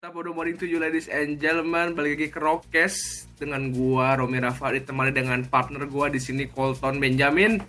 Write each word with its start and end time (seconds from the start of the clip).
Of 0.00 0.16
the 0.16 0.32
morning 0.32 0.56
to 0.56 0.64
you 0.64 0.80
ladies 0.80 1.12
and 1.12 1.36
gentlemen, 1.36 1.92
balik 1.92 2.16
lagi 2.16 2.28
ke 2.32 2.40
Rockcast 2.40 3.28
dengan 3.36 3.68
gua 3.68 4.16
Romi 4.16 4.40
Rafa 4.40 4.72
ditemani 4.72 5.12
dengan 5.12 5.44
partner 5.44 5.84
gua 5.84 6.08
di 6.08 6.16
sini 6.16 6.48
Colton 6.48 6.96
Benjamin. 6.96 7.60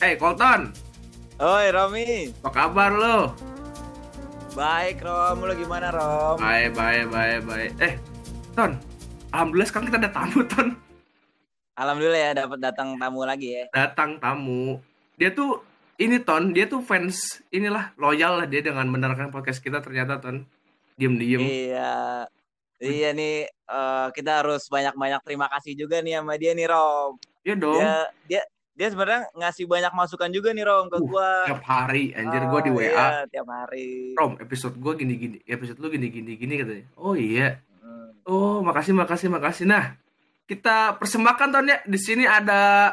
Hey 0.00 0.16
Colton, 0.16 0.72
Oi 1.36 1.68
Romi, 1.68 2.32
apa 2.40 2.48
kabar 2.48 2.96
lo? 2.96 3.36
baik 4.56 5.04
Rom, 5.04 5.44
lu 5.44 5.52
gimana 5.52 5.92
Rom? 5.92 6.40
Baik, 6.40 6.72
baik, 6.72 7.12
baik, 7.12 7.40
baik. 7.44 7.70
Eh, 7.76 8.00
Ton, 8.56 8.72
alhamdulillah 9.36 9.68
sekarang 9.68 9.86
kita 9.92 9.98
ada 10.00 10.10
tamu 10.16 10.40
Ton. 10.48 10.72
Alhamdulillah 11.76 12.20
ya 12.24 12.30
dapat 12.40 12.56
datang 12.56 12.96
tamu 12.96 13.20
lagi 13.28 13.52
ya. 13.52 13.64
Datang 13.76 14.16
tamu. 14.16 14.80
Dia 15.20 15.28
tuh 15.28 15.60
ini 16.00 16.24
Ton, 16.24 16.56
dia 16.56 16.72
tuh 16.72 16.80
fans 16.80 17.44
inilah 17.52 17.92
loyal 18.00 18.40
lah 18.40 18.48
dia 18.48 18.64
dengan 18.64 18.88
mendengarkan 18.88 19.28
podcast 19.28 19.60
kita 19.60 19.84
ternyata 19.84 20.16
Ton. 20.24 20.55
Diem-diem. 20.96 21.40
Iya, 21.40 22.24
iya 22.80 23.08
nih 23.12 23.44
eh, 23.48 24.06
kita 24.12 24.40
harus 24.42 24.64
banyak-banyak 24.66 25.20
terima 25.22 25.46
kasih 25.48 25.76
juga 25.76 26.00
nih 26.00 26.20
sama 26.20 26.34
dia 26.36 26.52
nih 26.52 26.66
Rom. 26.66 27.20
Iya 27.44 27.54
dong. 27.54 27.76
Dia 27.76 27.94
dia 28.26 28.42
dia 28.76 28.88
sebenarnya 28.92 29.24
ngasih 29.32 29.64
banyak 29.64 29.92
masukan 29.92 30.28
juga 30.28 30.52
nih 30.52 30.64
Rom 30.64 30.88
ke 30.88 30.96
Uh, 31.00 31.04
gua. 31.04 31.30
Tiap 31.48 31.62
hari 31.64 32.12
anjir 32.12 32.44
gua 32.48 32.60
di 32.60 32.70
Ah, 32.72 32.76
WA. 32.76 32.84
iya, 32.84 33.08
tiap 33.28 33.48
hari. 33.48 34.12
Rom, 34.16 34.36
episode 34.36 34.76
gua 34.76 34.92
gini-gini, 34.92 35.40
episode 35.44 35.80
lu 35.80 35.88
gini-gini 35.88 36.36
gini 36.36 36.54
katanya. 36.60 36.84
Oh 36.96 37.16
iya. 37.16 37.60
Hmm. 37.80 38.12
Oh, 38.28 38.60
makasih, 38.60 38.92
makasih, 38.92 39.28
makasih. 39.28 39.64
Nah, 39.64 39.96
kita 40.44 40.96
persembahkan 40.96 41.48
Ton 41.48 41.68
ya. 41.68 41.78
Di 41.84 41.96
sini 41.96 42.24
ada 42.28 42.92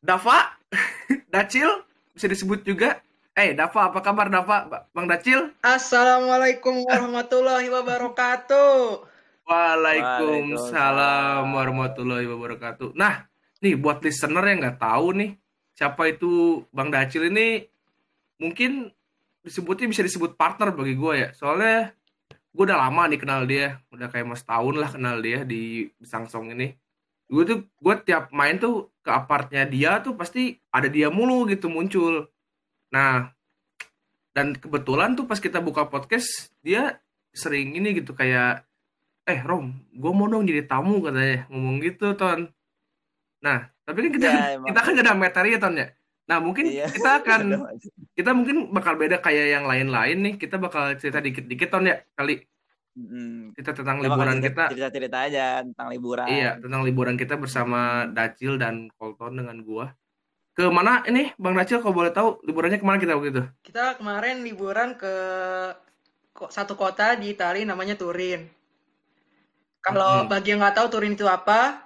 Dava, 0.00 0.56
Dacil, 1.32 1.68
bisa 2.12 2.26
disebut 2.28 2.64
juga. 2.64 3.00
Eh, 3.40 3.56
Dava, 3.56 3.88
apa 3.88 4.04
kabar 4.04 4.28
Dava? 4.28 4.68
Ba- 4.68 4.84
Bang 4.92 5.08
Dacil? 5.08 5.48
Assalamualaikum 5.64 6.84
warahmatullahi 6.84 7.72
wabarakatuh. 7.72 9.00
Waalaikumsalam 9.48 11.48
warahmatullahi 11.48 12.28
wabarakatuh. 12.28 12.92
Nah, 12.92 13.24
nih 13.64 13.80
buat 13.80 14.04
listener 14.04 14.44
yang 14.44 14.60
nggak 14.60 14.84
tahu 14.84 15.16
nih, 15.16 15.30
siapa 15.72 16.12
itu 16.12 16.60
Bang 16.68 16.92
Dacil 16.92 17.32
ini 17.32 17.64
mungkin 18.36 18.92
disebutnya 19.40 19.88
bisa 19.88 20.04
disebut 20.04 20.36
partner 20.36 20.76
bagi 20.76 20.92
gue 20.92 21.14
ya. 21.16 21.28
Soalnya 21.32 21.96
gue 22.28 22.64
udah 22.68 22.76
lama 22.76 23.08
nih 23.08 23.24
kenal 23.24 23.48
dia, 23.48 23.80
udah 23.88 24.12
kayak 24.12 24.36
mas 24.36 24.44
tahun 24.44 24.84
lah 24.84 24.92
kenal 24.92 25.16
dia 25.16 25.48
di 25.48 25.88
Sangsong 26.04 26.52
ini. 26.52 26.76
Gue 27.24 27.48
tuh 27.48 27.64
gue 27.64 27.94
tiap 28.04 28.36
main 28.36 28.60
tuh 28.60 28.92
ke 29.00 29.08
apartnya 29.08 29.64
dia 29.64 29.96
tuh 30.04 30.12
pasti 30.12 30.60
ada 30.68 30.92
dia 30.92 31.08
mulu 31.08 31.48
gitu 31.48 31.72
muncul. 31.72 32.28
Nah, 32.90 33.30
dan 34.30 34.54
kebetulan 34.54 35.12
tuh 35.12 35.24
pas 35.24 35.36
kita 35.36 35.58
buka 35.58 35.84
podcast 35.84 36.28
dia 36.60 36.98
sering 37.30 37.72
ini 37.72 37.94
gitu 37.94 38.10
kayak 38.10 38.62
eh 39.22 39.40
Rom, 39.40 39.70
gue 39.90 40.10
mau 40.10 40.26
dong 40.26 40.42
jadi 40.42 40.64
tamu 40.64 40.98
katanya 41.00 41.46
ngomong 41.46 41.78
gitu 41.78 42.14
ton. 42.14 42.50
Nah, 43.40 43.58
tapi 43.80 44.04
kan 44.04 44.12
kita 44.12 44.26
Ya, 44.26 44.34
emang. 44.54 44.66
kita 44.66 44.78
kan 44.80 44.90
gak 44.92 45.04
ada 45.04 45.14
materi 45.14 45.48
ya 45.50 45.58
ton 45.58 45.74
ya. 45.74 45.86
Nah 46.26 46.38
mungkin 46.38 46.66
Iya. 46.66 46.86
kita 46.88 47.10
akan 47.22 47.42
kita 48.18 48.30
mungkin 48.32 48.56
bakal 48.70 48.94
beda 48.94 49.18
kayak 49.18 49.46
yang 49.52 49.64
lain-lain 49.64 50.18
nih. 50.20 50.34
Kita 50.36 50.56
bakal 50.56 50.94
cerita 50.94 51.18
dikit-dikit 51.18 51.68
ton 51.68 51.84
ya 51.84 51.98
kali 52.12 52.42
Mm-mm. 52.90 53.54
kita 53.54 53.70
tentang 53.72 53.98
bakal 53.98 54.10
liburan 54.10 54.36
cerita- 54.36 54.66
kita. 54.66 54.72
cerita-cerita 54.74 55.18
aja 55.22 55.44
tentang 55.62 55.88
liburan. 55.88 56.26
Iya, 56.26 56.50
tentang 56.58 56.82
liburan 56.82 57.14
kita 57.14 57.34
bersama 57.34 57.80
Dacil 58.08 58.58
dan 58.58 58.90
Colton 58.92 59.38
dengan 59.38 59.62
gua. 59.62 59.94
Ke 60.50 60.66
mana 60.66 61.00
ini 61.06 61.30
Bang 61.38 61.54
Dacil 61.54 61.78
kalau 61.78 61.94
boleh 61.94 62.10
tahu 62.10 62.42
liburannya 62.42 62.76
ke 62.76 62.84
mana 62.84 62.98
kita 62.98 63.14
waktu 63.14 63.30
itu? 63.30 63.42
Kita 63.62 63.96
kemarin 63.96 64.42
liburan 64.42 64.98
ke 64.98 65.14
satu 66.48 66.74
kota 66.74 67.14
di 67.14 67.30
Italia 67.30 67.64
namanya 67.64 67.94
Turin. 67.94 68.48
Kalau 69.80 70.24
Hmm. 70.24 70.28
bagi 70.28 70.52
yang 70.52 70.60
nggak 70.60 70.76
tahu 70.76 70.86
Turin 70.90 71.14
itu 71.14 71.24
apa, 71.24 71.80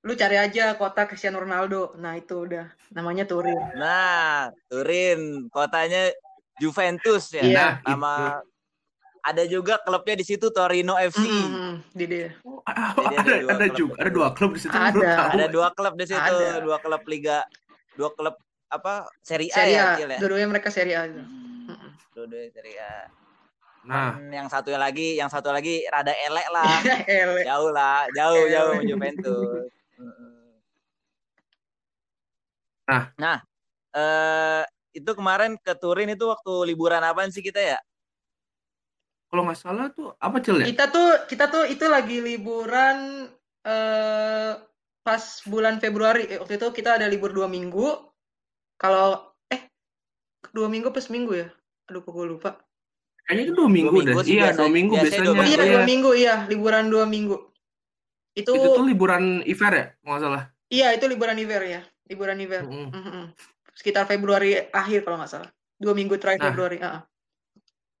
lu 0.00 0.16
cari 0.16 0.40
aja 0.40 0.72
kota 0.74 1.04
Cristiano 1.04 1.42
Ronaldo. 1.42 1.92
Nah 1.98 2.16
itu 2.16 2.46
udah 2.46 2.72
namanya 2.90 3.28
Turin. 3.28 3.58
Nah, 3.76 4.48
Turin, 4.66 5.50
kotanya 5.50 6.14
Juventus 6.56 7.28
ya. 7.32 7.42
Iya. 7.42 7.66
Nama 7.84 8.40
ada 9.20 9.44
juga 9.44 9.76
klubnya 9.84 10.16
di 10.16 10.24
situ 10.24 10.48
Torino 10.48 10.96
FC. 10.96 11.20
Hmm, 11.20 11.84
di 11.92 12.04
dia. 12.08 12.32
Jadi 13.12 13.16
ada 13.16 13.32
ada 13.36 13.52
ada 13.60 13.66
juga 13.68 13.94
ada 14.00 14.10
dua 14.10 14.28
klub 14.32 14.56
di 14.56 14.60
situ. 14.60 14.72
Ada. 14.72 15.36
Ada 15.36 15.46
dua 15.48 15.68
klub 15.72 15.94
di 15.96 16.06
situ, 16.08 16.16
Ada. 16.40 16.64
dua 16.64 16.80
klub 16.80 17.02
liga, 17.04 17.44
dua 18.00 18.10
klub 18.16 18.36
apa? 18.72 19.04
Serie 19.20 19.52
A 19.52 19.56
Serie 19.60 19.76
ya, 19.76 19.84
A. 19.84 19.98
Cil, 20.00 20.08
ya? 20.08 20.18
Dua-duanya 20.24 20.48
mereka 20.48 20.68
Serie 20.72 20.96
A. 20.96 21.04
Hmm. 21.04 21.92
Dua-duanya 22.16 22.50
Serie 22.56 22.78
A. 22.80 22.96
Nah, 23.80 24.16
Hmm, 24.16 24.28
yang 24.32 24.48
satu 24.48 24.72
lagi, 24.76 25.16
yang 25.20 25.28
satu 25.28 25.52
lagi 25.52 25.84
rada 25.88 26.12
elek 26.12 26.48
lah. 26.52 26.68
Ele. 27.08 27.44
jauh 27.44 27.70
lah, 27.72 28.08
jauh 28.16 28.44
Elek. 28.44 28.52
jauh 28.56 28.74
Juventus. 28.88 29.68
Nah. 32.90 33.06
nah, 33.14 33.38
eh 33.94 34.66
itu 34.90 35.10
kemarin 35.14 35.54
ke 35.62 35.72
Turin 35.78 36.10
itu 36.10 36.26
waktu 36.26 36.74
liburan 36.74 36.98
apaan 37.06 37.30
sih 37.30 37.38
kita 37.44 37.62
ya? 37.62 37.78
kalau 39.30 39.46
nggak 39.46 39.62
salah 39.62 39.86
tuh 39.94 40.10
apa 40.18 40.42
Cil 40.42 40.58
ya? 40.58 40.66
Kita 40.66 40.90
tuh 40.90 41.08
kita 41.30 41.46
tuh 41.46 41.62
itu 41.70 41.86
lagi 41.86 42.18
liburan 42.18 43.30
pas 45.10 45.22
bulan 45.44 45.82
Februari. 45.82 46.30
Eh, 46.30 46.38
waktu 46.38 46.54
itu 46.54 46.70
kita 46.70 46.94
ada 46.94 47.06
libur 47.06 47.34
dua 47.34 47.50
minggu. 47.50 47.98
Kalau 48.78 49.34
eh 49.44 49.66
dua 50.48 50.70
minggu 50.70 50.94
pas 50.94 51.02
minggu 51.04 51.34
ya? 51.34 51.50
Aduh, 51.90 52.00
kok 52.00 52.14
gue 52.14 52.26
lupa. 52.28 52.50
Kayaknya 53.26 53.42
itu 53.42 53.52
dua 53.52 53.66
minggu, 53.68 53.90
minggu 53.90 54.06
deh. 54.06 54.14
sih 54.22 54.34
Iya, 54.38 54.44
biasa- 54.46 54.60
dua 54.60 54.70
minggu 54.70 54.92
biasanya 54.94 55.10
biasanya. 55.10 55.26
dua 55.26 55.34
Oh 55.34 55.42
iya 55.42 55.50
minggu. 55.58 55.74
dua 55.74 55.82
minggu 55.84 56.10
iya 56.14 56.34
liburan 56.46 56.84
dua 56.86 57.04
minggu. 57.04 57.36
Itu, 58.30 58.52
Itu 58.54 58.68
tuh 58.72 58.86
liburan 58.86 59.24
Iver 59.42 59.72
ya, 59.74 59.86
kalau 59.96 60.10
nggak 60.14 60.22
salah. 60.22 60.42
iya 60.70 60.86
itu 60.94 61.04
liburan 61.04 61.34
Iver 61.34 61.62
ya, 61.64 61.80
liburan 62.06 62.38
Iver. 62.38 62.62
Mm-mm. 62.62 62.88
Mhm. 62.88 63.24
Sekitar 63.74 64.06
Februari 64.06 64.54
akhir 64.70 65.02
kalau 65.02 65.18
nggak 65.18 65.30
salah. 65.30 65.50
Dua 65.74 65.92
minggu 65.92 66.14
terakhir 66.14 66.38
Nah. 66.38 66.46
Februari. 66.48 66.78
ah. 66.78 67.02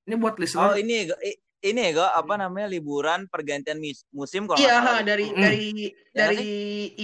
Ini 0.06 0.14
buat 0.16 0.34
Oh 0.34 0.40
listener. 0.40 0.78
ini 0.78 1.10
Go. 1.10 1.14
I- 1.20 1.38
ini 1.60 1.92
ya, 1.92 2.00
Go, 2.00 2.06
apa 2.08 2.34
namanya 2.40 2.68
liburan 2.72 3.28
pergantian 3.28 3.76
musim 4.12 4.48
kalau 4.48 4.60
Iya 4.60 4.76
ha, 4.80 4.94
dari 5.04 5.26
Mm. 5.28 5.40
dari 5.44 5.64
Ya 6.10 6.26
dari 6.26 6.52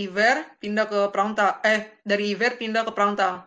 Iver 0.03 0.59
pindah 0.59 0.85
ke 0.89 1.01
Praunta. 1.13 1.61
Eh 1.63 2.01
dari 2.03 2.35
Iver 2.35 2.59
pindah 2.59 2.83
ke 2.83 2.93
Praunta. 2.97 3.47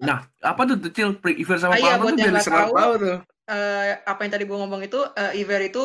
Nah, 0.00 0.24
apa 0.40 0.60
tuh 0.64 0.80
tuh 0.80 0.90
Cil? 0.90 1.20
Pre- 1.20 1.36
Iver 1.36 1.60
sama 1.60 1.76
Ah, 1.76 1.78
iya, 1.78 1.94
Palma 1.94 2.04
buat 2.08 2.12
tuh 2.16 2.24
yang 2.24 2.34
listener 2.34 2.66
tahu. 2.66 2.74
tahu 2.74 2.92
tuh. 2.98 3.18
eh, 3.50 3.92
apa 4.06 4.20
yang 4.22 4.32
tadi 4.32 4.44
gue 4.46 4.58
ngomong 4.58 4.80
itu 4.86 4.98
eh, 5.14 5.40
Iver 5.42 5.60
itu 5.68 5.84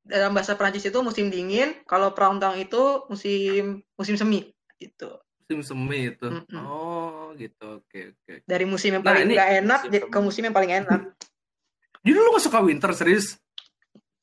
dalam 0.00 0.32
bahasa 0.32 0.56
Prancis 0.56 0.88
itu 0.88 0.98
musim 1.04 1.28
dingin, 1.30 1.76
kalau 1.86 2.10
Praunta 2.16 2.56
itu 2.58 3.06
musim 3.06 3.84
musim 3.94 4.14
semi 4.18 4.48
gitu. 4.80 5.16
Musim 5.46 5.60
semi 5.62 6.10
itu. 6.10 6.26
Mm-mm. 6.26 6.64
Oh, 6.64 7.30
gitu. 7.36 7.84
Oke, 7.84 8.16
oke. 8.16 8.34
Dari 8.48 8.64
musim 8.66 8.96
yang 8.96 9.04
Nah, 9.04 9.12
paling 9.14 9.24
ini 9.28 9.34
nggak 9.36 9.52
enak 9.64 9.80
musim 9.80 9.92
jadi 9.92 10.06
ke 10.08 10.18
musim 10.18 10.42
yang 10.48 10.56
paling 10.56 10.72
enak. 10.72 11.00
Jadi 12.00 12.16
lu 12.16 12.32
gak 12.32 12.44
suka 12.48 12.58
winter 12.64 12.90
serius? 12.96 13.36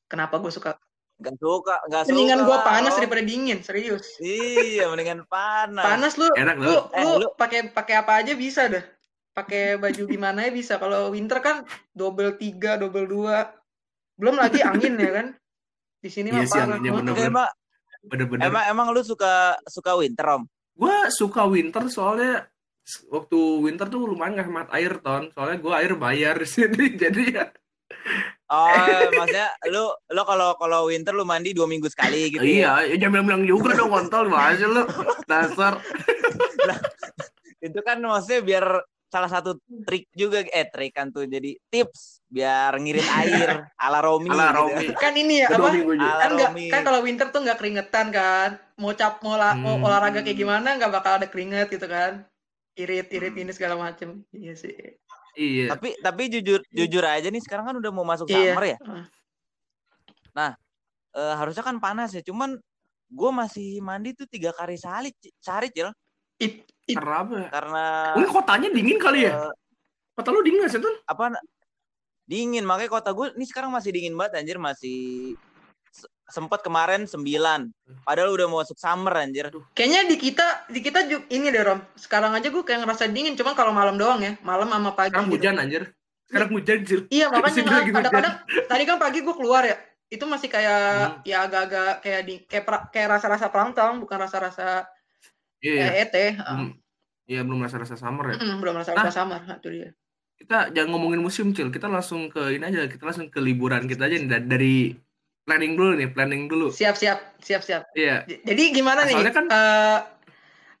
Kenapa 0.08 0.40
gue 0.40 0.48
suka? 0.48 0.74
Gak 1.18 1.34
suka, 1.36 1.82
gak 1.86 2.06
suka. 2.06 2.14
Mendingan 2.14 2.40
gue 2.42 2.58
panas 2.62 2.92
Rom. 2.92 2.98
daripada 3.02 3.22
dingin, 3.22 3.58
serius. 3.60 4.06
Iya, 4.18 4.86
mendingan 4.88 5.26
panas. 5.26 5.84
Panas 5.84 6.12
lu, 6.14 6.26
Enak 6.32 6.56
lu, 6.56 6.64
loh. 6.64 6.82
Eh, 6.90 7.02
lu 7.02 7.12
lu- 7.22 7.34
pakai 7.34 7.68
pakai 7.68 7.94
apa 7.98 8.22
aja 8.22 8.32
bisa 8.32 8.66
dah. 8.66 8.84
Pakai 9.34 9.76
baju 9.76 10.02
gimana 10.04 10.46
ya 10.46 10.50
bisa. 10.50 10.78
Kalau 10.78 11.10
winter 11.10 11.38
kan 11.38 11.62
double 11.90 12.34
tiga, 12.34 12.74
double 12.74 13.04
dua. 13.04 13.50
Belum 14.14 14.34
lagi 14.34 14.62
angin 14.62 14.94
ya 14.94 15.10
kan. 15.12 15.26
Di 15.98 16.08
sini 16.08 16.30
Iya 16.30 16.38
mah 16.38 16.44
sih, 16.44 16.54
parah. 16.54 16.64
anginnya 16.70 16.86
Heeh. 16.88 16.98
bener-bener. 17.02 17.28
Emang, 17.28 17.48
Bener-bener. 17.98 18.42
emang, 18.46 18.64
emang 18.66 18.86
lu 18.90 19.02
suka 19.02 19.34
suka 19.66 19.98
winter, 19.98 20.22
Om? 20.24 20.42
Gue 20.72 20.96
suka 21.10 21.42
winter 21.44 21.82
soalnya 21.88 22.46
waktu 23.06 23.36
winter 23.58 23.86
tuh 23.86 24.06
lumayan 24.06 24.32
gak 24.34 24.46
hemat 24.46 24.68
air 24.70 25.02
ton. 25.02 25.34
Soalnya 25.34 25.58
gue 25.58 25.72
air 25.74 25.92
bayar 25.94 26.38
di 26.38 26.46
sini. 26.46 26.82
Jadi 27.02 27.22
ya. 27.34 27.50
Oh, 28.48 28.72
maksudnya 29.12 29.48
lu 29.68 29.84
lu 30.08 30.22
kalau 30.24 30.56
kalau 30.56 30.88
winter 30.88 31.12
lu 31.12 31.22
mandi 31.22 31.52
dua 31.52 31.64
minggu 31.64 31.84
sekali 31.86 32.32
gitu 32.32 32.40
ya? 32.40 32.80
Iya, 32.80 32.88
ya 32.88 32.96
jangan 32.98 33.12
bilang-bilang 33.20 33.44
juga 33.44 33.76
dong 33.76 33.88
kontol 33.88 34.28
bahasa 34.28 34.64
lu. 34.64 34.82
Dasar. 35.24 35.76
Itu 37.58 37.80
kan 37.82 37.98
maksudnya 37.98 38.40
biar 38.40 38.64
salah 39.08 39.26
satu 39.26 39.56
trik 39.82 40.04
juga 40.12 40.44
eh 40.44 40.64
trik 40.64 40.92
kan 40.92 41.08
tuh 41.08 41.24
jadi 41.24 41.56
tips 41.66 42.20
biar 42.26 42.76
ngirit 42.76 43.08
air 43.10 43.64
ala 43.74 44.00
Romi 44.00 44.28
Ala 44.28 44.48
gitu. 44.48 44.58
Romi. 44.62 44.86
Kan 44.94 45.12
ini 45.12 45.34
ya 45.40 45.48
apa? 45.48 45.68
kan 46.18 46.30
nggak 46.30 46.50
Romi. 46.52 46.66
kan 46.68 46.80
kalau 46.84 47.00
winter 47.00 47.26
tuh 47.28 47.40
nggak 47.40 47.56
keringetan 47.56 48.06
kan 48.08 48.48
mau 48.76 48.92
cap 48.92 49.20
mau, 49.20 49.34
la- 49.34 49.56
mau 49.56 49.74
Hmm. 49.74 49.86
olahraga 49.86 50.20
kayak 50.20 50.36
gimana 50.36 50.76
nggak 50.76 50.88
bakal 50.88 51.16
ada 51.16 51.26
keringet 51.26 51.68
gitu 51.68 51.84
kan 51.84 52.24
irit 52.76 53.08
irit 53.08 53.32
ini 53.34 53.48
segala 53.50 53.74
macem 53.76 54.22
iya 54.30 54.52
sih 54.52 54.76
Iya. 55.38 55.66
Tapi 55.70 55.94
tapi 56.02 56.22
jujur 56.26 56.58
jujur 56.74 57.04
aja 57.06 57.30
nih 57.30 57.38
sekarang 57.38 57.70
kan 57.70 57.76
udah 57.78 57.90
mau 57.94 58.02
masuk 58.02 58.26
Iya. 58.26 58.58
summer 58.58 58.64
ya. 58.66 58.78
Ah. 60.34 60.52
Eh, 61.14 61.34
harusnya 61.38 61.62
kan 61.62 61.78
panas 61.78 62.10
ya. 62.10 62.22
Cuman 62.26 62.58
gue 63.08 63.30
masih 63.32 63.78
mandi 63.80 64.12
tuh 64.18 64.26
tiga 64.26 64.50
kali 64.50 64.74
sehari, 64.74 65.14
sehari 65.38 65.70
cil. 65.70 65.94
It, 66.38 66.66
it, 66.86 66.94
Karena 66.98 67.16
apa? 67.22 67.34
ya? 67.38 67.48
Karena 67.50 67.84
Mungkin 68.18 68.30
kotanya 68.34 68.68
dingin 68.74 68.98
kali 68.98 69.26
ya? 69.26 69.48
eh, 69.48 69.52
Kota 70.18 70.34
lu 70.34 70.42
dingin 70.42 70.66
gak 70.66 70.74
sih, 70.74 70.82
Ton? 70.82 70.94
apa 71.06 71.38
Dingin, 72.28 72.66
makanya 72.68 72.92
kota 72.92 73.10
gue 73.16 73.32
ini 73.40 73.46
sekarang 73.48 73.72
masih 73.72 73.88
dingin 73.88 74.12
banget 74.12 74.42
anjir, 74.42 74.60
masih 74.60 75.32
se- 76.28 76.34
sempet 76.34 76.60
kemarin 76.60 77.04
9. 77.04 77.24
Padahal 78.04 78.28
udah 78.30 78.46
mau 78.46 78.60
masuk 78.60 78.76
summer 78.76 79.16
anjir. 79.16 79.48
Kayaknya 79.72 80.00
di 80.06 80.16
kita 80.16 80.46
di 80.66 80.80
kita 80.80 81.00
juga 81.04 81.24
ini 81.28 81.48
deh 81.48 81.64
Rom. 81.64 81.80
Sekarang 81.94 82.32
aja 82.32 82.46
gue 82.46 82.60
kayak 82.60 82.84
ngerasa 82.84 83.08
dingin, 83.08 83.32
cuman 83.32 83.54
kalau 83.54 83.72
malam 83.72 83.96
doang 83.96 84.20
ya, 84.20 84.36
malam 84.40 84.68
sama 84.68 84.92
pagi. 84.92 85.10
Sekarang 85.10 85.26
gitu. 85.26 85.36
hujan 85.40 85.56
anjir. 85.56 85.82
Sekarang 86.28 86.48
hujan, 86.52 86.78
Cil. 86.84 87.00
Iya 87.08 87.26
makanya 87.32 87.62
kan 87.64 87.82
kadang-kadang 87.88 88.34
tadi 88.66 88.82
kan 88.84 88.96
pagi 88.98 89.18
gue 89.18 89.32
keluar 89.32 89.64
ya, 89.64 89.76
itu 90.06 90.24
masih 90.24 90.46
kayak 90.46 90.82
Hmm. 90.84 91.16
ya 91.24 91.36
agak-agak 91.42 91.92
kayak 92.00 92.22
di 92.22 92.34
kayak 92.44 92.64
pra- 92.64 92.86
kayak 92.88 93.08
rasa-rasa 93.16 93.48
perantau, 93.48 93.96
bukan 93.96 94.18
rasa-rasa 94.20 94.84
Iya, 95.58 95.72
iya. 95.74 95.86
EET. 96.04 96.16
Belum, 96.38 96.68
iya, 97.24 97.40
belum 97.42 97.60
rasa-rasa 97.60 97.96
summer 97.96 98.30
ya. 98.30 98.36
Mm, 98.38 98.56
belum 98.60 98.74
rasa-rasa. 98.76 99.24
Nah, 99.24 99.56
itu 99.56 99.68
dia. 99.72 99.90
Kita 100.38 100.70
jangan 100.70 100.94
ngomongin 100.94 101.18
musim, 101.18 101.50
Cil. 101.50 101.66
Kita 101.68 101.90
langsung 101.90 102.30
ke 102.30 102.54
ini 102.54 102.62
aja. 102.62 102.86
Kita 102.86 103.02
langsung 103.02 103.26
ke 103.26 103.42
liburan 103.42 103.90
kita 103.90 104.06
aja 104.06 104.14
nih. 104.14 104.28
Da- 104.30 104.46
Dari 104.46 104.94
planning 105.48 105.72
dulu 105.74 105.96
nih, 105.96 106.08
planning 106.12 106.44
dulu. 106.44 106.68
Siap 106.68 106.92
siap 106.92 107.40
siap 107.40 107.64
siap. 107.64 107.82
Iya. 107.96 108.28
J- 108.28 108.44
Jadi 108.44 108.62
gimana 108.76 109.08
nih? 109.08 109.16
Soalnya 109.16 109.32
kan- 109.32 109.48
eh, 109.48 109.98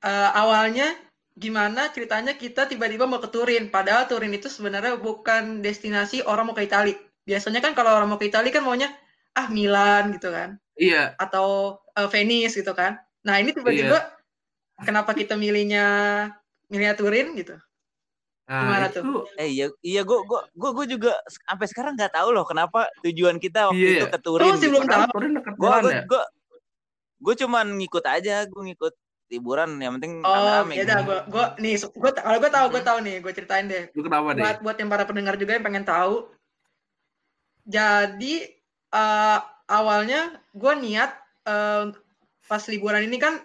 eh, 0.04 0.30
awalnya 0.36 0.92
gimana 1.32 1.88
ceritanya 1.88 2.36
kita 2.36 2.68
tiba-tiba 2.68 3.08
mau 3.08 3.16
ke 3.16 3.32
Turin, 3.32 3.72
padahal 3.72 4.04
Turin 4.04 4.34
itu 4.34 4.52
sebenarnya 4.52 5.00
bukan 5.00 5.64
destinasi 5.64 6.20
orang 6.20 6.50
mau 6.50 6.54
ke 6.54 6.68
Itali. 6.68 6.92
Biasanya 7.24 7.64
kan 7.64 7.72
kalau 7.72 7.96
orang 7.96 8.12
mau 8.12 8.20
ke 8.20 8.28
Itali 8.28 8.52
kan 8.52 8.60
maunya 8.60 8.92
ah 9.32 9.48
Milan 9.48 10.12
gitu 10.12 10.28
kan, 10.28 10.58
Iya. 10.76 11.16
atau 11.16 11.78
eh, 11.96 12.08
Venice 12.10 12.58
gitu 12.58 12.74
kan. 12.74 12.98
Nah 13.24 13.38
ini 13.38 13.54
tiba-tiba 13.54 13.98
kenapa 14.78 15.14
kita 15.14 15.34
milihnya 15.34 15.86
milihnya 16.68 16.94
Turin 16.94 17.32
gitu? 17.32 17.56
Nah, 18.48 18.64
Gimana 18.64 18.86
itu 18.88 19.00
Eh 19.36 19.48
iya 19.52 19.66
iya 19.84 20.00
gue 20.08 20.18
gue 20.24 20.40
gue 20.56 20.70
gue 20.72 20.86
juga 20.96 21.12
sampai 21.28 21.68
sekarang 21.68 21.92
nggak 22.00 22.16
tahu 22.16 22.32
loh 22.32 22.48
kenapa 22.48 22.88
tujuan 23.04 23.36
kita 23.36 23.68
waktu 23.68 23.84
Iya. 23.84 24.00
itu 24.00 24.06
ke 24.08 24.18
Turin. 24.24 24.48
masih 24.56 24.68
belum 24.72 24.84
tahu. 24.88 25.04
Turin 25.12 25.32
dekat 25.36 25.52
Gue 25.54 25.68
ya. 25.92 26.02
gue 26.08 26.22
gue 27.18 27.34
cuman 27.44 27.66
ngikut 27.76 28.04
aja, 28.08 28.46
gue 28.48 28.62
ngikut 28.72 28.94
liburan 29.28 29.76
yang 29.76 30.00
penting 30.00 30.24
Oh, 30.24 30.32
rame-rame. 30.32 30.72
ya 30.80 30.82
udah 30.88 30.96
gitu. 30.96 31.04
gua 31.04 31.18
gua 31.28 31.44
nih 31.60 31.74
gua 31.92 32.10
kalau 32.16 32.38
gua 32.40 32.48
tahu 32.48 32.66
gua 32.72 32.80
tahu 32.82 32.98
nih, 33.04 33.16
gua 33.20 33.32
ceritain 33.36 33.66
deh. 33.68 33.84
Lu 33.92 34.00
kenapa 34.00 34.32
deh? 34.32 34.40
buat 34.40 34.56
buat 34.64 34.76
yang 34.80 34.88
para 34.88 35.04
pendengar 35.04 35.36
juga 35.36 35.52
yang 35.52 35.64
pengen 35.68 35.84
tahu. 35.84 36.32
Jadi 37.68 38.34
eh, 38.88 39.38
awalnya 39.68 40.20
gue 40.56 40.72
niat 40.80 41.10
eh, 41.44 41.84
pas 42.48 42.62
liburan 42.72 43.04
ini 43.04 43.20
kan 43.20 43.44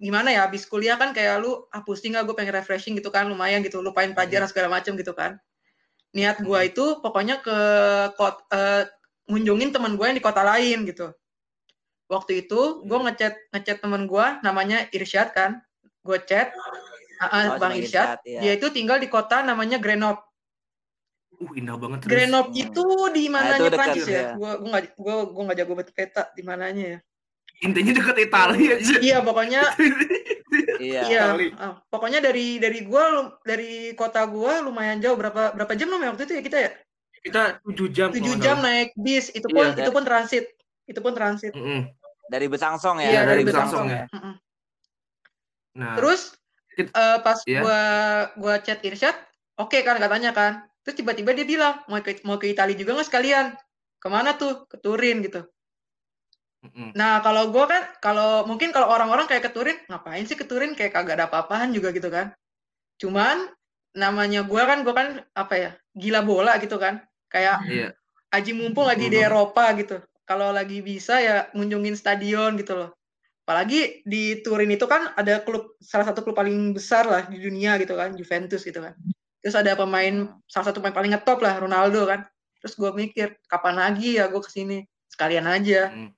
gimana 0.00 0.32
ya 0.32 0.48
habis 0.48 0.64
kuliah 0.64 0.96
kan 0.96 1.12
kayak 1.12 1.44
lu 1.44 1.68
ah 1.68 1.84
pusing 1.84 2.16
gak 2.16 2.24
gue 2.24 2.32
pengen 2.32 2.56
refreshing 2.56 2.96
gitu 2.96 3.12
kan 3.12 3.28
lumayan 3.28 3.60
gitu 3.60 3.84
lupain 3.84 4.16
pelajaran 4.16 4.48
segala 4.48 4.72
macem 4.72 4.96
gitu 4.96 5.12
kan 5.12 5.36
niat 6.16 6.40
gue 6.40 6.60
itu 6.64 7.04
pokoknya 7.04 7.44
ke 7.44 7.58
kot 8.16 8.48
eh, 8.50 8.88
ngunjungin 9.28 9.70
teman 9.70 9.94
gue 10.00 10.06
yang 10.08 10.16
di 10.16 10.24
kota 10.24 10.40
lain 10.40 10.88
gitu 10.88 11.12
waktu 12.08 12.48
itu 12.48 12.82
gue 12.82 12.98
ngechat 12.98 13.36
ngechat 13.52 13.78
teman 13.84 14.08
gue 14.08 14.26
namanya 14.40 14.88
Irsyad 14.90 15.36
kan 15.36 15.60
gue 16.00 16.18
chat 16.24 16.50
ah, 17.20 17.28
ah, 17.28 17.44
Oh, 17.54 17.56
bang 17.60 17.76
Irsyad 17.76 18.24
iya. 18.24 18.40
dia 18.40 18.52
itu 18.56 18.72
tinggal 18.72 18.98
di 18.98 19.06
kota 19.06 19.44
namanya 19.44 19.76
Grenoble 19.76 20.24
Uh, 21.40 21.56
indah 21.56 21.76
banget 21.80 22.04
terus. 22.04 22.12
Grenoble 22.12 22.52
itu 22.52 22.84
di 23.16 23.24
Nah, 23.32 23.40
mananya 23.40 23.72
dekat 23.72 23.78
Prancis 23.80 24.04
ya? 24.04 24.12
ya. 24.12 24.28
Gua 24.36 24.50
gua 24.60 24.68
nggak 24.76 24.84
gua 25.00 25.14
gua 25.24 25.42
nggak 25.48 25.58
jago 25.64 25.72
banget 25.72 25.88
peta 25.96 26.22
di 26.36 26.42
mananya 26.44 26.84
ya. 26.84 26.98
Intinya 27.60 27.92
deket 27.92 28.16
Italia 28.18 28.72
aja. 28.76 28.94
Iya 28.98 29.18
pokoknya 29.20 29.62
Iya. 30.80 31.00
iya. 31.06 31.22
Ah, 31.54 31.76
pokoknya 31.86 32.24
dari 32.24 32.56
dari 32.56 32.80
gua 32.82 33.36
dari 33.44 33.92
kota 33.92 34.24
gua 34.24 34.64
lumayan 34.64 34.96
jauh 34.98 35.14
berapa 35.14 35.52
berapa 35.52 35.72
jam 35.76 35.92
namanya 35.92 36.16
waktu 36.16 36.24
itu 36.24 36.34
ya 36.36 36.42
kita 36.42 36.58
ya? 36.58 36.70
Kita 37.20 37.42
7 37.62 37.92
jam. 37.92 38.08
7 38.08 38.16
kalau 38.16 38.32
nggak 38.32 38.40
jam 38.40 38.56
naik 38.64 38.90
bis. 38.96 39.28
Itu 39.30 39.46
pun 39.46 39.68
Iya. 39.68 39.84
itu 39.84 39.90
pun 39.92 40.04
transit. 40.04 40.44
Itu 40.88 41.00
pun 41.00 41.12
transit. 41.12 41.52
Mm-mm. 41.52 41.84
Dari 42.26 42.46
Besangsong 42.48 42.96
Iya, 42.98 43.12
ya. 43.12 43.22
dari 43.28 43.44
Besangsong 43.44 43.86
Besangsong 43.86 44.16
ya. 44.16 44.38
Nah, 45.76 45.94
Terus 46.00 46.34
Kit- 46.72 46.90
eh, 46.90 47.18
pas 47.20 47.38
Iya. 47.44 47.60
gua 47.60 47.80
gua 48.34 48.54
chat 48.58 48.80
Irsyad, 48.80 49.14
oke 49.54 49.78
kan 49.82 50.00
katanya 50.00 50.32
kan. 50.32 50.52
Terus 50.80 50.96
tiba-tiba 50.96 51.36
dia 51.36 51.44
bilang 51.44 51.84
mau 51.86 52.00
ke 52.00 52.24
mau 52.24 52.40
ke 52.40 52.48
Italia 52.48 52.72
juga 52.72 52.96
nggak 52.96 53.08
sekalian? 53.12 53.52
Ke 54.00 54.08
mana 54.08 54.32
tuh? 54.34 54.64
Ke 54.64 54.80
Turin 54.80 55.20
gitu. 55.20 55.44
Nah, 56.92 57.24
kalau 57.24 57.48
gue 57.48 57.64
kan, 57.64 57.82
kalau 58.04 58.44
mungkin 58.44 58.68
kalau 58.68 58.92
orang-orang 58.92 59.24
kayak 59.24 59.48
ke 59.48 59.50
Turin, 59.52 59.78
ngapain 59.88 60.24
sih 60.28 60.36
ke 60.36 60.44
Turin? 60.44 60.76
Kayak 60.76 60.92
kagak 60.92 61.16
ada 61.16 61.26
apa-apaan 61.32 61.72
juga 61.72 61.88
gitu 61.90 62.12
kan. 62.12 62.36
Cuman, 63.00 63.48
namanya 63.96 64.44
gue 64.44 64.62
kan, 64.62 64.84
gue 64.84 64.92
kan, 64.92 65.24
apa 65.32 65.54
ya, 65.56 65.70
gila 65.96 66.20
bola 66.20 66.60
gitu 66.60 66.76
kan. 66.76 67.00
Kayak 67.32 67.64
Iya. 67.64 67.88
aji 68.36 68.52
mumpung 68.52 68.84
lagi 68.84 69.08
di. 69.08 69.18
Eropa 69.24 69.72
gitu. 69.80 70.04
Kalau 70.28 70.52
lagi 70.52 70.84
bisa 70.84 71.18
ya 71.18 71.48
ngunjungin 71.56 71.96
stadion 71.96 72.54
gitu 72.60 72.76
loh. 72.76 72.90
Apalagi 73.48 74.04
di 74.06 74.38
Turin 74.44 74.70
itu 74.70 74.86
kan 74.86 75.10
ada 75.16 75.42
klub, 75.42 75.74
salah 75.82 76.06
satu 76.06 76.22
klub 76.22 76.38
paling 76.38 76.76
besar 76.76 77.08
lah 77.08 77.26
di 77.26 77.40
dunia 77.42 77.80
gitu 77.82 77.98
kan, 77.98 78.14
Juventus 78.14 78.62
gitu 78.62 78.78
kan. 78.78 78.94
Terus 79.40 79.56
ada 79.56 79.72
pemain, 79.74 80.28
salah 80.46 80.70
satu 80.70 80.78
pemain 80.78 80.94
paling 80.94 81.16
ngetop 81.16 81.40
lah, 81.40 81.58
Ronaldo 81.58 82.04
kan. 82.06 82.28
Terus 82.60 82.76
gue 82.76 82.90
mikir, 82.92 83.40
kapan 83.48 83.74
lagi 83.80 84.20
ya 84.20 84.28
gue 84.28 84.38
ke 84.38 84.52
sini? 84.52 84.84
Sekalian 85.08 85.48
aja. 85.48 85.90
Mm. 85.90 86.10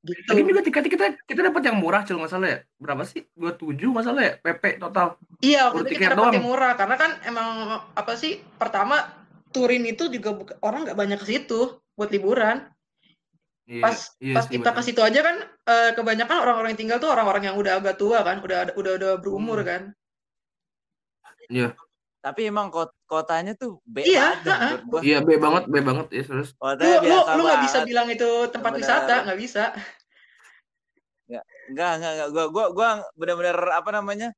Gitu. 0.00 0.32
Lagi 0.32 0.42
juga 0.48 0.60
tiket 0.64 0.84
kita 0.88 1.06
kita 1.28 1.40
dapat 1.52 1.62
yang 1.68 1.76
murah 1.76 2.00
nggak 2.00 2.32
salah 2.32 2.48
ya. 2.48 2.58
Berapa 2.80 3.04
sih? 3.04 3.20
27 3.36 3.92
nggak 3.92 4.06
salah 4.08 4.22
ya. 4.24 4.32
PP 4.40 4.64
total. 4.80 5.20
Iya, 5.44 5.60
waktu 5.68 5.92
itu 5.92 6.00
kita 6.00 6.16
dapat 6.16 6.40
yang 6.40 6.48
murah 6.48 6.72
karena 6.72 6.96
kan 6.96 7.10
emang 7.28 7.48
apa 7.92 8.12
sih? 8.16 8.40
Pertama 8.56 8.96
Turin 9.50 9.82
itu 9.84 10.06
juga 10.08 10.30
buka- 10.32 10.56
orang 10.64 10.88
nggak 10.88 10.98
banyak 10.98 11.18
ke 11.20 11.26
situ 11.28 11.60
buat 11.98 12.08
liburan. 12.08 12.64
Iya, 13.68 13.82
Pas 13.84 13.98
iya 14.18 14.34
pas 14.34 14.46
kita 14.48 14.70
ke 14.72 14.82
situ 14.82 15.00
aja 15.04 15.20
kan 15.20 15.36
eh, 15.46 15.90
kebanyakan 15.94 16.36
orang-orang 16.42 16.74
yang 16.74 16.80
tinggal 16.80 16.98
tuh 16.98 17.10
orang-orang 17.12 17.52
yang 17.52 17.56
udah 17.60 17.78
agak 17.78 18.00
tua 18.00 18.24
kan, 18.24 18.40
udah 18.40 18.72
udah 18.74 18.92
udah 18.96 19.12
berumur 19.20 19.60
Hmm. 19.62 19.68
kan. 19.68 19.82
Iya. 21.50 21.74
Tapi 22.22 22.48
emang 22.48 22.70
kot 22.70 22.94
kotanya 23.10 23.52
tuh 23.58 23.82
B 23.82 24.06
Iya, 24.06 24.38
menurut 24.46 24.84
gua. 24.86 25.00
Iya, 25.02 25.18
B 25.26 25.34
banget, 25.42 25.64
B 25.66 25.76
banget 25.82 26.06
ya 26.14 26.22
terus. 26.22 26.54
Lu 26.54 26.62
Kotanya 26.62 26.96
lu 27.02 27.02
biasa 27.10 27.30
lu 27.34 27.42
nggak 27.42 27.62
bisa 27.66 27.78
bilang 27.82 28.06
itu 28.06 28.30
tempat 28.54 28.70
Bener. 28.70 28.80
wisata, 28.86 29.14
nggak 29.26 29.40
bisa. 29.42 29.64
Enggak, 31.26 31.92
enggak, 31.98 32.12
enggak. 32.14 32.28
Gua 32.30 32.44
gua 32.54 32.66
gua 32.70 32.88
benar-benar 33.18 33.58
apa 33.74 33.90
namanya? 33.90 34.28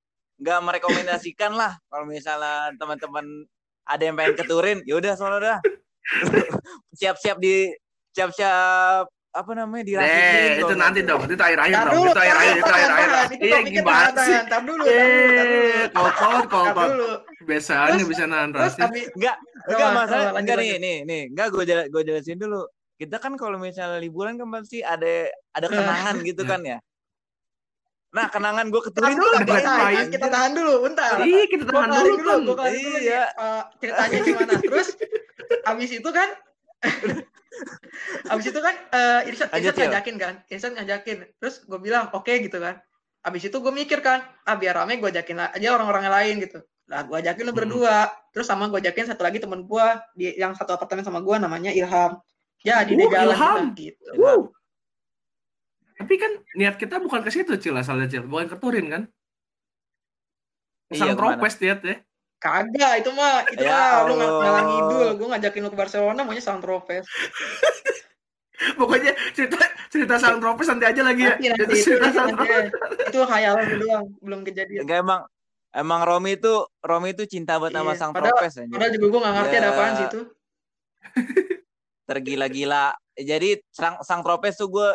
Enggak 0.41 0.59
merekomendasikan 0.65 1.53
lah 1.53 1.77
kalau 1.93 2.09
misalnya 2.09 2.73
teman-teman 2.81 3.45
ada 3.85 4.03
yang 4.03 4.17
pengen 4.17 4.35
ke 4.41 4.45
Turin, 4.49 4.79
ya 4.89 4.97
udah 4.97 5.13
sono 5.15 5.37
dah. 5.37 5.61
Siap-siap 6.99 7.37
di 7.37 7.69
siap-siap 8.13 9.09
apa 9.33 9.51
namanya 9.57 9.85
dirapiin 9.89 10.13
Eh, 10.13 10.61
itu 10.61 10.75
nanti 10.77 11.01
dong. 11.03 11.25
Itu 11.25 11.41
akhir-akhir 11.41 11.73
Tar 11.75 11.87
dong. 11.89 12.05
Itu 12.05 12.21
akhir-akhir, 12.21 12.53
itu 12.53 12.63
tahan, 12.63 12.77
akhir-akhir. 12.77 13.09
tahan. 13.09 13.29
Itu 13.33 13.45
Iya, 13.49 13.59
gimana 13.65 13.97
sih? 14.05 14.13
tahan. 14.13 14.45
Tar 14.45 14.63
dulu, 14.63 14.85
tar 14.85 16.75
dulu. 16.85 17.09
Eh. 17.09 17.17
Biasanya 17.43 18.05
bisa 18.05 18.25
nahan 18.25 18.51
Terus 18.53 18.65
rasis. 18.71 18.85
abis, 18.85 19.05
Enggak, 19.17 19.37
enggak 19.67 19.91
masalah. 19.91 20.31
Enggak 20.37 20.57
nih, 20.61 20.73
nih, 20.79 20.97
nih. 21.03 21.23
Enggak 21.33 21.47
gue 21.49 21.63
gue 21.65 22.03
jelasin 22.05 22.39
dulu. 22.39 22.63
Kita 22.95 23.17
kan 23.19 23.33
kalau 23.35 23.57
misalnya 23.57 23.99
liburan 23.99 24.37
kan 24.37 24.49
pasti 24.53 24.79
ada 24.79 25.27
ada 25.51 25.67
Eh. 25.67 25.73
kenangan 25.73 26.15
gitu 26.23 26.43
kan 26.45 26.61
ya. 26.63 26.79
Nah, 28.13 28.29
kenangan 28.29 28.69
gue 28.69 28.77
ke 28.79 28.93
tahan 28.93 29.09
Turin 29.09 29.17
dulu, 29.17 29.37
kita 29.41 29.57
tahan, 29.65 30.05
kita 30.13 30.27
tahan 30.29 30.53
dulu, 30.53 30.73
bentar. 30.85 31.17
Ih, 31.25 31.49
kita 31.49 31.65
tahan 31.65 31.89
dulu 31.89 32.13
dulu, 32.21 32.53
kan. 32.53 32.69
nih, 32.69 32.85
Iya. 33.01 33.25
eh, 33.33 33.63
ceritanya 33.81 34.19
gimana. 34.21 34.53
Terus 34.61 34.89
abis 35.65 35.91
itu 35.91 36.11
kan 36.13 36.29
abis 38.27 38.47
itu 38.49 38.59
kan 38.59 38.75
eh 38.91 39.21
Irsyad, 39.31 39.49
Lanjut, 39.51 39.61
Irsyad 39.71 39.77
Cil. 39.77 39.85
ngajakin 39.89 40.17
kan, 40.19 40.35
Irsyad 40.49 40.73
ngajakin. 40.75 41.19
Terus 41.39 41.55
gue 41.63 41.79
bilang 41.79 42.11
oke 42.11 42.33
gitu 42.33 42.59
kan. 42.59 42.81
Abis 43.23 43.47
itu 43.47 43.55
gue 43.55 43.71
mikir 43.71 44.03
kan, 44.03 44.19
ah 44.43 44.57
biar 44.57 44.75
rame 44.75 44.99
gue 44.99 45.09
ajakin 45.09 45.39
aja 45.49 45.69
orang-orang 45.71 46.03
yang 46.05 46.15
lain 46.15 46.35
gitu. 46.43 46.59
Lah 46.91 47.07
gue 47.07 47.17
ajakin 47.17 47.45
lu 47.45 47.53
Hmm. 47.53 47.61
berdua. 47.63 47.99
Terus 48.33 48.47
sama 48.47 48.67
gue 48.67 48.79
ajakin 48.79 49.07
satu 49.07 49.23
lagi 49.23 49.39
temen 49.39 49.63
gue 49.63 49.87
di 50.13 50.35
yang 50.35 50.53
satu 50.53 50.75
apartemen 50.75 51.05
sama 51.05 51.21
gue 51.21 51.37
namanya 51.39 51.71
Ilham. 51.71 52.19
Jadi 52.59 52.95
deh 52.95 53.07
Uh, 53.07 53.13
jalan 53.13 53.27
Ilham. 53.31 53.57
kita 53.71 53.79
gitu. 53.79 54.11
Ilham. 54.17 54.43
Tapi 55.93 56.15
kan 56.19 56.33
niat 56.55 56.75
kita 56.77 56.99
bukan 56.99 57.23
ke 57.23 57.31
situ, 57.31 57.55
Cil, 57.59 57.79
asalnya, 57.79 58.11
Cil. 58.11 58.27
Bukan 58.27 58.51
ke 58.51 58.57
Turin 58.59 58.87
kan? 58.91 59.03
Iya, 60.91 60.99
Sang 60.99 61.09
ke 61.09 61.15
mana? 61.15 61.39
tropes 61.39 61.55
niat 61.59 61.81
ya. 61.81 61.97
Kagak, 62.43 62.93
itu 62.99 63.11
mah 63.13 63.47
itu 63.47 63.63
Ya 63.63 63.71
mah 63.71 64.03
lu 64.05 64.15
ngalang 64.19 64.67
ngidul. 64.67 65.09
Gue 65.15 65.29
ngajakin 65.31 65.61
lu 65.63 65.71
ke 65.71 65.79
Barcelona 65.79 66.21
maunya 66.21 66.43
San 66.43 66.59
Tropez. 66.59 67.07
Pokoknya 68.79 69.11
cerita 69.33 69.59
cerita 69.91 70.15
sang 70.17 70.39
tropes 70.39 70.67
nanti 70.67 70.87
aja 70.87 71.03
lagi 71.03 71.23
ya. 71.23 71.35
Nanti 71.35 71.51
nanti 71.51 71.63
Itu 71.63 71.75
itu, 71.75 71.85
cerita 71.85 72.07
itu, 72.07 72.15
sang 72.15 72.27
nanti 72.29 72.39
tropes. 72.41 72.63
ya. 72.63 73.09
itu 73.11 73.19
khayalan 73.25 73.65
lu 73.65 73.77
doang, 73.81 74.05
belum 74.19 74.41
kejadian. 74.43 74.83
Enggak 74.87 74.99
emang 75.03 75.21
emang 75.73 76.01
Romi 76.03 76.31
itu 76.35 76.55
Romi 76.79 77.09
itu 77.11 77.25
cinta 77.27 77.59
banget 77.59 77.75
sama 77.77 77.91
Iya, 77.91 77.99
sang 77.99 78.11
padahal- 78.13 78.39
tropes 78.39 78.55
anjir. 78.57 78.75
Padahal 78.75 78.93
juga 78.93 79.07
gue 79.09 79.21
gak 79.21 79.35
ngerti 79.35 79.55
ada 79.55 79.63
Ya. 79.63 79.73
apaan 79.73 79.93
sih 79.93 80.07
itu. 80.07 80.21
Tergila-gila. 82.09 82.87
Jadi 83.15 83.51
sang 83.71 83.95
sang 84.03 84.21
tropes 84.21 84.55
tuh 84.55 84.69
gue 84.69 84.89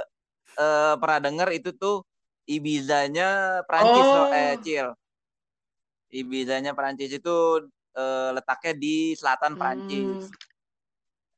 eh, 0.55 0.93
pernah 0.97 1.19
denger 1.21 1.49
itu 1.53 1.69
tuh 1.73 2.07
Ibizanya 2.47 3.61
Prancis 3.67 3.99
Oh. 4.01 4.15
loh, 4.15 4.27
eh 4.31 4.55
Cil. 4.59 4.87
Ibizanya 6.09 6.71
Prancis 6.71 7.11
itu 7.11 7.35
eh, 7.93 8.29
letaknya 8.31 8.73
di 8.73 8.95
selatan 9.13 9.55
Prancis. 9.55 10.27
Hmm. 10.27 10.45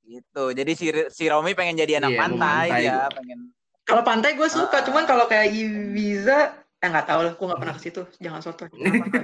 Gitu. 0.04 0.44
Jadi 0.52 0.72
si 0.74 0.86
si 1.10 1.24
Romi 1.26 1.54
pengen 1.54 1.78
jadi 1.78 2.02
anak 2.02 2.10
mau 2.12 2.22
pantai 2.26 2.68
pantai 2.68 2.82
ya, 2.84 3.06
pengen 3.10 3.40
Kalau 3.86 4.06
pantai 4.06 4.38
gue 4.38 4.46
suka, 4.46 4.82
Ah. 4.82 4.86
cuman 4.86 5.04
kalau 5.04 5.26
kayak 5.26 5.50
Ibiza, 5.50 6.38
eh 6.78 6.88
nggak 6.88 7.10
tahu 7.10 7.22
lah, 7.26 7.34
gue 7.34 7.46
nggak 7.46 7.58
pernah 7.58 7.74
ke 7.74 7.82
situ. 7.82 8.02
Jangan 8.22 8.42
sotoy, 8.42 8.70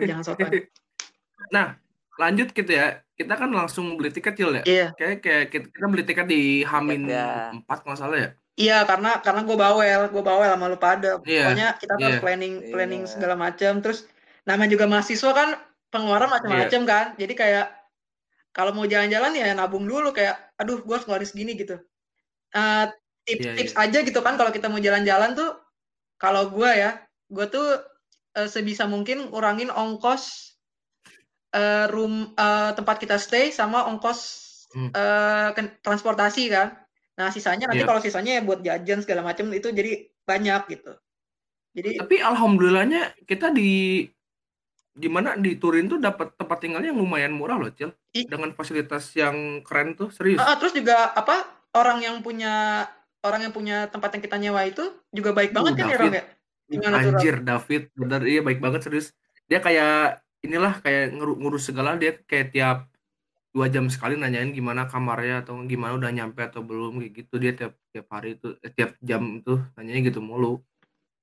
jangan 0.02 0.26
sotoy. 0.26 0.66
Lanjut 2.16 2.48
gitu 2.50 2.72
ya. 2.72 3.04
Kita 3.16 3.36
kan 3.36 3.52
langsung 3.52 3.96
beli 4.00 4.12
tiket 4.12 4.36
Cil 4.36 4.52
ya. 4.60 4.64
Iya, 4.64 4.88
Kayak 4.96 5.16
kayak 5.22 5.44
kita 5.52 5.66
kita 5.70 5.86
beli 5.88 6.04
tiket 6.04 6.26
di 6.28 6.64
Hamin 6.64 7.08
ya. 7.08 7.52
4 7.52 7.68
kalau 7.68 7.94
nggak 7.94 8.00
salah 8.00 8.18
ya. 8.20 8.30
iya 8.56 8.88
karena 8.88 9.20
karena 9.20 9.44
gue 9.44 9.58
bawel, 9.60 10.02
gue 10.08 10.24
bawel 10.24 10.48
sama 10.48 10.72
lu 10.72 10.80
pada. 10.80 11.20
Iya, 11.28 11.44
Pokoknya 11.52 11.68
kita 11.76 11.94
tuh 11.94 12.04
harus 12.08 12.16
iya. 12.16 12.24
planning 12.24 12.54
planning 12.72 13.04
Iya. 13.04 13.12
segala 13.12 13.36
macam. 13.36 13.84
Terus 13.84 14.08
namanya 14.46 14.72
juga 14.72 14.86
mahasiswa 14.86 15.32
kan 15.34 15.50
pengeluaran 15.90 16.30
macam-macam 16.30 16.82
Iya. 16.86 16.90
kan. 16.90 17.06
Jadi 17.18 17.34
kayak 17.34 17.68
kalau 18.56 18.72
mau 18.72 18.88
jalan-jalan 18.88 19.36
ya 19.36 19.52
nabung 19.52 19.84
dulu 19.84 20.16
kayak, 20.16 20.56
aduh 20.56 20.80
gue 20.80 20.94
harus 20.96 21.06
ngeluarin 21.06 21.28
segini 21.28 21.54
gitu. 21.60 21.76
Eh, 22.56 22.86
tips-tips 23.26 23.74
Iya, 23.76 23.82
aja 23.84 24.00
gitu 24.06 24.20
kan 24.22 24.38
kalau 24.38 24.54
kita 24.54 24.70
mau 24.70 24.80
jalan-jalan 24.80 25.34
tuh, 25.36 25.60
kalau 26.16 26.48
gue 26.48 26.70
ya, 26.72 27.02
gue 27.28 27.46
tuh 27.50 27.68
eh, 28.36 28.48
sebisa 28.48 28.86
mungkin 28.86 29.28
kurangin 29.32 29.68
ongkos 29.68 30.56
eh, 31.52 31.88
room 31.90 32.36
eh, 32.36 32.72
tempat 32.76 32.96
kita 33.00 33.16
stay 33.16 33.50
sama 33.50 33.88
ongkos 33.88 34.44
Hmm. 34.76 34.92
eh, 34.92 35.50
ken- 35.56 35.80
transportasi 35.80 36.52
kan. 36.52 36.76
Nah 37.16 37.32
sisanya 37.32 37.72
nanti 37.72 37.80
Iya. 37.80 37.88
kalau 37.88 38.02
sisanya 38.04 38.32
ya 38.36 38.42
buat 38.44 38.60
jajan 38.60 39.00
segala 39.08 39.24
macam 39.24 39.48
itu 39.56 39.72
jadi 39.72 40.04
banyak 40.28 40.62
gitu. 40.68 40.92
Jadi 41.72 41.96
Tapi 41.96 42.16
alhamdulillahnya 42.20 43.16
kita 43.24 43.56
di 43.56 44.04
di 44.96 45.12
mana 45.12 45.36
di 45.36 45.60
Turin 45.60 45.92
tuh 45.92 46.00
dapat 46.00 46.40
tempat 46.40 46.58
tinggalnya 46.64 46.96
yang 46.96 47.00
lumayan 47.04 47.36
murah 47.36 47.60
loh, 47.60 47.68
Cil. 47.76 47.92
I- 48.16 48.24
Dengan 48.24 48.56
fasilitas 48.56 49.12
yang 49.12 49.60
keren 49.62 50.00
tuh, 50.00 50.08
serius. 50.08 50.40
Ah, 50.40 50.56
ah, 50.56 50.58
terus 50.58 50.72
juga 50.72 51.12
apa 51.12 51.44
orang 51.76 52.00
yang 52.00 52.24
punya 52.24 52.88
orang 53.20 53.44
yang 53.44 53.54
punya 53.54 53.92
tempat 53.92 54.16
yang 54.16 54.24
kita 54.24 54.38
nyewa 54.40 54.64
itu 54.64 54.88
juga 55.12 55.36
baik 55.36 55.52
banget 55.52 55.76
Uh, 55.76 55.78
kan 55.78 55.86
ya 55.86 55.98
David. 56.00 56.14
Ya? 56.16 56.24
Gimana 56.66 56.96
Rom? 56.98 57.06
Anjir, 57.12 57.36
David, 57.44 57.84
bener 57.94 58.22
iya 58.24 58.42
baik 58.42 58.60
banget 58.64 58.82
serius. 58.88 59.12
Dia 59.52 59.60
kayak 59.60 60.24
inilah 60.42 60.80
kayak 60.80 61.12
nguru- 61.14 61.38
ngurus 61.38 61.68
segala 61.68 62.00
dia 62.00 62.16
kayak 62.26 62.56
tiap 62.56 62.78
dua 63.56 63.72
jam 63.72 63.88
sekali 63.88 64.20
nanyain 64.20 64.52
gimana 64.52 64.86
kamarnya 64.88 65.48
atau 65.48 65.56
gimana 65.64 65.96
udah 65.96 66.12
nyampe 66.12 66.44
atau 66.44 66.60
belum 66.60 67.00
kayak 67.00 67.12
gitu 67.24 67.36
dia 67.40 67.52
tiap 67.56 67.74
tiap 67.92 68.08
hari 68.12 68.36
itu 68.36 68.52
eh, 68.60 68.72
tiap 68.72 69.00
jam 69.00 69.42
tuh 69.44 69.60
nanyanya 69.76 70.12
gitu 70.12 70.20
mulu. 70.24 70.60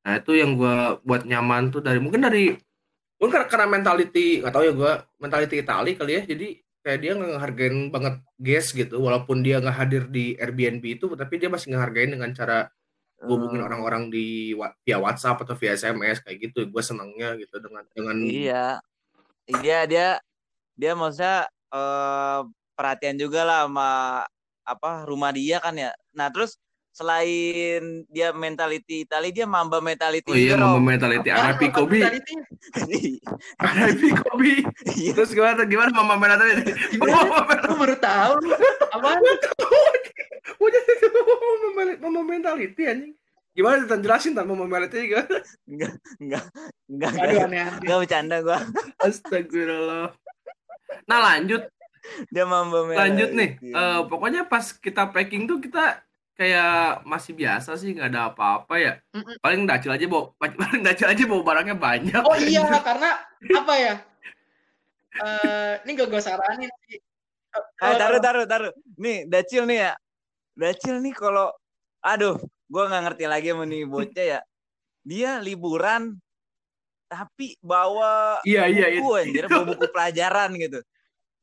Nah 0.02 0.19
itu 0.19 0.33
yang 0.37 0.57
gua 0.59 0.99
buat 1.07 1.25
nyaman 1.25 1.71
tuh 1.71 1.81
dari 1.85 2.00
mungkin 2.02 2.25
dari 2.25 2.57
mungkin 3.23 3.38
karena, 3.38 3.47
karena 3.47 3.67
mentality 3.71 4.43
nggak 4.43 4.50
tahu 4.50 4.64
ya 4.67 4.73
gua 4.75 4.93
mentality 5.23 5.62
Itali 5.62 5.95
kali 5.95 6.12
ya 6.19 6.23
jadi 6.26 6.49
kayak 6.83 6.99
dia 6.99 7.12
ngehargain 7.14 7.76
banget 7.95 8.14
guest 8.43 8.75
gitu 8.75 8.99
walaupun 8.99 9.47
dia 9.47 9.62
nggak 9.62 9.79
hadir 9.79 10.11
di 10.11 10.35
Airbnb 10.35 10.83
itu 10.83 11.07
tapi 11.14 11.38
dia 11.38 11.47
masih 11.47 11.71
ngehargain 11.71 12.11
dengan 12.11 12.35
cara 12.35 12.67
hubungin 13.23 13.62
Hmm, 13.62 13.71
orang-orang 13.71 14.11
di 14.11 14.50
via 14.83 14.99
WhatsApp 14.99 15.47
atau 15.47 15.55
via 15.55 15.79
SMS 15.79 16.26
kayak 16.26 16.50
gitu 16.50 16.67
gue 16.67 16.83
senangnya 16.83 17.38
gitu 17.38 17.62
dengan 17.62 17.87
dengan 17.95 18.17
Iya. 18.19 18.67
Iya 19.47 19.79
dia 19.87 20.09
dia 20.75 20.93
maksudnya 20.99 21.47
eh, 21.71 22.41
perhatian 22.75 23.17
juga 23.23 23.47
lah 23.47 23.71
sama 23.71 23.91
apa 24.67 24.91
rumah 25.07 25.31
dia 25.31 25.62
kan 25.62 25.75
ya. 25.79 25.95
Nah, 26.14 26.31
terus 26.35 26.59
selain 26.93 28.05
dia 28.07 28.31
mentality 28.31 29.03
Itali, 29.03 29.33
dia 29.33 29.45
mamba 29.45 29.81
mentality 29.81 30.29
oh 30.29 30.37
iya 30.37 30.55
Rom. 30.55 30.77
mentality 30.79 31.29
Arabi? 31.29 31.73
Kobi 31.73 31.99
Mentality? 31.99 32.35
Arabi 33.57 34.09
Kobi 34.23 34.53
Iya. 34.93 35.17
terus 35.17 35.33
gimana 35.33 35.65
gimana 35.65 35.89
mama 35.91 36.15
mentality 36.15 36.69
Gue 36.95 37.09
baru 37.75 37.97
tahu. 37.97 38.35
Apaan? 38.93 39.19
mau 40.53 40.69
jadi 40.69 41.07
mama 41.99 42.21
mentality 42.23 42.83
anjing 42.85 43.15
gimana 43.53 43.85
Tan 43.85 44.01
jelasin 44.01 44.33
mama 44.35 44.65
mentality 44.65 45.09
gimana 45.09 45.39
Enggak, 45.65 45.93
enggak, 46.19 46.45
enggak, 46.87 47.11
Aduh 47.15 47.41
enggak, 47.81 47.99
bercanda 47.99 48.37
gua. 48.41 48.59
Astagfirullah 49.01 50.13
nah 51.03 51.19
lanjut 51.25 51.63
Dia 52.29 52.45
mamba 52.45 52.85
lanjut 52.85 53.33
nih 53.33 53.57
mentality. 53.57 53.73
Eh, 53.73 54.01
pokoknya 54.07 54.43
pas 54.45 54.67
kita 54.71 55.09
packing 55.09 55.47
tuh 55.47 55.57
kita 55.57 56.03
kayak 56.33 57.05
masih 57.05 57.37
biasa 57.37 57.77
sih 57.77 57.93
nggak 57.93 58.09
ada 58.09 58.33
apa-apa 58.33 58.75
ya 58.81 58.93
Mm-mm. 59.12 59.37
paling 59.45 59.69
dacil 59.69 59.93
aja 59.93 60.07
bawa 60.09 60.33
paling 60.61 60.83
dacil 60.83 61.07
aja 61.12 61.23
bawa 61.29 61.43
barangnya 61.45 61.77
banyak 61.77 62.23
Oh 62.25 62.37
iya, 62.41 62.65
karena 62.89 63.21
apa 63.53 63.75
ya? 63.77 63.95
Eh, 65.12 65.73
ini 65.85 65.91
gak 65.93 66.09
gue 66.09 66.23
saranin 66.25 66.73
sih. 66.89 66.97
Eh, 67.53 67.65
Eh, 67.85 67.95
taruh, 68.01 68.17
taruh, 68.17 68.49
taruh. 68.49 68.73
Nih, 68.97 69.29
Dacil 69.29 69.69
nih 69.69 69.79
ya. 69.85 69.93
Dacil 70.57 71.05
nih 71.05 71.12
kalau, 71.12 71.53
aduh, 72.01 72.41
gua 72.65 72.89
nggak 72.89 73.03
ngerti 73.12 73.25
lagi 73.29 73.53
sama 73.53 73.69
nih 73.69 73.85
bocah 73.85 74.25
ya. 74.25 74.41
Dia 75.05 75.37
liburan, 75.45 76.17
tapi 77.12 77.61
bawa 77.61 78.41
iya 78.49 78.65
iya 78.73 78.89
buku 78.97 79.21
anjir, 79.21 79.45
bawa 79.53 79.65
buku 79.69 79.85
pelajaran 79.93 80.57
gitu. 80.57 80.81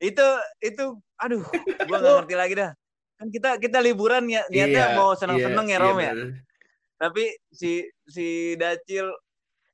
Itu, 0.02 0.26
itu, 0.66 0.98
aduh, 1.22 1.46
gua 1.86 1.98
nggak 2.02 2.16
ngerti 2.26 2.36
lagi 2.40 2.54
dah. 2.58 2.72
Kan 3.20 3.28
kita 3.28 3.60
kita 3.60 3.84
liburan 3.84 4.32
ya, 4.32 4.48
niatnya 4.48 4.96
Iya, 4.96 4.96
mau 4.96 5.12
seneng-seneng 5.12 5.68
iya, 5.68 5.76
ya 5.76 5.84
Rom 5.84 5.98
iya, 6.00 6.04
ya. 6.08 6.12
bener. 6.16 6.30
Tapi 6.96 7.24
si 7.52 7.72
si 8.08 8.56
Dacil 8.56 9.12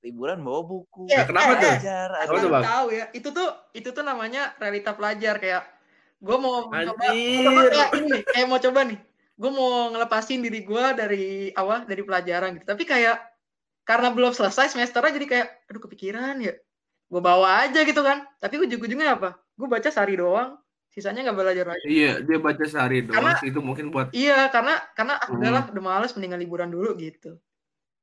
liburan 0.02 0.42
bawa 0.42 0.62
buku. 0.66 1.06
Eh, 1.10 1.26
kenapa 1.26 1.58
eh, 1.58 1.62
tuh? 1.62 1.72
eh, 1.86 2.22
Asal 2.26 2.50
Bang? 2.50 2.66
tahu 2.66 2.88
ya, 2.94 3.06
itu 3.14 3.30
tuh 3.30 3.50
itu 3.78 3.90
tuh 3.94 4.02
namanya 4.02 4.54
realita 4.58 4.94
pelajar 4.98 5.38
kayak 5.38 5.64
gue 6.22 6.38
mau 6.42 6.70
Anjir. 6.74 6.94
mau 6.94 7.42
coba 7.46 7.62
kayak 7.70 7.90
ini 8.02 8.20
kayak 8.26 8.48
mau 8.50 8.60
coba 8.62 8.80
nih. 8.90 9.00
Gue 9.36 9.52
mau 9.54 9.94
ngelepasin 9.94 10.42
diri 10.42 10.62
gue 10.66 10.86
dari 10.98 11.26
awal 11.54 11.86
dari 11.86 12.02
pelajaran 12.02 12.58
gitu. 12.58 12.66
Tapi 12.66 12.84
kayak 12.86 13.18
karena 13.86 14.10
belum 14.10 14.34
selesai 14.34 14.74
semesternya 14.74 15.14
jadi 15.14 15.28
kayak 15.30 15.48
aduh 15.70 15.82
kepikiran 15.86 16.42
ya. 16.42 16.54
Gue 17.10 17.22
bawa 17.22 17.66
aja 17.70 17.86
gitu 17.86 18.02
kan. 18.02 18.26
Tapi 18.42 18.58
ujung-ujungnya 18.58 19.22
apa? 19.22 19.38
Gue 19.54 19.70
baca 19.70 19.90
sehari 19.90 20.18
doang. 20.18 20.58
Sisanya 20.96 21.28
nggak 21.28 21.36
belajar 21.38 21.66
lagi. 21.68 21.84
Iya, 21.86 22.24
dia 22.24 22.38
baca 22.40 22.64
sehari 22.64 23.04
doang 23.04 23.20
Karena- 23.20 23.36
sih 23.44 23.52
itu 23.52 23.60
mungkin 23.60 23.92
buat 23.92 24.16
Iya, 24.16 24.48
karena 24.48 24.80
karena 24.96 25.20
ah, 25.20 25.28
Hmm. 25.28 25.36
udahlah 25.36 25.64
udah 25.68 25.84
males 25.84 26.16
mendingan 26.16 26.40
liburan 26.40 26.72
dulu 26.72 26.96
gitu. 26.96 27.36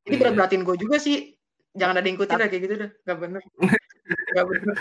Ini 0.04 0.12
Iya. 0.12 0.20
berat-beratin 0.20 0.60
gue 0.60 0.76
juga 0.76 1.00
sih. 1.00 1.32
Jangan 1.72 1.96
ada 1.96 2.04
yang 2.04 2.20
ikutin 2.20 2.36
kayak 2.36 2.52
gitu 2.60 2.74
dah. 2.76 2.90
Gak 3.02 3.16
bener. 3.16 3.42
Gak 4.36 4.44
bener. 4.44 4.76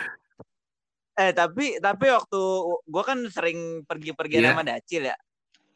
Eh 1.13 1.32
tapi 1.32 1.80
tapi 1.80 2.06
waktu 2.10 2.41
gue 2.84 3.03
kan 3.06 3.20
sering 3.32 3.60
pergi-pergi 3.88 4.36
Iya. 4.44 4.51
sama 4.51 4.63
Dacil 4.68 5.03
ya. 5.08 5.15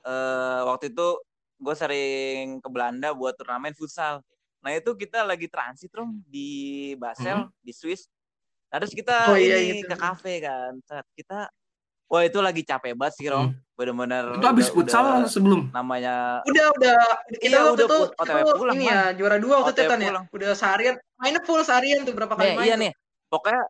Eh 0.04 0.60
waktu 0.68 0.92
itu 0.92 1.08
gue 1.56 1.76
sering 1.76 2.60
ke 2.60 2.68
Belanda 2.68 3.16
buat 3.16 3.40
turnamen 3.40 3.72
futsal. 3.72 4.20
Nah 4.60 4.76
itu 4.76 4.92
kita 4.92 5.24
lagi 5.24 5.48
transit 5.48 5.88
rom 5.96 6.20
di 6.28 6.92
Basel 7.00 7.48
di 7.62 7.72
Swiss. 7.72 8.12
Nah, 8.68 8.82
terus 8.84 8.92
kita 8.92 9.32
Oh, 9.32 9.40
iya, 9.40 9.56
ini 9.62 9.88
gitu. 9.88 9.94
ke 9.94 9.96
kafe 9.96 10.44
kan. 10.44 10.76
Kita 11.16 11.48
wah 12.06 12.22
itu 12.22 12.38
lagi 12.38 12.62
capek 12.62 12.94
banget 12.94 13.14
sih 13.16 13.28
rom. 13.28 13.50
Hmm. 13.50 13.54
Bener-bener. 13.76 14.26
itu 14.34 14.46
habis 14.46 14.68
udah- 14.68 14.76
futsal 14.78 15.06
sebelum 15.26 15.68
namanya 15.70 16.40
Udah, 16.44 16.68
udah. 16.72 17.00
Kita 17.36 17.44
Iya, 17.46 17.60
waktu 17.62 17.76
udah 17.76 17.86
itu, 17.86 18.00
OTW 18.16 18.38
itu 18.40 18.54
pulang, 18.56 18.76
ini 18.76 18.86
Man. 18.86 18.94
ya, 18.94 19.02
juara 19.14 19.36
dua 19.36 19.56
waktu 19.60 19.72
itu 19.74 19.82
ya. 19.84 20.22
Udah 20.26 20.50
seharian, 20.54 20.96
mainnya 21.16 21.42
full 21.42 21.60
seharian 21.60 22.00
tuh 22.02 22.14
berapa 22.14 22.34
kali 22.34 22.46
Nih, 22.46 22.56
main 22.56 22.64
iya 22.64 22.74
tuh. 22.74 22.82
nih. 22.82 22.92
Pokoknya 23.28 23.64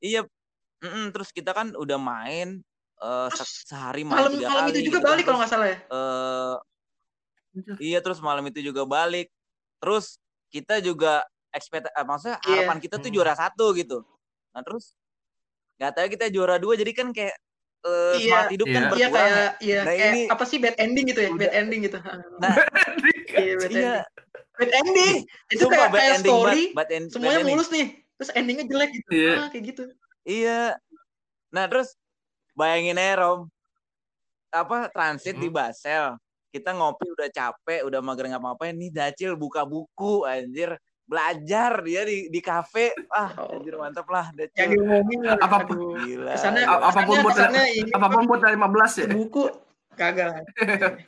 iya. 0.00 0.20
Mm-mm, 0.78 1.04
terus 1.10 1.28
kita 1.30 1.50
kan 1.52 1.70
udah 1.72 1.96
main 1.96 2.62
eh, 2.96 3.26
Terus 3.30 3.42
se- 3.44 3.66
sehari 3.68 4.02
main 4.02 4.26
Malam 4.26 4.32
tiga 4.32 4.46
malam 4.48 4.58
kali 4.60 4.70
itu 4.72 4.80
juga 4.80 4.86
gitu 4.88 4.98
kan. 4.98 5.08
balik 5.08 5.24
kalau 5.24 5.38
nggak 5.38 5.50
salah 5.52 5.68
ya. 5.68 5.78
eh, 5.78 6.54
Iya 7.80 7.98
terus 8.00 8.18
malam 8.18 8.44
itu 8.44 8.60
juga 8.60 8.82
balik. 8.84 9.26
Terus 9.78 10.18
kita 10.48 10.78
juga 10.78 11.22
expect 11.50 11.86
eh, 11.86 12.04
maksudnya 12.04 12.38
Iya. 12.40 12.66
harapan 12.66 12.78
kita 12.80 12.96
tuh 12.96 13.06
Hmm. 13.06 13.14
juara 13.14 13.34
satu 13.34 13.70
gitu. 13.72 14.02
Nah 14.50 14.62
terus 14.62 14.94
nggak 15.76 15.92
tahu 15.92 16.06
kita 16.08 16.26
juara 16.28 16.56
dua 16.56 16.74
jadi 16.74 16.90
kan 16.92 17.10
kayak 17.12 17.38
eh, 17.80 17.90
Iya. 17.90 18.18
semangat 18.18 18.50
hidup 18.50 18.66
kan 18.66 18.72
Iya. 18.72 18.80
Iya 18.80 18.88
berkurang 18.88 19.08
ya. 19.08 19.16
kayak 19.30 19.52
iya 19.60 19.78
Nah, 19.78 19.84
kayak 19.88 20.08
ini 20.08 20.20
apa 20.28 20.44
sih 20.44 20.58
bad 20.58 20.76
ending 20.76 21.04
gitu 21.06 21.20
ya, 21.20 21.28
udah- 21.28 21.40
bad 21.40 21.54
ending 21.54 21.80
gitu. 21.82 21.98
Nah 21.98 22.52
Iya, 23.30 23.52
bad 23.54 23.70
iya, 23.70 23.92
ending. 23.94 24.02
Bad 24.58 24.70
ending. 24.74 25.16
Itu 25.48 25.60
sumpah 25.60 25.76
kayak 25.76 25.88
bad 25.88 25.98
kayak 25.98 26.12
ending 26.12 26.34
story, 26.34 26.62
bad, 26.64 26.74
bad 26.74 26.88
end- 26.90 27.06
bad 27.06 27.14
semuanya 27.14 27.36
ending. 27.36 27.52
mulus 27.52 27.68
nih. 27.68 27.86
Terus 28.18 28.30
endingnya 28.32 28.64
jelek 28.66 28.90
gitu. 28.92 29.10
Iya. 29.10 29.32
Ah, 29.36 29.48
kayak 29.48 29.64
gitu. 29.66 29.82
Iya. 30.24 30.60
Nah 31.48 31.64
terus 31.64 31.88
bayangin 32.52 32.96
aja 32.96 33.14
Rom, 33.16 33.40
apa 34.50 34.76
transit 34.88 35.36
di 35.36 35.46
Hmm. 35.46 35.56
Basel. 35.56 36.04
Kita 36.48 36.72
ngopi 36.72 37.06
udah 37.06 37.28
capek, 37.28 37.84
udah 37.84 38.00
mager 38.00 38.26
ngapa-ngapain 38.26 38.72
nih 38.72 38.90
Dacil 38.90 39.36
buka 39.36 39.62
buku 39.62 40.24
anjir. 40.24 40.74
Belajar 41.08 41.80
dia 41.82 42.04
di 42.04 42.28
di 42.28 42.38
kafe. 42.38 42.92
Ah, 43.08 43.32
Oh. 43.34 43.56
anjir 43.56 43.74
mantap 43.74 44.04
lah 44.06 44.28
Yang 44.30 44.52
Dacil. 44.52 44.68
diomongin. 44.70 45.18
Apa 45.34 45.56
pun. 45.64 45.76
Gila. 45.98 46.32
Kesannya, 46.34 46.62
A- 46.62 46.82
apa 46.84 47.00
pun 47.02 47.16
buat- 47.18 47.38
apa 47.96 48.06
pun 48.06 48.22
buat 48.24 48.40
dari 48.40 48.54
15 48.54 48.92
ya 48.94 49.06
buku 49.08 49.44
gagal. 49.94 50.30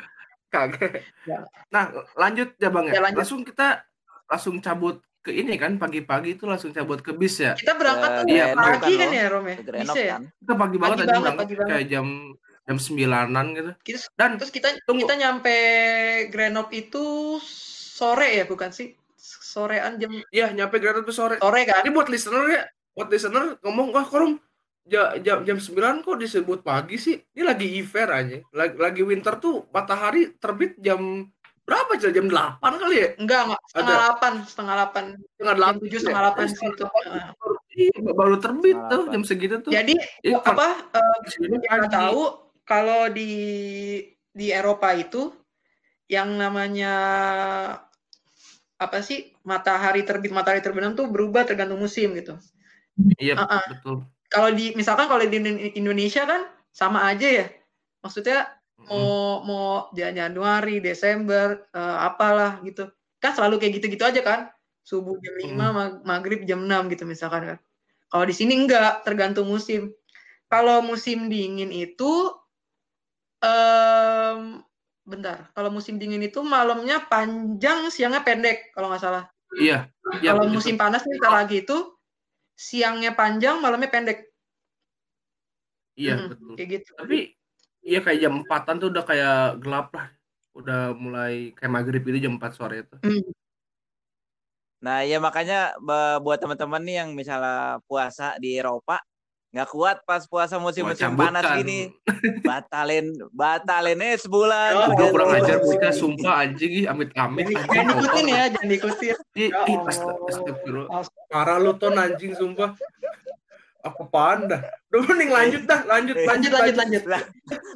kagak 0.49 1.07
Ya. 1.23 1.47
nah 1.71 1.87
lanjut 2.17 2.59
ya 2.59 2.69
bang 2.69 2.91
ya, 2.91 2.93
Ya, 2.93 3.01
lanjut. 3.01 3.23
langsung 3.23 3.41
kita 3.41 3.87
langsung 4.27 4.59
cabut 4.59 4.99
ke 5.21 5.31
ini 5.31 5.55
kan 5.55 5.77
pagi-pagi 5.77 6.35
itu 6.35 6.43
langsung 6.43 6.73
cabut 6.73 6.99
ke 6.99 7.13
bis 7.13 7.39
ya 7.39 7.55
Kita 7.55 7.79
berangkat 7.79 8.11
tuh 8.17 8.25
Eh, 8.27 8.35
Iya, 8.35 8.45
pagi 8.53 8.93
kan 8.93 9.05
kan 9.05 9.11
ya 9.13 9.25
Rom 9.29 9.47
ya? 9.47 9.57
Bisa 9.61 9.95
ya? 9.95 10.11
kan. 10.13 10.23
kita 10.35 10.55
pagi 10.57 10.77
banget 10.77 10.91
Pagi 10.91 10.99
tadi 10.99 11.07
banget, 11.09 11.23
berangkat 11.23 11.39
pagi 11.41 11.55
banget. 11.55 11.71
kayak 11.71 11.87
jam 11.87 12.07
jam 12.61 12.77
sembilanan 12.79 13.47
gitu. 13.53 13.71
Kita, 13.81 13.99
Dan 14.13 14.31
terus 14.37 14.51
kita 14.51 14.69
tunggu. 14.83 15.01
kita 15.01 15.15
nyampe 15.17 15.57
Grenoble 16.29 16.75
itu 16.81 17.05
sore 17.39 18.29
ya 18.33 18.45
bukan 18.45 18.71
sih? 18.71 18.91
Sorean 19.51 19.99
jam 19.99 20.11
Iya, 20.31 20.47
nyampe 20.53 20.79
Grenoble 20.79 21.03
tuh 21.03 21.17
sore. 21.17 21.37
sore 21.37 21.61
kan? 21.65 21.83
Ini 21.83 21.91
buat 21.91 22.07
listener 22.07 22.45
ya, 22.47 22.63
buat 22.93 23.09
listener 23.09 23.59
ngomong, 23.61 23.91
wah 23.91 24.03
korum 24.03 24.39
ja- 24.85 25.19
jam 25.19 25.43
jam 25.43 25.59
9 25.59 25.75
kok 26.01 26.17
disebut 26.17 26.63
pagi 26.63 26.97
sih? 26.97 27.19
Ini 27.29 27.43
lagi 27.43 27.67
event 27.75 28.11
aja. 28.11 28.37
Lagi, 28.51 28.75
lagi 28.77 29.03
winter 29.03 29.35
tuh 29.37 29.67
matahari 29.69 30.31
terbit 30.37 30.79
jam 30.79 31.27
berapa 31.61 31.91
aja? 31.93 32.09
Jam 32.09 32.27
8 32.27 32.59
kali 32.77 32.97
ya? 32.97 33.09
Enggak, 33.17 33.41
enggak. 33.45 33.61
Setengah 33.65 33.83
Ada. 33.85 33.99
delapan, 33.99 34.33
setengah 34.45 34.75
delapan. 34.77 35.05
Setengah 35.29 35.53
Jam 35.53 35.63
8. 35.67 35.81
tujuh, 35.81 35.99
setengah 35.99 36.23
delapan 36.23 36.45
sih 36.49 36.67
itu. 36.69 36.85
Heeh. 36.87 37.25
Iya, 37.71 37.97
baru 38.13 38.37
terbit 38.37 38.75
Setengah 38.75 38.89
tuh 38.89 39.01
delapan. 39.01 39.13
jam 39.13 39.23
segitu 39.25 39.55
tuh. 39.61 39.71
Jadi 39.71 39.95
Iya, 40.21 40.37
apa? 40.39 40.69
nggak 40.91 41.71
pagi. 41.71 41.91
tahu 41.91 42.23
kalau 42.63 43.01
di 43.09 43.31
di 44.31 44.47
Eropa 44.49 44.91
itu 44.93 45.31
yang 46.07 46.35
namanya 46.35 46.95
apa 48.77 48.99
sih 49.01 49.37
matahari 49.51 50.07
terbit 50.07 50.31
matahari 50.31 50.63
terbenam 50.63 50.95
tuh 50.95 51.11
berubah 51.11 51.43
tergantung 51.43 51.83
musim 51.83 52.15
gitu. 52.15 52.39
Iya, 53.19 53.35
Uh-uh. 53.35 53.65
betul. 53.75 53.97
Kalau 54.31 54.55
di 54.55 54.71
misalkan 54.79 55.11
kalau 55.11 55.27
di 55.27 55.35
Indo- 55.35 55.75
Indonesia 55.75 56.23
kan 56.23 56.47
sama 56.71 57.03
aja 57.11 57.27
ya. 57.27 57.47
Maksudnya 58.07 58.47
Mm. 58.79 58.87
mau 58.89 59.11
mau 59.43 59.69
Jan- 59.93 60.17
Januari, 60.17 60.79
Desember, 60.79 61.67
eh, 61.75 61.97
apalah 62.01 62.63
gitu. 62.63 62.87
Kan 63.19 63.35
selalu 63.35 63.59
kayak 63.59 63.83
gitu-gitu 63.83 64.07
aja 64.07 64.23
kan. 64.23 64.41
Subuh 64.81 65.19
jam 65.21 65.35
5, 65.37 65.67
mag- 65.75 66.01
maghrib 66.07 66.47
jam 66.49 66.65
6 66.65 66.89
gitu 66.89 67.05
misalkan 67.05 67.43
kan. 67.45 67.59
Kalau 68.09 68.25
di 68.25 68.33
sini 68.33 68.57
enggak, 68.57 69.05
tergantung 69.05 69.51
musim. 69.51 69.93
Kalau 70.49 70.81
musim 70.83 71.29
dingin 71.29 71.71
itu 71.71 72.33
em 73.41 74.61
bentar, 75.05 75.49
kalau 75.57 75.73
musim 75.73 75.97
dingin 75.97 76.23
itu 76.23 76.45
malamnya 76.45 77.03
panjang, 77.09 77.89
siangnya 77.89 78.23
pendek 78.23 78.71
kalau 78.77 78.93
nggak 78.93 79.03
salah. 79.03 79.25
Iya, 79.59 79.91
iya 80.23 80.31
kalau 80.31 80.47
musim 80.47 80.79
panas 80.79 81.03
nih 81.03 81.19
bentar 81.19 81.33
lagi 81.43 81.57
itu 81.67 81.77
siangnya 82.55 83.17
panjang, 83.17 83.59
malamnya 83.59 83.91
pendek. 83.91 84.31
Iya, 85.99 86.15
Mm, 86.17 86.29
betul. 86.31 86.53
Kayak 86.55 86.69
gitu. 86.79 86.91
Tapi 86.95 87.19
iya 87.83 87.99
kayak 88.05 88.19
jam 88.21 88.35
4-an 88.45 88.77
tuh 88.79 88.89
udah 88.95 89.05
kayak 89.05 89.39
gelap 89.59 89.89
lah. 89.97 90.07
Udah 90.55 90.81
mulai 90.95 91.51
kayak 91.57 91.73
maghrib 91.73 92.03
itu 92.05 92.19
jam 92.23 92.39
4 92.39 92.53
sore 92.55 92.87
itu. 92.87 92.97
Hmm. 93.03 93.25
Nah, 94.81 95.05
ya 95.05 95.21
makanya 95.21 95.77
buat 96.25 96.41
teman-teman 96.41 96.81
nih 96.81 96.97
yang 97.05 97.11
misalnya 97.13 97.85
puasa 97.85 98.41
di 98.41 98.57
Eropa 98.57 98.97
nggak 99.51 99.69
kuat 99.69 99.97
pas 100.07 100.23
puasa 100.25 100.57
musim-musim 100.57 101.11
Wah, 101.11 101.27
panas 101.27 101.43
gini, 101.59 101.91
batalin 102.41 103.11
batalinnya 103.31 104.15
sebulan. 104.17 104.71
Oh, 104.73 104.87
Udah 104.87 104.97
Aduh. 104.97 105.11
kurang 105.11 105.31
ajar 105.35 105.59
kita 105.59 105.91
sumpah 105.91 106.35
anjing 106.41 106.73
ih 106.73 106.87
amit-amit 106.87 107.51
Jangan 107.51 107.67
anjing 107.67 107.99
ikutin 107.99 108.27
ya, 108.27 108.43
jangan 108.49 108.69
diikutin. 108.69 109.17
Ih, 109.35 109.51
Ya. 109.51 111.01
Parah 111.27 111.59
lu 111.59 111.75
ton 111.75 111.95
anjing 111.95 112.33
sumpah. 112.33 112.79
Apa 113.81 114.07
dah? 114.45 114.61
Udah 114.89 115.03
mending 115.05 115.31
lanjut 115.31 115.63
dah, 115.65 115.81
lanjut, 115.83 116.15
Eh, 116.15 116.27
Lanjut, 116.29 116.51
lanjut, 116.53 116.77
lanjut. 116.77 117.03
Lah, 117.09 117.23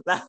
lah. 0.05 0.21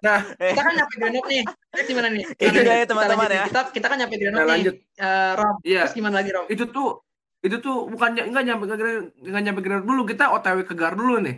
Nah, 0.00 0.20
Eh, 0.36 0.52
Kita 0.52 0.62
kan 0.62 0.72
nyampe 0.72 0.94
Grenoble 0.94 1.28
nih. 1.28 1.44
Terus 1.68 1.86
gimana 1.86 2.08
nih? 2.08 2.24
Itu 2.30 2.48
dia 2.50 2.62
ya, 2.62 2.74
kita 2.78 2.88
teman-teman 2.88 3.28
ya. 3.28 3.44
Kita, 3.44 3.60
kita 3.68 3.86
kan 3.90 3.96
nyampe 3.98 4.14
Grenoble 4.14 4.38
Nah, 4.38 4.46
nih. 4.46 4.52
lanjut. 4.54 4.74
Eh, 4.94 5.32
Rom. 5.34 5.54
iya, 5.60 5.80
Terus 5.84 5.94
gimana 5.98 6.14
lagi, 6.16 6.30
Rom? 6.30 6.44
itu 6.46 6.64
tuh 6.70 6.88
itu 7.44 7.56
tuh 7.60 7.86
bukannya 7.86 8.24
enggak 8.24 8.44
nyampe 8.44 8.64
ke 8.64 8.74
Grand- 8.74 9.12
enggak 9.20 9.42
nyampe 9.44 9.60
Grand 9.60 9.84
dulu, 9.84 10.02
kita 10.02 10.32
OTW 10.32 10.64
ke 10.64 10.72
Gar 10.72 10.96
dulu 10.96 11.20
nih. 11.20 11.36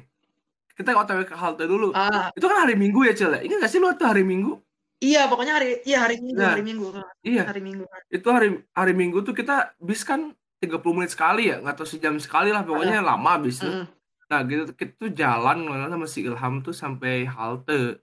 Kita 0.73 0.95
OTW 0.95 1.25
ke 1.25 1.35
halte 1.35 1.65
dulu. 1.65 1.91
Ah, 1.93 2.31
Itu 2.31 2.47
kan 2.47 2.63
hari 2.63 2.77
Minggu 2.77 3.03
ya, 3.03 3.13
Cel. 3.13 3.33
ya? 3.33 3.41
Ingat 3.43 3.59
gak 3.61 3.71
sih 3.71 3.81
lu 3.81 3.91
tuh 3.93 4.07
hari 4.07 4.23
Minggu? 4.23 4.63
iya 4.97 5.29
pokoknya 5.29 5.61
hari 5.61 5.85
iya 5.85 5.99
hari 6.01 6.17
Minggu, 6.17 6.41
Nah. 6.41 6.57
hari 6.57 6.65
Minggu. 6.65 6.87
Iya, 7.21 7.43
Hari 7.45 7.61
Minggu. 7.61 7.85
itu 8.09 8.29
hari 8.33 8.49
hari 8.73 8.93
Minggu 8.97 9.21
tuh 9.21 9.33
kita 9.33 9.77
bis 9.77 10.01
kan 10.01 10.33
30 10.57 10.97
menit 10.97 11.13
sekali 11.13 11.53
ya, 11.53 11.61
nggak 11.61 11.77
tahu 11.77 11.85
sejam 11.85 12.17
sekali 12.17 12.49
lah 12.49 12.65
pokoknya 12.65 13.05
lama 13.05 13.37
bis 13.37 13.61
tuh. 13.61 13.69
Mm. 13.69 13.87
Nah, 14.27 14.41
gitu 14.43 14.73
kita 14.73 14.93
tuh 14.97 15.11
jalan 15.13 15.69
sama 15.69 16.07
si 16.07 16.25
Ilham 16.25 16.65
tuh 16.65 16.73
sampai 16.73 17.29
halte. 17.29 18.01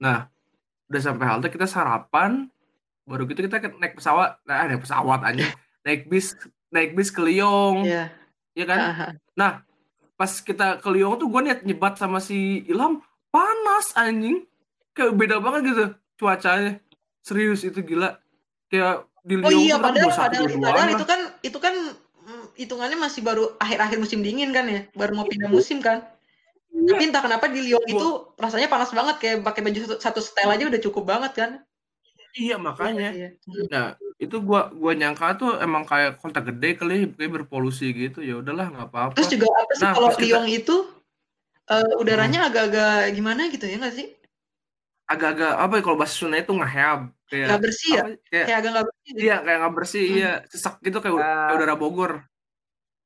Nah, 0.00 0.24
udah 0.88 1.00
sampai 1.00 1.24
halte 1.28 1.46
kita 1.48 1.68
sarapan, 1.68 2.48
baru 3.04 3.28
gitu 3.28 3.44
kita 3.44 3.68
naik 3.76 4.00
pesawat, 4.00 4.40
nah 4.42 4.64
naik 4.64 4.80
pesawat 4.80 5.20
aja, 5.22 5.44
naik 5.84 6.08
bis, 6.08 6.32
naik 6.72 6.96
bis 6.96 7.12
ke 7.12 7.20
Lyon, 7.20 7.84
Iya. 7.84 8.08
ya 8.56 8.64
kan? 8.64 8.78
Ah, 8.80 9.00
ah. 9.38 9.54
Pas 10.16 10.32
kita 10.40 10.80
ke 10.80 10.88
Lyon 10.88 11.20
tuh 11.20 11.28
gue 11.28 11.40
niat 11.44 11.60
nyebat 11.62 12.00
sama 12.00 12.18
si 12.18 12.64
Ilham, 12.66 13.04
panas 13.28 13.92
anjing, 13.94 14.48
kayak 14.96 15.14
beda 15.14 15.36
banget 15.38 15.60
gitu 15.72 15.86
cuacanya, 16.16 16.80
serius 17.20 17.62
itu 17.66 17.84
gila, 17.84 18.16
kayak 18.72 19.04
di 19.22 19.34
Lyon 19.36 19.46
Oh 19.46 19.52
iya, 19.52 19.76
kan 19.76 19.92
padahal 19.92 20.10
21, 20.10 20.18
padahal, 20.18 20.44
22 20.48 20.64
padahal 20.64 20.88
itu 20.88 21.04
kan 21.06 21.20
itu 21.42 21.58
kan 21.60 21.74
mm, 22.24 22.44
hitungannya 22.56 22.98
masih 22.98 23.20
baru 23.20 23.44
akhir-akhir 23.60 23.98
musim 24.00 24.20
dingin 24.24 24.50
kan 24.50 24.64
ya, 24.66 24.80
baru 24.96 25.12
mau 25.12 25.26
pindah 25.28 25.50
musim 25.52 25.84
kan. 25.84 26.06
Iya. 26.72 26.96
Tapi 26.96 27.02
entah 27.04 27.22
kenapa 27.22 27.52
di 27.52 27.60
Lyon 27.68 27.84
itu 27.84 28.08
rasanya 28.40 28.68
panas 28.72 28.90
banget 28.96 29.16
kayak 29.20 29.36
pakai 29.44 29.60
baju 29.60 29.78
satu, 29.84 29.96
satu 30.00 30.20
setel 30.24 30.48
aja 30.48 30.64
udah 30.72 30.80
cukup 30.80 31.04
banget 31.04 31.32
kan. 31.36 31.50
Iya 32.32 32.56
makanya. 32.56 33.12
Iya. 33.12 33.28
Nah, 33.68 33.92
itu 34.22 34.36
gua 34.38 34.70
gua 34.70 34.94
nyangka 34.94 35.34
tuh 35.34 35.58
emang 35.58 35.82
kayak 35.82 36.16
kota 36.16 36.38
gede 36.40 36.78
kali 36.78 37.10
kayak 37.10 37.32
berpolusi 37.36 37.90
gitu. 37.90 38.22
Ya 38.22 38.38
udahlah 38.38 38.70
nggak 38.70 38.88
apa-apa. 38.88 39.14
Terus 39.18 39.30
juga 39.30 39.46
apa 39.50 39.72
sih 39.74 39.82
Nah, 39.82 39.92
kalau 39.92 40.08
pas 40.08 40.16
kita- 40.16 40.26
Lyon 40.30 40.46
itu 40.48 40.76
eh, 41.64 41.92
udaranya 41.96 42.40
agak-agak 42.46 43.10
gimana 43.10 43.46
gitu 43.48 43.64
ya 43.64 43.76
nggak 43.76 43.94
sih? 43.94 44.08
Agak-agak 45.04 45.52
apa 45.56 45.74
ya 45.76 45.82
kalau 45.82 45.96
bahasa 45.96 46.14
Sunda 46.14 46.36
itu 46.36 46.52
ngehab 46.52 47.00
kayak 47.26 47.46
Nggak 47.48 47.62
bersih 47.62 47.90
ya? 47.90 48.00
apa, 48.00 48.10
kayak 48.24 48.44
Kayak 48.46 48.58
agak 48.58 48.70
nggak 48.70 48.86
bersih. 48.86 49.06
gitu. 49.08 49.18
iya 49.20 49.36
kayak 49.38 49.58
nggak 49.58 49.74
bersih, 49.74 50.04
Hmm. 50.04 50.16
iya 50.16 50.30
sesak 50.46 50.74
gitu 50.80 50.98
kayak, 50.98 51.14
Ah. 51.14 51.22
kayak 51.22 51.56
udara 51.56 51.74
Bogor. 51.74 52.12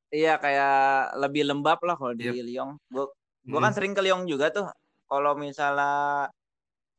Iya 0.09 0.35
kayak 0.37 0.77
lebih 1.19 1.43
lembab 1.45 1.79
lah 1.83 1.97
kalau 1.97 2.13
di 2.13 2.25
Yep. 2.25 2.45
Lyon. 2.45 2.71
Gue 2.87 3.05
gue 3.43 3.55
Hmm. 3.55 3.63
kan 3.63 3.73
sering 3.73 3.93
ke 3.93 4.01
Lyon 4.01 4.23
juga 4.25 4.51
tuh. 4.51 4.67
Kalau 5.05 5.33
misalnya 5.35 6.27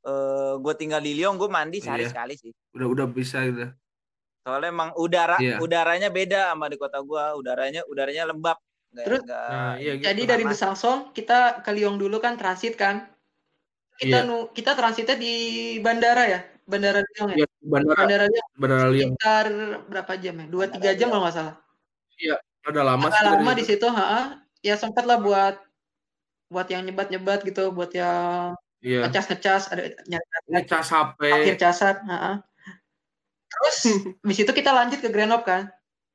eh 0.02 0.54
gue 0.56 0.74
tinggal 0.74 1.00
di 1.00 1.12
Lyon, 1.14 1.36
gue 1.36 1.48
mandi 1.48 1.78
sehari 1.78 2.04
Iya. 2.04 2.12
sekali 2.12 2.34
sih. 2.36 2.52
Udah 2.72 2.88
udah 2.88 3.06
bisa 3.08 3.44
gitu. 3.44 3.68
Soalnya 4.48 4.72
emang 4.72 4.90
udara 4.96 5.36
Iya. 5.36 5.60
udaranya 5.60 6.08
beda 6.08 6.56
sama 6.56 6.72
di 6.72 6.80
kota 6.80 7.04
gue. 7.04 7.24
Udaranya 7.36 7.84
udaranya 7.84 8.24
lembab. 8.32 8.56
Nggak- 8.88 9.04
Terus- 9.04 9.24
nggak- 9.28 9.50
Nah, 9.52 9.74
iya 9.76 9.92
gitu. 10.00 10.06
Jadi 10.08 10.22
dari 10.24 10.44
panas. 10.48 10.52
Besançon 10.56 10.98
kita 11.12 11.40
ke 11.60 11.72
Lyon 11.76 12.00
dulu 12.00 12.24
kan 12.24 12.40
transit 12.40 12.80
kan. 12.80 13.12
Kita 14.00 14.24
Iya. 14.24 14.30
nu 14.30 14.48
kita 14.56 14.72
transitnya 14.72 15.20
di 15.20 15.34
bandara 15.84 16.24
ya, 16.24 16.40
bandara 16.64 17.04
Lyon 17.04 17.28
ya. 17.36 17.44
Iya, 17.44 17.48
bandara 17.60 17.98
Bandara 18.00 18.26
Lyon 18.32 18.48
bandara 18.56 18.88
Lyon. 18.88 19.10
sekitar 19.12 19.46
berapa 19.92 20.12
jam 20.16 20.36
ya? 20.40 20.46
Dua 20.48 20.66
tiga 20.72 20.92
jam 20.96 21.08
kalau 21.12 21.24
nggak 21.28 21.36
salah. 21.36 21.56
Ada 22.68 22.82
lama 22.84 23.08
sih 23.08 23.24
lama 23.24 23.52
dari 23.52 23.60
di 23.60 23.64
situ, 23.64 23.88
ha. 23.88 24.40
Ya 24.60 24.76
sempat 24.76 25.04
lah 25.04 25.20
buat 25.20 25.56
buat 26.48 26.68
yang 26.68 26.84
nyebat-nyebat 26.84 27.44
gitu, 27.44 27.72
buat 27.72 27.92
yang 27.92 28.56
Iya. 28.80 29.04
ngecas-ngecas, 29.08 29.72
ada 29.72 29.84
nyari 30.06 30.26
Ngecas 30.48 30.88
HP. 30.88 31.20
akhir 31.28 31.56
casan, 31.58 31.96
ha. 32.08 32.40
Terus 33.48 33.78
habis 34.24 34.38
itu 34.40 34.52
kita 34.52 34.72
lanjut 34.72 35.00
ke 35.00 35.10
Grenoble 35.10 35.46
kan. 35.46 35.62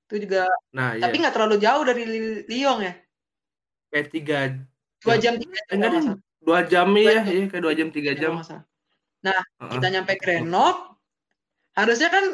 Itu 0.08 0.28
juga 0.28 0.44
Nah, 0.70 0.92
iya. 0.96 1.02
tapi 1.02 1.20
nggak 1.20 1.34
terlalu 1.34 1.56
jauh 1.58 1.82
dari 1.82 2.02
Lyon 2.46 2.78
ya. 2.84 2.92
Kayak 3.88 4.06
tiga 4.10 4.38
Dua 5.02 5.16
Ya. 5.18 5.20
jam 5.28 5.34
tiga 5.36 5.58
jam 5.66 5.74
enggak 5.74 5.90
deh, 5.90 6.02
dua 6.40 6.60
jam 6.62 6.86
Dua 6.88 7.00
ya, 7.02 7.12
jam. 7.18 7.24
iya 7.26 7.44
kayak 7.50 7.62
dua 7.62 7.74
jam 7.74 7.88
tiga 7.90 8.12
jam. 8.14 8.32
Heeh. 8.38 9.70
kita 9.70 9.86
nyampe 9.88 10.12
Grenoble 10.18 10.98
harusnya 11.72 12.08
kan 12.08 12.24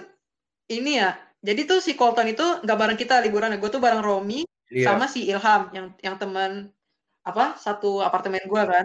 ini 0.69 0.99
ya 0.99 1.15
jadi 1.41 1.61
tuh 1.65 1.79
si 1.79 1.93
Colton 1.95 2.29
itu 2.29 2.43
nggak 2.65 2.79
bareng 2.81 2.99
kita 2.99 3.21
liburan 3.23 3.55
gue 3.55 3.71
tuh 3.71 3.79
bareng 3.79 4.01
Romi 4.01 4.43
Iya. 4.69 4.93
sama 4.93 5.09
si 5.09 5.25
Ilham 5.25 5.73
yang 5.73 5.87
yang 6.05 6.17
teman 6.17 6.69
apa 7.25 7.57
satu 7.57 8.05
apartemen 8.05 8.41
gue 8.45 8.63
kan 8.65 8.85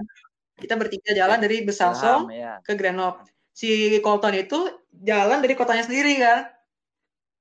kita 0.55 0.79
bertiga 0.79 1.11
jalan 1.11 1.39
dari 1.39 1.63
Besançon 1.63 2.31
ya. 2.31 2.59
ke 2.63 2.71
Grenoble 2.75 3.27
si 3.53 3.69
Colton 3.99 4.33
itu 4.35 4.57
jalan 4.91 5.39
dari 5.39 5.53
kotanya 5.53 5.81
sendiri 5.81 6.17
kan 6.17 6.49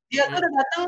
dia 0.07 0.25
tuh 0.25 0.31
Hmm. 0.31 0.39
udah 0.39 0.51
datang 0.55 0.83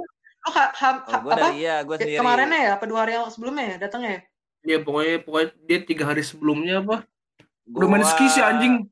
oh 0.45 0.53
ha, 0.53 0.65
ha- 0.71 1.01
Oh, 1.01 1.11
ha- 1.11 1.19
apa 1.19 1.31
dari 1.35 1.53
iya, 1.59 1.81
gue 1.81 1.97
sendiri. 1.97 2.21
kemarinnya 2.21 2.61
ya 2.63 2.71
apa 2.77 2.85
dua 2.85 2.99
hari 3.03 3.13
yang 3.15 3.27
sebelumnya 3.27 3.65
ya 3.67 3.77
datangnya 3.81 4.11
ya 4.13 4.23
Iya, 4.65 4.79
pokoknya 4.81 5.15
pokoknya 5.21 5.49
dia 5.63 5.79
tiga 5.83 6.05
hari 6.07 6.23
sebelumnya 6.23 6.81
apa? 6.81 7.05
Udah 7.69 7.85
main 7.85 8.01
Gua- 8.01 8.09
ski 8.11 8.25
sih 8.27 8.41
anjing. 8.41 8.89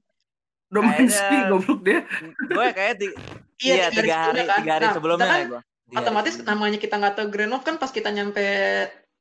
Udah 0.69 0.83
main 0.83 1.01
Kayaknya- 1.01 1.17
ski 1.17 1.37
goblok 1.49 1.81
dia. 1.81 2.01
Gue 2.47 2.67
kayak 2.71 2.95
ti- 2.97 3.17
iya, 3.59 3.89
tiga 3.89 3.89
hari, 3.89 4.13
sebelumnya 4.13 4.45
kan. 4.45 4.59
tiga 4.61 4.73
hari 4.75 4.85
Nah, 4.85 4.93
sebelumnya 4.93 5.25
ya 5.25 5.33
kan 5.33 5.49
gue. 5.49 5.61
otomatis 5.97 6.35
namanya 6.43 6.77
kita 6.77 6.95
nggak 6.95 7.15
tahu 7.15 7.27
Grenoble 7.29 7.65
kan 7.65 7.77
pas 7.77 7.89
kita 7.89 8.09
nyampe 8.09 8.45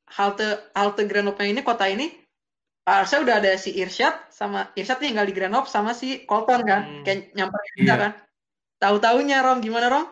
halte 0.06 0.44
halte 0.72 1.02
Grenoble 1.04 1.44
ini 1.46 1.60
kota 1.60 1.88
ini 1.88 2.12
harusnya 2.84 3.18
udah 3.20 3.34
ada 3.38 3.50
si 3.54 3.70
Irsyad 3.72 4.14
sama 4.28 4.70
Irsyad 4.72 4.98
nih 4.98 5.08
tinggal 5.08 5.24
di 5.24 5.32
Grenoble 5.32 5.66
sama 5.66 5.92
si 5.92 6.24
Colton 6.24 6.60
kan 6.62 6.80
Hmm. 6.82 7.02
kayak 7.02 7.30
nyamperin 7.32 7.72
kita 7.76 7.86
Iya. 7.86 7.96
kan 7.96 8.12
tahu 8.78 8.96
taunya 8.98 9.38
Rom 9.40 9.58
gimana 9.58 9.86
Rom 9.88 10.06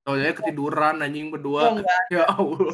Soalnya 0.00 0.32
ketiduran 0.32 0.98
anjing 0.98 1.26
oh 1.26 1.32
berdua. 1.32 1.60
enggak 1.74 2.00
Ya 2.08 2.24
Allah. 2.24 2.72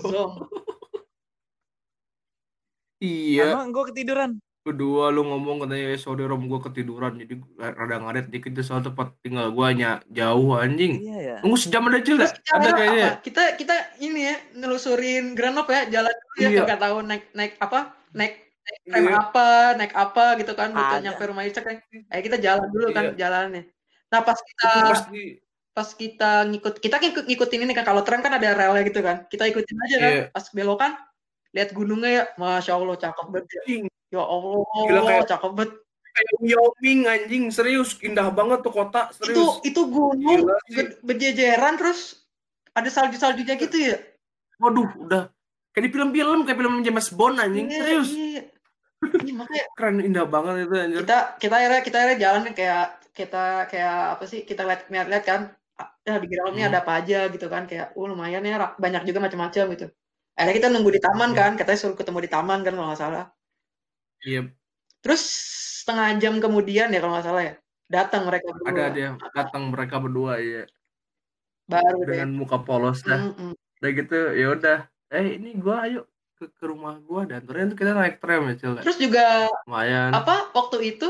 Iya. 3.01 3.53
Emang 3.53 3.71
gue 3.71 3.85
ketiduran. 3.91 4.31
kedua 4.65 5.13
lu 5.13 5.29
ngomong 5.29 5.61
katanya 5.61 5.93
"Eh, 5.93 6.01
sorry 6.01 6.25
rom 6.25 6.49
gue 6.49 6.57
ketiduran 6.59 7.21
jadi 7.21 7.37
rada 7.59 8.01
ngaret 8.01 8.33
dikit 8.33 8.49
tuh 8.51 8.65
soal 8.65 8.81
tempat 8.81 9.13
tinggal 9.21 9.53
gue 9.53 9.61
hanya 9.61 10.01
jauh 10.09 10.57
anjing 10.57 11.05
Iya 11.05 11.19
ya. 11.21 11.37
tunggu 11.45 11.61
sejam 11.61 11.85
ada 11.85 12.01
cil 12.01 12.17
Terus 12.17 12.33
ada 12.49 12.73
kayaknya 12.73 13.09
apa? 13.11 13.21
Kita 13.21 13.43
kita 13.61 13.75
ini 13.99 14.25
ya 14.25 14.35
nelusurin 14.57 15.37
Granop 15.37 15.69
ya, 15.69 15.85
jalan 15.91 16.09
dulu 16.09 16.39
ya, 16.41 16.49
Iya. 16.49 16.63
nggak 16.65 16.81
tahu 16.81 16.97
naik 17.03 17.25
naik 17.35 17.53
apa, 17.61 17.79
naik 18.17 18.44
naik 18.65 18.81
tram 18.83 19.05
Iya. 19.05 19.15
apa, 19.19 19.47
naik 19.77 19.93
apa 19.95 20.25
gitu 20.37 20.53
kan, 20.53 20.71
Ada. 20.71 20.97
nyampe 21.01 21.23
rumah 21.25 21.45
Icek 21.45 21.63
kan. 21.63 21.77
Eh 22.09 22.21
kita 22.21 22.37
jalan 22.37 22.69
dulu 22.69 22.89
kan 22.91 23.05
Iya. 23.13 23.17
jalannya. 23.19 23.63
Nah 24.09 24.21
pas 24.21 24.39
kita 24.39 24.69
itu 24.71 24.81
pas 24.87 25.03
di 25.09 25.23
pas 25.75 25.89
kita 25.93 26.31
ngikut 26.47 26.75
kita 26.79 26.97
ngikut 26.97 27.25
ngikutin 27.27 27.61
ini 27.61 27.73
kan 27.73 27.85
kalau 27.85 28.01
tram 28.01 28.23
kan 28.23 28.33
ada 28.33 28.49
relnya 28.51 28.83
gitu 28.83 29.01
kan. 29.01 29.27
Kita 29.27 29.45
ikutin 29.45 29.77
aja 29.81 29.97
kan. 29.99 30.11
Iya. 30.11 30.25
Pas 30.31 30.47
belokan 30.49 30.93
lihat 31.51 31.71
gunungnya 31.71 32.11
ya, 32.11 32.23
masya 32.35 32.73
Allah 32.73 32.97
cakep 32.97 33.27
banget. 33.29 33.47
ya. 33.67 33.83
Allah, 34.17 34.63
Gila, 34.87 35.01
kayak- 35.05 35.29
cakep 35.29 35.53
banget. 35.53 35.73
kayak 36.15 36.31
Wyoming 36.39 37.01
anjing 37.05 37.45
serius 37.51 37.99
indah 38.01 38.31
banget 38.31 38.63
tuh 38.63 38.71
kota 38.71 39.11
Itu 39.11 39.19
serius 39.27 39.55
itu 39.65 39.81
gunung 39.85 40.15
Gila 40.47 40.55
sih. 40.65 40.75
ber- 40.79 40.95
berjejeran 41.03 41.75
terus 41.75 42.23
ada 42.71 42.87
salju-saljunya 42.87 43.55
gitu 43.57 43.75
ya. 43.85 43.99
waduh 44.57 44.87
udah 44.97 45.27
kayak 45.69 45.85
di 45.85 45.91
film-film 45.91 46.47
kayak 46.47 46.55
film 46.55 46.75
James 46.81 47.11
Bond 47.11 47.37
anjing 47.37 47.67
Iya, 47.67 47.75
serius 47.77 48.09
Iya. 48.09 48.23
Iya, 48.31 48.43
makanya 49.39 49.65
keren 49.77 49.97
indah 50.01 50.25
banget 50.29 50.55
itu 50.67 50.75
anjir. 50.75 50.99
Kita 51.05 51.19
kita 51.43 51.55
akhirnya 51.59 51.81
kita 51.87 51.97
akhirnya 52.01 52.19
jalan 52.25 52.43
kayak 52.55 52.85
kita 53.15 53.45
kayak 53.71 53.97
apa 54.19 54.25
sih 54.31 54.41
kita 54.43 54.63
lihat 54.69 54.81
lihat 54.91 55.07
lihat 55.13 55.25
kan 55.25 55.41
ah, 55.79 55.89
ya 56.07 56.19
di 56.23 56.27
ini 56.31 56.61
Hmm. 56.63 56.69
ada 56.71 56.79
apa 56.83 56.93
aja 57.03 57.19
gitu 57.31 57.47
kan 57.51 57.63
kayak 57.71 57.95
oh 57.99 58.07
lumayan 58.11 58.43
ya 58.47 58.75
banyak 58.79 59.03
juga 59.09 59.19
macam-macam 59.25 59.65
gitu. 59.75 59.87
Akhirnya 60.35 60.57
kita 60.59 60.69
nunggu 60.75 60.91
di 60.97 61.01
taman 61.03 61.31
Iya. 61.31 61.39
kan 61.39 61.51
katanya 61.59 61.79
suruh 61.79 61.97
ketemu 62.01 62.19
di 62.27 62.31
taman 62.31 62.59
kan 62.67 62.73
kalau 62.75 62.89
nggak 62.91 63.01
salah. 63.03 63.25
Iya. 64.27 64.41
Terus 65.03 65.23
setengah 65.85 66.07
jam 66.23 66.35
kemudian 66.41 66.89
ya 66.91 66.99
kalau 66.99 67.13
nggak 67.15 67.27
salah 67.29 67.43
ya 67.45 67.55
datang 67.85 68.23
mereka 68.27 68.49
ada 68.51 68.59
berdua 68.65 68.87
dia 68.97 69.09
datang 69.37 69.63
mereka 69.71 69.97
berdua 70.01 70.33
ya 70.41 70.65
baru 71.69 71.99
deh. 72.09 72.17
Dengan 72.17 72.31
muka 72.35 72.59
polos 72.61 73.05
dah. 73.05 73.21
Mm-mm. 73.21 73.53
udah 73.81 73.91
gitu 73.93 74.19
ya 74.33 74.47
udah 74.57 74.79
eh 75.13 75.27
ini 75.37 75.55
gua 75.61 75.85
ayo 75.85 76.09
ke, 76.45 76.53
ke 76.61 76.65
rumah 76.69 77.01
gua 77.01 77.25
dan 77.25 77.41
ternyata 77.49 77.73
kita 77.73 77.97
naik 77.97 78.21
tram 78.21 78.45
ya 78.53 78.55
cil 78.61 78.73
terus 78.85 79.01
juga 79.01 79.49
lumayan 79.65 80.13
apa 80.13 80.53
waktu 80.53 80.95
itu 80.95 81.09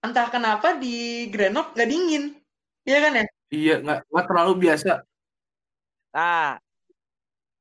entah 0.00 0.32
kenapa 0.32 0.72
di 0.80 1.28
Grenoble 1.28 1.76
nggak 1.76 1.90
dingin 1.90 2.24
Iya 2.88 2.98
kan 3.04 3.12
ya 3.20 3.24
iya 3.52 3.74
nggak 3.84 3.98
nggak 4.08 4.26
terlalu 4.26 4.52
biasa 4.64 5.04
Nah, 6.08 6.56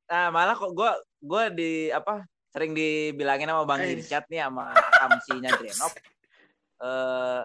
nah 0.08 0.32
malah 0.32 0.56
kok 0.56 0.72
gue 0.72 0.92
gue 1.20 1.44
di 1.54 1.72
apa 1.92 2.24
sering 2.50 2.72
dibilangin 2.74 3.52
sama 3.52 3.68
Bang 3.68 3.84
Eh. 3.84 3.94
Irsyad 4.00 4.24
nih 4.32 4.48
sama 4.48 4.72
kamsinya 4.74 5.52
Grenop. 5.52 5.94
Eh 6.82 7.42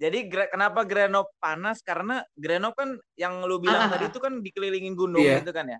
jadi 0.00 0.18
kenapa 0.48 0.80
Grenop 0.88 1.28
panas? 1.36 1.84
Karena 1.84 2.24
Grenop 2.36 2.72
kan 2.76 2.96
yang 3.20 3.44
lu 3.44 3.60
bilang 3.60 3.88
Ah, 3.88 3.92
tadi 3.92 4.06
ah. 4.06 4.10
itu 4.12 4.20
kan 4.20 4.40
dikelilingin 4.40 4.96
gunung 4.96 5.20
Iya. 5.20 5.44
gitu 5.44 5.52
kan 5.52 5.68
ya. 5.72 5.78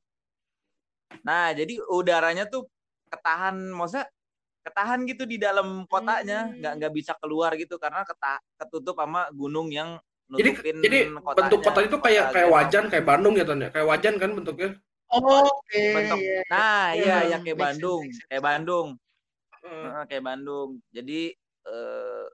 Nah, 1.27 1.53
jadi 1.53 1.75
udaranya 1.91 2.47
tuh 2.49 2.67
ketahan, 3.11 3.57
maksudnya 3.75 4.07
ketahan 4.63 5.03
gitu 5.09 5.25
di 5.25 5.37
dalam 5.41 5.85
kotanya, 5.89 6.49
Hmm. 6.49 6.57
nggak 6.61 6.73
nggak 6.81 6.93
bisa 6.95 7.13
keluar 7.19 7.57
gitu 7.59 7.77
karena 7.81 8.05
keta, 8.07 8.39
ketutup 8.61 8.97
sama 9.01 9.29
gunung 9.33 9.73
yang 9.73 9.99
jadi 10.31 10.51
nutupin 10.55 10.77
jadi 10.79 10.99
bentuk 11.11 11.61
kota 11.67 11.81
itu 11.83 11.97
kayak 11.99 12.25
kota 12.31 12.35
kayak 12.39 12.49
wajan 12.55 12.85
kayak 12.87 13.03
Bandung 13.03 13.35
ya 13.35 13.43
Ton 13.43 13.67
ya 13.67 13.69
kayak 13.75 13.83
wajan 13.91 14.15
kan 14.15 14.31
bentuknya 14.31 14.69
oh, 15.11 15.43
oke 15.43 15.83
bentuk 15.91 16.19
iya. 16.23 16.41
nah 16.47 16.95
Iya, 16.95 17.03
iya 17.03 17.17
ya 17.35 17.37
make 17.43 17.43
kayak 17.43 17.59
sense, 17.59 17.67
Bandung 17.67 18.01
make 18.07 18.15
sense. 18.15 18.29
kayak 18.31 18.45
Bandung 18.47 18.89
Heeh. 19.51 19.83
Heeh, 19.91 20.03
kayak 20.07 20.25
Bandung 20.31 20.69
jadi 20.95 21.21
eh, 21.67 22.25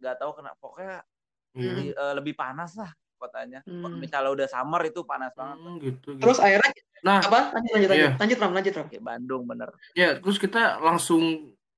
nggak 0.00 0.16
tahu 0.16 0.30
kenapa 0.40 0.56
pokoknya 0.64 0.96
Iya. 1.52 1.66
lebih, 1.68 1.88
eh, 1.92 2.14
lebih 2.16 2.34
panas 2.40 2.72
lah 2.80 2.90
kotanya. 3.20 3.60
Hmm. 3.62 4.00
misalnya 4.00 4.32
udah 4.32 4.48
summer 4.48 4.80
itu 4.82 5.04
panas 5.04 5.36
banget. 5.36 5.56
Hmm, 5.56 5.76
gitu, 5.76 6.08
gitu. 6.10 6.20
terus 6.20 6.40
akhirnya 6.40 6.70
nah 7.00 7.20
apa? 7.20 7.52
Lanjut 7.52 7.70
lanjut 7.70 7.88
Iya. 7.90 7.92
lanjut 7.92 8.18
lanjut 8.18 8.38
Ram 8.38 8.52
lanjut 8.52 8.72
Ram. 8.74 8.86
Kayak 8.88 9.04
Bandung 9.04 9.42
bener. 9.44 9.68
Ya 9.92 10.08
terus 10.16 10.36
kita 10.36 10.62
langsung 10.80 11.22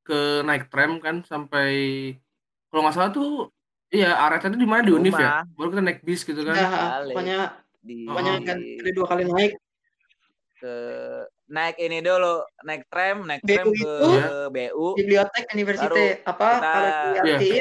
ke 0.03 0.19
naik 0.43 0.67
tram 0.67 0.99
kan 0.99 1.23
sampai 1.23 1.71
kalau 2.67 2.83
nggak 2.83 2.95
salah 2.97 3.11
tuh 3.11 3.51
iya 3.89 4.15
aretnya 4.17 4.51
tuh 4.51 4.59
di 4.59 4.67
mana? 4.67 4.83
Di 4.83 4.93
Unif 4.93 5.15
ya? 5.15 5.43
Baru 5.53 5.69
kita 5.69 5.83
naik 5.83 6.01
bis 6.01 6.23
gitu 6.23 6.41
kan? 6.41 6.55
Nah, 6.55 6.71
balik. 6.97 7.13
pokoknya 7.13 7.39
di 7.79 7.97
pokoknya 8.03 8.33
kan 8.43 8.59
ada 8.59 8.91
dua 8.91 9.07
kali 9.07 9.23
naik. 9.25 9.53
Ke 10.57 10.75
naik 11.47 11.77
ini 11.77 11.99
dulu 12.01 12.35
naik 12.63 12.83
tram 12.87 13.23
naik 13.23 13.43
BU 13.43 13.51
tram 13.53 13.67
ke 13.69 13.75
itu 13.75 13.99
BU 14.49 14.87
bibliotek 14.97 15.45
universitas 15.53 16.23
apa 16.25 16.49
kita- 16.49 16.63
kalau 16.65 16.91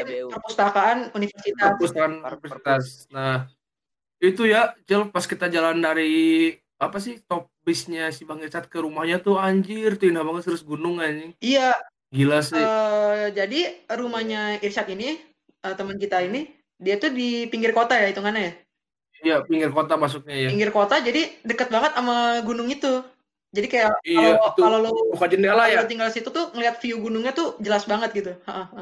BU. 0.05 0.27
perpustakaan 0.29 0.97
universitas. 1.11 1.69
Perpustakaan 1.75 2.13
Per- 2.15 2.29
universitas. 2.39 2.83
Nah 3.09 3.49
itu 4.21 4.45
ya 4.45 4.77
Cil 4.85 5.09
pas 5.09 5.25
kita 5.25 5.49
jalan 5.49 5.81
dari 5.81 6.53
apa 6.77 6.97
sih 7.01 7.17
top 7.25 7.49
bisnya 7.65 8.09
si 8.13 8.25
Bang 8.25 8.41
Icat 8.41 8.65
ke 8.69 8.77
rumahnya 8.81 9.21
tuh 9.21 9.37
anjir 9.37 9.97
tuh 9.97 10.09
indah 10.09 10.25
banget 10.25 10.49
terus 10.49 10.61
gunung 10.65 11.01
anjing. 11.01 11.33
Iya 11.41 11.73
gila 12.13 12.39
sih. 12.45 12.57
eh, 12.57 13.33
jadi 13.33 13.59
rumahnya 13.97 14.61
Irsyad 14.61 14.87
ini 14.93 15.17
eh, 15.61 15.73
teman 15.77 15.97
kita 15.97 16.21
ini 16.25 16.49
dia 16.81 16.97
tuh 16.97 17.13
di 17.13 17.45
pinggir 17.49 17.73
kota 17.73 17.93
ya 17.97 18.09
hitungannya 18.09 18.41
ya? 18.41 18.53
Iya 19.21 19.35
pinggir 19.45 19.69
kota 19.69 19.93
masuknya 19.97 20.33
ya 20.33 20.49
pinggir 20.49 20.73
kota 20.73 20.97
jadi 20.97 21.21
deket 21.45 21.69
banget 21.69 21.91
sama 21.93 22.41
gunung 22.45 22.69
itu. 22.69 23.05
Jadi 23.51 23.67
kayak 23.67 23.91
Iya, 24.07 24.39
kalau 24.39 24.55
kalau 24.55 24.77
lo 24.79 24.89
buka 25.11 25.27
jendela 25.27 25.67
ya? 25.67 25.83
lo 25.83 25.85
tinggal 25.91 26.07
situ 26.07 26.31
tuh 26.31 26.55
ngeliat 26.55 26.79
view 26.79 27.03
gunungnya 27.03 27.35
tuh 27.35 27.59
jelas 27.59 27.83
banget 27.83 28.09
gitu. 28.15 28.31
Ha, 28.47 28.63
ha. 28.63 28.81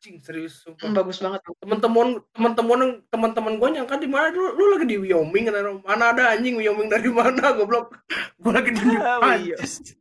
Anjing 0.00 0.16
serius 0.24 0.64
sumpah. 0.64 0.88
Hmm, 0.88 0.96
bagus 0.96 1.20
banget. 1.20 1.44
Teman-teman 1.60 2.24
teman-teman 2.32 2.80
teman-teman 3.12 3.52
gue 3.60 3.68
nyangka 3.76 4.00
di 4.00 4.08
mana 4.08 4.32
lu, 4.32 4.56
lu 4.56 4.64
lagi 4.72 4.88
di 4.88 4.96
Wyoming 4.96 5.44
kan? 5.44 5.76
Mana 5.84 6.16
ada 6.16 6.32
anjing 6.32 6.56
Wyoming 6.56 6.88
dari 6.88 7.12
mana 7.12 7.52
goblok? 7.52 8.00
Gue 8.40 8.48
lagi 8.56 8.72
di 8.72 8.80
New 8.80 8.96
Wyoming. 9.04 9.52
Prancis 9.60 9.92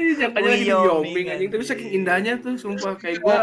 ini 0.00 0.16
nyangkanya 0.16 0.48
lagi 0.48 0.64
di 0.64 0.72
Wyoming, 0.72 1.26
anjing. 1.28 1.48
Tapi 1.52 1.60
saking 1.68 1.92
anjing. 1.92 2.00
indahnya 2.00 2.32
tuh 2.40 2.56
sumpah 2.56 2.96
kayak 2.96 3.20
gue 3.20 3.38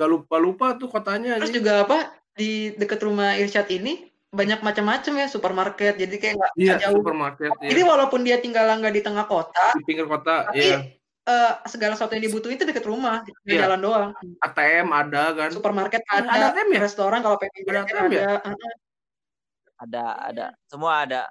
gak 0.00 0.08
lupa 0.08 0.36
lupa 0.40 0.66
tuh 0.80 0.88
kotanya 0.88 1.36
terus 1.36 1.52
anjing. 1.52 1.60
juga 1.60 1.84
apa 1.84 1.98
di 2.32 2.72
deket 2.80 3.04
rumah 3.04 3.36
Irsyad 3.36 3.68
ini 3.68 4.08
banyak 4.32 4.64
macam-macam 4.64 5.12
ya 5.12 5.26
supermarket. 5.28 6.00
Jadi 6.00 6.14
kayak 6.24 6.34
nggak 6.40 6.52
iya 6.56 6.72
nggak 6.72 6.80
jauh. 6.88 6.96
supermarket 7.04 7.50
jadi 7.60 7.80
ya 7.84 7.88
walaupun 7.92 8.20
dia 8.24 8.40
tinggal 8.40 8.64
nggak 8.80 8.96
di 8.96 9.02
tengah 9.04 9.28
kota 9.28 9.76
di 9.76 9.84
pinggir 9.84 10.08
kota 10.08 10.48
tapi 10.48 10.72
ya 10.72 10.80
eh, 11.24 11.52
segala 11.66 11.96
sesuatu 11.96 12.12
yang 12.12 12.24
dibutuhin 12.28 12.56
itu 12.56 12.64
deket 12.64 12.84
rumah 12.84 13.24
tinggal 13.24 13.44
Iya. 13.48 13.60
jalan 13.64 13.80
doang 13.80 14.10
ATM 14.40 14.88
ada 14.92 15.22
kan 15.32 15.48
supermarket 15.50 16.00
Ada 16.04 16.28
ada, 16.28 16.44
ATM 16.52 16.68
ya? 16.72 16.80
restoran 16.84 17.20
kalau 17.20 17.36
pengen 17.40 17.64
Ada 17.64 17.80
ATM 17.82 18.06
ya? 18.12 18.20
ada 18.20 18.32
Heeh. 18.44 18.74
ada 19.74 20.04
ada 20.30 20.46
semua 20.68 20.92
ada 21.02 21.22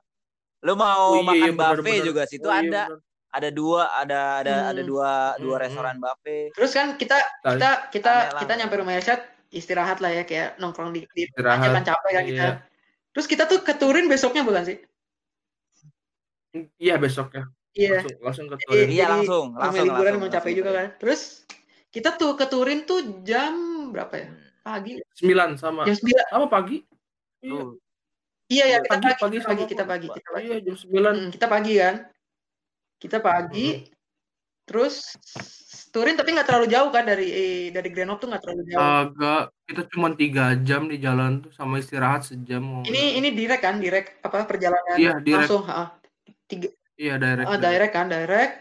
lu 0.64 0.74
mau 0.74 1.16
oh 1.16 1.24
iya 1.24 1.28
makan 1.28 1.50
iya 1.50 1.60
buffet 1.76 2.00
juga 2.04 2.22
situ 2.24 2.48
oh, 2.48 2.54
iya, 2.54 2.64
ada 2.66 2.82
benar. 2.88 3.00
ada 3.34 3.50
dua 3.50 3.82
ada 3.94 4.20
ada 4.40 4.54
Hmm. 4.54 4.70
ada 4.72 4.82
dua 4.84 5.10
dua 5.38 5.56
Hmm, 5.58 5.64
restoran 5.66 5.96
buffet 6.00 6.52
terus 6.54 6.72
kan 6.72 6.88
kita 6.96 7.18
kita 7.44 7.70
kita 7.92 8.12
Aneh 8.32 8.40
kita 8.44 8.54
nyampe 8.60 8.76
rumah 8.78 8.94
Irsyad 8.96 9.22
istirahat 9.54 10.02
lah 10.02 10.10
ya 10.10 10.24
kayak 10.26 10.58
nongkrong 10.58 10.92
di, 10.92 11.06
di 11.14 11.30
Istirahat, 11.30 11.62
aja 11.62 11.70
kan 11.78 11.84
capek 11.86 12.12
kan 12.12 12.24
kita 12.26 12.46
iya. 12.46 12.62
terus 13.14 13.26
kita 13.28 13.44
tuh 13.46 13.60
keturin 13.62 14.10
besoknya 14.10 14.42
bukan 14.42 14.64
sih 14.66 14.78
iya 16.78 16.98
besoknya 16.98 17.50
iya. 17.74 18.00
Langsung 18.02 18.18
langsung 18.22 18.46
ke 18.50 18.56
Turin 18.64 18.88
Iya, 18.88 19.06
jadi 19.06 19.12
langsung, 19.12 19.46
langsung, 19.54 19.86
liburan 19.86 20.02
langsung, 20.02 20.20
emang 20.22 20.32
capek 20.32 20.44
langsung 20.46 20.58
juga 20.58 20.70
Turin. 20.70 20.80
kan. 20.80 20.88
Terus 21.02 21.22
kita 21.94 22.10
tuh 22.18 22.32
keturin 22.34 22.80
tuh 22.90 23.00
jam 23.22 23.54
berapa 23.94 24.14
ya? 24.18 24.28
Hmm. 24.30 24.42
pagi. 24.64 24.92
Sembilan 25.20 25.50
sama. 25.60 25.82
Jam 25.84 25.96
sembilan. 26.00 26.26
Sama 26.32 26.48
pagi? 26.48 26.78
Iya. 27.44 27.52
Tuh. 27.52 27.72
iya 28.52 28.66
ya 28.70 28.78
kita 28.86 28.92
pagi 28.94 29.08
pagi, 29.08 29.18
pagi 29.18 29.38
kita 29.42 29.44
pagi 29.44 29.64
kita 29.68 29.84
pagi 29.84 30.08
kita 30.08 30.30
pagi. 30.32 30.46
Iya 30.48 30.58
jam 30.64 30.76
sembilan. 30.80 31.14
Hmm, 31.20 31.30
kita 31.34 31.46
pagi 31.52 31.74
kan. 31.76 31.96
Kita 33.02 33.18
pagi. 33.20 33.68
Terus 34.64 34.96
turin 35.94 36.16
tapi 36.18 36.34
nggak 36.34 36.48
terlalu 36.50 36.68
jauh 36.72 36.90
kan 36.90 37.04
dari 37.06 37.28
eh, 37.30 37.64
dari 37.70 37.90
Grenoble 37.94 38.18
tuh 38.24 38.28
nggak 38.32 38.42
terlalu 38.42 38.62
jauh. 38.72 38.80
Agak 38.82 39.42
kita 39.68 39.82
cuma 39.94 40.08
tiga 40.18 40.46
jam 40.64 40.90
di 40.90 40.98
jalan 40.98 41.44
tuh 41.44 41.52
sama 41.54 41.78
istirahat 41.78 42.26
sejam 42.26 42.64
mau 42.64 42.82
ini 42.88 43.20
ini 43.22 43.30
direct 43.36 43.62
kan 43.62 43.78
direct 43.78 44.18
apa 44.26 44.48
perjalanan 44.48 44.98
Iya, 44.98 45.20
direct. 45.22 45.46
langsung 45.46 45.64
ha, 45.70 45.94
tiga 46.50 46.72
iya 46.98 47.16
direct, 47.18 47.48
ah, 47.50 47.60
direct. 47.60 47.94
kan 47.94 48.08
direct. 48.10 48.54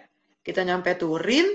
Kita 0.43 0.67
nyampe 0.67 0.95
Turin 0.99 1.47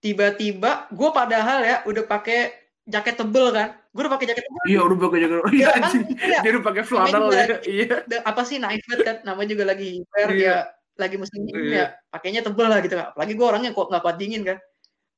tiba-tiba 0.00 0.88
gue 0.88 1.10
padahal 1.12 1.58
ya 1.60 1.76
udah 1.84 2.04
pakai 2.08 2.56
jaket 2.88 3.20
tebel 3.20 3.52
kan. 3.52 3.76
Gue 3.92 4.06
udah 4.06 4.14
pakai 4.16 4.26
jaket 4.32 4.44
tebel. 4.48 4.64
Iya 4.64 4.80
udah 4.86 4.96
pakai 4.96 5.18
jaket 5.20 5.36
iya 5.36 5.50
Iya 5.52 5.68
kan? 5.68 5.90
Iya. 6.08 6.38
dia 6.40 6.50
udah 6.56 6.64
pakai 6.64 6.82
flanel 6.86 7.24
ya. 7.30 7.46
iya. 7.68 7.96
Apa 8.24 8.42
sih 8.48 8.56
naik 8.56 8.80
banget 8.88 9.00
kan? 9.04 9.16
Namanya 9.28 9.48
juga 9.52 9.64
lagi 9.68 9.86
hiper 10.00 10.28
Iya. 10.32 10.40
ya 10.40 10.56
lagi 11.00 11.16
musim 11.16 11.40
dingin 11.44 11.64
Iya. 11.68 11.76
ya. 11.76 11.86
Pakainya 12.08 12.40
tebel 12.40 12.66
lah 12.68 12.78
gitu. 12.80 12.94
Apalagi 12.96 13.32
gue 13.36 13.46
orangnya 13.46 13.70
kok 13.76 13.88
nggak 13.92 14.02
kuat 14.02 14.16
dingin 14.16 14.42
kan. 14.42 14.58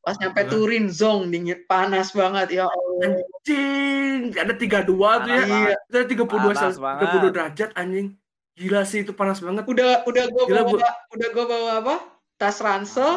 Pas 0.02 0.18
nyampe 0.18 0.42
Hah? 0.42 0.50
Turin 0.50 0.86
zong 0.90 1.30
dingin 1.30 1.62
panas 1.70 2.10
banget. 2.10 2.58
Ya 2.58 2.66
Allah. 2.66 3.22
Anjing 3.22 4.34
ada 4.34 4.54
tiga 4.58 4.82
dua 4.82 5.22
tuh 5.22 5.30
ya. 5.30 5.44
Iya. 5.46 5.74
ada 5.78 6.06
tiga 6.10 6.24
puluh 6.26 6.50
dua 6.50 6.54
Panas 6.58 6.74
tiga 6.74 7.06
puluh 7.14 7.30
derajat 7.30 7.70
anjing 7.78 8.18
gila 8.52 8.84
sih 8.84 9.00
itu 9.00 9.12
panas 9.12 9.40
banget 9.40 9.64
udah 9.64 10.04
udah 10.04 10.24
gue 10.26 10.44
Gila, 10.44 10.62
bawa 10.62 10.72
gua- 10.76 10.96
udah 11.10 11.28
gue 11.28 11.44
bawa 11.46 11.70
apa 11.80 11.94
tas 12.36 12.58
ransel 12.58 13.10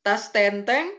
tas 0.00 0.30
tenteng 0.30 0.92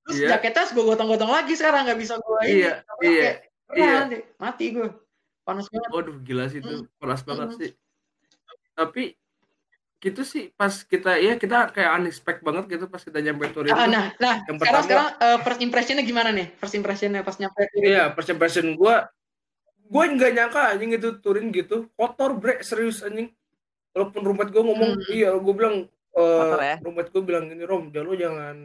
Terus 0.00 0.16
Iya. 0.16 0.28
jaketnya 0.34 0.64
gue 0.66 0.84
gotong-gotong 0.86 1.28
lagi 1.30 1.52
sekarang 1.54 1.84
nggak 1.84 2.00
bisa 2.00 2.16
gue 2.16 2.38
ini. 2.42 2.64
Iya, 2.64 2.72
iya, 3.04 3.30
iya. 3.76 3.96
mati 4.36 4.72
gue. 4.72 4.88
Panas 5.44 5.68
banget. 5.68 5.90
Waduh, 5.92 6.16
gila 6.24 6.48
sih 6.48 6.58
itu. 6.58 6.88
Panas 6.96 7.20
banget 7.20 7.48
Mm. 7.52 7.56
sih. 7.60 7.70
Tapi 8.72 9.12
gitu 10.00 10.24
sih 10.24 10.48
pas 10.50 10.72
kita 10.72 11.20
ya 11.20 11.36
kita 11.36 11.68
kayak 11.70 12.00
unexpected 12.00 12.40
banget 12.40 12.64
gitu 12.70 12.88
pas 12.88 13.04
kita 13.04 13.20
nyampe 13.20 13.52
Turin 13.52 13.70
Ah, 13.70 13.84
nah, 13.84 14.08
nah 14.16 14.40
Yang 14.48 14.56
sekarang 14.56 14.56
pertama- 14.56 14.84
sekarang 14.88 15.08
eh, 15.20 15.38
first 15.44 15.60
impressionnya 15.60 16.02
gimana 16.02 16.30
nih? 16.32 16.46
First 16.56 16.74
impressionnya 16.74 17.20
pas 17.20 17.36
nyampe 17.36 17.60
Turin. 17.68 17.84
Iya, 17.84 18.04
first 18.16 18.30
impression 18.32 18.66
gue, 18.72 18.94
gue 19.90 20.04
nggak 20.06 20.32
nyangka 20.32 20.60
anjing 20.70 20.94
itu 20.94 21.18
Turin 21.18 21.50
gitu, 21.50 21.90
kotor 21.98 22.38
bre, 22.38 22.62
serius 22.62 23.02
anjing. 23.02 23.34
Walaupun 23.90 24.22
roommate 24.22 24.54
gue 24.54 24.62
ngomong, 24.62 24.90
Hmm. 24.94 25.10
iya, 25.10 25.34
gue 25.34 25.50
bilang, 25.50 25.76
eh 26.14 26.38
Kotor 26.38 26.60
ya? 26.62 26.76
gue 26.78 27.22
bilang 27.26 27.44
gini, 27.50 27.66
Rom, 27.66 27.90
jangan 27.90 28.06
lu 28.06 28.14
jangan, 28.14 28.56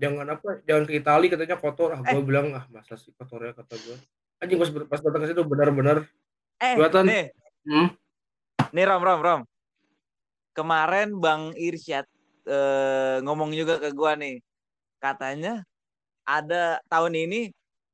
jangan 0.00 0.26
apa, 0.32 0.48
jangan 0.64 0.82
ke 0.88 0.92
Itali 0.96 1.26
katanya 1.28 1.60
kotor. 1.60 1.92
Ah, 1.92 2.00
gue 2.00 2.22
bilang, 2.24 2.56
ah 2.56 2.64
masa 2.72 2.96
sih 2.96 3.12
kotornya 3.12 3.52
kata 3.52 3.76
gue. 3.76 3.96
Anjing 4.40 4.56
pas 4.56 4.70
pas 4.88 5.00
datang 5.04 5.20
ke 5.20 5.28
situ 5.28 5.42
benar-benar, 5.44 6.08
Eh, 6.58 6.74
Kelihatan. 6.74 7.04
nih, 7.06 7.24
hmm, 7.68 7.88
nih 8.72 8.84
Rom, 8.88 9.02
Rom, 9.04 9.20
Rom. 9.20 9.40
Kemarin 10.50 11.14
Bang 11.14 11.54
Irsyad 11.54 12.08
eh, 12.42 13.16
ngomong 13.20 13.52
juga 13.52 13.76
ke 13.78 13.92
gua 13.92 14.16
nih. 14.16 14.40
Katanya 14.98 15.62
ada 16.24 16.80
tahun 16.88 17.14
ini 17.14 17.40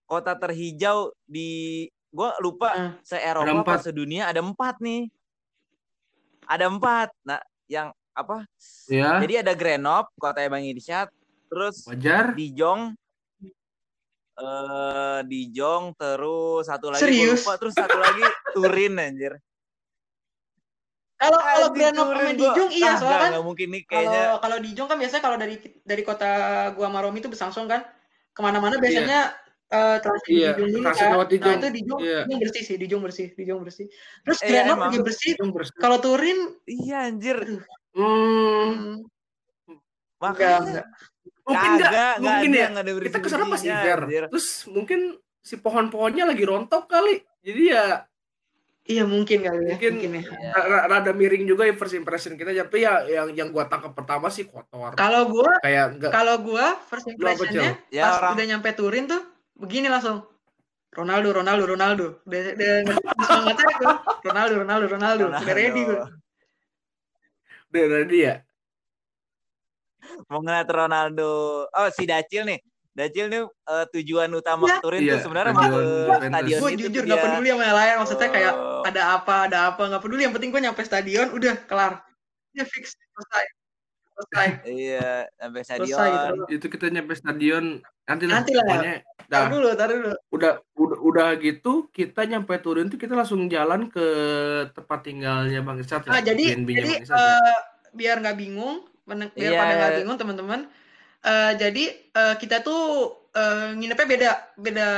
kota 0.06 0.32
terhijau 0.32 1.10
di 1.26 1.90
gua 2.14 2.30
lupa 2.38 2.70
Ah. 2.70 2.90
se-Eropa 3.02 3.42
Ada 3.42 3.52
apa 3.52 3.62
empat. 3.66 3.78
sedunia 3.82 4.22
ada 4.24 4.38
empat 4.38 4.78
nih. 4.78 5.10
Ada 6.46 6.64
empat. 6.68 7.08
Nah, 7.22 7.40
yang 7.66 7.90
apa? 8.12 8.46
ya, 8.86 9.18
Jadi 9.18 9.34
ada 9.42 9.52
Grenoble, 9.52 10.14
kota 10.14 10.46
Bang 10.46 10.62
Irsyad, 10.62 11.10
terus 11.48 11.82
wajar. 11.84 12.30
Dijon 12.32 12.94
eh 14.34 15.18
Dijon 15.24 15.94
terus 15.94 16.66
satu 16.66 16.90
lagi 16.90 16.98
gua 17.00 17.06
Serius? 17.06 17.42
lupa 17.42 17.54
terus 17.54 17.70
satu 17.72 17.94
lagi 17.94 18.22
Turin 18.50 18.94
anjir. 18.96 19.38
Kalau 21.14 21.38
kalau 21.38 21.68
Grenoble 21.70 22.18
sama 22.18 22.30
gua- 22.34 22.54
Dijon 22.54 22.68
iya 22.70 22.92
soalnya 22.94 23.18
kan 23.20 23.30
nggak 23.30 23.46
mungkin 23.46 23.68
nih 23.70 23.82
kayaknya 23.84 24.22
kalau 24.28 24.38
kalau 24.42 24.58
Dijon 24.58 24.86
kan 24.86 24.98
biasanya 24.98 25.22
kalau 25.22 25.38
dari 25.38 25.54
dari 25.80 26.02
kota 26.02 26.30
gua 26.70 26.86
sama 26.86 26.98
Romi 27.00 27.18
itu 27.18 27.30
besangsong 27.30 27.66
kan 27.66 27.86
ke 28.30 28.40
mana-mana 28.42 28.74
biasanya 28.76 29.38
eh 29.74 29.96
transit 29.98 30.30
Iya, 30.30 30.50
Dijon 30.54 30.68
dulu 30.70 30.84
transit 30.86 31.02
kan. 31.02 31.14
Nah 31.42 31.54
itu 31.58 31.68
Dijon, 31.74 31.98
Iya. 31.98 32.20
Dijon 32.22 32.38
bersih 32.40 32.62
sih, 32.62 32.76
Dijon 32.78 33.00
bersih, 33.02 33.26
Dijon 33.34 33.58
bersih. 33.60 33.86
Terus 34.22 34.38
Iya, 34.38 34.48
Grenoble 34.48 34.70
emang. 34.78 34.90
juga 34.92 35.04
bersih. 35.04 35.32
Bersih. 35.36 35.74
Kalau 35.76 35.98
Turin, 35.98 36.38
iya 36.64 36.98
anjir. 37.04 37.38
Hmm, 37.94 38.00
hmm, 38.00 39.78
enggak, 40.22 40.22
Makanya 40.22 40.58
enggak. 40.60 40.86
mungkin 41.44 41.70
kagak, 41.70 41.78
nggak, 41.84 42.12
nggak 42.14 42.18
mungkin 42.24 42.50
ya. 42.50 42.60
yang 42.62 42.74
ada 42.74 42.90
Kita 42.96 43.18
ke 43.18 43.28
sana 43.28 43.44
pas 43.44 43.62
Iver, 43.62 43.98
anjir. 44.02 44.24
terus 44.30 44.48
mungkin 44.66 45.00
si 45.38 45.54
pohon-pohonnya 45.56 46.24
lagi 46.24 46.42
rontok 46.42 46.84
kali. 46.86 47.20
Jadi 47.40 47.62
ya 47.68 47.84
Iya 48.84 49.08
mungkin 49.08 49.40
kali 49.40 49.64
ya, 49.64 49.80
Mungkin 49.80 49.92
mungkin 49.96 50.12
ya. 50.12 50.22
Iya. 50.28 50.50
ra- 50.52 50.68
ra- 50.68 50.86
rada 50.92 51.12
miring 51.12 51.48
juga 51.48 51.64
ya 51.64 51.72
first 51.72 51.96
impression 51.96 52.36
kita 52.36 52.52
tapi 52.52 52.84
ya 52.84 53.00
yang 53.08 53.32
yang 53.32 53.48
gua 53.48 53.64
tangkap 53.64 53.96
pertama 53.96 54.28
sih 54.28 54.44
kotor 54.44 54.92
Kalau 54.92 55.24
gua 55.24 55.56
kayak 55.64 55.96
enggak 55.96 56.12
kalau 56.12 56.36
gua 56.36 56.76
first 56.84 57.08
impressionnya 57.08 57.80
Ya, 57.88 58.04
pas 58.04 58.20
orang- 58.20 58.36
udah 58.36 58.44
nyampe 58.44 58.68
Turin 58.76 59.08
tuh 59.08 59.24
begini 59.56 59.86
langsung. 59.86 60.22
Ronaldo, 60.90 61.34
Ronaldo, 61.34 61.64
Ronaldo. 61.66 62.06
Udah, 62.22 62.40
udah 62.54 62.94
semangatnya 63.20 63.66
tuh. 63.74 63.96
Ronaldo, 64.22 64.54
Ronaldo, 64.56 64.86
Ronaldo. 64.88 65.24
Udah 65.28 65.42
ready 65.48 65.82
gue. 65.82 65.98
dari 67.68 68.06
dia 68.06 68.34
Mau 70.30 70.38
ngeliat 70.38 70.68
Ronaldo. 70.68 71.30
Oh, 71.66 71.88
si 71.90 72.06
Dacil 72.06 72.46
nih. 72.46 72.60
Dacil 72.94 73.26
nih 73.26 73.42
eh, 73.42 73.86
tujuan 73.90 74.30
utama 74.30 74.70
Iya. 74.70 74.78
Turin 74.78 75.00
Iya, 75.02 75.12
tuh 75.12 75.20
sebenarnya 75.26 75.50
tujuan 75.50 75.66
mau 75.66 75.82
ke 76.14 76.26
stadion 76.30 76.58
Gue 76.62 76.72
jujur 76.78 76.94
tuh 76.94 77.10
gak 77.10 77.18
dia. 77.18 77.24
peduli 77.26 77.48
sama 77.50 77.62
yang 77.64 77.74
lain. 77.76 77.94
Maksudnya 77.98 78.28
kayak 78.30 78.52
Oh. 78.54 78.82
ada 78.86 79.02
apa, 79.12 79.34
ada 79.50 79.58
apa. 79.66 79.82
Gak 79.90 80.02
peduli. 80.04 80.22
Yang 80.22 80.34
penting 80.38 80.50
gue 80.54 80.62
nyampe 80.62 80.82
stadion, 80.84 81.26
udah 81.28 81.54
kelar. 81.66 81.92
Udah 82.54 82.66
fix. 82.70 82.94
Selesai. 82.94 83.44
Selesai. 84.14 84.46
Iya, 84.70 85.10
sampai 85.34 85.60
Selesai 85.66 85.88
stadion. 85.90 86.30
gitu. 86.38 86.54
itu 86.54 86.66
kita 86.70 86.86
nyampe 86.88 87.12
stadion 87.18 87.64
nanti 88.04 88.24
lah 88.24 88.34
Nanti 88.38 88.52
lah. 88.52 88.64
pokoknya 88.64 88.94
Tar 89.24 89.40
dah 89.40 89.48
dulu, 89.48 89.68
tar 89.72 89.88
dulu. 89.88 90.12
udah 90.30 90.52
udah 90.76 90.98
udah 91.00 91.28
gitu 91.40 91.88
kita 91.88 92.28
nyampe 92.28 92.52
Turin 92.60 92.92
tuh 92.92 93.00
kita 93.00 93.16
langsung 93.16 93.48
jalan 93.48 93.88
ke 93.88 94.06
tempat 94.70 95.00
tinggalnya 95.00 95.64
Bang 95.64 95.80
Irsat 95.80 96.04
Ah, 96.06 96.20
ya 96.20 96.30
jadi 96.30 96.60
jadi 96.60 96.84
Bang 96.84 97.00
Irsat 97.00 97.16
ya. 97.16 97.32
eh, 97.40 97.58
biar 97.94 98.16
nggak 98.20 98.36
bingung, 98.36 98.84
biar 99.08 99.32
Iya. 99.32 99.56
pada 99.56 99.72
nggak 99.74 99.94
bingung 99.98 100.18
teman-teman. 100.18 100.60
Eh, 101.24 101.52
jadi 101.56 101.84
eh, 102.12 102.34
kita 102.36 102.60
tuh 102.60 102.82
eh, 103.32 103.72
nginepnya 103.74 104.04
beda, 104.06 104.30
beda, 104.54 104.88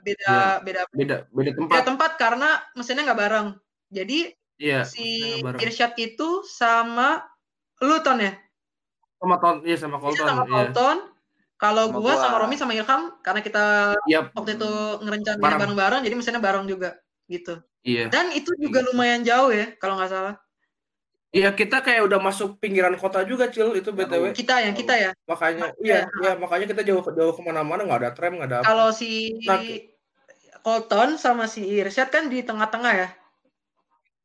beda, 0.00 0.32
Iya. 0.32 0.64
beda, 0.64 0.80
beda 0.88 1.16
beda 1.28 1.50
tempat 1.52 1.68
beda 1.68 1.84
tempat 1.84 2.10
karena 2.16 2.48
mesinnya 2.72 3.04
nggak 3.04 3.20
bareng. 3.20 3.48
Jadi 3.92 4.18
iya 4.56 4.80
si. 4.82 5.38
Irsyad 5.44 5.92
itu 5.94 6.40
sama 6.42 7.20
Luton 7.78 8.18
ya, 8.18 8.32
sama 9.20 9.36
Ton 9.36 9.60
iya 9.62 9.76
sama 9.76 10.00
Iya, 10.00 10.02
Colton 10.02 10.24
sama 10.26 10.42
iya 10.42 10.52
Colton. 10.72 10.96
Kalau 11.58 11.90
gua 11.90 12.14
gua. 12.14 12.22
sama 12.22 12.36
Romi 12.46 12.54
sama 12.54 12.72
Ilham 12.72 13.18
karena 13.18 13.40
kita 13.42 13.64
iya 14.06 14.30
waktu 14.30 14.54
itu 14.54 14.70
ngerencanain 15.02 15.42
Bareng. 15.42 15.58
bareng-bareng, 15.74 16.00
jadi 16.06 16.14
mesinnya 16.14 16.38
bareng 16.42 16.64
juga 16.70 16.94
gitu. 17.26 17.58
iya 17.82 18.06
Dan 18.08 18.30
itu 18.32 18.54
juga 18.62 18.78
lumayan 18.86 19.26
jauh 19.26 19.50
ya, 19.50 19.74
kalau 19.82 19.98
nggak 19.98 20.10
salah. 20.14 20.34
iya 21.28 21.52
kita 21.52 21.84
kayak 21.84 22.08
udah 22.08 22.18
masuk 22.24 22.56
pinggiran 22.56 22.96
kota 22.96 23.20
juga 23.28 23.52
cil 23.52 23.76
itu 23.76 23.92
btw 23.92 24.32
Kita 24.32 24.64
yang 24.64 24.72
kita 24.72 24.94
ya. 24.96 25.10
makanya 25.28 25.76
iya 25.84 26.08
iya 26.24 26.32
makanya 26.40 26.66
kita 26.72 26.82
jauh 26.88 27.04
jauh 27.04 27.34
ke 27.36 27.42
mana-mana 27.44 27.84
nggak 27.84 28.00
ada 28.00 28.10
tram 28.16 28.32
nggak 28.38 28.48
ada 28.48 28.58
Kalau 28.64 28.88
si 28.96 29.36
Nah, 29.44 29.60
Colton 30.64 31.20
sama 31.20 31.44
si 31.44 31.62
Irsyad 31.68 32.08
kan 32.08 32.32
di 32.32 32.40
tengah-tengah 32.42 32.92
ya, 32.96 33.08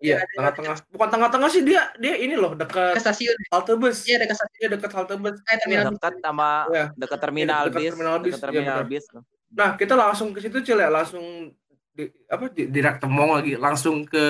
iya 0.03 0.19
tengah-tengah 0.35 0.75
bukan 0.91 1.09
tengah-tengah 1.09 1.49
sih 1.49 1.63
dia 1.63 1.81
dia 1.95 2.19
ini 2.19 2.35
loh 2.35 2.51
ke 2.51 2.67
dekat 2.67 2.99
stasiun. 2.99 3.37
halte 3.49 3.73
bus 3.79 4.03
Iya 4.03 4.19
dekat 4.19 4.35
stasiun. 4.35 4.69
dekat 4.75 4.91
halte 4.91 5.15
bus 5.15 5.39
Kayak 5.47 5.59
terminal. 5.63 5.91
Dekat 5.95 6.13
sama 6.19 6.49
Iya. 6.67 6.85
dekat 6.99 7.19
terminal 7.23 7.63
bis, 7.71 7.87
terminal 7.87 8.15
bis, 8.19 8.25
dekat 8.27 8.35
iya, 8.35 8.43
terminal 8.43 8.79
benar. 8.83 8.91
bis. 8.91 9.05
Nah, 9.53 9.69
kita 9.79 9.93
langsung 9.95 10.33
ke 10.35 10.39
situ 10.43 10.57
Cil 10.59 10.81
ya, 10.81 10.89
langsung 10.91 11.23
di 11.93 12.09
apa 12.25 12.49
di, 12.49 12.65
di 12.73 12.79
rak 12.81 12.97
temong 12.97 13.37
lagi, 13.37 13.53
langsung 13.53 14.01
ke 14.01 14.25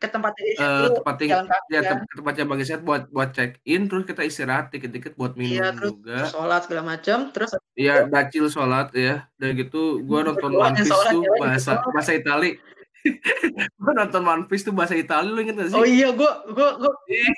ke 0.00 0.08
tempat 0.08 0.32
eh, 0.40 0.56
dulu. 0.56 0.96
tempat 1.04 1.14
kaki 1.20 1.68
ya, 1.68 1.80
kan. 1.84 2.00
tem- 2.00 2.08
tempatnya 2.16 2.44
Bang 2.48 2.60
Isyad 2.64 2.80
buat 2.80 3.04
buat 3.12 3.36
check 3.36 3.60
in, 3.68 3.84
terus 3.84 4.08
kita 4.08 4.24
istirahat 4.24 4.72
dikit-dikit 4.72 5.12
buat 5.12 5.36
minum 5.36 5.60
Iya, 5.60 5.66
terus 5.76 5.92
juga. 5.92 6.18
sholat 6.32 6.60
segala 6.64 6.82
macam, 6.96 7.18
terus 7.28 7.52
Iya, 7.76 8.08
dacil 8.08 8.48
sholat 8.48 8.96
ya. 8.96 9.28
Dan 9.36 9.60
gitu, 9.60 10.00
gua 10.08 10.24
nonton 10.24 10.56
One 10.56 10.72
Piece 10.72 10.88
tuh 10.88 11.20
ya, 11.20 11.36
bahasa 11.36 11.70
bahasa 11.84 12.10
Itali. 12.16 12.56
gua 13.82 13.92
nonton 13.94 14.22
One 14.22 14.44
Piece 14.46 14.62
tuh 14.62 14.74
bahasa 14.74 14.94
Itali, 14.94 15.28
lu 15.28 15.40
inget 15.40 15.56
gak 15.56 15.70
sih? 15.70 15.76
oh 15.76 15.84
iya 15.84 16.08
gua 16.10 16.46
gua 16.48 16.78
gua 16.78 16.92
Iya, 17.06 17.30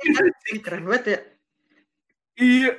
Ih, 0.53 0.61
keren 0.61 0.85
banget 0.85 1.05
ya. 1.07 1.18
iya. 2.37 2.70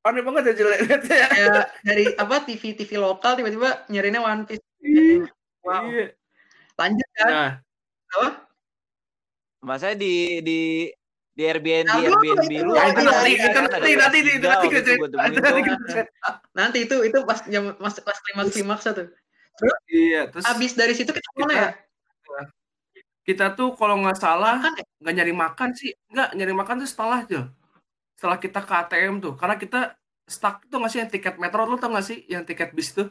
Aneh 0.00 0.24
banget 0.24 0.42
ya 0.48 0.64
jelek 0.64 0.80
ya. 0.88 0.96
Kayak 1.28 1.66
dari 1.84 2.04
apa 2.16 2.34
TV 2.42 2.62
TV 2.72 2.90
lokal 2.96 3.36
tiba-tiba 3.36 3.84
nyarinya 3.86 4.24
One 4.24 4.48
Piece. 4.48 4.64
Iya. 4.80 5.28
Wow. 5.60 5.82
Iya. 5.86 6.06
Lanjut 6.80 7.08
kan? 7.14 7.28
Nah, 7.28 7.50
Masa 9.60 9.92
di 9.92 10.40
di 10.40 10.88
di 11.30 11.42
Airbnb 11.44 11.84
Nah, 11.84 12.00
lu- 12.00 12.16
Airbnb 12.16 12.52
lu 12.64 12.72
nanti, 12.72 13.02
nanti, 13.04 13.32
nanti, 13.36 13.90
nanti. 13.92 13.92
Nanti 13.92 14.18
cerita. 14.24 16.08
Nanti 16.56 16.78
itu 16.88 16.96
itu 17.04 17.18
pas 17.28 17.44
jam 17.44 17.76
mas 17.76 17.96
pas 18.00 18.16
klimaks 18.24 18.50
klimaks 18.56 18.84
tuh. 18.88 19.08
Iya, 19.92 20.32
terus 20.32 20.48
Abis 20.48 20.72
dari 20.72 20.96
situ 20.96 21.12
kita 21.12 21.28
ke 21.28 21.38
mana 21.38 21.52
Kita- 21.52 21.60
ya? 21.60 21.70
Kita 23.30 23.54
tuh 23.54 23.68
kalau 23.74 23.94
nggak 23.96 24.18
salah 24.18 24.58
ya? 24.58 24.82
nggak 24.98 25.14
nyari 25.14 25.34
makan 25.34 25.68
sih 25.72 25.90
nggak 26.08 26.28
nyari 26.34 26.52
makan 26.52 26.74
tuh 26.82 26.88
setelah 26.88 27.20
tuh 27.22 27.46
setelah 28.14 28.36
kita 28.36 28.60
ke 28.60 28.74
ATM 28.76 29.14
tuh 29.18 29.32
karena 29.34 29.54
kita 29.54 29.80
stuck 30.26 30.66
tuh 30.66 30.76
nggak 30.76 30.90
sih 30.90 31.00
yang 31.00 31.10
tiket 31.10 31.34
metro 31.36 31.62
lu 31.64 31.74
tau 31.74 31.88
nggak 31.88 32.02
sih 32.04 32.18
yang 32.26 32.42
tiket 32.42 32.70
bis 32.72 32.90
tuh 32.92 33.08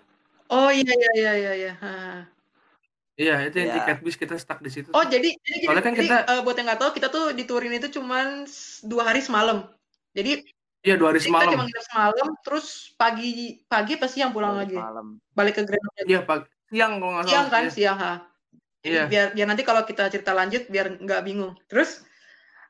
Oh 0.50 0.68
iya 0.68 0.82
iya 0.84 1.12
iya 1.14 1.32
iya 1.36 1.52
iya. 1.56 1.74
Ha. 1.78 1.92
iya 3.16 3.36
itu 3.44 3.56
yang 3.56 3.70
Iya. 3.70 3.76
tiket 3.78 3.98
bis 4.02 4.16
kita 4.16 4.36
stuck 4.36 4.60
di 4.60 4.70
situ 4.70 4.90
Oh 4.90 5.00
tuh. 5.00 5.10
jadi 5.10 5.30
jadi, 5.38 5.64
Soalnya 5.64 5.84
kan 5.84 5.94
jadi, 5.94 6.04
kita- 6.04 6.26
eh, 6.28 6.40
buat 6.42 6.56
yang 6.56 6.68
nggak 6.68 6.80
tahu 6.80 6.92
kita 6.92 7.08
tuh 7.08 7.24
di 7.32 7.44
Turin 7.44 7.70
itu 7.72 7.88
cuman 7.92 8.48
dua 8.82 9.04
hari 9.06 9.22
semalam. 9.22 9.70
Jadi 10.10 10.42
iya 10.82 10.96
dua 10.96 11.12
hari 11.12 11.20
kita 11.20 11.30
cuma 11.30 11.44
semalam 11.44 11.60
nginep 11.62 11.86
semalam, 11.86 12.28
terus 12.42 12.66
pagi 12.96 13.30
pagi 13.68 13.94
pas 13.96 14.08
siang 14.08 14.32
pulang 14.32 14.56
lagi, 14.56 14.74
Malam. 14.74 15.22
balik 15.36 15.60
ke 15.60 15.64
Grenoble. 15.64 16.08
iya 16.08 16.20
pagi 16.24 16.50
siang 16.66 16.92
kalau 16.98 17.12
nggak 17.12 17.24
salah 17.24 17.34
Siang 17.36 17.48
kan 17.50 17.64
Iya. 17.64 17.72
siang 17.72 17.98
ha. 18.00 18.14
Iya 18.80 19.12
biar 19.12 19.26
biar 19.36 19.48
nanti 19.48 19.64
kalau 19.68 19.84
kita 19.84 20.08
cerita 20.08 20.32
lanjut 20.32 20.68
biar 20.72 21.00
nggak 21.04 21.22
bingung. 21.28 21.54
Terus 21.68 22.00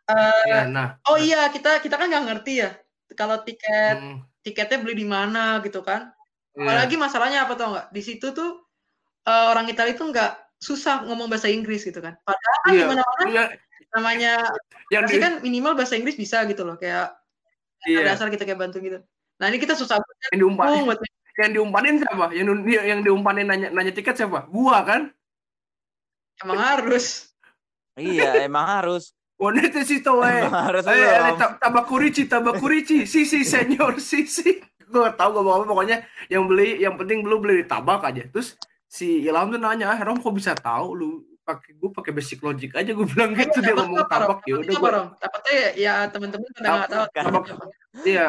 eh, 0.09 0.43
iya 0.49 0.65
nah 0.65 0.97
oh 1.05 1.17
iya 1.21 1.53
kita 1.53 1.83
kita 1.85 1.95
kan 2.01 2.09
nggak 2.09 2.25
ngerti 2.25 2.65
ya 2.65 2.73
kalau 3.13 3.41
tiket 3.45 3.97
mm, 4.01 4.17
tiketnya 4.41 4.77
beli 4.81 5.05
di 5.05 5.07
mana 5.07 5.61
gitu 5.61 5.85
kan. 5.85 6.09
iya. 6.57 6.65
Apalagi 6.65 6.95
masalahnya 6.97 7.45
apa 7.45 7.53
tau 7.53 7.69
nggak? 7.77 7.87
Di 7.93 8.01
situ 8.01 8.33
tuh 8.33 8.65
eh, 9.29 9.45
orang 9.53 9.69
Italia 9.69 9.93
itu 9.93 10.01
nggak 10.01 10.31
susah 10.59 11.05
ngomong 11.07 11.29
bahasa 11.29 11.47
Inggris 11.47 11.85
gitu 11.85 12.01
kan. 12.01 12.17
Padahal 12.25 12.57
kan 12.65 12.71
Iya. 12.73 12.79
di 12.81 12.85
mana-mana 12.89 13.23
Iya, 13.29 13.43
namanya 13.95 14.33
yang 14.93 15.03
pasti 15.05 15.17
di, 15.17 15.23
kan 15.23 15.33
minimal 15.41 15.73
bahasa 15.77 15.93
Inggris 15.97 16.17
bisa 16.17 16.45
gitu 16.45 16.61
loh 16.65 16.77
kayak 16.77 17.13
dasar 17.85 18.29
kita 18.33 18.43
kayak 18.45 18.59
bantu 18.59 18.81
gitu. 18.81 18.99
Nah 19.39 19.45
ini 19.47 19.57
kita 19.61 19.73
susah 19.77 20.01
banget 20.01 20.17
yang 20.35 20.57
buat 20.57 20.99
yang 21.39 21.51
diumpanin 21.55 21.95
siapa? 22.03 22.25
Yang 22.35 22.47
yang 22.67 22.99
diumpanin 23.01 23.47
nanya 23.47 23.67
nanya 23.71 23.93
tiket 23.95 24.19
siapa? 24.19 24.51
Gua 24.51 24.83
kan. 24.83 25.15
Emang 26.39 26.59
harus. 26.59 27.29
Iya, 27.95 28.43
emang 28.43 28.65
harus. 28.65 29.11
Wanita 29.39 29.83
sih 29.83 29.99
tuh, 29.99 30.19
eh. 30.23 30.43
Emang 30.43 30.67
harus 30.67 30.83
Eh, 30.83 30.91
lu, 30.91 30.99
eh, 30.99 31.19
Rom. 31.31 31.37
ta- 31.37 31.55
tabakurici, 31.57 32.27
tabakurici, 32.27 33.03
si 33.11 33.23
si 33.23 33.43
senior, 33.43 33.95
si 33.99 34.27
si. 34.27 34.59
Gue 34.83 35.05
tau 35.13 35.29
gak 35.31 35.43
mau 35.45 35.53
apa 35.55 35.65
pokoknya 35.65 35.97
yang 36.27 36.49
beli, 36.49 36.81
yang 36.81 36.97
penting 36.97 37.21
belum 37.21 37.39
beli 37.39 37.61
tabak 37.63 38.03
aja. 38.03 38.25
Terus 38.25 38.57
si 38.83 39.21
Ilham 39.21 39.47
tuh 39.47 39.61
nanya, 39.61 39.93
ah 39.93 39.99
Rom 40.01 40.17
kok 40.17 40.33
bisa 40.33 40.51
tahu 40.53 40.87
lu 40.93 41.09
pakai 41.39 41.77
gue 41.77 41.89
pakai 41.89 42.11
basic 42.11 42.41
logic 42.41 42.73
aja 42.73 42.93
gue 42.93 43.05
bilang 43.05 43.33
gitu 43.33 43.57
dia 43.57 43.73
Dapat 43.73 43.81
ngomong 43.81 44.05
tabak 44.05 44.39
ya 44.45 44.55
udah 44.57 44.73
gue 44.75 44.89
Rom? 44.91 45.07
Dapatnya 45.17 45.53
ya, 45.53 45.69
ya 45.77 45.93
teman-teman 46.09 46.47
pada 46.53 46.67
nggak 46.69 46.89
tahu. 46.89 47.05
Tabak. 47.09 47.43
iya 48.03 48.27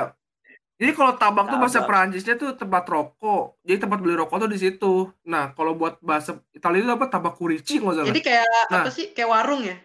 jadi 0.80 0.92
kalau 0.92 1.12
tabak 1.14 1.44
tuh 1.46 1.58
bahasa 1.58 1.78
Tabak. 1.78 1.88
Perancisnya 1.88 2.34
tuh 2.34 2.50
tempat 2.54 2.84
rokok 2.84 3.60
jadi 3.60 3.78
tempat 3.78 3.98
beli 4.00 4.16
rokok 4.16 4.36
tuh 4.38 4.50
di 4.50 4.56
situ 4.56 4.94
nah 5.22 5.52
kalau 5.52 5.72
buat 5.74 6.00
bahasa 6.00 6.40
Italia 6.50 6.80
itu 6.80 6.90
apa 6.90 7.06
tabak 7.06 7.36
kurici 7.36 7.76
nggak 7.76 7.94
salah 7.94 8.08
Jadi 8.08 8.20
kayak 8.20 8.48
Nah. 8.66 8.80
apa 8.80 8.90
sih? 8.90 9.06
Kayak 9.10 9.30
warung 9.30 9.62
ya? 9.62 9.76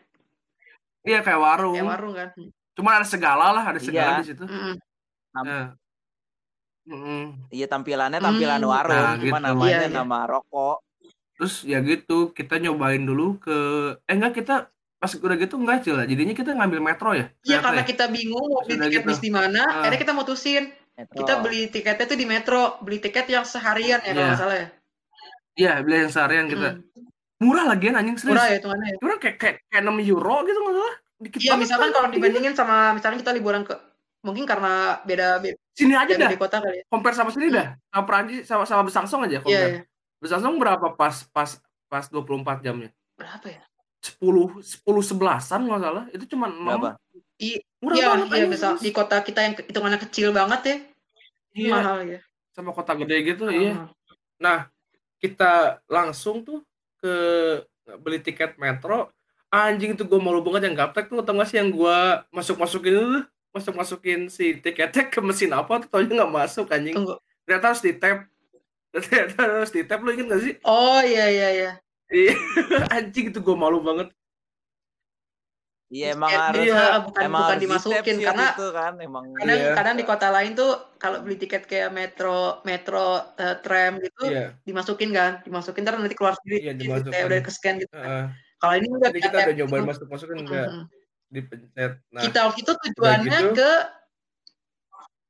iya 1.04 1.20
kayak 1.20 1.38
warung 1.38 1.76
Kayak 1.76 1.90
warung 1.92 2.14
kan. 2.14 2.30
cuma 2.72 2.90
ada 2.94 3.06
segala 3.06 3.52
lah 3.52 3.64
ada 3.66 3.78
segala 3.78 4.10
Iya. 4.10 4.20
di 4.20 4.26
situ 4.26 4.44
Mm-mm. 4.44 4.74
Nah. 5.36 5.66
Mm-mm. 6.86 7.24
Iya 7.50 7.66
tampilannya 7.66 8.20
tampilan 8.20 8.62
Hmm. 8.62 8.70
warung, 8.70 8.96
Nah, 8.96 9.16
cuma 9.18 9.38
gitu. 9.38 9.48
namanya 9.48 9.70
Iya, 9.76 9.80
iya. 9.84 9.90
nama 9.92 10.20
rokok. 10.26 10.78
terus 11.36 11.56
ya 11.62 11.82
gitu 11.82 12.32
kita 12.32 12.56
nyobain 12.58 13.04
dulu 13.04 13.36
ke 13.38 13.58
eh 14.02 14.16
enggak 14.16 14.40
kita 14.40 14.72
pas 14.96 15.12
udah 15.12 15.36
gitu 15.36 15.60
enggak 15.60 15.84
cil 15.84 16.00
jadinya 16.00 16.32
kita 16.32 16.56
ngambil 16.56 16.80
metro 16.80 17.12
ya 17.12 17.28
Iya 17.44 17.60
karena 17.60 17.84
ya? 17.84 17.86
kita 17.86 18.06
bingung 18.08 18.48
mau 18.48 18.64
beli 18.64 18.80
tiket 18.80 18.92
gitu. 18.96 19.10
bis 19.10 19.20
di 19.20 19.28
mana, 19.30 19.62
Ah. 19.62 19.84
akhirnya 19.84 20.00
kita 20.00 20.14
mutusin 20.16 20.72
Metro. 20.96 21.16
kita 21.18 21.34
beli 21.40 21.62
tiketnya 21.68 22.06
tuh 22.06 22.16
di 22.16 22.24
Metro, 22.24 22.62
beli 22.80 22.98
tiket 22.98 23.28
yang 23.28 23.44
seharian 23.44 24.00
ya 24.00 24.08
kalau 24.08 24.16
Iya. 24.16 24.28
nggak 24.30 24.40
salah 24.40 24.56
ya. 24.56 24.68
iya 25.56 25.72
beli 25.80 25.96
yang 25.98 26.10
seharian 26.10 26.46
kita 26.46 26.70
Mm. 26.74 27.08
murah 27.38 27.66
lagi 27.66 27.86
anjing 27.90 28.16
serius 28.16 28.32
Murah 28.34 28.48
ya 28.48 28.56
hitungannya 28.56 28.88
ya. 28.88 28.98
Murah 29.00 29.18
kayak 29.18 29.36
kayak 29.38 29.56
kayak 29.66 29.84
6 29.84 30.00
euro 30.06 30.36
gitu 30.44 30.58
nggak 30.58 30.76
salah 30.76 30.96
dikit 31.18 31.38
Iya 31.38 31.50
banget 31.50 31.62
misalkan 31.62 31.84
kan. 31.86 31.96
kalau 31.96 32.08
dibandingin 32.10 32.54
sama 32.54 32.76
misalnya 32.92 33.18
kita 33.20 33.32
liburan 33.32 33.62
ke 33.62 33.76
mungkin 34.20 34.44
karena 34.44 34.74
beda 35.02 35.28
beda, 35.38 35.56
sini 35.72 35.94
aja 35.94 36.14
dah 36.14 36.28
di 36.28 36.36
kota 36.36 36.58
kali 36.58 36.78
ya. 36.78 36.84
compare 36.88 37.14
sama 37.14 37.30
sini 37.30 37.46
dah 37.50 37.68
sama 37.86 38.04
Perancis 38.04 38.42
sama 38.44 38.64
sama 38.64 38.82
Besangsong 38.84 39.22
aja 39.24 39.38
compare 39.38 39.72
iya. 39.72 39.84
Besangsong 40.18 40.56
berapa 40.58 40.88
pas 40.92 41.16
pas 41.30 41.50
pas 41.86 42.04
24 42.06 42.26
jamnya 42.62 42.90
Berapa 43.14 43.48
ya? 43.48 43.64
10 44.02 44.60
10 44.60 44.84
11-an 44.84 45.60
nggak 45.62 45.82
salah 45.82 46.04
itu 46.10 46.24
cuma 46.26 46.46
6 46.48 46.68
Berapa? 46.74 46.90
I- 47.38 47.64
murah 47.86 47.96
Iya, 47.96 48.08
banget 48.10 48.28
iya 48.34 48.46
misal 48.50 48.72
serius. 48.74 48.82
di 48.82 48.92
kota 48.92 49.18
kita 49.22 49.40
yang 49.46 49.54
hitungannya 49.62 50.00
kecil 50.02 50.34
banget 50.34 50.62
ya, 50.66 50.76
iya 51.54 51.72
mahal 51.72 51.98
ya. 52.04 52.20
sama 52.52 52.74
kota 52.74 52.98
gede 52.98 53.16
gitu 53.24 53.46
iya 53.48 53.74
Mahal. 53.78 53.88
Nah, 54.36 54.60
kita 55.22 55.54
langsung 55.88 56.42
tuh 56.42 56.60
ke 56.98 57.14
beli 58.02 58.20
tiket 58.20 58.58
metro. 58.58 59.14
Anjing 59.48 59.96
itu 59.96 60.04
gue 60.04 60.20
malu 60.20 60.44
banget 60.44 60.68
yang 60.68 60.76
gaptek 60.76 61.08
tuh, 61.08 61.24
tau 61.24 61.32
gak 61.38 61.48
sih 61.48 61.56
yang 61.56 61.72
gue 61.72 61.98
masuk-masukin 62.34 62.92
itu 62.92 63.06
tuh, 63.08 63.24
masuk-masukin 63.56 64.20
si 64.28 64.60
tiketnya 64.60 65.08
ke 65.08 65.24
mesin 65.24 65.56
apa 65.56 65.80
tuh, 65.80 65.88
taunya 65.88 66.12
nggak 66.20 66.34
masuk 66.34 66.68
anjing. 66.68 66.92
Tunggu. 66.92 67.16
Ternyata 67.48 67.66
harus 67.72 67.84
di 67.86 67.94
tap. 67.96 68.28
Ternyata 68.92 69.36
harus 69.40 69.72
di 69.72 69.82
tap, 69.88 70.04
lu 70.04 70.12
inget 70.12 70.28
gak 70.28 70.42
sih? 70.44 70.54
Oh 70.68 71.00
iya 71.00 71.26
iya 71.32 71.48
iya. 71.56 71.72
Iya, 72.06 72.34
anjing 73.00 73.32
itu 73.32 73.40
gue 73.40 73.56
malu 73.56 73.80
banget. 73.80 74.12
Iya 75.96 76.08
emang 76.12 76.28
Eh, 76.28 76.40
harus 76.44 76.66
iya, 76.68 76.84
bukan 77.00 77.22
emang 77.24 77.40
bukan 77.40 77.56
harus 77.56 77.64
dimasukin 77.64 78.16
karena 78.20 78.48
itu 78.52 78.68
kan 78.76 78.94
emang 79.00 79.24
kadang 79.40 79.56
Iya. 79.56 79.72
kadang 79.80 79.96
di 79.96 80.04
kota 80.04 80.28
lain 80.28 80.52
tuh 80.60 80.72
kalau 81.00 81.18
beli 81.24 81.36
tiket 81.40 81.64
kayak 81.72 81.90
metro 81.96 82.60
metro 82.68 83.24
eh, 83.40 83.56
tram 83.64 83.94
gitu 84.04 84.24
Iya, 84.28 84.46
dimasukin 84.68 85.10
kan 85.16 85.32
dimasukin 85.48 85.82
ntar 85.88 85.96
nanti 85.96 86.18
keluar 86.20 86.36
sendiri 86.36 86.58
Iya, 86.60 86.72
kayak 86.76 86.80
dimasukin. 86.84 87.24
udah 87.32 87.40
ke 87.40 87.52
scan 87.56 87.76
gitu 87.80 87.94
kan. 87.96 88.04
heeh. 88.04 88.26
kalau 88.60 88.74
ini 88.76 88.88
udah 88.92 89.10
kita 89.16 89.28
kayak 89.32 89.48
udah 89.48 89.56
nyobain 89.56 89.82
gitu. 89.84 89.90
masuk-masukin 89.96 90.36
Mm, 90.36 90.44
enggak 90.44 90.68
mm, 90.68 90.76
mm. 90.76 90.86
dipencet. 91.32 91.92
Nah, 92.12 92.22
kita 92.28 92.40
waktu 92.44 92.60
itu 92.64 92.72
tujuannya 92.76 93.40
gitu. 93.40 93.54
ke 93.56 93.72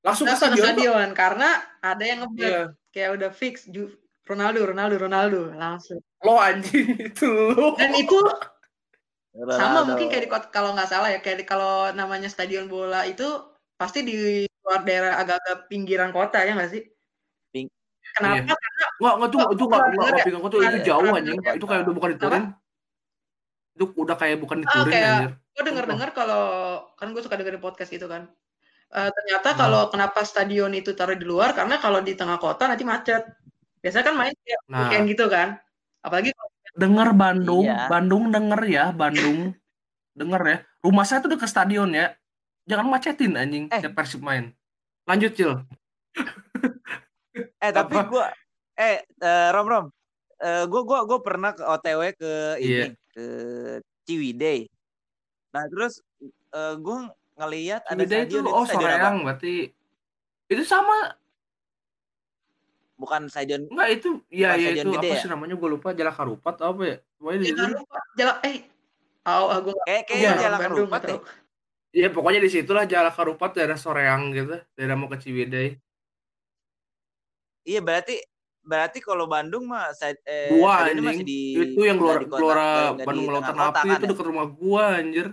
langsung 0.06 0.26
ke 0.26 0.32
langsung 0.34 0.50
ke 0.50 0.58
stadion. 0.58 0.66
stadion 0.66 1.08
karena 1.14 1.50
ada 1.82 2.04
yang 2.06 2.20
ngebet 2.26 2.42
Iya. 2.50 2.62
kayak 2.90 3.10
udah 3.22 3.30
fix 3.30 3.56
Ronaldo 4.26 4.66
Ronaldo 4.66 4.96
Ronaldo 4.98 5.42
langsung 5.54 6.02
Lo 6.26 6.42
anjing 6.42 6.90
itu 7.14 7.30
lo. 7.30 7.78
dan 7.78 7.94
itu 7.94 8.18
sama 9.36 9.52
Ronaldo. 9.52 9.88
mungkin 9.92 10.08
kayak 10.08 10.24
di 10.24 10.32
kota 10.32 10.48
kalau 10.48 10.72
nggak 10.72 10.88
salah 10.88 11.10
ya 11.12 11.20
kayak 11.20 11.44
di- 11.44 11.48
kalau 11.48 11.92
namanya 11.92 12.32
stadion 12.32 12.66
bola 12.66 13.04
itu 13.04 13.28
pasti 13.76 14.00
di 14.02 14.16
luar 14.64 14.82
daerah 14.82 15.20
agak-agak 15.20 15.68
pinggiran 15.68 16.10
kota 16.10 16.40
ya 16.40 16.56
nggak 16.56 16.72
sih? 16.72 16.84
Ping- 17.52 17.72
Kenapa? 18.16 18.48
Iya. 18.48 18.56
Nggak, 18.96 19.14
nggak 19.20 19.30
tuh, 19.30 19.40
Oh, 19.40 19.52
itu 19.52 19.64
nggak, 19.64 19.76
nggak, 19.76 19.92
denger 19.92 20.08
nggak 20.08 20.16
ya? 20.16 20.26
pinggangku 20.26 20.48
tuh, 20.48 20.60
itu 20.62 20.80
jauh 20.82 21.04
anjing. 21.06 21.36
denger 21.36 21.44
ya? 21.46 21.58
Itu 21.60 21.66
kayak 21.68 21.82
udah 21.84 21.94
bukan 21.94 22.10
di 22.10 22.18
Turin. 22.18 22.44
Itu 23.76 23.86
udah 23.94 24.16
kayak 24.16 24.38
bukan 24.40 24.58
di 24.64 24.66
Ah, 24.66 24.74
Turin 24.74 24.94
anjir. 24.96 25.32
Gue 25.52 25.64
denger-dengar 25.64 26.10
kalau 26.12 26.44
kan 26.96 27.08
gue 27.12 27.22
suka 27.22 27.36
dengerin 27.36 27.60
podcast 27.60 27.92
itu 27.92 28.08
kan. 28.08 28.24
Eh, 28.88 29.10
ternyata 29.12 29.48
Hmm. 29.52 29.60
kalau 29.60 29.82
kenapa 29.90 30.24
stadion 30.24 30.72
itu 30.72 30.96
taruh 30.96 31.16
di 31.16 31.28
luar 31.28 31.52
karena 31.52 31.76
kalau 31.76 32.00
di 32.00 32.16
tengah 32.16 32.40
kota 32.40 32.72
nanti 32.72 32.84
macet. 32.84 33.28
Biasanya 33.84 34.06
kan 34.06 34.16
main 34.16 34.34
kayak 34.40 34.60
Nah, 34.66 34.78
weekend 34.88 35.06
gitu 35.12 35.26
kan. 35.28 35.60
Apalagi 36.00 36.32
denger 36.76 37.10
Bandung, 37.12 37.66
Iya. 37.66 37.88
Bandung 37.88 38.30
denger 38.30 38.62
ya, 38.68 38.86
Bandung. 38.92 39.56
denger 40.16 40.42
ya. 40.44 40.58
Rumah 40.80 41.04
saya 41.04 41.20
tuh 41.20 41.32
dekat 41.32 41.50
stadion 41.50 41.92
ya. 41.92 42.16
Jangan 42.64 42.88
macetin 42.88 43.36
anjing 43.36 43.68
Eh. 43.68 43.84
Persib 43.92 44.22
main. 44.22 44.56
Lanjut, 45.04 45.32
Cil. 45.34 45.60
Eh 47.60 47.72
tapi 47.72 47.94
Apa? 47.94 48.08
gua 48.08 48.26
eh 48.74 49.04
eh, 49.04 49.48
Rom 49.52 49.68
Rom. 49.68 49.86
Eh 50.40 50.64
gua 50.66 50.82
gua 50.82 51.00
gua 51.04 51.20
pernah 51.20 51.52
ke 51.52 51.62
OTW 51.62 52.02
ke 52.16 52.32
ini 52.58 52.72
Iya. 52.72 52.86
ke 53.12 53.26
Ciwidey. 54.04 54.60
Nah, 55.52 55.68
terus 55.68 56.00
eh 56.54 56.74
gua 56.80 57.12
ngelihat 57.36 57.84
ada 57.84 58.00
Ciwidey 58.00 58.24
itu 58.24 58.40
stadion 58.40 58.44
itu 58.46 58.56
oh 58.56 58.64
stadion? 58.64 58.88
Soreang 58.88 59.16
berarti. 59.24 59.56
Itu 60.48 60.64
sama 60.64 60.96
Bukan 62.96 63.28
stadion 63.28 63.68
enggak 63.68 63.90
itu 63.94 64.10
ya 64.32 64.56
Bukan 64.56 64.60
ya 64.64 64.68
stadion 64.72 64.86
itu 64.86 64.94
gede 64.96 65.04
apa 65.04 65.16
ya? 65.16 65.22
sih 65.22 65.30
namanya 65.30 65.56
gue 65.56 65.70
lupa 65.70 65.88
Jalak 65.92 66.16
Harupat 66.16 66.54
atau 66.56 66.68
apa 66.72 66.84
ya? 66.84 66.96
Pokoknya 67.16 67.40
di 67.40 67.50
lupa 67.52 67.98
jalan 68.16 68.36
eh 68.42 68.58
oh, 69.28 69.58
gue 69.60 69.76
kayak 69.84 70.04
kayak 70.06 70.20
Iya, 70.22 70.32
Jalan 70.38 70.58
Bandung 70.58 70.78
Karupat 70.88 71.02
nggak 71.02 71.12
ya. 71.12 71.20
Iya, 71.96 72.08
pokoknya 72.12 72.40
di 72.40 72.50
situlah 72.50 72.84
Jalak 72.86 73.16
Harupat 73.16 73.52
daerah 73.54 73.76
Soreang 73.76 74.22
gitu, 74.32 74.56
daerah 74.74 74.96
mau 74.96 75.08
ke 75.08 75.18
Ciwidey. 75.18 75.80
Iya, 77.64 77.80
berarti 77.82 78.16
berarti 78.62 78.98
kalau 78.98 79.26
Bandung 79.26 79.66
mah 79.66 79.92
sa- 79.92 80.10
eh, 80.12 80.50
Gua 80.52 80.86
anjing. 80.86 81.02
masih 81.02 81.24
di 81.24 81.40
itu 81.54 81.82
yang 81.82 81.98
di 81.98 82.26
kota- 82.26 82.96
nggak 82.96 82.98
di 82.98 83.06
Bandung 83.06 83.28
Lautan 83.30 83.58
Api 83.58 83.74
kan 83.78 83.96
itu 83.96 84.06
ya? 84.06 84.10
dekat 84.10 84.26
rumah 84.26 84.48
gua 84.50 84.84
anjir. 84.98 85.28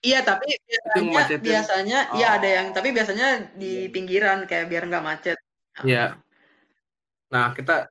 Iya 0.00 0.18
tapi 0.22 0.46
biasanya 0.92 1.40
biasanya 1.40 1.98
iya 2.14 2.28
Oh. 2.30 2.36
ada 2.36 2.48
yang 2.48 2.66
tapi 2.70 2.88
biasanya 2.92 3.26
di 3.56 3.88
Iya. 3.88 3.90
pinggiran 3.90 4.38
kayak 4.44 4.66
biar 4.68 4.82
nggak 4.86 5.04
macet. 5.04 5.38
Iya. 5.82 6.20
Nah, 7.26 7.50
kita 7.52 7.90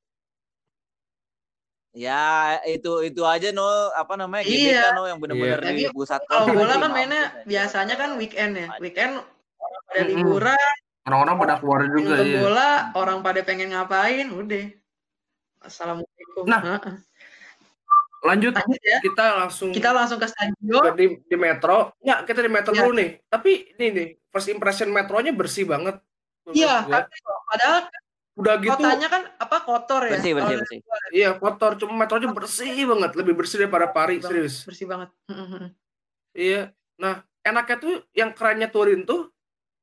Ya, 1.96 2.60
itu 2.68 3.08
itu 3.08 3.24
aja 3.24 3.56
no 3.56 3.64
apa 3.96 4.20
namanya 4.20 4.44
Iya. 4.44 4.92
GBK 4.92 4.96
no 5.00 5.02
yang 5.08 5.20
benar-benar 5.24 5.64
Iya. 5.64 5.88
di 5.88 5.96
pusat 5.96 6.20
Kalau 6.28 6.52
bola 6.52 6.76
kan 6.76 6.92
mainnya 6.92 7.32
biasanya 7.48 7.96
kan 7.96 8.20
weekend 8.20 8.60
ya. 8.60 8.68
Weekend 8.84 9.24
orang 9.56 9.82
pada 9.88 10.02
Mm-mm. 10.04 10.12
liburan, 10.12 10.74
orang-orang 11.08 11.36
pada 11.40 11.54
keluar 11.64 11.80
juga 11.88 12.14
ya. 12.20 12.36
bola, 12.44 12.70
orang 13.00 13.24
pada 13.24 13.40
pengen 13.48 13.72
ngapain, 13.72 14.28
udah. 14.28 14.66
Assalamualaikum. 15.64 16.44
Nah, 16.44 16.62
Heeh. 16.68 16.96
Lanjut 18.28 18.52
lanjut 18.52 18.82
ya. 18.84 19.00
kita 19.00 19.26
langsung 19.40 19.70
Kita 19.72 19.90
langsung 19.96 20.20
ke 20.20 20.28
stadion. 20.28 20.84
di, 21.00 21.06
di 21.24 21.36
metro. 21.40 21.96
Nggak, 22.04 22.20
kita 22.28 22.40
di 22.44 22.52
metro 22.52 22.72
Iya. 22.76 22.80
dulu 22.84 22.92
nih. 22.92 23.10
Tapi 23.32 23.52
ini 23.72 23.86
nih, 23.96 24.08
first 24.28 24.52
impression 24.52 24.92
metronya 24.92 25.32
bersih 25.32 25.64
banget. 25.64 25.96
Iya, 26.52 26.84
padahal 27.48 27.88
Udah 28.36 28.60
gitu, 28.60 28.76
kotanya 28.76 29.08
kan 29.08 29.24
apa 29.40 29.58
kotor 29.64 30.02
ya. 30.06 30.20
Bersih, 30.20 30.32
bersih, 30.36 30.44
Kalau 30.52 30.62
bersih. 30.68 30.80
iya 31.12 31.30
kotor. 31.34 31.72
Cuma 31.80 31.94
metronya 31.96 32.30
bersih 32.30 32.68
banget, 32.84 33.12
lebih 33.16 33.34
bersih 33.34 33.64
daripada 33.64 33.88
Paris, 33.88 34.20
Bersih 34.20 34.28
serius. 34.28 34.56
bersih 34.68 34.86
banget. 34.86 35.10
Heeh. 35.32 35.66
Iya. 36.36 36.62
Nah, 37.00 37.24
enaknya 37.42 37.76
tuh 37.80 37.94
yang 38.12 38.36
kerennya 38.36 38.68
Turin 38.68 39.08
tuh 39.08 39.32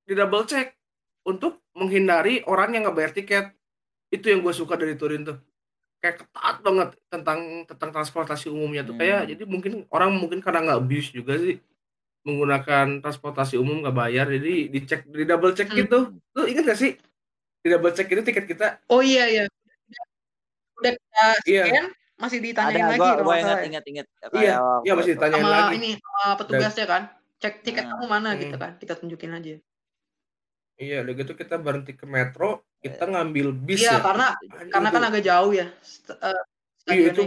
di 0.04 0.12
double 0.12 0.44
check 0.44 0.76
untuk 1.24 1.64
menghindari 1.72 2.44
orang 2.44 2.76
yang 2.76 2.84
nggak 2.84 2.92
bayar 2.92 3.12
tiket. 3.12 3.44
Itu 4.12 4.28
yang 4.28 4.44
gue 4.44 4.52
suka 4.52 4.76
dari 4.76 4.92
Turin 4.92 5.24
tuh. 5.24 5.40
Kayak 5.96 6.28
ketat 6.28 6.56
banget 6.60 6.88
tentang 7.08 7.40
tentang 7.64 7.88
transportasi 7.88 8.52
umumnya 8.52 8.84
tuh. 8.84 9.00
Kayak 9.00 9.24
Hmm. 9.24 9.28
jadi 9.32 9.42
mungkin 9.48 9.72
orang 9.88 10.12
mungkin 10.12 10.44
karena 10.44 10.60
nggak 10.60 10.80
abuse 10.84 11.08
juga 11.10 11.40
sih 11.40 11.56
menggunakan 12.22 13.00
transportasi 13.00 13.56
umum 13.56 13.80
nggak 13.80 13.96
bayar 13.96 14.26
jadi 14.28 14.68
dicek 14.68 15.08
di 15.08 15.24
double 15.24 15.56
check 15.56 15.72
Hmm. 15.72 15.78
gitu. 15.80 15.98
Lu 16.36 16.44
inget 16.44 16.68
gak 16.68 16.76
sih? 16.76 16.92
Di 17.62 17.68
double 17.68 17.92
check 17.92 18.08
itu 18.08 18.22
tiket 18.22 18.44
kita. 18.44 18.66
Oh 18.88 18.98
iya 18.98 19.24
iya. 19.24 19.44
Udah 20.74 20.92
kita 20.92 21.24
Iya. 21.46 21.64
scan 21.64 21.86
masih 22.18 22.38
ditanyain 22.38 22.74
Ada 22.76 22.86
lagi 22.88 23.00
gua 23.00 23.22
gua 23.22 23.34
ingat 23.36 23.56
ya. 23.56 23.64
ingat 23.64 23.84
ingat 23.84 24.06
Iya, 24.32 24.54
iya 24.82 24.92
masih 24.94 25.12
ditanyain 25.14 25.42
sama 25.42 25.50
lagi. 25.52 25.74
ini 25.76 25.90
sama 25.96 26.22
petugasnya 26.36 26.86
kan. 26.86 27.02
Cek 27.38 27.54
tiket 27.62 27.84
Nah. 27.84 27.90
kamu 27.92 28.04
mana 28.08 28.28
Hmm. 28.28 28.40
gitu 28.40 28.56
kan. 28.56 28.70
Kita 28.76 28.92
tunjukin 28.94 29.32
aja. 29.32 29.54
Iya, 30.76 30.96
udah 31.00 31.14
gitu 31.14 31.32
kita 31.32 31.54
berhenti 31.56 31.92
ke 31.92 32.02
metro, 32.04 32.48
kita 32.80 33.04
ngambil 33.04 33.54
bis 33.54 33.80
Iya, 33.80 33.92
ya. 33.92 34.00
karena 34.00 34.26
Anjing 34.32 34.70
karena 34.72 34.88
kan 34.90 35.02
agak 35.04 35.22
jauh 35.22 35.52
ya. 35.52 35.66
eh, 36.10 36.42
Iya 36.88 37.14
itu 37.14 37.22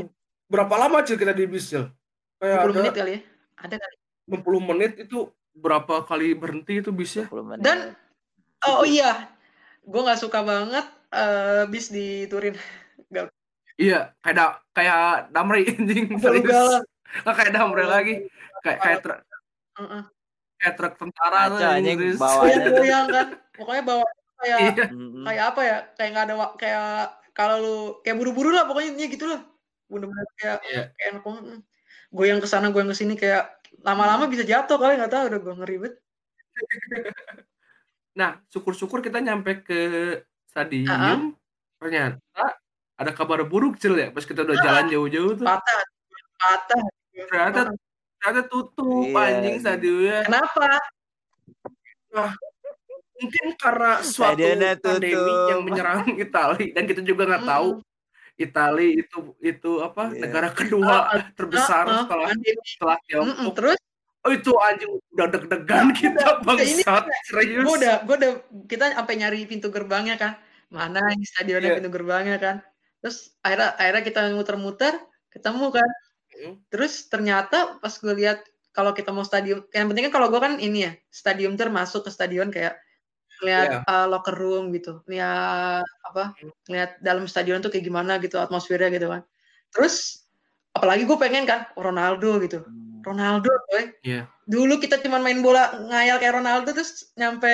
berapa 0.46 0.76
lama 0.78 1.00
Cil 1.02 1.16
kita 1.16 1.32
di 1.32 1.46
bis 1.46 1.66
Cil? 1.66 1.88
Kayak 2.36 2.60
20 2.60 2.68
ada 2.68 2.76
menit 2.78 2.94
kali 2.94 3.12
ya. 3.12 3.22
Ada 3.56 3.76
kali. 3.80 3.96
60 4.28 4.60
menit 4.62 4.92
itu 5.00 5.18
berapa 5.54 6.04
kali 6.04 6.36
berhenti 6.36 6.74
itu 6.78 6.92
bisnya? 6.92 7.32
20 7.32 7.48
menit. 7.48 7.64
Dan 7.64 7.78
oh, 8.62 8.84
oh 8.84 8.86
iya, 8.86 9.32
gue 9.86 10.02
nggak 10.02 10.18
suka 10.18 10.40
banget 10.42 10.86
eh, 11.12 11.64
bis 11.66 11.88
di 11.88 12.26
Turin. 12.26 12.56
Gak 13.08 13.30
Iya, 13.76 14.16
kayak 14.20 14.36
da, 14.36 14.46
kayak 14.72 15.02
Damri 15.30 15.68
anjing 15.72 16.16
serius. 16.16 16.82
Nggak 17.22 17.36
kayak 17.36 17.52
Damri 17.52 17.84
lagi. 17.86 18.14
Kayak 18.64 18.80
kayak 18.82 19.00
truk 19.00 19.20
Heeh. 19.76 20.02
kayak 20.56 20.74
truk 20.74 20.94
tentara 20.96 21.40
tuh 21.50 21.60
anjing, 21.60 21.98
serius. 22.00 22.18
bawa- 22.18 22.44
Goyang-goyang 22.48 23.06
kan. 23.12 23.28
Pokoknya 23.54 23.84
bawa 23.84 24.06
kayak 24.36 24.58
Iya. 24.64 24.86
Kayak 25.28 25.44
apa 25.52 25.62
ya? 25.62 25.78
Kayak 25.94 26.10
nggak 26.12 26.26
ada 26.26 26.36
kayak 26.56 26.88
kalau 27.36 27.56
lu 27.60 27.76
kayak 28.00 28.16
buru-buru 28.16 28.50
lah 28.50 28.64
pokoknya 28.64 28.90
intinya 28.96 29.10
gitu 29.12 29.26
lah. 29.28 29.42
Bener-bener 29.92 30.28
kayak 30.40 30.58
Iya. 30.66 30.82
kayak 30.96 31.08
enak 31.12 31.24
banget. 31.24 31.44
Goyang 32.16 32.40
ke 32.40 32.48
sana, 32.48 32.72
goyang 32.72 32.90
ke 32.90 32.98
sini 32.98 33.14
kayak 33.20 33.44
lama-lama 33.84 34.32
bisa 34.32 34.48
jatuh 34.48 34.80
kali 34.80 34.96
nggak 34.96 35.12
tahu 35.12 35.24
udah 35.30 35.40
gue 35.44 35.54
ngeribet. 35.60 35.94
Nah, 38.16 38.40
syukur-syukur 38.48 39.00
kita 39.00 39.20
nyampe 39.20 39.62
ke 39.62 39.80
stadium. 40.48 41.36
Ternyata 41.76 42.44
ada 42.96 43.12
kabar 43.12 43.44
buruk 43.44 43.76
Cil 43.76 43.96
ya. 43.96 44.08
Pas 44.10 44.24
kita 44.24 44.42
udah 44.42 44.56
jalan 44.58 44.86
jauh-jauh 44.88 45.36
tuh. 45.36 45.44
Patah, 45.44 45.82
patah. 46.38 46.84
Ternyata 47.12 47.62
ternyata 48.18 48.42
tutup 48.48 48.88
Iya, 49.06 49.14
anjing 49.14 49.36
anjing. 49.38 49.56
stadionnya. 49.60 50.18
Kenapa? 50.26 50.66
Mungkin 53.16 53.46
karena 53.56 53.92
suatu 54.00 54.36
Stadionnya 54.36 54.72
pandemi 54.78 55.16
tutup. 55.16 55.50
yang 55.50 55.62
menyerang 55.64 56.00
Itali 56.24 56.66
dan 56.76 56.84
kita 56.84 57.00
juga 57.00 57.24
nggak 57.26 57.46
tahu 57.46 57.68
Itali 58.36 58.88
itu 59.00 59.18
itu 59.40 59.72
apa 59.80 60.12
Iya. 60.12 60.20
negara 60.20 60.50
kedua 60.52 60.96
terbesar 61.32 61.84
Heeh, 61.86 62.00
setelah 62.04 62.28
pandemi. 62.30 62.64
setelah 62.66 62.98
Tiongkok. 63.06 63.54
Terus 63.56 63.80
Oh 64.26 64.34
itu 64.34 64.52
anjing 64.58 64.90
udah 65.14 65.28
deg-degan 65.30 65.94
kita 65.94 66.42
ini 66.42 66.82
bangsat 66.82 67.04
serius. 67.30 67.62
gue 67.62 67.76
udah 67.78 67.96
gue 68.04 68.16
udah 68.18 68.32
kita 68.66 68.98
sampai 68.98 69.16
nyari 69.22 69.46
pintu 69.46 69.70
gerbangnya 69.70 70.18
kan 70.18 70.34
mana 70.74 70.98
ini 71.14 71.22
stadionnya 71.24 71.70
Iya. 71.72 71.78
pintu 71.78 71.90
gerbangnya 71.94 72.38
kan 72.42 72.56
terus 73.00 73.38
akhirnya 73.46 73.78
akhirnya 73.78 74.04
kita 74.04 74.20
muter-muter 74.34 74.94
ketemu 75.30 75.70
kan 75.72 75.90
Hmm. 76.36 76.60
terus 76.68 77.08
ternyata 77.08 77.80
pas 77.80 77.96
gue 77.96 78.12
lihat 78.12 78.44
kalau 78.76 78.92
kita 78.92 79.08
mau 79.16 79.24
stadium 79.24 79.64
yang 79.72 79.88
penting 79.88 80.12
kan 80.12 80.20
kalau 80.20 80.28
gue 80.28 80.42
kan 80.44 80.60
ini 80.60 80.84
ya 80.84 80.92
stadium 81.08 81.56
ter 81.56 81.72
masuk 81.72 82.04
ke 82.04 82.12
stadion 82.12 82.52
kayak 82.52 82.76
lihat 83.40 83.88
uh, 83.88 84.04
locker 84.04 84.36
room 84.36 84.76
gitu 84.76 85.00
lihat 85.08 85.86
apa 86.04 86.36
Hmm. 86.36 86.52
lihat 86.68 87.00
dalam 87.00 87.24
stadion 87.24 87.64
tuh 87.64 87.72
kayak 87.72 87.88
gimana 87.88 88.20
gitu 88.20 88.36
atmosfernya 88.36 88.92
gitu 88.92 89.08
kan 89.08 89.24
terus 89.72 90.28
apalagi 90.76 91.08
gue 91.08 91.16
pengen 91.16 91.48
kan 91.48 91.72
Ronaldo 91.80 92.36
gitu 92.44 92.68
Ronaldo 93.06 93.50
boy 93.70 93.84
Iya. 94.02 94.26
dulu 94.44 94.78
kita 94.78 94.98
cuma 95.00 95.18
main 95.18 95.40
bola 95.40 95.70
ngayal 95.86 96.18
kayak 96.18 96.36
Ronaldo 96.36 96.74
terus 96.74 97.14
nyampe 97.14 97.48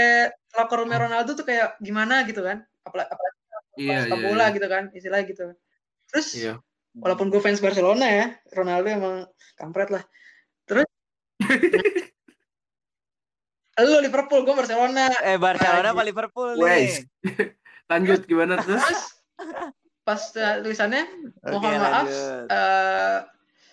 locker 0.54 0.80
roomnya 0.80 1.00
Ronaldo 1.00 1.36
tuh 1.36 1.44
kayak 1.44 1.76
gimana 1.80 2.24
gitu 2.24 2.40
kan 2.42 2.64
apalagi, 2.82 3.12
apalagi 3.12 3.38
Iya 3.76 3.98
iya. 4.08 4.16
bola 4.18 4.46
iya. 4.48 4.56
gitu 4.56 4.68
kan 4.68 4.84
istilahnya 4.92 5.26
gitu 5.28 5.46
terus 6.08 6.28
Iya. 6.34 6.54
walaupun 6.96 7.28
gue 7.28 7.40
fans 7.40 7.60
Barcelona 7.60 8.06
ya 8.06 8.26
Ronaldo 8.52 8.88
emang 8.88 9.16
kampret 9.56 9.90
lah 9.90 10.04
terus 10.64 10.88
lu 13.82 13.98
Liverpool 13.98 14.44
gue 14.44 14.54
Barcelona 14.54 15.10
Eh 15.22 15.38
Barcelona 15.38 15.82
Lagi. 15.84 15.94
apa 15.94 16.02
Liverpool 16.06 16.50
Wes. 16.56 17.02
nih? 17.02 17.50
Lanjut 17.92 18.20
gimana 18.24 18.56
terus? 18.58 18.84
pas 20.02 20.22
uh, 20.34 20.62
tulisannya 20.62 21.06
mohon 21.44 21.78
maaf 21.78 22.06
lanjut. 22.06 22.46
eh, 22.48 23.18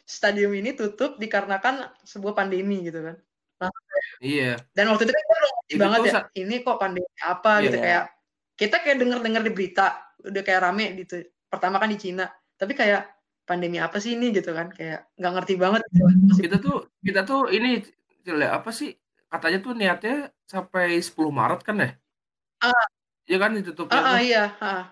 stadium 0.08 0.56
ini 0.56 0.72
tutup 0.72 1.20
dikarenakan 1.20 1.92
sebuah 2.02 2.32
pandemi 2.32 2.80
gitu 2.88 3.04
kan 3.04 3.16
Iya. 4.22 4.54
dan 4.72 4.88
waktu 4.94 5.04
itu 5.04 5.12
kan 5.12 5.22
gue 5.26 5.38
Itu 5.68 5.80
banget 5.82 6.00
ya 6.08 6.20
ini 6.38 6.62
kok 6.64 6.78
pandemi 6.80 7.10
apa 7.20 7.60
Iya. 7.60 7.64
gitu 7.68 7.76
kayak 7.82 8.04
kita 8.58 8.76
kayak 8.82 8.96
denger 8.98 9.18
dengar 9.20 9.42
di 9.44 9.52
berita 9.52 9.86
udah 10.24 10.42
kayak 10.42 10.60
rame 10.64 10.86
gitu 10.98 11.22
pertama 11.50 11.76
kan 11.82 11.90
di 11.90 11.98
Cina 11.98 12.26
tapi 12.58 12.72
kayak 12.74 13.10
pandemi 13.46 13.78
apa 13.80 13.96
sih 14.00 14.14
ini 14.16 14.30
gitu 14.32 14.52
kan 14.52 14.68
kayak 14.70 15.08
nggak 15.16 15.32
ngerti 15.40 15.54
banget 15.56 15.80
gitu. 15.88 16.04
Masih- 16.04 16.44
Kita 16.46 16.56
tuh 16.60 16.76
kita 17.00 17.20
tuh 17.24 17.48
ini 17.48 17.80
ya, 18.28 18.60
apa 18.60 18.70
sih 18.74 18.92
katanya 19.28 19.58
tuh 19.64 19.72
niatnya 19.72 20.16
sampai 20.44 21.00
10 21.00 21.32
Maret 21.32 21.60
kan 21.64 21.76
ya? 21.80 21.90
Ah. 22.64 22.86
Iya 23.28 23.36
kan 23.40 23.50
ditutupnya 23.56 23.96
ah, 23.96 24.04
ah, 24.04 24.12
tuh. 24.16 24.24
iya 24.24 24.44
ah. 24.60 24.84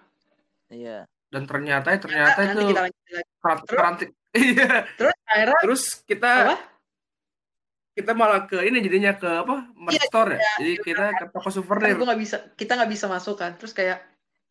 Iya. 0.73 0.99
dan 1.27 1.43
ternyata 1.45 1.89
ternyata 1.99 2.39
nanti 2.39 2.63
itu 2.65 2.75
kita 2.75 2.83
iya. 4.37 4.73
Terus 4.95 5.17
akhirnya 5.25 5.59
terus 5.65 5.83
kita 6.05 6.31
apa? 6.45 6.57
kita 7.97 8.13
malah 8.13 8.45
ke 8.45 8.61
ini 8.69 8.85
jadinya 8.85 9.17
ke 9.17 9.25
apa? 9.25 9.73
Merch 9.73 9.97
Iya, 9.97 10.05
store 10.13 10.31
ya? 10.37 10.39
iya, 10.39 10.53
jadi 10.61 10.73
iya. 10.77 10.85
kita 10.85 11.05
ke 11.17 11.25
toko 11.33 11.49
kan 11.49 11.53
souvenir 11.57 11.97
gue 11.97 12.07
nggak 12.07 12.21
bisa 12.21 12.37
kita 12.53 12.73
nggak 12.77 12.93
bisa 12.93 13.07
masuk 13.09 13.37
kan. 13.41 13.53
Terus 13.57 13.73
kayak 13.73 13.99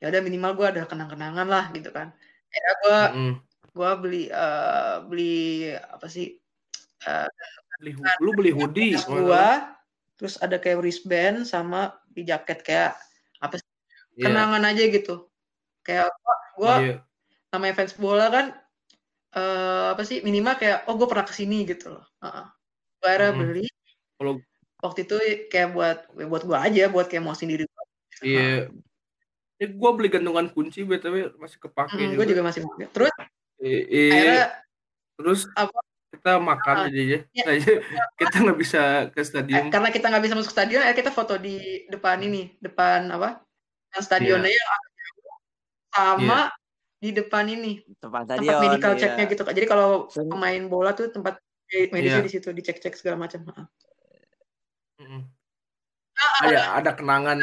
ya 0.02 0.06
udah 0.10 0.22
minimal 0.26 0.52
gue 0.58 0.66
ada 0.66 0.82
kenang-kenangan 0.90 1.48
lah 1.48 1.70
gitu 1.72 1.94
kan. 1.94 2.10
Ya 2.50 2.72
gue 2.82 3.00
Mm-mm. 3.14 3.34
gue 3.76 3.92
beli 4.02 4.24
eh, 4.34 4.96
beli 5.06 5.38
apa 5.78 6.08
sih? 6.10 6.34
Eh, 7.06 7.28
beli 7.80 7.92
lu 8.24 8.32
beli 8.34 8.52
hoodie 8.52 8.98
salah. 8.98 9.78
terus 10.16 10.40
ada 10.40 10.56
kayak 10.58 10.80
wristband 10.80 11.44
sama 11.44 11.92
di 12.08 12.24
jaket 12.24 12.64
kayak 12.64 12.98
apa 13.44 13.62
sih? 13.62 13.70
Kenangan 14.16 14.64
aja 14.64 14.84
gitu. 14.90 15.28
Kayak 15.86 16.10
gua 16.56 16.82
iya. 16.82 16.96
namanya 17.52 17.84
fans 17.84 17.94
bola 18.00 18.32
kan 18.32 18.56
eh 19.36 19.86
apa 19.92 20.02
sih 20.08 20.24
minimal 20.24 20.56
kayak 20.56 20.88
oh 20.88 20.96
gue 20.96 21.08
pernah 21.12 21.28
ke 21.28 21.34
sini 21.36 21.68
gitu 21.68 21.92
loh. 21.92 22.06
Heeh. 22.24 22.46
Gua 23.00 23.08
akhirnya 23.12 23.30
Mm-mm. 23.36 23.42
beli. 23.52 23.66
Kalau- 24.16 24.40
waktu 24.84 25.00
itu 25.04 25.16
kayak 25.50 25.70
buat 25.76 25.98
buat 26.14 26.44
gua 26.46 26.60
aja 26.64 26.88
buat 26.88 27.08
kayak 27.10 27.24
mau 27.26 27.34
sendiri 27.36 27.66
iya. 28.24 28.70
Ini 29.56 29.66
gua 29.76 29.96
beli 29.96 30.12
gantungan 30.12 30.48
kunci 30.52 30.84
btw 30.84 31.36
masih 31.40 31.58
kepake 31.64 31.96
Mm, 31.96 32.12
juga, 32.12 32.16
gua 32.16 32.26
juga. 32.28 32.42
masih 32.48 32.60
mau 32.64 32.76
terus 32.92 33.12
I- 33.64 33.88
i- 33.88 34.12
akhirnya 34.14 34.46
terus 35.16 35.42
apa? 35.56 35.80
kita 36.16 36.32
makan 36.40 36.76
Ah, 36.80 36.86
aja 36.88 37.02
ya. 37.02 37.20
Iya. 37.36 37.46
kita 38.20 38.36
nggak 38.40 38.60
bisa 38.60 38.82
ke 39.12 39.20
eh, 39.20 39.26
stadium 39.28 39.68
karena 39.68 39.90
kita 39.92 40.06
nggak 40.08 40.24
bisa 40.24 40.36
masuk 40.40 40.52
stadion 40.56 40.80
akhirnya 40.80 41.00
kita 41.04 41.12
foto 41.12 41.36
di 41.36 41.56
depan 41.92 42.24
ini 42.24 42.56
depan 42.64 43.12
apa? 43.12 43.44
Yang 43.96 44.04
stadionnya 44.08 44.48
Iya. 44.48 44.60
yang 44.60 44.70
sama 45.92 46.40
di 47.06 47.14
depan 47.14 47.46
ini 47.46 47.86
Tempat 47.96 48.26
tempat 48.26 48.42
stadion. 48.42 48.62
medical 48.64 48.92
iya. 48.92 49.00
checknya 49.00 49.26
gitu 49.28 49.42
Kak. 49.42 49.54
Jadi 49.54 49.68
kalau 49.68 49.88
pemain 50.10 50.62
bola 50.66 50.92
tuh 50.92 51.08
tempat 51.08 51.38
medisnya 51.88 52.18
Iya. 52.18 52.26
di 52.26 52.32
situ 52.32 52.50
dicek-cek 52.50 52.94
segala 52.94 53.18
macam. 53.20 53.46
Heeh. 53.46 53.66
Mm-mm. 54.98 55.22
ada 56.16 56.80
ada 56.80 56.92
kenangan 56.92 57.38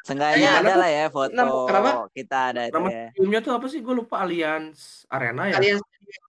Seenggaknya 0.00 0.48
Gimana 0.54 0.62
ada 0.64 0.74
lah 0.76 0.88
ya 0.88 1.06
foto 1.08 1.34
kenapa? 1.66 1.90
kita 2.10 2.38
ada 2.48 2.62
itu 2.64 2.72
nama 2.72 2.86
ya. 2.86 2.94
stadiumnya 3.10 3.40
tuh 3.40 3.52
apa 3.52 3.66
sih 3.66 3.80
gue 3.80 3.94
lupa 3.94 4.16
Allianz 4.20 4.78
Arena 5.08 5.42
ya 5.44 5.58
Allianz 5.58 5.82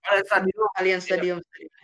Allianz 0.04 0.26
Stadium 0.26 0.66
Allianz 0.74 1.02
Stadium. 1.04 1.38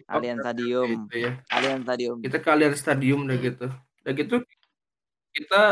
Allianz 0.04 0.40
Stadium. 0.42 0.86
gitu 1.06 1.16
ya 1.16 1.32
Allianz 1.48 1.82
Stadium. 1.84 2.16
kita 2.18 2.36
ke 2.36 2.48
Allianz 2.50 2.76
Stadium 2.76 3.20
udah 3.22 3.32
Hmm. 3.32 3.46
gitu 3.46 3.66
udah 4.02 4.12
gitu 4.12 4.36
kita 5.32 5.62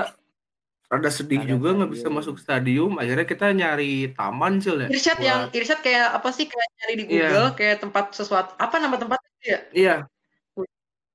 rada 0.90 1.06
sedih 1.08 1.38
Allianz 1.38 1.52
juga 1.52 1.68
nggak 1.72 1.90
bisa 1.92 2.06
masuk 2.10 2.34
stadium 2.36 2.98
akhirnya 2.98 3.22
kita 3.22 3.46
nyari 3.50 3.90
taman 4.10 4.58
cil 4.58 4.74
ya 4.76 4.88
Irsyad 4.90 5.16
buat- 5.16 5.24
yang 5.24 5.40
Irsyad 5.50 5.80
kayak 5.80 6.06
apa 6.12 6.28
sih 6.30 6.44
kayak 6.44 6.68
nyari 6.76 6.94
di 6.96 7.04
Iya. 7.06 7.14
Google 7.24 7.48
kayak 7.54 7.76
tempat 7.78 8.04
sesuatu 8.10 8.50
apa 8.56 8.74
nama 8.76 8.96
tempatnya 8.96 9.30
itu 9.32 9.46
ya? 9.46 9.58
iya 9.72 9.94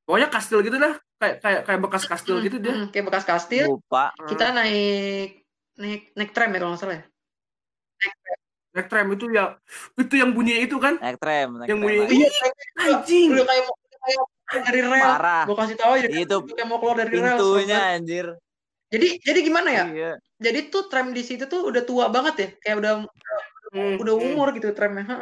pokoknya 0.06 0.30
kastil 0.30 0.60
gitu 0.62 0.78
dah 0.78 0.96
kayak 1.16 1.36
kayak 1.40 1.62
kayak 1.64 1.80
bekas 1.82 2.04
kastil 2.06 2.36
Mm, 2.38 2.44
gitu 2.44 2.58
dia 2.58 2.74
mm, 2.74 2.86
kayak 2.90 3.06
bekas 3.06 3.24
kastil. 3.24 3.66
Lupa. 3.72 4.12
Kita 4.22 4.52
naik 4.52 5.42
naik 5.76 6.02
naik 6.14 6.32
tram 6.32 6.50
ya 6.50 6.58
kalau 6.58 6.72
nggak 6.72 6.82
salah 6.82 6.96
ya. 6.96 7.04
naik 8.72 8.88
tram 8.88 9.08
itu 9.10 9.26
ya 9.30 9.56
itu 9.96 10.14
yang 10.14 10.32
bunyi 10.32 10.62
itu 10.62 10.76
kan 10.78 11.00
Naik 11.00 11.18
tram. 11.18 11.50
Naik 11.58 11.68
yang 11.68 11.80
tram 11.80 11.88
bunyi. 11.90 12.16
Iya, 12.22 12.30
anjing 12.78 13.28
udah 13.32 13.46
kayak 13.46 13.64
mau 13.64 13.76
kayak 13.76 14.18
mau 14.20 14.28
dari 14.62 14.82
rel. 14.84 15.04
Parah. 15.10 15.44
Gue 15.44 15.56
kasih 15.58 15.76
tahu 15.76 15.92
aja. 15.96 16.08
Itu 16.08 16.36
udah 16.38 16.54
kayak 16.54 16.68
mau 16.68 16.78
keluar 16.78 16.96
dari 16.98 17.16
rel. 17.16 17.36
Pintunya 17.36 17.80
anjir. 17.92 18.26
Jadi 18.96 19.08
jadi 19.20 19.40
gimana 19.44 19.70
ya? 19.70 19.86
Iya. 19.92 20.12
Jadi 20.40 20.60
tuh 20.72 20.88
tram 20.88 21.12
di 21.12 21.20
situ 21.28 21.52
tuh 21.52 21.68
udah 21.68 21.84
tua 21.84 22.08
banget 22.08 22.36
ya. 22.40 22.50
Kayak 22.64 22.78
udah 22.80 22.94
Hmm, 23.76 24.00
udah 24.00 24.14
hmm. 24.16 24.28
umur 24.32 24.56
gitu 24.56 24.72
tramnya. 24.72 25.20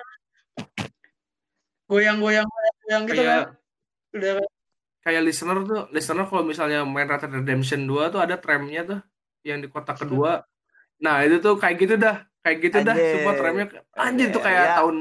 Goyang-goyang 1.89 2.45
goyang 2.45 3.03
gitu 3.09 3.21
kayak 3.26 3.34
kan. 3.34 3.49
Udah 4.13 4.34
kayak 5.03 5.21
listener 5.28 5.57
tuh 5.67 5.82
listener 5.91 6.26
kalau 6.32 6.43
misalnya 6.47 6.88
main 6.88 7.05
Red 7.11 7.28
Dead 7.28 7.43
Redemption 7.43 7.84
2 7.86 8.07
tuh 8.13 8.24
ada 8.24 8.39
tramnya 8.39 8.82
tuh 8.88 8.99
yang 9.43 9.59
di 9.59 9.67
kota 9.67 9.91
kedua 9.91 10.47
nah 11.03 11.19
itu 11.19 11.43
tuh 11.43 11.59
kayak 11.59 11.76
gitu 11.76 11.99
dah 11.99 12.24
kayak 12.39 12.57
gitu 12.63 12.78
dah 12.80 12.95
Anjir. 12.95 13.11
semua 13.11 13.34
tramnya 13.36 13.65
anjir 13.99 14.28
tuh 14.32 14.39
Iya, 14.39 14.47
kayak 14.47 14.63
iya. 14.63 14.76
tahun 14.80 14.97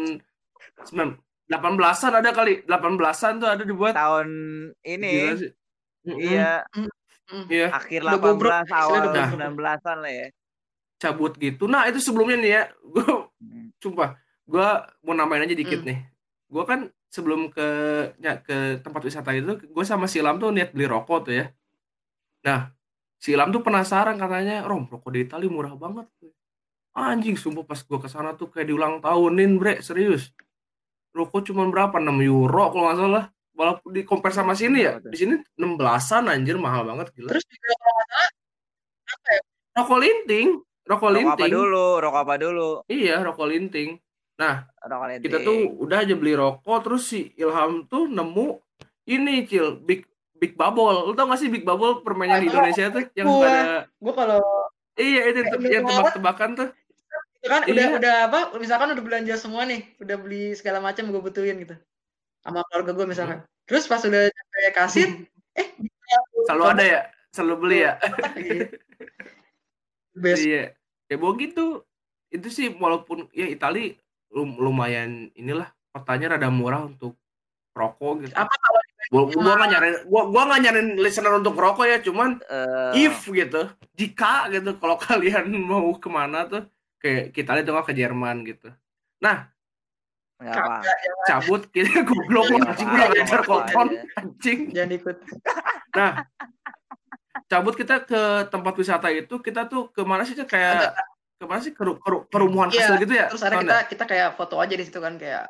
18-an 1.46 2.12
ada 2.18 2.30
kali 2.34 2.52
18-an 2.66 3.32
tuh 3.38 3.48
ada 3.48 3.62
dibuat 3.62 3.94
Tahun 3.94 4.28
ini 4.82 5.38
iya 6.18 6.66
Hmm. 6.74 6.90
Iya, 7.48 7.66
Akhir 7.72 8.00
Udah 8.02 8.18
bobrok, 8.18 8.50
18 8.52 8.62
istilahnya 8.62 8.78
awal 8.78 9.02
udah 9.02 9.24
bobrok. 9.26 9.52
19-an 9.56 9.98
lah 9.98 10.12
ya. 10.12 10.28
cabut 10.94 11.32
gitu. 11.34 11.64
Nah, 11.66 11.82
itu 11.86 11.98
sebelumnya 11.98 12.36
nih 12.38 12.50
ya, 12.52 12.62
gue 12.94 13.04
Hmm. 13.42 13.74
sumpah, 13.76 14.14
gue 14.46 14.66
mau 15.02 15.12
nambahin 15.12 15.44
aja 15.44 15.56
dikit 15.56 15.82
Hmm. 15.82 15.88
nih. 15.90 15.98
Gue 16.46 16.62
kan 16.62 16.80
sebelum 17.08 17.50
ke 17.50 17.66
ya, 18.16 18.38
ke 18.38 18.78
tempat 18.78 19.02
wisata 19.02 19.34
itu, 19.34 19.58
gue 19.58 19.84
sama 19.84 20.06
si 20.06 20.22
Ilham 20.22 20.38
tuh 20.38 20.54
niat 20.54 20.70
beli 20.70 20.86
rokok 20.86 21.26
tuh 21.26 21.34
ya. 21.34 21.50
Nah, 22.42 22.70
si 23.18 23.34
Ilham 23.34 23.50
tuh 23.50 23.60
penasaran 23.60 24.14
katanya, 24.14 24.62
Rom, 24.62 24.86
rokok 24.86 25.10
di 25.10 25.26
Itali 25.26 25.50
murah 25.50 25.74
banget. 25.74 26.06
Anjing, 26.92 27.34
sumpah 27.34 27.64
pas 27.64 27.80
gue 27.80 27.98
ke 27.98 28.06
sana 28.06 28.36
tuh 28.36 28.46
kayak 28.46 28.68
diulang 28.68 29.00
tahunin, 29.00 29.58
bre, 29.58 29.82
serius. 29.82 30.30
Rokok 31.10 31.50
cuma 31.50 31.66
berapa? 31.66 31.98
6 31.98 32.20
euro 32.22 32.70
kalau 32.70 32.84
nggak 32.86 32.98
salah. 33.00 33.24
Walaupun 33.52 33.90
di 33.92 34.02
compare 34.02 34.32
sama 34.32 34.52
sini 34.52 34.80
ya, 34.80 34.96
di 34.96 35.12
sini 35.12 35.36
16-an 35.54 36.24
anjir, 36.26 36.56
mahal 36.56 36.82
banget 36.84 37.12
gila. 37.12 37.30
Terus 37.30 37.44
juga 37.44 37.72
kalau 37.74 37.92
apa 39.04 39.28
ya? 39.28 39.40
Rokok 39.72 39.98
linting, 40.00 40.48
rokok 40.82 41.08
Rokok 41.08 41.08
apa 41.08 41.16
linting. 41.36 41.52
dulu? 41.52 41.86
Rokok 42.00 42.20
apa 42.22 42.34
dulu? 42.36 42.68
Iya, 42.86 43.16
rokok 43.20 43.46
linting. 43.46 43.90
Nah, 44.34 44.54
Rokok 44.80 45.06
lenting. 45.06 45.24
kita 45.28 45.38
tuh 45.40 45.58
udah 45.78 45.98
aja 46.00 46.14
beli 46.16 46.32
rokok 46.32 46.78
terus 46.82 47.02
si 47.06 47.30
Ilham 47.36 47.84
tuh 47.86 48.08
nemu 48.08 48.56
ini 49.04 49.44
cil 49.44 49.76
big 49.78 50.08
big 50.32 50.56
bubble 50.56 51.06
lu 51.06 51.14
tau 51.14 51.30
gak 51.30 51.38
sih 51.38 51.46
big 51.46 51.62
bubble 51.62 52.02
permainan 52.02 52.42
di 52.42 52.50
Indonesia 52.50 52.90
tuh 52.90 53.06
yang 53.14 53.30
gua. 53.30 53.36
suka 53.38 53.46
ada 53.46 53.62
Gue 53.94 54.14
kalau 54.16 54.40
iya 54.94 55.20
itu 55.30 55.38
yang 55.70 55.84
tebak-tebakan 55.86 56.50
tuh 56.54 56.68
itu 57.38 57.46
kan 57.46 57.62
udah 57.62 57.74
Iya. 57.74 57.98
udah 57.98 58.14
apa? 58.26 58.38
Misalkan 58.56 58.94
udah 58.94 59.02
belanja 59.02 59.34
semua 59.34 59.66
nih, 59.66 59.82
udah 59.98 60.14
beli 60.14 60.54
segala 60.54 60.78
macam 60.78 61.10
gue 61.10 61.18
butuhin 61.18 61.58
gitu. 61.58 61.74
Sama 62.42 62.66
keluarga 62.66 62.92
gue 62.92 63.06
misalkan. 63.06 63.38
Terus 63.64 63.86
pas 63.86 64.02
udah 64.02 64.26
nyampe 64.26 64.58
kasir, 64.74 65.08
eh 65.60 65.68
bisa 65.78 66.14
selalu 66.50 66.64
ada 66.74 66.84
ya 66.84 67.00
selalu 67.32 67.54
beli 67.64 67.78
ya 67.88 67.92
Gitu. 68.36 68.66
Best. 70.22 70.44
iya 70.44 70.76
ya 71.08 71.16
bawa 71.16 71.32
gitu 71.40 71.88
itu 72.28 72.48
sih 72.52 72.68
walaupun 72.76 73.32
ya 73.32 73.48
Itali 73.48 73.96
lum- 74.28 74.60
lumayan 74.60 75.32
inilah 75.32 75.72
kotanya 75.92 76.36
rada 76.36 76.52
murah 76.52 76.84
untuk 76.84 77.16
rokok 77.72 78.28
gitu 78.28 78.34
Apa 78.36 78.52
kalau 78.60 78.80
gua 79.08 79.22
gua 79.32 79.52
nggak 79.56 79.70
nyariin 79.72 79.96
gua 80.04 80.22
gua 80.28 80.42
nggak 80.52 80.60
nyariin 80.68 80.88
listener 81.00 81.32
untuk 81.40 81.56
rokok 81.56 81.88
ya 81.88 82.04
cuman 82.04 82.44
Eh, 82.44 83.08
if 83.08 83.24
gitu 83.24 83.72
jika 83.96 84.52
gitu 84.52 84.76
kalau 84.76 85.00
kalian 85.08 85.48
mau 85.56 85.88
ke 85.96 86.08
mana 86.12 86.44
tuh 86.44 86.68
kayak 87.00 87.32
kita 87.32 87.56
lihat 87.56 87.88
ke 87.88 87.92
Jerman 87.96 88.44
gitu 88.44 88.68
nah. 89.24 89.48
Kagak 90.50 90.96
ya 90.98 91.12
cabut 91.30 91.62
kita 91.70 92.02
goblok 92.10 92.42
Iya, 92.42 92.50
lu 92.50 92.56
nggak 92.58 92.72
anjing 92.74 92.88
apa-apa, 92.90 92.98
kurang 92.98 93.06
ajar 93.06 93.22
nggak 93.22 93.30
apa-apa 93.30 93.54
koton 93.54 93.88
anjing. 94.18 94.58
Jangan 94.74 94.90
ikut. 94.98 95.16
nah 95.98 96.10
cabut 97.46 97.74
kita 97.78 97.96
ke 98.02 98.22
tempat 98.50 98.74
wisata 98.74 99.08
itu 99.14 99.34
kita 99.38 99.70
tuh 99.70 99.94
ke 99.94 100.02
mana 100.02 100.26
sih 100.26 100.34
kayak 100.34 100.96
ke 101.38 101.44
mana 101.46 101.60
sih? 101.62 101.70
Ke, 101.70 101.82
ru- 101.86 102.00
ke, 102.02 102.08
ru- 102.10 102.26
ke 102.26 102.36
rumah 102.42 102.66
Iya, 102.72 102.90
kecil 102.90 102.94
gitu 103.06 103.14
ya? 103.14 103.26
Terus 103.30 103.44
ada 103.46 103.56
kita 103.62 103.78
kita 103.86 104.04
kayak 104.10 104.28
foto 104.34 104.58
aja 104.58 104.74
di 104.74 104.84
situ 104.84 104.98
kan 104.98 105.14
kayak 105.20 105.46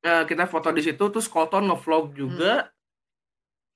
Nah, 0.00 0.24
kita 0.24 0.48
foto 0.48 0.72
di 0.72 0.80
situ 0.80 1.04
terus 1.12 1.28
Colton 1.28 1.68
ngevlog 1.68 2.16
juga. 2.16 2.72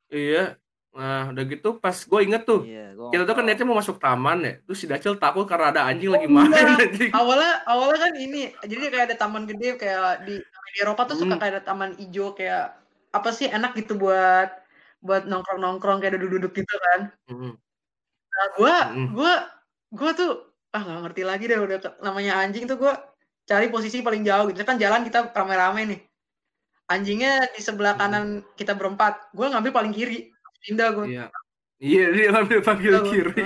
Iya 0.09 0.57
nah 0.95 1.35
udah 1.35 1.45
gitu 1.45 1.69
pas 1.77 1.97
gue 1.99 2.21
inget 2.23 2.43
tuh 2.47 2.63
Iya, 2.63 2.95
gua 2.95 3.11
kita 3.11 3.23
tuh 3.23 3.35
kan 3.35 3.45
niatnya 3.45 3.67
mau 3.67 3.79
masuk 3.79 3.99
taman 3.99 4.39
ya 4.41 4.53
terus 4.63 4.79
si 4.79 4.87
Dacil 4.87 5.19
takut 5.19 5.43
karena 5.45 5.75
ada 5.75 5.83
anjing 5.85 6.09
lagi 6.09 6.27
Oh, 6.27 6.33
main 6.33 6.51
iya. 6.51 6.63
anjing 6.87 7.11
awalnya 7.11 7.53
awalnya 7.67 7.99
kan 8.01 8.13
ini 8.15 8.43
jadi 8.63 8.83
kayak 8.89 9.05
ada 9.11 9.17
taman 9.19 9.45
gede 9.45 9.75
kayak 9.75 10.23
di 10.23 10.39
di 10.41 10.79
Eropa 10.79 11.03
tuh 11.05 11.19
suka 11.19 11.35
Hmm. 11.35 11.41
kayak 11.43 11.53
ada 11.59 11.63
taman 11.63 11.91
hijau 11.99 12.33
kayak 12.33 12.79
apa 13.11 13.29
sih 13.31 13.47
enak 13.47 13.75
gitu 13.75 13.95
buat 13.95 14.51
buat 14.99 15.27
nongkrong 15.27 15.61
nongkrong 15.61 15.99
kayak 15.99 16.15
duduk-duduk 16.17 16.55
gitu 16.55 16.75
kan 16.81 17.01
Mm. 17.29 17.53
nah 18.31 18.47
gua 18.55 18.77
Mm. 18.91 19.09
gua 19.15 19.33
gua 19.91 20.11
tuh 20.13 20.31
ah 20.71 20.83
nggak 20.83 21.01
ngerti 21.07 21.23
lagi 21.23 21.45
deh 21.47 21.59
udah 21.59 21.79
namanya 22.01 22.39
anjing 22.39 22.67
tuh 22.67 22.75
gua 22.75 22.99
cari 23.45 23.69
posisi 23.69 24.01
paling 24.01 24.23
jauh 24.23 24.51
gitu 24.51 24.63
kan 24.63 24.75
jalan 24.75 25.03
kita 25.03 25.31
rame-rame 25.31 25.83
nih 25.87 26.01
anjingnya 26.87 27.51
di 27.51 27.61
sebelah 27.61 27.95
Hmm. 27.95 28.03
kanan 28.03 28.25
kita 28.55 28.75
berempat 28.75 29.31
gua 29.31 29.55
ngambil 29.55 29.71
paling 29.73 29.93
kiri 29.93 30.34
pindah 30.65 30.89
gua 30.91 31.05
Iya. 31.07 31.27
Iya, 31.79 32.05
dia 32.11 32.27
ngambil 32.33 32.59
panggil 32.65 32.93
Pindah 32.97 33.05
kiri. 33.13 33.45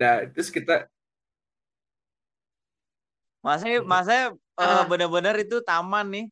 Nah, 0.00 0.16
terus 0.32 0.48
kita 0.48 0.88
Masanya, 3.40 3.80
Hmm. 3.80 3.88
masanya 3.88 4.24
eh, 4.60 4.82
bener-bener 4.84 5.34
itu 5.40 5.64
taman 5.64 6.06
nih. 6.12 6.26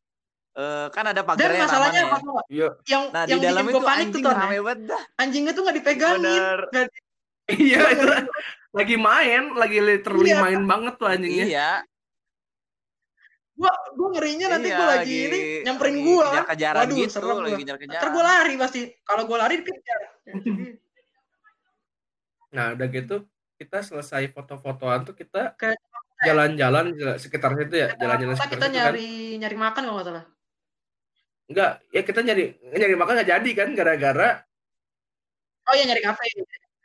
Eh, 0.53 0.87
kan 0.91 1.05
ada 1.05 1.21
dan 1.21 1.25
pagarnya 1.25 1.61
masalahnya 1.65 2.01
apa 2.09 2.41
iya, 2.49 2.67
yang 2.85 3.03
Nah, 3.13 3.23
di 3.23 3.31
yang 3.31 3.41
dalam 3.41 3.63
bikin 3.63 3.73
itu 3.73 3.79
panik 3.79 3.89
tuh 3.89 4.09
anjing 4.09 4.23
Ton, 4.25 4.33
ya. 4.33 4.41
rame 4.43 4.57
banget 4.59 4.79
dah. 4.89 5.01
anjingnya 5.15 5.51
tuh 5.53 5.61
nggak 5.63 5.77
dipegangin 5.79 6.41
iya 7.49 7.79
itu 7.95 8.05
lagi 8.69 8.95
main, 8.99 9.43
lagi 9.55 9.77
literally 9.79 10.29
Iya. 10.29 10.41
main 10.43 10.61
banget 10.65 10.93
tuh 10.97 11.07
anjingnya. 11.07 11.45
Iya. 11.47 11.69
Gua 13.59 13.71
gua 13.91 14.07
ngerinya 14.15 14.47
nanti 14.55 14.69
iya, 14.71 14.77
gua 14.79 14.87
lagi, 14.95 15.17
ini 15.27 15.39
nyamperin 15.67 15.95
gua. 15.99 16.23
kan 16.23 16.31
kejar-kejaran 16.47 16.79
waduh 16.87 16.95
gitu, 16.95 17.11
serem 17.11 17.37
lagi 17.43 17.61
kejar-kejaran. 17.67 17.99
ntar 17.99 18.09
gua 18.15 18.23
lari 18.23 18.53
pasti. 18.55 18.81
Kalau 19.03 19.23
gua 19.27 19.37
lari 19.43 19.55
dikejar 19.59 19.99
Nah, 22.49 22.73
udah 22.73 22.87
gitu 22.89 23.15
kita 23.59 23.83
selesai 23.83 24.31
foto-fotoan 24.31 25.03
tuh 25.03 25.13
kita 25.13 25.53
Ke- 25.53 25.75
jalan-jalan 26.23 26.95
jala- 26.95 27.19
sekitar 27.19 27.51
situ 27.53 27.75
ya, 27.75 27.91
jalan-jalan 27.99 28.33
kita, 28.33 28.43
sekitar 28.47 28.57
kita 28.57 28.65
kan. 28.65 28.73
nyari 28.73 29.09
nyari 29.37 29.55
makan 29.59 29.81
kalau 29.83 29.95
nggak 29.99 30.07
salah. 30.07 30.25
Enggak, 31.49 31.71
ya 31.91 32.01
kita 32.01 32.19
nyari 32.23 32.43
nyari 32.63 32.95
makan 32.95 33.13
nggak 33.19 33.29
jadi 33.29 33.49
kan 33.53 33.69
gara-gara 33.75 34.29
oh 35.65 35.73
iya 35.77 35.85
nyari 35.85 36.01
kafe 36.01 36.25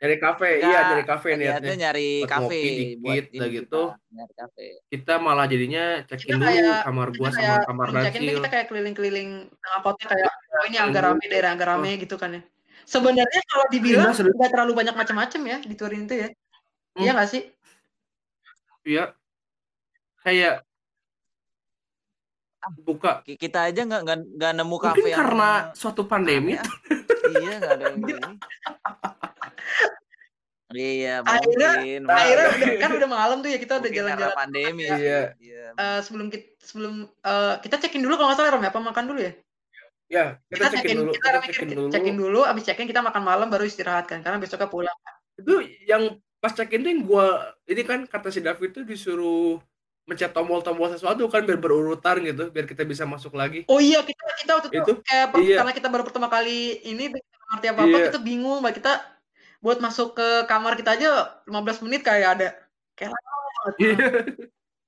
nyari 0.05 0.17
kafe. 0.19 0.49
Enggak, 0.55 0.69
Iya, 0.69 0.79
nyari 0.85 1.03
kafe 1.03 1.29
Niatnya 1.31 1.49
niatnya. 1.51 1.73
nyari 1.75 2.09
Buat 2.15 2.29
kafe 2.29 2.45
buat 2.45 2.69
dikit, 2.69 3.25
ini 3.25 3.35
udah 3.35 3.49
gitu. 3.49 3.81
kita, 3.89 4.13
nyari 4.13 4.33
kafe. 4.35 4.65
Kita 4.87 5.13
malah 5.17 5.45
jadinya 5.45 5.83
check-in 6.03 6.27
Kita 6.27 6.37
dulu 6.37 6.45
kayak- 6.47 6.83
kamar 6.83 7.07
gua 7.11 7.27
sama 7.27 7.39
kayak 7.39 7.59
kamar 7.65 7.87
Dacil. 7.91 8.35
kita 8.35 8.49
kayak 8.49 8.65
keliling-keliling 8.69 9.29
tengah 9.51 9.81
kota 9.81 10.03
kayak 10.05 10.29
oh 10.29 10.65
ini 10.65 10.77
agak 10.77 11.01
rame 11.03 11.23
daerah 11.25 11.51
agak 11.51 11.67
rame 11.67 11.89
gitu 11.97 12.15
kan 12.15 12.29
ya 12.31 12.41
sebenarnya 12.85 13.41
kalau 13.43 13.65
dibilang 13.67 14.07
Iya, 14.07 14.29
nggak 14.29 14.51
terlalu 14.51 14.71
banyak 14.73 14.95
macam-macam 14.95 15.41
ya 15.43 15.57
di 15.59 15.73
Turin 15.73 16.05
itu 16.05 16.15
ya 16.15 16.29
Hmm. 16.93 17.01
iya 17.01 17.11
nggak 17.11 17.27
sih 17.27 17.43
Iya. 18.85 19.03
Kayak 20.21 20.61
buka 22.79 23.21
Ki- 23.21 23.35
Kita 23.35 23.65
aja 23.65 23.81
nggak 23.81 24.01
nggak 24.31 24.51
nemu 24.55 24.75
kafe 24.79 24.95
mungkin 24.95 25.05
yang 25.07 25.19
karena 25.19 25.49
suatu 25.73 26.01
pandemi 26.03 26.53
ah. 26.53 26.65
iya 27.35 27.57
nggak 27.57 27.73
ada 27.73 27.83
yang 27.87 27.97
ini. 27.99 28.13
Iya, 30.73 31.21
Akhirnya- 31.21 31.77
mungkin. 31.77 32.01
akhirnya 32.09 32.47
mungkin. 32.49 32.67
udah, 32.67 32.81
kan 32.81 32.89
udah 32.97 33.09
malam 33.09 33.37
tuh 33.39 33.49
ya 33.53 33.59
kita 33.61 33.73
udah 33.77 33.91
jalan-jalan 33.91 34.33
pandemi 34.35 34.83
Iya. 34.83 34.97
sih. 34.97 35.05
Iya. 35.45 35.65
Eh, 35.71 35.99
sebelum 36.01 36.27
kita 36.27 36.45
sebelum 36.59 36.93
eh, 37.05 37.53
kita 37.61 37.75
check-in 37.77 38.01
dulu 38.01 38.13
kalau 38.15 38.27
nggak 38.27 38.39
salah 38.41 38.51
Rom 38.51 38.65
ya 38.65 38.69
apa 38.69 38.81
makan 38.81 39.05
dulu 39.05 39.19
ya 39.21 39.33
ya 40.05 40.25
kita, 40.47 40.69
check-in 40.71 40.97
dulu 40.99 41.11
kita 41.13 41.27
kita 41.27 41.45
check-in 41.47 41.69
dulu 41.71 41.89
check-in 41.89 42.15
dulu 42.15 42.39
abis 42.43 42.63
check-in 42.63 42.85
kita 42.85 43.01
makan 43.01 43.21
malam 43.21 43.47
baru 43.47 43.63
istirahat 43.63 44.05
kan 44.05 44.21
karena 44.21 44.37
besoknya 44.37 44.65
pulang 44.65 44.97
itu 45.35 45.53
yang 45.85 46.17
pas 46.37 46.49
check-in 46.51 46.81
tuh 46.81 46.89
yang 46.89 47.01
gua 47.03 47.25
ini 47.65 47.81
kan 47.81 48.05
kata 48.05 48.29
si 48.29 48.41
David 48.41 48.69
tuh 48.71 48.83
disuruh 48.83 49.61
mencet 50.05 50.29
tombol-tombol 50.29 50.89
sesuatu 50.91 51.25
kan 51.25 51.41
biar 51.41 51.57
berurutan 51.57 52.21
gitu 52.21 52.49
biar 52.49 52.65
kita 52.65 52.81
bisa 52.81 53.01
masuk 53.03 53.33
lagi 53.33 53.65
oh 53.65 53.77
iya 53.77 54.01
kita 54.01 54.21
kita 54.39 54.51
waktu 54.53 54.69
itu, 54.71 54.81
Itu, 54.81 54.93
kayak 55.01 55.25
per- 55.29 55.41
iya. 55.41 55.57
karena 55.57 55.73
kita 55.73 55.87
baru 55.89 56.03
pertama 56.03 56.27
kali 56.27 56.57
ini 56.83 57.09
ngerti 57.53 57.65
apa 57.69 57.81
apa 57.81 57.89
Iya. 57.91 58.05
kita 58.09 58.19
bingung 58.19 58.61
mbak 58.61 58.77
kita 58.77 58.93
buat 59.65 59.81
masuk 59.81 60.13
ke 60.13 60.27
kamar 60.45 60.77
kita 60.77 60.93
aja 60.93 61.09
15 61.49 61.81
menit 61.81 62.05
kayak 62.05 62.37
ada 62.37 62.47
kayak. 62.93 63.09
Iya. 63.81 63.97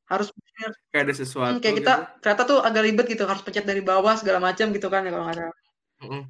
harus 0.07 0.30
bener. 0.32 0.71
kayak 0.93 1.03
ada 1.09 1.15
sesuatu 1.17 1.57
Hmm, 1.57 1.61
kayak 1.65 1.75
kita 1.82 1.93
ternyata 2.21 2.43
tuh 2.45 2.59
agak 2.61 2.84
ribet 2.86 3.05
gitu 3.09 3.25
harus 3.25 3.41
pencet 3.41 3.65
dari 3.65 3.82
bawah 3.82 4.13
segala 4.15 4.38
macam 4.39 4.69
gitu 4.69 4.88
kan 4.88 5.01
ya 5.01 5.09
kalau 5.09 5.25
nggak 5.25 5.36
salah 5.36 5.51
gitu. 5.51 5.71
Mm-mm. 6.05 6.23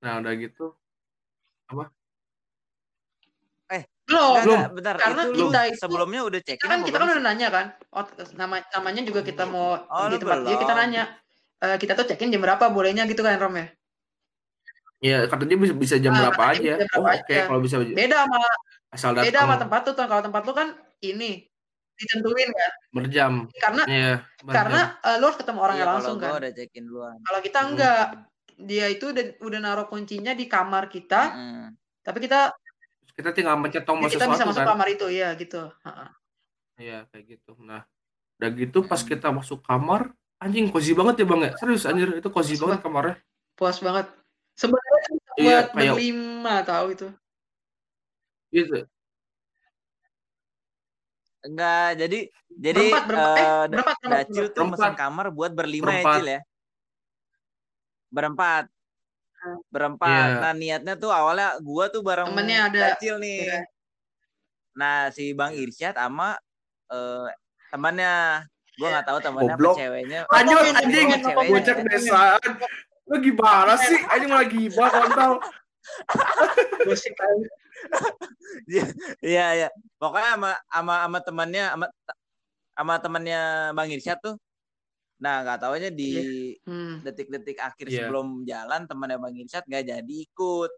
nah 0.00 0.12
udah 0.16 0.32
gitu 0.38 0.66
belum 1.70 1.86
Enggak, 4.10 4.42
belum. 4.42 4.58
enggak, 4.58 4.70
bentar. 4.74 4.94
Karena 4.98 5.22
itu 5.22 5.34
kita 5.38 5.60
itu- 5.70 5.78
sebelumnya 5.78 6.20
udah 6.26 6.40
kita 6.42 6.66
kan 6.66 6.78
kita 6.82 6.96
kan 6.98 7.06
udah 7.06 7.22
nanya 7.22 7.48
kan 7.48 7.66
oh 7.94 8.04
nama 8.34 8.58
namanya 8.74 9.02
juga 9.06 9.20
kita 9.22 9.46
mau 9.46 9.78
Oh, 9.86 10.10
di 10.10 10.18
tempat 10.18 10.42
dia 10.42 10.56
kita 10.58 10.74
belum. 10.74 10.82
nanya 10.86 11.04
Eh, 11.60 11.76
kita 11.76 11.92
tuh 11.92 12.08
check-in 12.08 12.32
jam 12.32 12.40
berapa 12.40 12.72
bolehnya 12.72 13.04
gitu 13.04 13.20
kan 13.20 13.36
Rom 13.36 13.52
ya 13.52 13.68
ya 15.00 15.24
katanya 15.26 15.56
bisa 15.56 15.74
bisa 15.74 15.96
jam 15.96 16.12
Ah, 16.12 16.28
berapa 16.28 16.42
aja. 16.52 16.72
bisa 16.76 16.86
jam 16.86 17.00
oh 17.00 17.08
oke 17.08 17.16
aja. 17.24 17.40
kalau 17.48 17.60
bisa 17.60 17.76
beda 17.80 18.16
sama 18.28 18.38
asal 18.90 19.10
beda 19.12 19.24
sama 19.34 19.54
datang. 19.56 19.60
tempat 19.66 19.80
tuh 19.82 19.94
kalau 19.96 20.22
tempat 20.22 20.42
lu 20.44 20.52
kan 20.52 20.68
ini 21.00 21.30
ditentuin 21.96 22.48
kan 22.48 22.72
berjam. 22.92 23.32
Karena 23.54 23.82
Iya, 23.84 24.12
berjam. 24.40 24.54
karena 24.56 24.80
eh, 25.00 25.16
lu 25.16 25.24
harus 25.26 25.38
ketemu 25.38 25.58
orangnya 25.60 25.84
Iya, 25.84 25.90
langsung 25.90 26.16
kalau 26.16 26.24
kan. 26.24 26.30
gua 26.32 26.48
udah 26.48 26.52
duluan. 26.74 27.16
kalau 27.20 27.40
kita 27.40 27.58
Hmm. 27.60 27.68
enggak 27.72 28.00
dia 28.60 28.86
itu 28.88 29.04
udah, 29.08 29.24
udah 29.40 29.58
naruh 29.58 29.86
kuncinya 29.88 30.32
di 30.32 30.44
kamar 30.44 30.84
kita 30.86 31.20
Heeh. 31.32 31.64
tapi 32.04 32.18
kita 32.20 32.52
kita 33.12 33.30
tinggal 33.32 33.56
mencet 33.56 33.84
tombol 33.84 34.08
kita 34.08 34.28
bisa 34.28 34.44
masuk 34.44 34.64
kan? 34.64 34.68
kamar 34.76 34.88
itu 34.88 35.06
ya 35.08 35.32
gitu. 35.34 35.68
Iya 36.76 37.04
kayak 37.08 37.24
gitu. 37.36 37.52
Nah 37.60 37.84
udah 38.36 38.50
gitu 38.52 38.78
pas 38.84 39.00
Hmm. 39.00 39.08
kita 39.08 39.28
masuk 39.28 39.60
kamar 39.60 40.12
anjing 40.40 40.72
cozy 40.72 40.96
banget 40.96 41.20
ya 41.20 41.26
bang 41.28 41.40
ya? 41.44 41.50
Serius 41.56 41.84
anjir 41.84 42.08
itu 42.16 42.28
cozy 42.28 42.56
Cozy 42.56 42.64
banget. 42.64 42.80
kamarnya. 42.80 43.16
Puas 43.52 43.76
banget 43.80 44.08
sebenarnya 44.60 44.98
Iya, 45.40 45.56
buat 45.64 45.66
kayak 45.72 45.72
berlima 45.96 46.54
tahu 46.68 46.86
itu. 46.92 47.08
gitu. 48.52 48.78
Enggak, 51.40 51.96
jadi 51.96 52.18
jadi 52.52 52.84
Berempat, 52.92 53.04
berempat. 53.08 53.32
Eh, 53.32 53.40
eh, 53.40 53.64
berempat, 53.72 53.96
berempat, 53.96 54.12
Dacil 54.12 54.44
tuh 54.44 54.52
Berempat. 54.52 54.76
pesan 54.76 54.94
kamar 55.00 55.26
buat 55.32 55.52
berlima 55.56 55.80
ya, 55.80 55.88
Berempat. 55.88 56.12
Cil 56.20 56.26
ya. 56.28 56.40
Berempat. 58.12 58.64
Berempat. 59.72 60.10
Iya. 60.28 60.40
Nah, 60.44 60.52
niatnya 60.52 60.94
tuh 61.00 61.08
awalnya 61.08 61.56
gua 61.64 61.88
tuh 61.88 62.04
bareng 62.04 62.28
Temennya 62.28 62.58
ada. 62.68 62.80
Dacil 62.92 63.16
nih. 63.16 63.38
Iya. 63.48 63.60
Nah, 64.76 64.96
si 65.16 65.32
Bang 65.32 65.56
Irsyad 65.56 65.96
sama 65.96 66.36
eh 66.92 67.28
temannya. 67.72 68.44
Gua 68.76 68.88
nggak 68.92 69.06
tahu 69.08 69.18
temannya 69.24 69.54
apa 69.56 69.70
ceweknya. 69.80 70.20
Anjing, 70.28 70.56
Ngomongin, 70.60 70.74
anjing, 70.76 71.06
bocah 71.48 71.74
kedesaan. 71.80 72.40
Lu 73.10 73.16
gimana 73.18 73.74
sih? 73.76 73.98
Anjing 74.06 74.30
lagi 74.30 74.56
gibah 74.70 74.88
kontol. 74.88 75.32
Gosip 76.86 77.14
aja. 77.18 77.48
Iya, 79.18 79.46
iya. 79.56 79.68
Pokoknya 79.98 80.36
sama 80.38 80.50
sama 80.70 80.94
sama 81.02 81.18
temannya 81.24 81.64
sama 81.74 81.86
sama 82.76 82.94
temannya 83.02 83.40
Bang 83.74 83.90
Irsyad 83.90 84.18
tuh. 84.22 84.36
Nah, 85.20 85.44
nggak 85.44 85.58
taunya 85.60 85.90
di 85.92 86.10
Hmm. 86.64 87.04
detik-detik 87.04 87.60
akhir 87.60 87.86
Iya. 87.90 88.06
sebelum 88.08 88.46
jalan 88.46 88.86
temannya 88.86 89.18
Bang 89.18 89.36
Irsyad 89.36 89.64
nggak 89.66 89.84
jadi 89.90 90.14
ikut. 90.30 90.70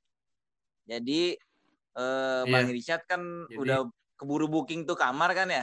Jadi 0.88 1.22
eh, 1.92 2.42
Bang 2.48 2.66
Iya. 2.66 2.72
Irsyad 2.72 3.02
kan 3.04 3.20
Jadi- 3.20 3.60
udah 3.60 3.84
keburu 4.16 4.48
booking 4.48 4.88
tuh 4.88 4.96
kamar 4.96 5.36
kan 5.36 5.50
ya. 5.50 5.62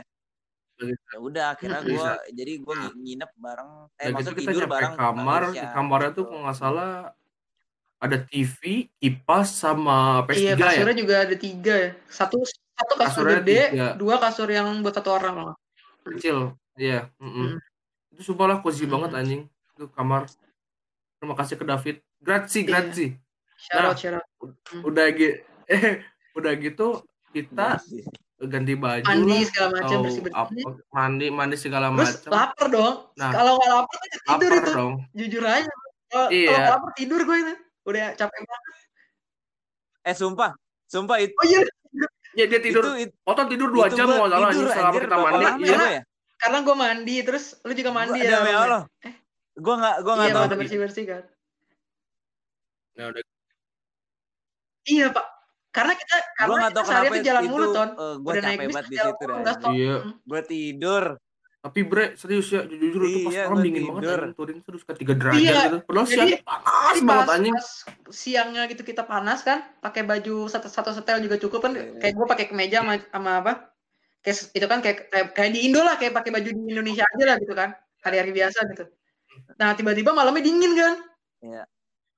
Iya. 0.79 0.95
Ya 0.95 1.17
udah 1.19 1.45
akhirnya 1.51 1.79
Mm-mm. 1.79 1.91
gua 1.93 2.09
jadi 2.29 2.51
gua 2.59 2.73
ngi- 2.77 2.95
nginep 2.97 3.31
bareng 3.35 3.71
eh 3.91 4.05
Udah 4.05 4.13
maksud 4.15 4.31
gitu 4.31 4.39
kita 4.39 4.49
tidur 4.49 4.63
nyampe 4.63 4.73
bareng 4.73 4.93
kamar, 4.95 5.41
di 5.51 5.65
kamarnya 5.69 6.11
tuh 6.11 6.23
kalau 6.23 6.41
nggak 6.41 6.57
salah 6.57 6.91
ada 7.99 8.17
TV, 8.17 8.59
kipas 8.95 9.47
sama 9.51 10.23
PS3 10.23 10.39
Iya, 10.39 10.51
ya. 10.51 10.63
kasurnya 10.63 10.95
juga 10.95 11.15
ada 11.19 11.35
tiga 11.35 11.73
ya. 11.75 11.91
Satu 12.07 12.39
satu 12.47 12.93
kasur 12.95 13.27
Kasurnya 13.27 13.43
gede, 13.43 13.59
tiga. 13.69 13.87
dua 13.93 14.15
kasur 14.17 14.47
yang 14.47 14.67
buat 14.79 14.95
satu 14.95 15.09
orang 15.11 15.35
loh. 15.37 15.55
Kecil. 16.07 16.55
Iya, 16.73 17.11
mm-mm. 17.19 17.59
Hmm. 17.59 17.59
Itu 18.09 18.21
sumpah 18.25 18.47
lah 18.47 18.57
cozy 18.59 18.87
Hmm. 18.87 18.95
banget 18.95 19.11
anjing. 19.13 19.41
Itu 19.75 19.91
kamar. 19.91 20.31
Terima 21.19 21.35
kasih 21.35 21.55
ke 21.55 21.65
David. 21.65 21.95
Grazie, 22.17 22.61
Iya. 22.61 22.67
grazie. 22.69 23.09
Shout 23.59 23.75
Nah. 23.75 23.85
out, 23.85 23.97
shout 23.99 24.15
out. 24.15 24.25
Hmm. 24.71 24.81
Udah 24.81 25.05
gitu 25.11 25.35
eh 25.67 25.99
udah 26.31 26.53
gitu 26.55 26.87
kita 27.29 27.83
Iya. 27.83 28.07
Ganti 28.41 28.73
baju 28.73 29.03
Mandi 29.03 29.37
segala 29.43 29.67
macam 29.69 29.83
atau 29.85 29.99
bersih-bersih. 30.01 30.37
apa, 30.37 30.51
mandi 30.89 31.25
mandi 31.29 31.55
segala 31.55 31.87
Terus 31.89 31.99
macam. 32.15 32.29
lapar 32.31 32.67
dong. 32.69 32.95
Nah. 33.13 33.29
Kalau 33.29 33.51
nggak 33.53 33.69
lapar 33.69 33.95
tuh 33.95 34.07
tidur 34.07 34.23
Lapar 34.49 34.61
itu. 34.61 34.71
dong. 34.73 34.93
Jujur 35.11 35.43
aja. 35.45 35.71
Kalau 36.07 36.27
Iya. 36.29 36.57
lapar 36.69 36.91
tidur 36.93 37.19
gue 37.21 37.37
itu. 37.37 37.53
Udah 37.83 38.05
capek 38.13 38.39
banget. 38.39 38.73
Eh 40.01 40.15
sumpah, 40.15 40.51
sumpah 40.85 41.17
itu 41.17 41.33
Oh 41.33 41.45
iya, 41.45 41.59
Ya 42.31 42.45
dia 42.45 42.59
tidur, 42.59 42.85
itu, 42.87 43.09
itu, 43.09 43.13
Otot 43.23 43.47
tidur 43.47 43.67
2 43.67 43.85
itu 43.85 43.97
jam 43.97 44.05
kalau 44.07 44.29
salah 44.29 44.49
tidur, 44.49 44.67
selama 44.69 44.87
anjir, 44.87 45.01
kita 45.03 45.17
mandi. 45.17 45.43
lama 45.43 45.57
Iya. 45.59 45.75
ya, 45.75 45.87
ya? 45.91 46.01
karena 46.37 46.57
gue 46.61 46.75
mandi 46.77 47.15
terus 47.19 47.45
lu 47.59 47.73
juga 47.73 47.91
mandi 47.91 48.15
Gua- 48.15 48.23
ya. 48.23 48.37
demi? 48.37 48.51
Allah. 48.53 48.81
Eh. 49.01 49.13
Gua 49.55 49.75
nggak 49.75 49.95
gua 49.99 50.13
nggak 50.13 50.23
Iya, 50.23 50.31
tahu 50.31 50.39
pada 50.39 50.47
tuh. 50.47 50.59
bersih-bersih 50.61 51.05
kan. 51.05 51.23
Nah, 52.95 53.05
udah 53.09 53.23
Iya, 54.85 55.05
Pak. 55.09 55.25
Karena 55.69 55.93
kita 55.93 56.15
karena 56.33 56.49
Gua 56.49 56.57
nggak 56.59 56.71
tahu 56.71 56.81
kita 56.81 56.89
sehari 56.89 57.05
kenapa 57.05 57.15
itu 57.15 57.27
jalan 57.29 57.43
itu, 57.43 57.51
mulu, 57.51 57.67
Ton. 57.69 57.89
eh, 57.89 58.15
gua 58.17 58.31
Udah 58.33 58.41
naik 58.41 58.57
capek 58.59 58.67
banget 58.69 58.85
di 58.89 58.97
situ. 58.97 59.25
Iya. 59.69 59.95
Gua 60.25 60.41
tidur. 60.41 61.03
Tapi 61.59 61.79
bre, 61.83 62.05
serius 62.15 62.47
ya, 62.49 62.63
jujur 62.63 63.01
itu 63.03 63.19
pas 63.27 63.33
Iya, 63.35 63.43
malam 63.43 63.51
gua 63.51 63.65
dingin 63.67 63.83
banget 63.83 63.99
anjing 64.07 64.31
turun 64.33 64.57
terus 64.63 64.81
ke 64.81 64.93
3 64.95 65.13
derajat 65.13 65.41
Iya, 65.43 65.59
gitu. 65.59 65.77
Padahal 65.83 66.05
jadi- 66.07 66.15
siang 66.15 66.31
panas 66.41 66.63
Jadi 66.89 67.01
banget 67.03 67.19
pas, 67.19 67.35
anjing. 67.35 67.53
pas 67.53 67.67
siangnya 68.09 68.61
gitu 68.71 68.81
kita 68.81 69.03
panas 69.03 69.39
kan, 69.43 69.57
pakai 69.77 70.01
baju 70.01 70.35
satu 70.47 70.67
satu 70.67 70.89
setel 70.95 71.19
juga 71.19 71.35
cukup 71.35 71.59
kan. 71.59 71.71
Iya. 71.75 71.99
Kayak 71.99 72.13
gue 72.15 72.25
pakai 72.25 72.45
kemeja 72.47 72.77
sama, 72.79 72.93
sama 73.05 73.31
apa? 73.43 73.53
Kayak 74.19 74.35
itu 74.51 74.65
kan 74.65 74.79
kayak, 74.79 74.97
kayak 75.07 75.25
kayak 75.33 75.51
di 75.51 75.59
Indo 75.67 75.81
lah, 75.83 75.95
kayak 75.95 76.13
pakai 76.15 76.31
baju 76.31 76.47
di 76.47 76.61
Indonesia 76.65 77.03
aja 77.05 77.23
lah 77.27 77.37
gitu 77.37 77.53
kan. 77.53 77.69
Hari-hari 77.99 78.31
biasa 78.31 78.59
gitu. 78.71 78.83
Nah, 79.55 79.69
tiba-tiba 79.75 80.15
malamnya 80.15 80.39
dingin 80.41 80.71
kan. 80.73 80.93
Iya. 81.43 81.63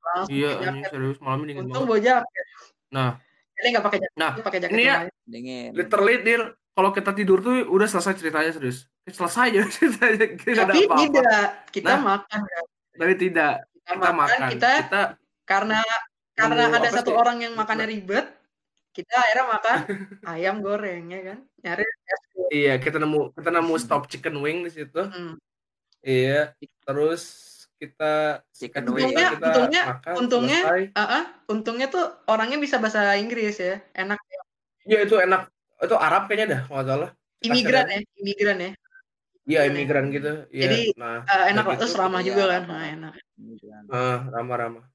Langsung 0.01 0.33
Iya, 0.33 0.51
jaket. 0.61 0.89
serius 0.93 1.17
malamnya 1.17 1.47
dingin 1.49 1.61
Untung 1.65 1.83
banget. 1.83 1.89
bawa 1.89 1.99
jaket. 1.99 2.45
Nah, 2.93 3.09
Jadi 3.61 3.67
nggak 3.69 3.85
pakai 3.85 3.99
jaket, 3.99 4.17
Nah, 4.17 4.31
pakai 4.41 4.59
jaket 4.59 4.73
ini 4.73 4.83
ya. 4.83 4.97
Dingin. 5.23 5.69
literally 5.71 6.15
deal 6.19 6.43
kalau 6.71 6.89
kita 6.89 7.13
tidur 7.13 7.37
tuh 7.39 7.61
udah 7.63 7.85
selesai 7.85 8.17
ceritanya 8.17 8.49
serius. 8.49 8.89
Selesai 9.03 9.53
aja 9.53 9.61
ceritanya. 9.77 10.17
Ada 10.33 10.63
Tapi 10.65 10.81
apa-apa. 10.83 10.97
tidak, 10.99 11.45
kita 11.69 11.91
Nah. 11.91 12.01
makan 12.01 12.39
kan. 12.41 12.65
Tapi 12.91 13.13
tidak. 13.15 13.53
Kita, 13.61 13.93
Kita 13.93 14.09
makan. 14.11 14.49
kita 14.49 14.69
Kita 14.79 15.01
karena 15.43 15.79
karena 16.33 16.63
ada 16.67 16.79
apa 16.81 16.89
satu 16.91 17.11
sih? 17.11 17.17
orang 17.17 17.37
yang 17.39 17.53
makannya 17.53 17.85
ribet, 17.85 18.25
kita 18.91 19.13
akhirnya 19.15 19.45
makan 19.47 19.77
ayam 20.31 20.55
goreng 20.59 21.03
ya 21.07 21.21
kan. 21.23 21.37
Nyari. 21.61 21.83
Iya, 22.49 22.73
kita 22.77 22.97
nemu 22.97 23.31
kita 23.31 23.49
nemu 23.49 23.73
stop 23.77 24.07
chicken 24.07 24.35
wing 24.37 24.63
di 24.63 24.71
situ. 24.71 25.01
Hmm. 25.01 25.37
Iya. 25.99 26.57
Terus 26.81 27.21
kita 27.81 28.45
Chicken 28.53 28.85
wing. 28.93 29.09
Untungnya, 29.09 29.27
kita 29.33 29.45
untungnya, 29.49 29.81
makan, 29.89 30.13
untungnya, 30.21 30.59
selesai. 30.61 30.83
ah, 30.93 31.01
ah, 31.01 31.23
untungnya 31.49 31.87
tuh 31.89 32.05
orangnya 32.29 32.61
bisa 32.61 32.77
bahasa 32.77 33.17
Inggris 33.17 33.57
ya, 33.57 33.81
enak. 33.97 34.21
Iya 34.85 35.09
itu 35.09 35.17
enak. 35.17 35.49
Itu 35.81 35.97
Arab 35.97 36.29
kayaknya 36.29 36.47
dah, 36.53 36.61
nggak 36.69 36.85
salah. 36.85 37.09
Imigran 37.41 37.85
ya, 37.89 37.99
imigran 38.21 38.57
ya. 38.61 38.71
Iya 39.49 39.59
imigran 39.73 40.05
gitu. 40.13 40.45
Iya. 40.53 40.63
Jadi, 40.69 40.79
nah, 40.93 41.25
Ah, 41.25 41.49
enak 41.49 41.65
lah, 41.65 41.75
terus 41.81 41.97
gitu, 41.97 42.01
ramah 42.05 42.21
iya, 42.21 42.27
juga 42.29 42.43
kan. 42.45 42.61
ramah. 42.69 42.77
Nah, 42.77 42.85
enak. 42.93 43.13
Ah, 43.89 44.19
ramah-ramah. 44.29 44.85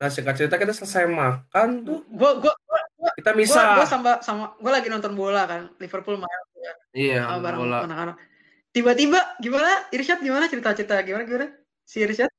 Nah 0.00 0.08
singkat 0.08 0.32
cerita 0.40 0.56
kita 0.56 0.72
selesai 0.72 1.04
makan 1.04 1.84
tuh 1.84 2.00
Gua 2.08 2.40
gua 2.40 2.56
gua 2.64 2.80
gua, 2.96 3.10
kita 3.20 3.36
gua, 3.36 3.40
bisa. 3.44 3.60
gua 3.76 3.84
sama 3.84 4.12
sama 4.24 4.56
gua 4.56 4.80
lagi 4.80 4.88
nonton 4.88 5.12
bola 5.12 5.44
kan, 5.44 5.68
Liverpool 5.76 6.16
main 6.16 6.40
ya, 6.56 6.72
Iya, 6.96 7.20
bareng 7.36 7.60
bola. 7.68 7.84
anak-anak. 7.84 8.16
Tiba-tiba 8.72 9.20
gimana? 9.44 9.92
Irsyad 9.92 10.24
gimana 10.24 10.48
cerita-cerita 10.48 11.04
gimana 11.04 11.28
gimana? 11.28 11.52
Si 11.90 11.98
Irsyad? 11.98 12.30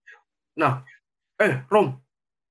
Eh, 1.42 1.54
Rom, 1.68 2.00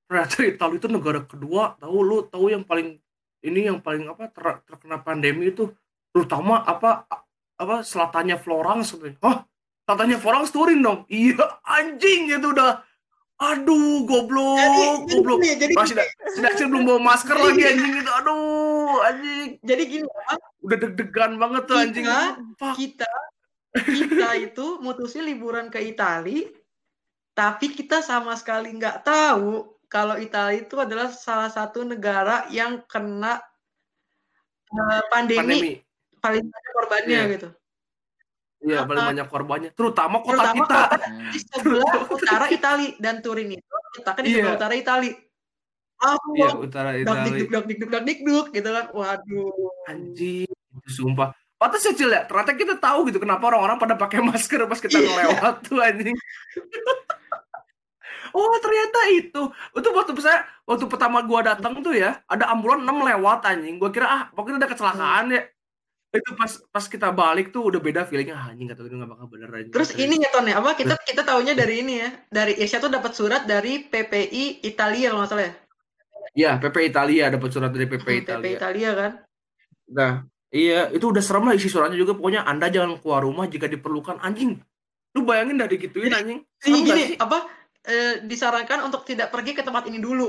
ternyata 0.04 0.44
Italia 0.44 0.76
itu 0.76 0.88
negara 0.92 1.24
kedua. 1.24 1.80
Tahu 1.80 1.96
lu 2.04 2.18
tahu 2.28 2.52
yang 2.52 2.60
paling 2.60 3.00
ini 3.40 3.72
yang 3.72 3.80
paling 3.80 4.04
apa 4.04 4.28
ter- 4.28 4.60
terkena 4.68 5.00
pandemi 5.00 5.48
itu 5.48 5.72
terutama 6.12 6.60
apa 6.60 7.08
apa 7.56 7.80
selatannya 7.80 8.36
Florence. 8.36 8.92
Hah? 9.24 9.48
Selatannya 9.88 10.18
Florence 10.20 10.52
touring 10.52 10.84
dong. 10.84 11.08
Iya, 11.08 11.40
anjing 11.64 12.28
itu 12.28 12.52
udah 12.52 12.84
aduh 13.40 14.04
goblok, 14.04 14.60
Jadi, 14.60 14.84
jadi 15.08 15.16
goblok. 15.16 15.38
gini, 15.40 15.50
jadi 15.56 15.72
Masih 15.72 15.96
gini, 15.96 16.04
Sedaksil 16.36 16.66
belum 16.68 16.84
bawa 16.84 17.00
masker 17.00 17.36
lagi 17.40 17.62
anjing 17.64 17.92
itu. 17.96 18.10
Aduh, 18.12 19.00
anjing. 19.00 19.48
jadi 19.64 19.82
gini? 19.88 20.04
Udah 20.60 20.76
deg-degan 20.76 21.40
banget 21.40 21.62
tuh 21.64 21.76
anjing. 21.80 22.04
Kita- 22.04 22.36
Fuck. 22.60 22.74
kita 22.76 23.08
kita 23.72 24.28
itu 24.36 24.66
mutusin 24.84 25.24
liburan 25.24 25.72
ke 25.72 25.80
Itali 25.80 26.52
tapi 27.40 27.72
kita 27.72 28.04
sama 28.04 28.36
sekali 28.36 28.68
nggak 28.70 29.00
tahu 29.00 29.64
kalau 29.88 30.20
Italia 30.20 30.60
itu 30.60 30.76
adalah 30.76 31.08
salah 31.08 31.48
satu 31.48 31.82
negara 31.82 32.44
yang 32.52 32.84
kena 32.84 33.40
eh, 34.68 35.02
pandemi, 35.08 35.40
Pandemi. 35.40 35.72
paling 36.20 36.44
banyak 36.44 36.72
korbannya 36.76 37.16
Iya. 37.16 37.32
gitu. 37.32 37.48
Iya, 38.60 38.80
paling 38.84 39.04
banyak 39.08 39.26
korbannya. 39.26 39.70
Terutama 39.72 40.20
kota 40.20 40.36
Terutama 40.36 40.54
kita. 40.60 40.80
kota 40.84 40.96
di 41.32 41.38
sebelah 41.48 41.94
utara 42.06 42.46
Italia 42.46 42.92
dan 43.00 43.16
Turin 43.18 43.50
itu 43.50 43.74
letaknya 43.96 44.20
di 44.22 44.30
sebelah 44.30 44.46
Iya. 44.46 44.58
utara 44.60 44.74
Italia. 44.76 45.14
Langsung 45.96 46.34
Iya, 46.36 46.48
utara 46.54 46.88
dak 46.92 47.00
Italia. 47.00 47.24
dikduk 47.24 47.48
dak 47.50 47.64
dikduk 47.66 47.88
dak 47.90 48.04
dikduk 48.04 48.46
gitu 48.52 48.68
kan. 48.68 48.86
Waduh. 48.92 49.72
Anjing, 49.88 50.50
sumpah. 50.86 51.32
Pantes 51.56 51.84
ya 51.84 51.92
Cil 51.92 52.08
ya, 52.08 52.24
ternyata 52.24 52.52
kita 52.54 52.74
tahu 52.76 53.08
gitu 53.08 53.18
kenapa 53.18 53.48
orang-orang 53.48 53.76
pada 53.76 53.92
pakai 53.92 54.20
masker 54.22 54.64
pas 54.64 54.76
kita 54.78 54.96
Iya. 54.96 55.08
ngelewat 55.08 55.54
tuh 55.64 55.80
anjing. 55.80 56.16
oh 58.32 58.56
ternyata 58.62 59.00
itu. 59.12 59.42
Itu 59.74 59.88
waktu 59.94 60.12
saya 60.20 60.44
waktu 60.66 60.84
pertama 60.86 61.22
gua 61.22 61.40
datang 61.42 61.78
tuh 61.80 61.94
ya, 61.94 62.20
ada 62.26 62.50
ambulan 62.50 62.82
6 62.82 62.90
lewat 63.10 63.40
anjing. 63.46 63.76
Gua 63.78 63.90
kira 63.90 64.06
ah 64.08 64.22
pokoknya 64.34 64.62
ada 64.62 64.70
kecelakaan 64.70 65.26
ya. 65.34 65.42
Itu 66.10 66.34
pas 66.34 66.52
pas 66.74 66.84
kita 66.90 67.14
balik 67.14 67.54
tuh 67.54 67.70
udah 67.70 67.78
beda 67.78 68.02
feelingnya 68.02 68.34
ah, 68.34 68.50
anjing 68.50 68.66
kata 68.66 68.82
gue 68.82 68.98
nggak 68.98 69.10
bakal 69.14 69.26
bener 69.30 69.48
anjing. 69.54 69.70
Terus 69.70 69.90
ini 69.94 70.18
ya 70.18 70.28
Ton 70.34 70.42
ya, 70.50 70.58
apa 70.58 70.74
kita 70.74 70.98
kita 71.06 71.22
taunya 71.22 71.54
dari 71.54 71.86
ini 71.86 72.02
ya. 72.02 72.10
Dari 72.26 72.58
Irsyad 72.58 72.82
tuh 72.82 72.90
dapat 72.90 73.14
surat 73.14 73.46
dari 73.46 73.86
PPI 73.86 74.66
Italia 74.66 75.14
kalau 75.14 75.22
nggak 75.22 75.30
salah 75.30 75.46
ya. 75.46 75.54
Iya, 76.30 76.50
PP 76.62 76.76
Italia 76.90 77.24
dapat 77.30 77.50
surat 77.50 77.70
dari 77.70 77.86
PP 77.86 78.06
Hmm, 78.06 78.22
Italia. 78.22 78.42
PP 78.42 78.58
Italia 78.58 78.90
kan. 78.94 79.12
Nah, 79.90 80.12
iya, 80.50 80.80
itu 80.90 81.10
udah 81.10 81.22
serem 81.22 81.46
lah 81.46 81.54
isi 81.54 81.66
suratnya 81.66 81.98
juga. 81.98 82.14
Pokoknya 82.14 82.42
Anda 82.46 82.70
jangan 82.70 82.98
keluar 82.98 83.22
rumah 83.22 83.46
jika 83.46 83.66
diperlukan 83.66 84.18
anjing. 84.18 84.58
Lu 85.14 85.26
bayangin 85.26 85.58
dah 85.58 85.66
digituin 85.66 86.14
anjing. 86.14 86.42
Ini 86.42 86.58
Serem 86.58 86.86
gini, 86.86 87.02
sih? 87.14 87.16
apa 87.18 87.38
eh, 87.82 88.20
disarankan 88.22 88.82
untuk 88.82 89.02
tidak 89.02 89.28
pergi 89.28 89.52
ke 89.52 89.62
tempat 89.62 89.86
ini 89.86 89.96
dulu. 89.96 90.28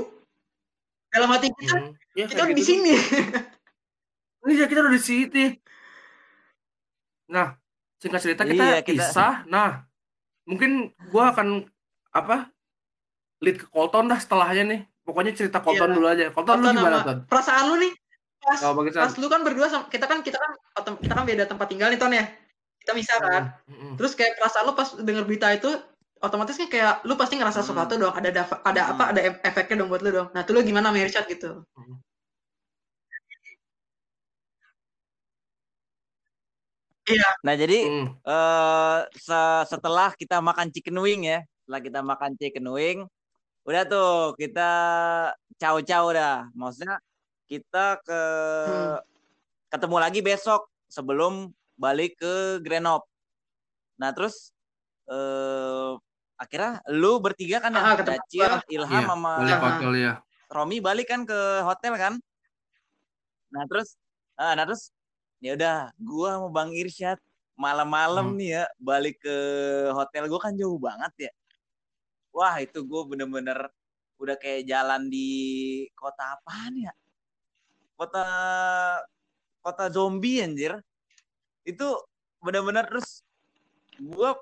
Dalam 1.08 1.28
hati 1.28 1.48
kita, 1.50 1.74
Hmm, 1.74 1.92
ya, 2.12 2.24
kita 2.24 2.40
udah 2.42 2.50
di 2.50 2.56
gitu 2.56 2.70
sini. 2.72 2.92
Ini 4.42 4.52
ya 4.56 4.66
kita 4.66 4.80
udah 4.80 4.90
di 4.90 4.98
sini. 5.00 5.44
Nah, 7.28 7.54
singkat 7.96 8.20
cerita 8.20 8.42
kita 8.42 8.58
Iya, 8.58 8.78
kita- 8.80 9.06
pisah. 9.06 9.34
Nah, 9.46 9.86
mungkin 10.44 10.90
gua 11.08 11.30
akan 11.30 11.62
apa? 12.10 12.50
Lead 13.38 13.58
ke 13.58 13.66
Colton 13.68 14.06
dah 14.06 14.18
setelahnya 14.18 14.64
nih. 14.66 14.82
pokoknya 15.02 15.34
cerita 15.34 15.58
Colton 15.58 15.90
Iya. 15.90 15.96
dulu 15.98 16.06
aja. 16.06 16.24
Colton 16.30 16.56
lu 16.56 16.62
Tonton 16.64 16.78
gimana, 16.78 16.98
Ton? 17.02 17.18
perasaan 17.26 17.64
lu 17.66 17.76
nih 17.76 17.90
pas 18.38 18.58
Oh, 18.62 18.74
pas 18.78 19.14
lu 19.14 19.26
kan 19.26 19.42
berdua 19.42 19.66
sama 19.66 19.84
kita 19.86 20.06
kan 20.06 20.22
kita 20.22 20.38
kan 20.38 20.50
kita 20.94 21.12
kan 21.12 21.26
beda 21.26 21.44
tempat 21.44 21.66
tinggal 21.66 21.90
nih 21.90 21.98
Ton 21.98 22.10
ya. 22.10 22.22
Kita 22.78 22.94
misah 22.94 23.18
kan. 23.18 23.42
Mm-mm. 23.66 23.98
Terus 23.98 24.14
kayak 24.14 24.38
perasaan 24.38 24.62
lu 24.62 24.74
pas 24.74 24.94
denger 24.94 25.26
berita 25.26 25.50
itu 25.50 25.74
otomatis 26.22 26.54
kan 26.54 26.68
kayak 26.70 26.94
lu 27.02 27.18
pasti 27.18 27.34
ngerasa 27.36 27.60
Hmm. 27.60 27.68
sesuatu 27.68 27.94
dong, 27.98 28.14
ada 28.14 28.28
ada, 28.30 28.42
ada 28.62 28.82
Hmm. 28.86 28.92
apa 28.94 29.04
ada 29.10 29.20
efeknya 29.42 29.74
dong 29.82 29.90
buat 29.90 30.02
lu 30.06 30.10
dong. 30.14 30.28
Nah, 30.30 30.46
tuh 30.46 30.54
lu 30.54 30.62
gimana 30.62 30.94
Irsyad 30.94 31.26
gitu? 31.26 31.66
Iya, 37.02 37.28
Nah, 37.42 37.54
jadi 37.58 37.78
Mm. 37.82 38.06
eh 38.22 38.98
se- 39.18 39.64
setelah 39.66 40.14
kita 40.14 40.38
makan 40.38 40.70
chicken 40.70 40.94
wing 41.02 41.26
ya, 41.26 41.42
setelah 41.66 41.80
kita 41.82 42.00
makan 42.06 42.30
chicken 42.38 42.66
wing, 42.70 42.98
udah 43.66 43.82
tuh 43.90 44.38
kita 44.38 44.70
caw-caw 45.58 46.06
dah. 46.14 46.46
Maksudnya 46.54 47.02
kita 47.50 47.98
ke 48.06 48.20
Hmm. 48.70 49.02
ketemu 49.74 49.96
lagi 49.98 50.20
besok 50.22 50.70
sebelum 50.86 51.50
balik 51.74 52.14
ke 52.22 52.62
Grenoble. 52.62 53.10
Nah, 53.98 54.14
terus 54.14 54.54
eh 55.10 55.92
akhirnya 56.42 56.82
lu 56.90 57.22
bertiga 57.22 57.62
kan 57.62 57.70
Ah, 57.78 57.94
Dacil. 58.02 58.58
Ilham 58.66 58.90
Iya, 58.90 59.06
sama 59.06 59.32
balik 59.38 59.58
hotel 59.62 59.92
ya. 59.94 60.12
Romi 60.50 60.76
balik 60.82 61.06
kan 61.08 61.22
ke 61.22 61.38
hotel 61.62 61.94
kan. 61.94 62.14
Nah 63.54 63.64
terus, 63.70 63.94
ah, 64.34 64.52
nah 64.58 64.66
terus 64.66 64.90
ya 65.38 65.54
udah, 65.54 65.94
gua 66.02 66.28
sama 66.42 66.48
Bang 66.50 66.70
Irsyad 66.74 67.16
malam-malam 67.54 68.34
Hmm. 68.34 68.38
nih 68.42 68.48
ya 68.58 68.64
balik 68.82 69.22
ke 69.22 69.36
hotel 69.94 70.26
gua 70.26 70.40
kan 70.42 70.52
jauh 70.58 70.76
banget 70.82 71.30
ya. 71.30 71.32
Wah 72.34 72.58
itu 72.58 72.82
gua 72.82 73.06
bener-bener 73.06 73.70
udah 74.18 74.36
kayak 74.40 74.66
jalan 74.66 75.06
di 75.06 75.28
kota 75.94 76.36
apaan 76.36 76.74
ya? 76.80 76.92
Kota 77.94 78.24
kota 79.62 79.84
zombie 79.94 80.42
anjir. 80.42 80.80
Itu 81.62 82.02
bener-bener 82.42 82.88
terus 82.90 83.22
gua 84.00 84.34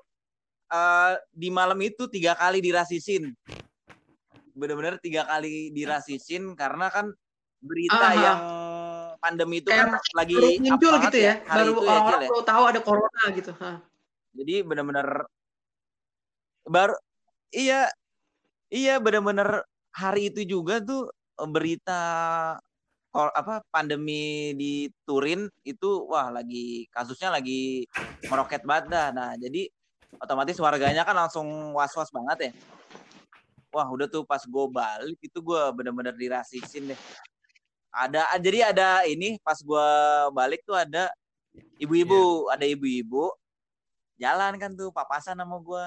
eh, 0.71 1.13
di 1.35 1.49
malam 1.51 1.77
itu 1.83 2.07
tiga 2.07 2.33
kali 2.39 2.63
dirasisin 2.63 3.35
bener-bener 4.55 4.99
tiga 4.99 5.23
kali 5.27 5.71
dirasisin 5.71 6.53
karena 6.55 6.91
kan 6.91 7.11
berita 7.61 8.07
Aha. 8.11 8.17
yang 8.17 8.39
pandemi 9.21 9.61
itu 9.61 9.69
Kayak 9.69 10.01
kan 10.01 10.17
lagi 10.17 10.35
muncul 10.59 10.93
gitu 11.07 11.17
ya. 11.21 11.33
hari 11.45 11.69
Baru 11.69 11.71
ya, 11.77 11.89
orang-orang 11.93 12.21
ya. 12.25 12.29
baru 12.33 12.43
tahu 12.43 12.63
ada 12.65 12.79
corona 12.81 13.23
gitu. 13.37 13.51
Hah. 13.61 13.77
Jadi 14.33 14.55
bener-bener 14.65 15.07
baru 16.65 16.95
iya 17.53 17.89
iya 18.73 18.97
bener-bener 18.97 19.65
hari 19.93 20.33
itu 20.33 20.41
juga 20.47 20.81
tuh 20.81 21.09
eh, 21.13 21.49
berita 21.49 22.01
apa 23.11 23.59
pandemi 23.67 24.55
di 24.55 24.87
Turin 25.03 25.43
itu 25.67 26.07
wah 26.07 26.31
lagi 26.31 26.87
kasusnya 26.95 27.35
lagi 27.35 27.83
meroket 28.31 28.63
banget 28.63 28.85
dah. 28.87 29.07
Nah, 29.11 29.31
jadi 29.35 29.67
otomatis 30.19 30.57
warganya 30.59 31.05
kan 31.07 31.15
langsung 31.15 31.71
was-was 31.71 32.11
banget 32.11 32.49
ya. 32.49 32.51
Wah, 33.71 33.87
udah 33.87 34.09
tuh 34.11 34.27
pas 34.27 34.43
gue 34.43 34.65
balik 34.67 35.19
itu 35.23 35.39
gue 35.39 35.61
bener-bener 35.71 36.11
dirasisin 36.17 36.91
deh. 36.91 36.99
Ada 37.91 38.35
jadi 38.39 38.75
ada 38.75 39.07
ini 39.07 39.39
pas 39.39 39.55
gue 39.55 39.87
balik 40.35 40.67
tuh 40.67 40.75
ada 40.75 41.07
ibu-ibu, 41.79 42.51
ada 42.51 42.63
ibu-ibu 42.67 43.31
jalan 44.19 44.53
kan 44.59 44.75
tuh 44.75 44.91
papasan 44.91 45.39
sama 45.39 45.57
gue. 45.63 45.85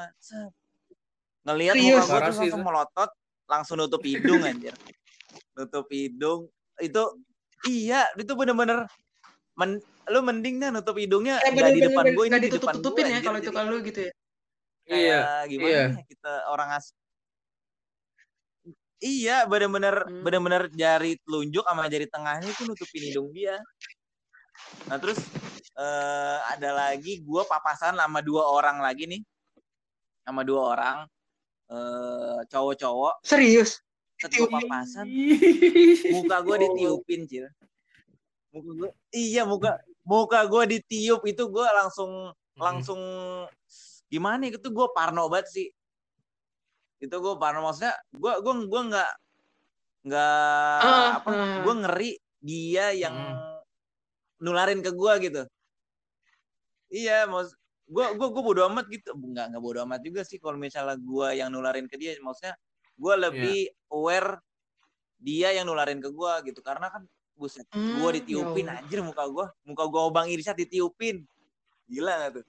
Ngelihat 1.44 1.74
muka 1.76 2.02
gue 2.08 2.20
tuh 2.32 2.34
sih 2.40 2.48
langsung 2.48 2.64
melotot, 2.64 3.10
langsung 3.44 3.76
nutup 3.76 4.00
hidung 4.00 4.42
anjir. 4.42 4.72
nutup 5.54 5.86
hidung 5.90 6.50
itu 6.82 7.02
iya 7.70 8.10
itu 8.18 8.32
bener-bener 8.34 8.90
men, 9.54 9.78
lu 10.12 10.20
mending 10.20 10.60
dah 10.60 10.68
nutup 10.68 10.96
hidungnya 10.96 11.40
Kayak 11.40 11.52
nggak 11.54 11.72
di 11.72 11.82
depan 11.88 12.04
gue 12.12 12.24
ini 12.24 12.30
nggak 12.30 12.42
di 12.44 12.50
depan 12.52 12.74
ditutup-tutupin 12.76 13.04
gue 13.04 13.14
ya 13.14 13.20
kalau 13.24 13.38
itu 13.40 13.50
kalau 13.50 13.68
lu 13.72 13.78
gitu 13.82 14.00
ya. 14.04 14.12
Iya. 14.84 15.20
gimana 15.48 15.68
iya. 15.72 15.84
ya 15.96 16.02
kita 16.04 16.32
orang 16.52 16.68
as 16.76 16.92
iya 19.00 19.44
bener-bener 19.44 19.96
Hmm. 20.04 20.20
bener-bener 20.20 20.62
jari 20.72 21.16
telunjuk 21.24 21.64
sama 21.64 21.88
jari 21.88 22.06
tengahnya 22.08 22.48
itu 22.48 22.62
nutupin 22.64 23.02
hidung 23.04 23.28
dia 23.32 23.56
nah 24.88 24.96
terus 24.96 25.18
eh, 25.74 26.38
ada 26.52 26.70
lagi 26.72 27.20
gua 27.20 27.44
papasan 27.44 27.96
sama 27.96 28.20
dua 28.20 28.44
orang 28.48 28.80
lagi 28.80 29.08
nih 29.08 29.20
sama 30.24 30.44
dua 30.44 30.60
orang 30.76 30.98
eh 31.64 32.40
cowok-cowok 32.48 33.24
Serius. 33.24 33.80
set 34.20 34.30
gua 34.36 34.46
Ditiupin. 34.46 34.54
papasan 34.68 35.06
muka 36.14 36.36
gue 36.44 36.56
ditiupin 36.60 37.20
cil 37.24 37.46
muka 38.52 38.70
gue 38.78 38.90
iya 39.10 39.42
muka 39.42 39.80
muka 40.04 40.44
gue 40.48 40.78
ditiup 40.78 41.24
itu 41.24 41.48
gue 41.48 41.66
langsung 41.74 42.32
langsung 42.54 43.00
gimana 44.12 44.46
ya, 44.46 44.54
itu 44.54 44.68
gue 44.70 44.86
parno 44.94 45.26
banget 45.26 45.48
sih. 45.50 45.68
Itu 47.02 47.16
gue 47.18 47.34
parno 47.40 47.64
maksudnya 47.66 47.96
gue 48.14 48.32
gue 48.44 48.54
gue 48.68 48.82
nggak 48.94 49.12
nggak 50.04 50.80
Ah, 50.84 51.10
apa 51.18 51.28
ah. 51.32 51.56
gue 51.64 51.74
ngeri 51.82 52.12
dia 52.44 52.92
yang 52.92 53.16
Hmm. 53.16 53.58
nularin 54.44 54.84
ke 54.84 54.92
gue 54.92 55.12
gitu. 55.24 55.42
Iya 56.92 57.24
maksud 57.26 57.56
gue 57.88 58.06
gue 58.16 58.28
gue 58.28 58.42
bodo 58.44 58.62
amat 58.68 58.86
gitu. 58.92 59.16
Nggak 59.16 59.56
nggak 59.56 59.62
bodo 59.64 59.78
amat 59.88 60.00
juga 60.04 60.22
sih 60.22 60.36
kalau 60.36 60.60
misalnya 60.60 61.00
gue 61.00 61.28
yang 61.40 61.48
nularin 61.50 61.88
ke 61.88 61.96
dia. 61.96 62.14
Maksudnya 62.20 62.54
gue 62.94 63.14
lebih 63.18 63.58
aware 63.90 64.38
dia 65.18 65.56
yang 65.56 65.66
nularin 65.66 65.98
ke 66.04 66.12
gue 66.12 66.32
gitu. 66.52 66.60
Karena 66.60 66.92
kan 66.92 67.08
buset 67.34 67.66
Hmm, 67.70 67.98
gue 67.98 68.08
ya 68.08 68.14
ditiupin 68.18 68.66
Allah. 68.66 68.80
anjir 68.80 69.00
muka 69.02 69.24
gue 69.26 69.46
muka 69.64 69.84
gue 69.84 70.02
bang 70.10 70.26
Irsyad 70.30 70.56
ditiupin 70.56 71.16
gila 71.84 72.12
gak 72.16 72.30
tuh 72.38 72.46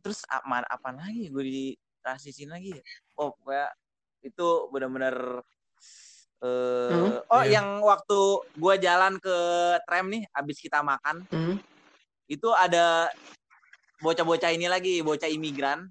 terus 0.00 0.24
apa 0.24 0.64
apa 0.64 0.88
lagi 0.90 1.28
gue 1.28 1.44
dirasisin 1.44 2.48
lagi 2.48 2.72
ya 2.72 2.82
oh 3.16 3.36
kayak 3.44 3.70
itu 4.24 4.46
benar-benar 4.72 5.44
eh 6.42 6.90
Hmm, 6.90 7.22
oh 7.28 7.42
iya. 7.44 7.60
yang 7.60 7.78
waktu 7.78 8.18
gue 8.52 8.74
jalan 8.80 9.14
ke 9.16 9.36
tram 9.86 10.10
nih 10.10 10.26
abis 10.32 10.58
kita 10.58 10.82
makan 10.82 11.22
Hmm. 11.28 11.54
itu 12.26 12.48
ada 12.50 13.12
bocah-bocah 14.00 14.50
ini 14.50 14.66
lagi 14.66 14.98
bocah 14.98 15.28
imigran 15.28 15.86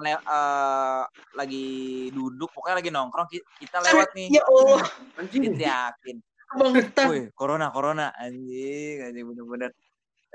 eh, 0.00 1.02
lagi 1.32 1.66
duduk 2.12 2.52
pokoknya 2.52 2.76
lagi 2.80 2.90
nongkrong 2.92 3.28
ki- 3.28 3.46
kita 3.56 3.80
lewat 3.80 4.12
nih 4.12 4.28
Ya 4.36 4.42
Allah, 4.44 4.84
Anjing. 5.16 5.42
yakin 5.56 6.16
kebangetan. 6.52 7.06
Wih, 7.08 7.24
corona, 7.32 7.66
corona, 7.72 8.06
anjing, 8.20 9.00
anjing 9.00 9.24
bener-bener. 9.24 9.72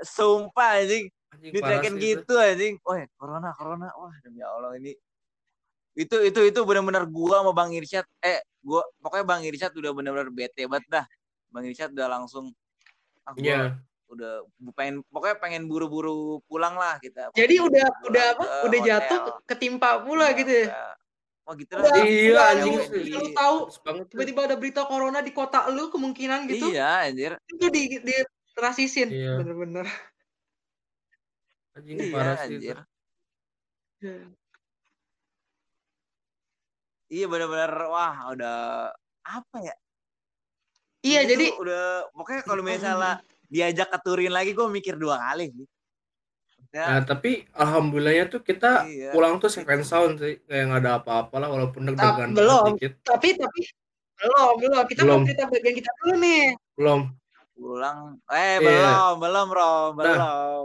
Sumpah 0.02 0.82
anjing, 0.82 1.10
Anjing, 1.62 1.94
gitu 2.02 2.34
anjing. 2.34 2.74
Wah, 2.82 3.06
corona, 3.14 3.54
corona. 3.54 3.86
Wah, 3.94 4.14
demi 4.26 4.42
Allah 4.42 4.74
ini. 4.78 4.98
Itu 5.94 6.22
itu 6.22 6.40
itu 6.46 6.60
bener-bener 6.66 7.06
gua 7.06 7.42
sama 7.42 7.54
Bang 7.54 7.70
Irsyad. 7.70 8.06
Eh, 8.22 8.42
gua 8.62 8.82
pokoknya 8.98 9.26
Bang 9.26 9.42
Irsyad 9.46 9.70
udah 9.74 9.90
bener-bener 9.94 10.30
bete 10.30 10.66
banget 10.66 10.86
dah. 10.90 11.06
Bang 11.50 11.66
Irsyad 11.66 11.94
udah 11.94 12.06
langsung 12.10 12.50
ah, 13.26 13.34
gua 13.34 13.42
Iya. 13.42 13.62
Udah 14.08 14.32
pengen 14.72 15.04
pokoknya 15.12 15.36
pengen 15.36 15.62
buru-buru 15.68 16.40
pulang 16.48 16.74
lah 16.80 16.96
kita. 16.98 17.28
Jadi 17.36 17.60
udah 17.60 17.86
Pulang 18.00 18.08
udah 18.08 18.24
apa? 18.32 18.44
ke 18.44 18.56
Udah 18.66 18.80
hotel. 18.80 18.88
jatuh 18.88 19.20
ketimpa 19.44 19.90
pula 20.00 20.26
Iya, 20.32 20.38
gitu 20.40 20.52
ya. 20.64 20.66
Wah, 21.44 21.54
gitu 21.56 21.72
Udah, 21.76 21.92
lah. 21.92 22.04
Iya, 22.04 22.28
udah, 22.32 22.46
anjing. 22.52 22.76
lu, 23.08 23.22
tahu 23.36 23.56
tiba-tiba 24.12 24.40
ada 24.48 24.56
berita 24.56 24.82
corona 24.88 25.20
di 25.20 25.32
kota 25.32 25.68
lu 25.72 25.92
kemungkinan 25.92 26.48
gitu. 26.48 26.72
Iya, 26.72 27.08
anjir. 27.08 27.32
Itu 27.48 27.66
di 27.68 27.82
di 28.00 28.14
rasisin 28.56 29.08
Iya. 29.12 29.44
bener-bener. 29.44 29.86
Anjing 31.76 31.96
Iya, 32.00 32.12
parah 32.12 32.36
sih 32.44 32.56
itu. 32.56 32.56
anjir. 32.56 32.76
Ya. 33.98 34.16
Iya 37.08 37.24
bener-bener 37.24 37.72
wah 37.88 38.14
udah 38.36 38.56
apa 39.24 39.56
ya? 39.64 39.72
Iya, 41.00 41.24
Itu 41.24 41.30
jadi 41.32 41.46
udah 41.56 41.84
pokoknya 42.12 42.42
kalau 42.44 42.60
misalnya 42.60 43.24
diajak 43.48 43.88
ke 43.88 43.98
Turin 44.00 44.30
lagi 44.30 44.52
gue 44.52 44.68
mikir 44.68 44.94
dua 44.94 45.16
kali 45.18 45.50
sih. 45.50 45.66
Nah, 46.68 46.84
Ya, 46.90 47.00
tapi 47.00 47.48
alhamdulillahnya 47.50 48.28
tuh 48.28 48.40
kita 48.40 48.84
iya. 48.84 49.08
pulang 49.10 49.40
tuh 49.40 49.48
and 49.64 49.82
sound 49.82 50.20
sih. 50.20 50.36
Kayak 50.44 50.64
nggak 50.68 50.80
ada 50.82 50.92
apa-apa 51.00 51.34
lah 51.38 51.48
walaupun 51.48 51.88
deg-degan 51.88 52.32
belum. 52.32 52.76
dikit. 52.76 52.92
tapi 53.02 53.34
tapi 53.34 53.60
belum 54.18 54.52
belum 54.58 54.72
kita 54.84 55.00
Belum. 55.02 55.20
mau 55.22 55.26
cerita 55.26 55.44
bagian 55.46 55.74
kita 55.74 55.90
dulu 55.98 56.14
nih. 56.18 56.44
Belum. 56.74 57.00
Pulang 57.54 57.98
eh 58.28 58.54
Iya. 58.54 58.60
belum, 58.60 59.14
belum, 59.18 59.48
Rom, 59.50 59.90
belum. 59.96 60.62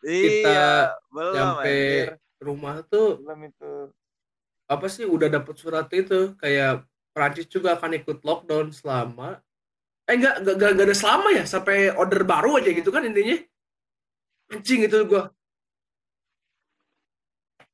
kita 0.00 0.48
iya, 0.48 0.72
belum 1.08 1.34
Nyampe 1.34 1.68
anjir. 1.68 2.08
rumah 2.38 2.76
tuh 2.82 3.08
Belum 3.18 3.40
itu. 3.44 3.72
apa 4.64 4.86
sih 4.88 5.04
udah 5.04 5.28
dapet 5.28 5.54
surat 5.54 5.86
itu 5.92 6.32
kayak 6.36 6.82
Prancis 7.12 7.44
juga 7.46 7.76
akan 7.76 7.98
ikut 7.98 8.18
lockdown 8.20 8.72
selama 8.72 9.42
eh 10.10 10.14
enggak 10.18 10.34
enggak, 10.42 10.54
enggak, 10.58 10.70
enggak 10.74 10.86
ada 10.90 10.96
selama 10.98 11.28
ya 11.30 11.44
sampai 11.46 11.76
order 11.94 12.22
baru 12.26 12.58
aja 12.58 12.70
gitu 12.74 12.90
kan 12.90 13.06
intinya 13.06 13.36
anjing 14.52 14.82
itu 14.86 14.98
gua 15.06 15.30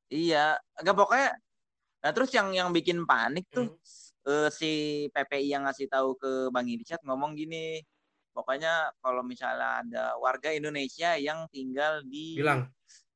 Iya, 0.08 0.56
enggak 0.80 0.96
pokoknya 0.96 1.30
Nah 1.98 2.10
terus 2.14 2.30
yang 2.30 2.54
yang 2.54 2.70
bikin 2.70 3.02
panik 3.04 3.44
tuh 3.50 3.74
Hmm. 3.74 3.76
eh, 4.28 4.48
si 4.54 4.70
PPI 5.10 5.50
yang 5.56 5.64
ngasih 5.66 5.88
tahu 5.90 6.14
ke 6.20 6.52
Bang 6.52 6.68
Irsyad 6.68 7.00
ngomong 7.02 7.32
gini, 7.34 7.80
pokoknya 8.36 8.92
kalau 9.00 9.24
misalnya 9.24 9.80
ada 9.82 10.04
warga 10.20 10.52
Indonesia 10.52 11.16
yang 11.16 11.48
tinggal 11.48 12.04
di 12.06 12.36
Bilang, 12.38 12.68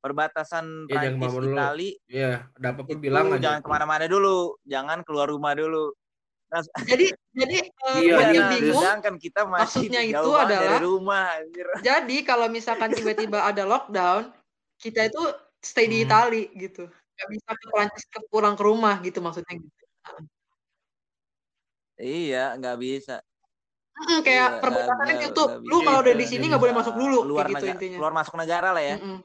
perbatasan 0.03 0.89
Ya, 0.89 1.13
Prancis. 1.15 1.31
Itali 1.47 1.89
ya 2.09 2.49
ada 2.59 2.69
bilang 2.97 3.29
aja. 3.31 3.39
jangan 3.39 3.59
ke 3.63 3.69
mana-mana 3.69 4.05
dulu, 4.09 4.57
jangan 4.67 4.99
keluar 5.05 5.29
rumah 5.31 5.53
dulu. 5.55 5.93
Jadi 6.91 7.05
jadi 7.33 7.57
eh, 7.65 7.97
Iya, 7.97 8.13
buat 8.13 8.23
iya, 8.23 8.29
yang 8.29 8.37
nah, 8.39 8.51
bingung, 8.51 8.83
sedangkan 8.83 9.15
kita 9.17 9.41
masih 9.43 9.89
maksudnya 9.89 10.01
itu 10.03 10.29
adalah- 10.29 10.77
dari 10.77 10.77
rumah. 10.79 11.25
Anjir. 11.35 11.67
jadi 11.87 12.17
kalau 12.21 12.47
misalkan 12.47 12.89
tiba-tiba 12.91 13.39
ada 13.41 13.63
lockdown, 13.63 14.29
kita 14.77 15.07
itu 15.07 15.21
stay 15.59 15.87
di 15.87 15.97
Hmm. 15.99 16.05
Itali 16.05 16.43
gitu. 16.55 16.85
Nggak 16.85 17.29
bisa 17.31 17.49
ke 17.51 17.65
Perancis 17.67 18.05
ke 18.05 18.19
pulang 18.27 18.53
ke 18.53 18.63
rumah 18.63 18.95
gitu 18.99 19.17
maksudnya 19.17 19.55
gitu. 19.55 19.83
Iya, 21.95 22.57
nggak 22.57 22.77
bisa. 22.77 23.15
Iya, 23.95 24.17
kayak 24.19 24.47
nggak- 24.49 24.61
perbatasannya 24.61 25.15
tutup. 25.29 25.49
Lu 25.61 25.77
kalau 25.81 25.99
udah 26.01 26.11
di 26.11 26.17
Nggak 26.19 26.29
sini 26.29 26.39
bisa. 26.39 26.49
nggak 26.49 26.61
boleh 26.61 26.75
masuk 26.75 26.93
dulu, 26.93 27.17
keluar 27.23 27.37
kayak 27.39 27.49
gitu 27.49 27.57
negara- 27.59 27.73
intinya. 27.75 27.97
keluar 27.97 28.13
masuk 28.13 28.35
negara 28.35 28.69
lah 28.69 28.83
ya. 28.83 28.95
Mm-mm. 28.97 29.17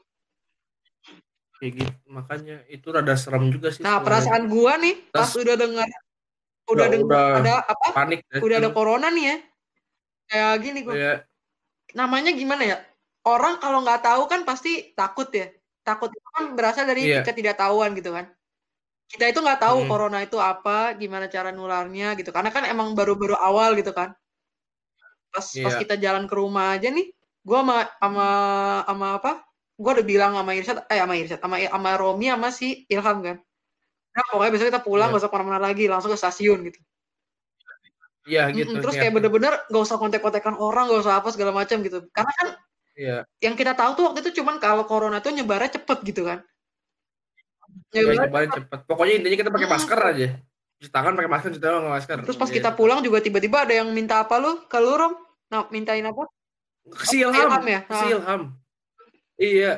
Kayak 1.59 1.71
gitu. 1.75 1.93
Makanya 2.07 2.55
itu 2.67 2.87
rada 2.87 3.15
serem 3.15 3.43
juga 3.49 3.67
sih. 3.69 3.81
Nah, 3.81 3.97
sebenarnya. 3.97 4.05
perasaan 4.05 4.43
gua 4.47 4.73
nih 4.77 4.95
pas 5.09 5.29
udah 5.31 5.55
dengar 5.55 5.87
udah 6.69 6.85
Udah- 6.85 6.89
dengar 6.93 7.05
udah 7.09 7.41
ada 7.41 7.53
apa? 7.65 7.85
panik 7.91 8.19
ya. 8.29 8.37
Udah 8.39 8.55
ada 8.61 8.69
corona 8.69 9.07
nih 9.09 9.25
ya. 9.25 9.35
Kayak 10.29 10.53
gini 10.61 10.79
gua. 10.85 10.93
Iya, 10.95 11.13
Namanya 11.97 12.31
gimana 12.31 12.63
ya? 12.63 12.77
Orang 13.25 13.57
kalau 13.57 13.81
nggak 13.81 14.05
tahu 14.05 14.29
kan 14.29 14.45
pasti 14.45 14.93
takut 14.93 15.25
ya. 15.33 15.49
Takut 15.81 16.13
itu 16.13 16.27
kan 16.37 16.53
berasal 16.53 16.85
dari 16.85 17.09
Iya. 17.09 17.25
ketidaktahuan 17.25 17.97
gitu 17.97 18.13
kan. 18.13 18.29
Kita 19.09 19.25
itu 19.25 19.41
nggak 19.41 19.57
tahu 19.57 19.83
Hmm. 19.83 19.89
corona 19.89 20.21
itu 20.21 20.37
apa, 20.37 20.93
gimana 20.93 21.25
cara 21.25 21.49
nularnya 21.49 22.13
gitu. 22.13 22.29
Karena 22.29 22.53
kan 22.53 22.61
emang 22.69 22.93
baru-baru 22.93 23.33
awal 23.33 23.73
gitu 23.73 23.89
kan. 23.89 24.13
Pas 25.33 25.45
pas 25.45 25.73
Iya. 25.73 25.81
kita 25.81 25.95
jalan 25.97 26.29
ke 26.29 26.33
rumah 26.37 26.77
aja 26.77 26.89
nih, 26.89 27.09
gua 27.41 27.65
sama 27.65 27.77
sama 27.97 28.27
sama 28.85 29.07
apa? 29.17 29.31
Gua 29.79 29.91
udah 29.97 30.05
bilang 30.05 30.31
sama 30.37 30.51
Irsyad, 30.53 30.77
eh 30.85 30.99
sama 31.01 31.13
Irsyad, 31.17 31.39
sama 31.41 31.55
sama 31.57 31.89
Romi 31.97 32.27
sama 32.29 32.49
si 32.53 32.85
Ilham 32.85 33.17
kan. 33.25 33.37
Nah, 34.09 34.23
pokoknya 34.33 34.51
besok 34.51 34.67
kita 34.73 34.81
pulang 34.81 35.07
Iya. 35.09 35.13
gak 35.15 35.21
usah 35.21 35.29
ke 35.29 35.35
mana-mana 35.37 35.61
lagi, 35.61 35.85
langsung 35.85 36.11
ke 36.11 36.17
stasiun 36.17 36.59
gitu. 36.65 36.79
iya 38.27 38.45
Mm-mm, 38.45 38.61
gitu. 38.61 38.77
terus 38.77 38.93
niatnya. 38.93 39.01
kayak 39.09 39.13
bener-bener 39.15 39.53
gak 39.73 39.83
usah 39.85 39.97
kontek-kontekan 39.97 40.53
orang, 40.53 40.85
gak 40.91 41.01
usah 41.01 41.17
apa 41.17 41.33
segala 41.33 41.49
macam 41.49 41.81
gitu. 41.81 42.05
Karena 42.13 42.29
kan 42.35 42.47
Iya. 42.93 43.17
yang 43.39 43.55
kita 43.55 43.73
tahu 43.73 43.91
tuh 43.95 44.03
waktu 44.11 44.19
itu 44.21 44.43
cuman 44.43 44.59
kalau 44.59 44.83
corona 44.85 45.17
tuh 45.17 45.31
nyebarnya 45.31 45.71
cepet 45.71 45.97
gitu 46.03 46.27
kan. 46.27 46.43
Iya, 47.89 48.05
Nyebarnya 48.05 48.21
nyebarin 48.27 48.51
cepet. 48.53 48.79
Pokoknya 48.85 49.13
intinya 49.17 49.37
kita 49.39 49.49
pakai 49.49 49.69
masker 49.71 49.99
aja. 50.03 50.27
Cuci 50.77 50.91
tangan 50.91 51.13
pakai 51.15 51.31
masker, 51.31 51.49
cuci 51.55 51.63
tangan 51.63 51.79
pakai 51.81 51.93
masker. 51.95 52.17
Terus 52.27 52.37
pas 52.37 52.49
Iya, 52.49 52.55
kita 52.59 52.69
gitu. 52.69 52.77
pulang 52.77 52.99
juga 53.01 53.17
tiba-tiba 53.19 53.57
ada 53.65 53.73
yang 53.73 53.89
minta 53.89 54.21
apa 54.21 54.35
lu? 54.37 54.51
Ke 54.67 54.77
lu 54.77 54.93
Rom? 54.93 55.13
Nah, 55.49 55.65
mintain 55.73 56.03
apa? 56.05 56.23
Ke 56.85 57.05
si 57.07 57.21
Oh, 57.23 57.31
Ilham, 57.33 57.63
ya? 57.65 57.79
ke 57.87 57.93
si 57.95 58.05
Ah. 58.05 58.11
Ilham. 58.13 58.41
Iya. 59.39 59.71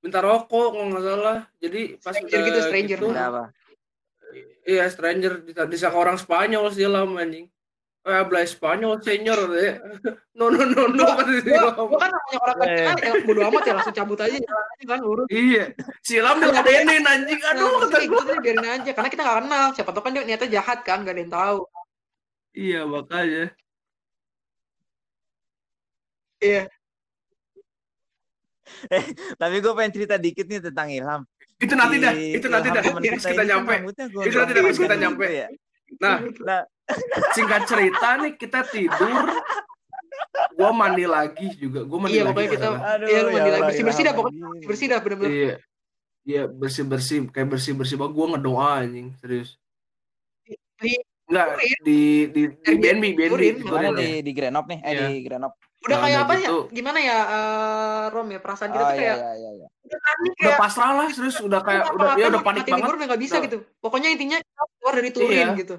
Minta 0.00 0.18
rokok 0.18 0.48
kalau 0.72 0.86
nggak 0.88 1.04
salah. 1.04 1.38
Jadi 1.56 1.80
pas 1.98 2.14
Stranger 2.16 2.36
udah 2.36 2.46
gitu, 2.46 2.60
stranger. 2.64 2.98
gitu, 2.98 3.06
apa? 3.12 3.44
iya 4.62 4.84
stranger 4.86 5.32
dis- 5.42 5.68
disangka 5.68 5.98
orang 5.98 6.14
Spanyol 6.14 6.70
si 6.70 6.80
Ilham 6.80 7.12
anjing. 7.14 7.46
Eh, 8.00 8.16
habla 8.16 8.40
Spanyol 8.42 8.96
senior 9.00 9.36
ya. 9.52 9.76
No 10.38 10.48
no 10.48 10.64
no 10.64 10.88
no 10.88 11.04
Gua, 11.04 12.00
kan 12.00 12.08
namanya 12.08 12.38
orang 12.40 12.56
Eh. 12.64 12.76
kenal, 12.80 12.96
ya 12.96 13.12
bodo 13.20 13.40
amat 13.44 13.60
ya 13.60 13.72
langsung 13.76 13.92
cabut 13.92 14.16
aja 14.16 14.40
kan 14.80 15.00
urus. 15.04 15.28
Iya. 15.28 15.76
Si 16.00 16.16
Ilham 16.16 16.40
diladenin 16.40 17.04
anjing. 17.04 17.36
Nah, 17.36 17.52
Aduh 17.52 17.76
kata 17.84 17.92
kayak 17.92 18.08
gua. 18.08 18.22
biarin 18.40 18.64
aja 18.64 18.90
karena 18.96 19.08
kita 19.12 19.20
gak 19.20 19.38
kenal. 19.44 19.66
Siapa 19.76 19.90
tahu 19.92 20.00
kan 20.00 20.12
dia 20.16 20.24
niatnya 20.24 20.48
jahat 20.48 20.78
kan, 20.80 21.04
gak 21.04 21.12
ada 21.12 21.20
yang 21.20 21.28
tahu. 21.28 21.58
Iya 22.56 22.80
makanya. 22.88 23.44
Iya. 26.40 26.62
Tapi 29.40 29.54
gue 29.58 29.72
pengen 29.72 29.92
cerita 29.92 30.14
dikit 30.16 30.46
nih 30.46 30.60
tentang 30.62 30.88
Ilham. 30.88 31.22
Itu 31.56 31.74
nanti 31.74 31.96
dah. 31.96 32.12
Itu 32.12 32.46
nanti 32.46 32.68
dah. 32.68 32.82
Pas 32.82 33.24
kita 33.24 33.44
nyampe. 33.44 33.74
Itu 34.22 34.36
nanti 34.36 34.52
dah 34.52 34.62
kita 34.64 34.72
gitu 34.72 34.94
nyampe. 34.96 35.26
ya. 35.28 35.48
Nah, 35.98 36.16
Nah, 36.40 36.62
singkat 37.32 37.66
cerita 37.66 38.16
nih 38.16 38.32
kita 38.34 38.62
tidur. 38.64 39.10
Gua 40.52 40.70
mandi 40.70 41.04
lagi 41.04 41.50
juga. 41.54 41.82
Gua 41.82 41.98
mandi 42.00 42.16
Iya, 42.16 42.22
lagi. 42.22 42.32
pokoknya 42.32 42.50
kita 42.50 42.68
aduh, 42.70 43.06
Iya, 43.06 43.18
lu 43.18 43.28
ya 43.28 43.32
mandi 43.32 43.40
lagi. 43.40 43.50
Allah, 43.52 43.68
Bersih-bersih 43.68 44.02
dah, 44.02 44.06
Ilham 44.06 44.16
pokoknya 44.16 44.46
bersih 44.64 44.86
dah 44.86 44.98
bener-bener. 45.00 45.32
Iya. 45.32 45.54
Iya 46.20 46.42
bersih 46.46 46.84
bersih 46.84 47.18
kayak 47.26 47.48
bersih 47.48 47.72
bersih 47.72 47.96
banget. 47.96 48.12
Gue 48.12 48.26
ngedoa 48.28 48.68
anjing 48.78 49.08
serius. 49.16 49.56
Di 50.76 50.96
Enggak 51.26 51.46
Turin. 51.54 51.78
di 51.86 52.00
di 52.26 52.42
di 52.50 52.72
BNB 52.74 53.04
BNB 53.14 53.20
Turin, 53.30 53.54
di 53.54 53.62
di 53.94 54.06
ya. 54.10 54.20
di 54.20 54.32
Grenop 54.34 54.64
nih? 54.66 54.78
Eh 54.80 54.90
Iya. 54.90 55.06
di 55.06 55.18
Grenop. 55.22 55.52
Udah 55.80 55.96
Nah, 55.96 56.04
kayak 56.04 56.18
apa 56.20 56.32
ya? 56.32 56.40
gitu. 56.44 56.58
Gimana 56.70 56.98
ya 57.00 57.18
eh, 57.24 58.02
Rom 58.08 58.28
ya 58.28 58.38
perasaan 58.38 58.70
kita 58.70 58.84
Oh 58.84 58.88
tuh 58.88 58.94
iya 58.94 59.00
kayak 59.00 59.16
iya 59.16 59.32
iya. 59.34 59.50
iya. 59.56 59.68
udah 59.80 59.98
panik 59.98 60.30
Udah 60.30 60.36
kayak 60.44 60.58
pasrah 60.60 60.90
lah 60.92 61.06
serius 61.08 61.36
udah 61.40 61.60
kayak 61.60 61.82
udah 61.90 62.10
ya 62.14 62.26
udah 62.28 62.42
panik 62.42 62.62
banget. 62.62 62.76
libur 62.78 62.94
udah 62.94 63.06
nggak 63.08 63.22
bisa 63.22 63.34
Udah. 63.34 63.44
gitu. 63.44 63.56
Pokoknya 63.78 64.08
intinya 64.10 64.36
kita 64.38 64.62
keluar 64.76 64.94
dari 64.94 65.10
Turin 65.10 65.30
Iya. 65.32 65.48
gitu. 65.56 65.76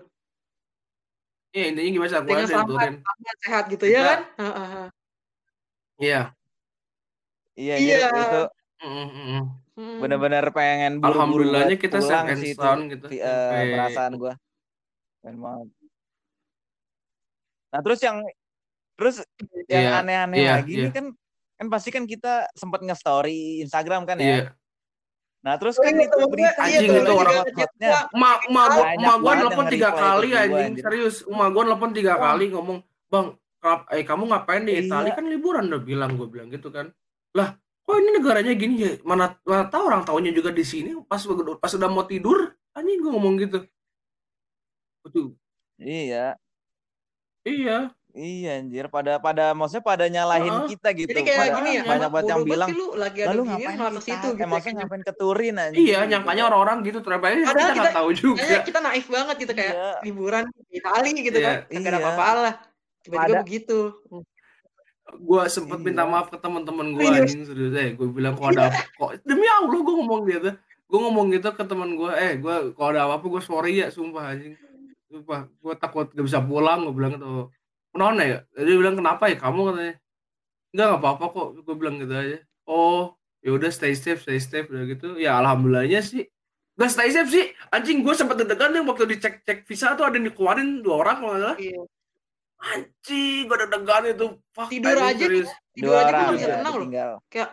Iya 1.52 1.66
intinya 1.68 1.90
gimana 1.92 2.10
sih 2.10 2.18
di 2.18 2.48
selamat, 2.48 2.68
Turin. 2.68 2.94
sehat 3.40 3.64
gitu 3.68 3.86
ya 3.86 3.92
Kita- 3.94 4.10
kan? 4.10 4.22
Heeh. 4.40 4.86
Iya. 6.02 6.22
Iya, 7.54 7.76
Iya. 7.78 7.98
itu 8.10 8.42
benar-benar 10.02 10.46
pengen 10.50 10.98
buru-buru 10.98 11.14
Alhamdulillahnya 11.14 11.76
buat 11.76 11.84
kita 11.84 11.98
pulang 12.00 12.26
sih 12.34 12.52
itu 12.52 12.58
sound 12.58 12.84
gitu. 12.90 13.06
Sampai 13.12 13.66
perasaan 13.70 14.14
gua. 14.16 14.34
Pengen 15.22 15.38
banget. 15.38 15.68
Nah, 17.72 17.80
terus 17.80 18.00
yang 18.02 18.18
terus 19.02 19.16
yang 19.66 19.82
Iya, 19.82 19.92
aneh-aneh 20.06 20.38
iya, 20.38 20.52
lagi 20.62 20.74
iya. 20.78 20.84
nih 20.86 20.94
kan 20.94 21.06
kan 21.58 21.68
pasti 21.74 21.90
kan 21.90 22.06
kita 22.06 22.46
sempat 22.54 22.86
nge-story 22.86 23.66
Instagram 23.66 24.06
kan 24.06 24.22
ya. 24.22 24.26
Iya. 24.30 24.46
Nah, 25.42 25.58
terus 25.58 25.74
Oh 25.74 25.82
kan 25.82 25.98
iya, 25.98 26.06
itu 26.06 26.16
gue, 26.22 26.30
berita 26.30 26.62
iya, 26.70 26.78
Anjing 26.86 27.02
itu 27.02 27.14
orang 27.18 27.34
gua. 27.42 28.00
Ma 28.14 28.32
ma 28.54 28.64
gua 28.70 28.86
ma 28.94 29.14
gua 29.18 29.34
nelpon 29.42 29.66
yang 29.66 29.74
tiga 29.74 29.90
nge-reply 29.90 30.06
kali 30.06 30.28
ke 30.30 30.38
gua, 30.38 30.60
anjing 30.62 30.76
serius. 30.86 31.16
Ma 31.26 31.46
gua 31.50 31.64
nelpon 31.66 31.92
tiga 31.98 32.14
Wah. 32.14 32.22
kali 32.38 32.46
ngomong, 32.54 32.78
"Bang, 33.10 33.28
eh 33.90 34.04
kamu 34.06 34.24
ngapain 34.30 34.64
di 34.66 34.74
Iya. 34.78 34.82
Italia 34.86 35.12
kan 35.18 35.26
liburan 35.26 35.66
udah 35.70 35.82
bilang 35.82 36.12
gue 36.18 36.28
bilang 36.30 36.50
gitu 36.50 36.70
kan. 36.74 36.90
Lah, 37.38 37.54
kok 37.58 37.96
ini 37.98 38.10
negaranya 38.18 38.54
gini 38.58 38.76
ya? 38.82 38.92
Mana 39.06 39.38
mana 39.46 39.66
tahu 39.70 39.84
orang 39.90 40.02
taunya 40.06 40.34
juga 40.34 40.50
di 40.54 40.66
sini 40.66 40.98
pas 41.06 41.22
pas 41.58 41.72
udah 41.74 41.90
mau 41.90 42.06
tidur 42.06 42.54
anjing 42.74 43.02
gue 43.02 43.12
ngomong 43.14 43.34
gitu. 43.42 43.60
Betul. 45.06 45.38
Iya. 45.82 46.38
Iya. 47.46 47.94
Iya 48.12 48.60
anjir 48.60 48.86
pada 48.92 49.18
pada 49.18 49.56
maksudnya 49.56 49.82
pada 49.82 50.06
nyalahin 50.06 50.52
Heeh. 50.52 50.68
kita 50.76 50.90
gitu. 50.92 51.08
Jadi 51.10 51.22
kayak 51.24 51.40
Pada- 51.40 51.56
gini 51.56 51.70
ya, 51.72 51.84
banyak 51.88 52.10
banget 52.12 52.28
yang 52.28 52.44
bilang, 52.44 52.68
sih 52.68 52.76
lu 52.76 52.88
lagi 52.94 53.20
ada 53.24 53.28
"Lah 53.28 53.34
lu 53.34 53.44
gini 53.44 53.52
ngapain 53.56 53.78
malah 53.80 53.92
ke 53.92 54.02
situ 54.04 54.28
gitu. 54.28 54.36
Eh, 54.36 54.48
maksudnya 54.48 54.60
kayak 54.68 54.78
ngapain 54.84 55.04
ke 55.08 55.14
Turin 55.16 55.56
anjing?" 55.56 55.86
Iya, 55.88 56.00
nyangkanya 56.06 56.44
orang-orang 56.46 56.78
gitu 56.84 57.00
ternyata 57.00 57.24
Padahal 57.24 57.40
kita 57.40 57.56
nggak 57.56 57.76
kita- 57.80 57.96
tahu 57.96 58.10
juga. 58.12 58.38
Kayaknya 58.38 58.62
kita 58.68 58.80
naif 58.82 59.06
banget 59.08 59.36
gitu 59.40 59.54
kayak 59.56 59.74
Iya. 59.74 59.92
liburan 60.04 60.44
di 60.52 60.76
Itali 60.76 61.12
gitu 61.18 61.38
Iya. 61.40 61.48
kan. 61.48 61.56
Kagak 61.66 61.80
ada 61.80 61.88
Iya. 61.88 62.00
apa-apaan 62.04 62.38
lah. 62.38 62.54
Tiba-tiba 63.02 63.24
Ada- 63.32 63.42
begitu. 63.42 63.78
Gue 65.12 65.42
sempet 65.48 65.78
Iya. 65.78 65.86
minta 65.86 66.04
maaf 66.06 66.28
ke 66.28 66.38
teman-teman 66.38 66.88
gue 66.92 67.04
anjing 67.04 67.44
serius. 67.44 67.74
Eh, 67.74 67.90
gue 67.94 68.08
bilang 68.08 68.36
kok 68.36 68.48
ada 68.50 68.68
kok 68.94 69.12
demi 69.24 69.44
Allah 69.46 69.72
gue 69.78 69.96
ngomong 69.98 70.22
gitu. 70.26 70.52
Gue 70.86 71.00
ngomong 71.00 71.26
gitu 71.32 71.48
ke 71.50 71.64
teman 71.64 71.96
gue, 71.96 72.12
eh 72.12 72.36
gue 72.36 72.56
kalau 72.76 72.90
ada 72.92 73.08
apa-apa 73.08 73.24
gue 73.30 73.42
sorry 73.42 73.80
ya 73.80 73.88
sumpah 73.88 74.36
anjing. 74.36 74.60
Sumpah, 75.08 75.48
gue 75.48 75.74
takut 75.76 76.08
gak 76.08 76.24
bisa 76.24 76.40
pulang, 76.40 76.84
gue 76.84 76.92
bilang 76.92 77.16
gitu. 77.16 77.52
Kenapa 77.92 78.24
ya? 78.24 78.38
Dia 78.56 78.76
bilang 78.76 78.96
kenapa 78.96 79.24
ya 79.28 79.36
kamu 79.36 79.60
katanya. 79.68 79.96
Enggak 80.72 80.86
nggak 80.88 81.02
apa-apa 81.04 81.26
kok, 81.30 81.48
gue 81.60 81.76
bilang 81.76 81.96
gitu 82.00 82.14
aja. 82.14 82.38
Oh, 82.64 83.12
ya 83.40 83.52
udah 83.52 83.68
stay 83.68 83.92
safe, 83.94 84.24
stay 84.24 84.40
safe 84.40 84.68
udah 84.68 84.84
gitu. 84.88 85.08
Ya 85.16 85.36
alhamdulillahnya 85.38 86.00
sih. 86.00 86.24
Gak 86.74 86.88
stay 86.90 87.12
safe 87.12 87.28
sih. 87.28 87.46
Anjing 87.70 88.00
gue 88.00 88.16
sempet 88.16 88.40
deg-degan 88.40 88.72
yang 88.72 88.88
waktu 88.88 89.04
dicek 89.06 89.44
cek 89.44 89.68
visa 89.68 89.92
tuh 89.94 90.08
ada 90.08 90.16
yang 90.16 90.32
dikeluarin 90.32 90.80
dua 90.80 91.04
orang 91.04 91.16
kalau 91.20 91.32
nggak 91.32 91.44
salah. 91.44 91.58
Iya. 91.60 91.82
Anjing, 92.62 93.40
gue 93.44 93.58
deg-degan 93.60 94.04
itu. 94.08 94.28
Fuck, 94.56 94.68
Tidur 94.70 94.98
aja 94.98 95.18
serius. 95.20 95.50
Tidur 95.74 95.92
Dua 95.92 96.00
aja 96.00 96.12
gue 96.14 96.34
bisa 96.34 96.48
iya, 96.48 96.56
tenang 96.58 96.74
loh. 96.74 96.88
tidur. 96.88 97.48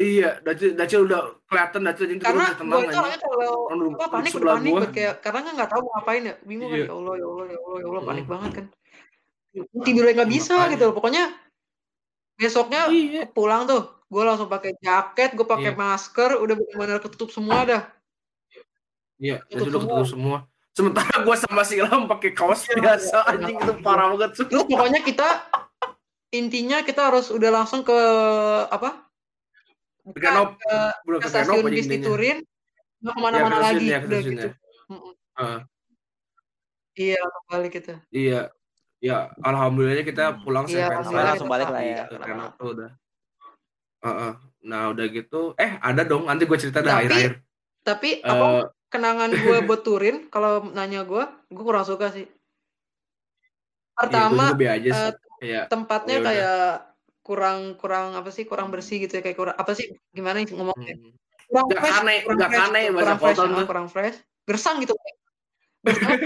Iya, 0.00 0.30
Dacil, 0.40 0.70
Dacil 0.72 1.00
udah 1.04 1.20
kelihatan 1.44 1.80
Dacil 1.84 2.04
jadi 2.08 2.20
Karena 2.24 2.44
gue 2.48 2.56
tenang 2.56 2.72
itu 2.72 2.88
anjing. 2.88 2.96
orangnya 2.96 3.18
kalau 3.20 3.52
apa 3.92 4.06
panik 4.08 4.32
udah 4.32 4.54
panik 4.56 4.72
gua. 4.72 4.86
kayak 4.88 5.14
karena 5.20 5.40
kan 5.44 5.52
nggak 5.52 5.68
tahu 5.68 5.80
mau 5.84 5.92
ngapain 5.92 6.22
ya 6.24 6.34
bingung 6.40 6.68
kan 6.72 6.78
Iya. 6.80 6.86
ya 6.88 6.92
Allah 6.96 7.14
ya 7.20 7.26
Allah 7.28 7.44
ya 7.44 7.58
Allah 7.60 7.76
ya 7.76 7.86
Allah 7.92 8.02
panik 8.08 8.24
Mm. 8.24 8.32
banget 8.32 8.50
kan 8.56 8.66
tidurnya 9.54 10.12
nggak 10.16 10.30
bisa 10.30 10.54
Makanya. 10.56 10.70
gitu 10.72 10.82
loh 10.88 10.94
pokoknya 10.96 11.24
besoknya 12.34 12.80
Iya. 12.88 13.22
pulang 13.28 13.68
tuh 13.68 13.82
gue 14.08 14.22
langsung 14.22 14.48
pakai 14.48 14.72
jaket 14.78 15.32
gue 15.32 15.44
pakai 15.44 15.72
Iya. 15.72 15.78
masker 15.78 16.30
udah 16.36 16.54
benar-benar 16.56 16.98
ketutup 17.00 17.28
semua 17.28 17.62
dah 17.62 17.82
Iya, 19.22 19.38
Tutup 19.46 19.54
Dacil 19.54 19.62
udah 19.62 19.70
semua. 19.70 19.86
ketemu 19.86 20.06
semua. 20.10 20.36
Sementara 20.72 21.14
gua 21.22 21.36
sama 21.38 21.62
si 21.62 21.74
Ilham 21.78 22.10
pakai 22.10 22.30
kaos 22.34 22.66
Iya, 22.66 22.74
biasa 22.74 23.18
iya. 23.22 23.30
anjing 23.30 23.54
itu 23.54 23.72
parah 23.78 24.06
banget. 24.10 24.30
terus 24.34 24.64
pokoknya 24.66 25.00
kita 25.00 25.28
intinya 26.32 26.82
kita 26.82 27.12
harus 27.12 27.30
udah 27.30 27.50
langsung 27.52 27.84
ke 27.84 27.98
apa 28.66 29.06
Grenop, 30.10 30.58
ke, 30.58 30.74
ke 31.22 31.28
stasiun 31.30 31.62
aja 31.62 31.70
bis 31.70 31.86
di. 31.86 32.02
Turin 32.02 32.42
nggak 32.98 33.14
Ya, 33.14 33.14
ke 33.14 33.22
mana-mana 33.22 33.54
ke 33.54 33.62
lagi 33.62 33.86
ke 33.86 33.98
udah 34.02 34.20
gitu 34.26 34.48
Heeh. 35.38 35.58
Iya, 36.92 37.16
langsung 37.22 37.46
balik 37.46 37.72
gitu. 37.72 37.94
Iya. 38.10 38.40
Ya, 39.02 39.34
alhamdulillahnya 39.42 40.06
kita 40.06 40.24
Hmm. 40.30 40.46
pulang 40.46 40.64
Iya, 40.70 40.86
sampai 40.86 40.94
alhamdulillah 41.02 41.30
langsung 41.34 41.50
balik 41.50 41.68
lah 41.74 41.82
ya. 41.82 42.02
Ke 42.06 42.16
Renov 42.22 42.50
tuh 42.54 42.68
udah. 42.70 42.90
Heeh. 44.02 44.32
Nah, 44.62 44.82
udah 44.94 45.06
gitu 45.10 45.40
eh 45.58 45.72
ada 45.82 46.02
dong 46.06 46.22
nanti 46.30 46.46
gue 46.46 46.54
cerita 46.54 46.78
dah 46.78 46.94
Tapi 46.94 47.00
akhir-akhir. 47.02 47.32
tapi 47.82 48.10
Eh, 48.22 48.30
apa 48.30 48.46
kenangan 48.86 49.30
gue 49.34 49.58
buat 49.66 49.82
touring 49.82 50.30
kalau 50.30 50.62
nanya 50.70 51.02
gue, 51.02 51.22
gue 51.50 51.64
kurang 51.66 51.82
suka 51.82 52.14
sih. 52.14 52.30
iya 52.30 52.30
gue 53.98 53.98
Pertama 53.98 54.44
juga 54.48 54.54
be 54.54 54.66
aja 54.70 54.90
sih. 54.94 55.10
eh, 55.10 55.12
Kayak 55.42 55.64
tempatnya 55.66 56.14
ya 56.14 56.20
udah. 56.22 56.26
kayak 56.30 56.62
kurang 57.22 57.58
kurang 57.74 58.06
apa 58.14 58.30
sih 58.30 58.46
kurang 58.46 58.70
bersih 58.70 59.02
gitu 59.02 59.18
ya 59.18 59.22
kayak 59.22 59.38
kurang 59.38 59.56
apa 59.58 59.72
sih 59.74 59.86
gimana 60.10 60.42
sih 60.42 60.54
ngomongnya 60.54 60.94
Hmm. 60.94 61.10
kurang 61.50 61.66
Nggak 61.70 61.80
fresh 61.82 61.98
kane, 61.98 62.14
kurang 62.22 62.38
nggak 62.38 62.50
fresh 62.50 62.62
kane 62.62 62.78
gitu, 62.82 62.92
bahasa 62.94 63.02
kurang 63.02 63.18
fresh 63.18 63.38
Kolton 63.38 63.50
ah, 63.50 63.58
tuh. 63.58 63.66
kurang 63.66 63.86
fresh 63.90 64.16
gersang 64.46 64.76
gitu 64.82 64.94
gersang 65.86 66.18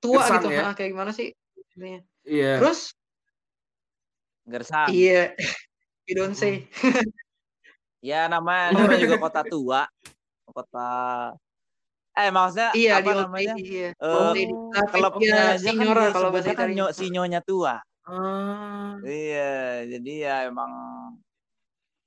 tua 0.00 0.20
Gersang 0.20 0.40
gitu 0.40 0.48
ya. 0.56 0.62
ah, 0.64 0.72
kayak 0.72 0.90
gimana 0.96 1.12
sih. 1.12 1.28
Iya. 2.24 2.58
terus 2.60 2.80
Gersang. 4.44 4.88
iya 4.92 5.32
you 6.08 6.14
don't 6.16 6.36
Hmm. 6.36 6.40
say 6.40 6.68
Ya 8.04 8.28
namanya 8.28 8.68
namanya 8.76 9.00
juga 9.00 9.16
kota 9.16 9.40
tua. 9.48 9.88
Kota 10.44 10.88
eh 12.14 12.28
maksudnya 12.30 12.70
iya 12.76 13.00
apa 13.00 13.10
di 13.10 13.12
namanya? 13.16 13.54
iya 13.56 13.88
lady 14.36 14.52
nah, 14.52 14.84
klubnya 14.92 15.32
ya, 15.34 15.44
aja 15.56 15.70
kan 15.72 15.86
kalau 16.12 16.28
bahasa 16.30 16.52
kan 16.52 16.68
nyo, 16.70 16.86
si 16.92 17.08
nyonya 17.08 17.40
tua. 17.40 17.80
Ah. 18.04 19.00
Iya, 19.00 19.88
jadi 19.88 20.12
ya 20.28 20.36
emang 20.52 20.72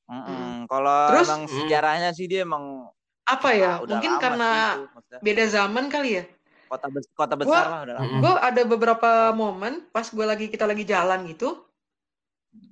Mm. 0.08 0.24
Mm-mm. 0.24 0.52
Kalau 0.72 1.20
emang 1.20 1.42
Mm. 1.44 1.52
sejarahnya 1.52 2.10
sih 2.16 2.32
dia 2.32 2.48
emang 2.48 2.88
apa 3.28 3.50
ya 3.52 3.76
ah, 3.76 3.84
udah 3.84 4.00
mungkin 4.00 4.14
karena 4.24 4.48
sih 4.48 4.64
itu, 4.64 4.84
maksudnya. 4.96 5.20
beda 5.20 5.44
zaman 5.52 5.86
kali 5.92 6.10
ya 6.16 6.24
kota 6.68 6.86
kota 7.14 7.34
besar 7.36 7.48
Gua- 7.48 7.68
lah 7.68 7.80
udah 7.84 7.96
lama. 7.96 8.18
Gue 8.20 8.34
ada 8.38 8.62
beberapa 8.64 9.10
momen 9.34 9.74
pas 9.90 10.06
gue 10.06 10.26
lagi 10.26 10.46
kita 10.48 10.64
lagi 10.64 10.84
jalan 10.84 11.26
gitu 11.26 11.64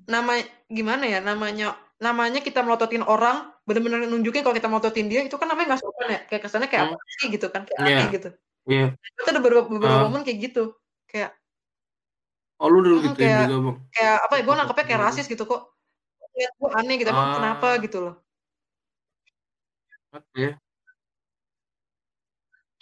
nama 0.05 0.37
gimana 0.67 1.03
ya 1.03 1.19
namanya 1.19 1.73
namanya 1.97 2.39
kita 2.39 2.59
melototin 2.59 3.01
orang 3.01 3.37
bener-bener 3.63 4.03
nunjukin 4.05 4.41
kalau 4.41 4.53
kita 4.53 4.67
melototin 4.67 5.07
dia 5.07 5.21
itu 5.21 5.33
kan 5.33 5.47
namanya 5.47 5.73
nggak 5.73 5.81
sopan 5.81 6.07
ya 6.09 6.19
kayak 6.25 6.41
kesannya 6.43 6.67
kayak 6.67 6.83
Hmm. 6.85 6.93
apa 6.93 7.05
sih 7.15 7.27
gitu 7.29 7.47
kan 7.47 7.61
kayak 7.63 7.79
Iya. 7.79 7.87
aneh 7.89 8.07
gitu 8.11 8.29
Iya. 8.65 8.85
itu 8.93 9.19
ada 9.25 9.39
beberapa, 9.39 9.65
beberapa 9.65 9.95
Ah. 9.95 10.03
momen 10.03 10.21
kayak 10.21 10.39
gitu 10.43 10.63
kayak 11.05 11.31
Oh 12.55 12.67
lu 12.67 12.79
dulu 12.79 12.97
Mm, 12.97 13.05
gituin 13.05 13.19
kayak- 13.19 13.41
juga, 13.45 13.57
Bang. 13.61 13.77
kayak 13.91 14.17
apa 14.21 14.33
ya 14.33 14.41
gue 14.41 14.55
nangkepnya 14.55 14.85
kayak 14.85 15.01
rasis 15.03 15.25
gitu 15.25 15.43
kok 15.43 15.61
lihat 16.33 16.53
gue 16.53 16.69
aneh 16.73 16.95
gitu 16.95 17.09
emang 17.09 17.27
Ah. 17.27 17.35
kenapa 17.35 17.67
gitu 17.79 17.97
loh 18.01 18.15
Oke. 20.11 20.45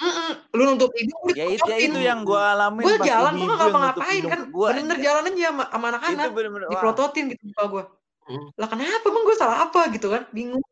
Mm-mm. 0.01 0.31
lu 0.57 0.61
nutup 0.73 0.89
hidung 0.97 1.21
lu 1.25 1.31
Ya 1.37 1.45
itu 1.47 1.63
ya 1.69 1.77
itu 1.77 1.99
yang 2.01 2.25
gua 2.25 2.57
alamin 2.57 2.83
gue 2.83 2.97
jalan 3.05 3.33
gue 3.37 3.45
nutup 3.45 3.57
ngapa-ngapain 3.61 4.15
hidung 4.17 4.31
kan 4.33 4.41
gua, 4.49 4.67
bener-bener 4.73 4.97
anjir. 4.97 5.05
jalan 5.05 5.23
aja 5.29 5.43
sama, 5.49 5.63
sama 5.69 5.85
Itu 5.85 5.89
anak-anak 5.93 6.27
dipelototin 6.73 7.23
gitu 7.33 7.43
muka 7.51 7.65
gue 7.69 7.85
Hmm. 8.23 8.47
lah 8.55 8.71
kenapa 8.71 9.03
emang 9.03 9.23
gue 9.27 9.35
salah 9.35 9.67
apa 9.67 9.91
gitu 9.91 10.07
kan 10.07 10.23
bingung 10.31 10.63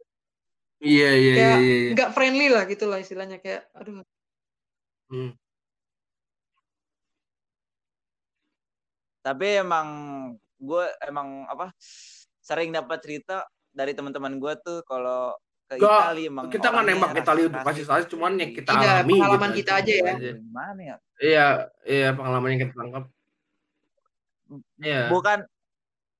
Iya, 0.80 1.10
iya, 1.12 1.12
iya, 1.20 1.34
kayak 1.36 1.60
iya. 1.60 1.76
iya. 1.84 1.90
nggak 1.94 2.10
friendly 2.16 2.48
lah 2.48 2.64
gitu 2.64 2.88
lah 2.88 2.98
istilahnya 2.98 3.38
kayak 3.44 3.68
aduh 3.76 4.02
Hmm. 5.12 5.36
Tapi 9.22 9.62
emang 9.62 9.88
gue 10.58 10.86
emang 11.04 11.44
apa 11.46 11.76
sering 12.42 12.72
dapat 12.72 13.04
cerita 13.06 13.44
dari 13.70 13.92
teman-teman 13.92 14.40
gue 14.40 14.54
tuh 14.64 14.80
kalau 14.88 15.36
ke 15.72 15.80
Nggak, 15.80 16.00
Itali 16.04 16.24
emang 16.28 16.46
kita 16.52 16.68
nggak 16.68 16.86
nembak 16.88 17.12
Italia 17.16 17.46
untuk 17.48 17.62
kasih 17.64 17.86
sayang, 17.88 18.08
cuman 18.12 18.32
ya 18.36 18.46
gitu. 18.48 18.56
kita 18.60 18.72
Iya, 18.72 18.92
alami 18.92 19.14
pengalaman 19.16 19.50
gitu 19.52 19.60
kita 19.62 19.72
aja 19.80 19.94
ya. 19.94 20.14
Gimana 20.20 20.82
ya? 20.84 20.96
Iya, 21.22 21.48
iya 21.88 22.08
pengalaman 22.12 22.48
yang 22.52 22.62
kita 22.68 22.74
tangkap. 22.76 23.04
Iya. 24.82 25.02
Bukan 25.08 25.40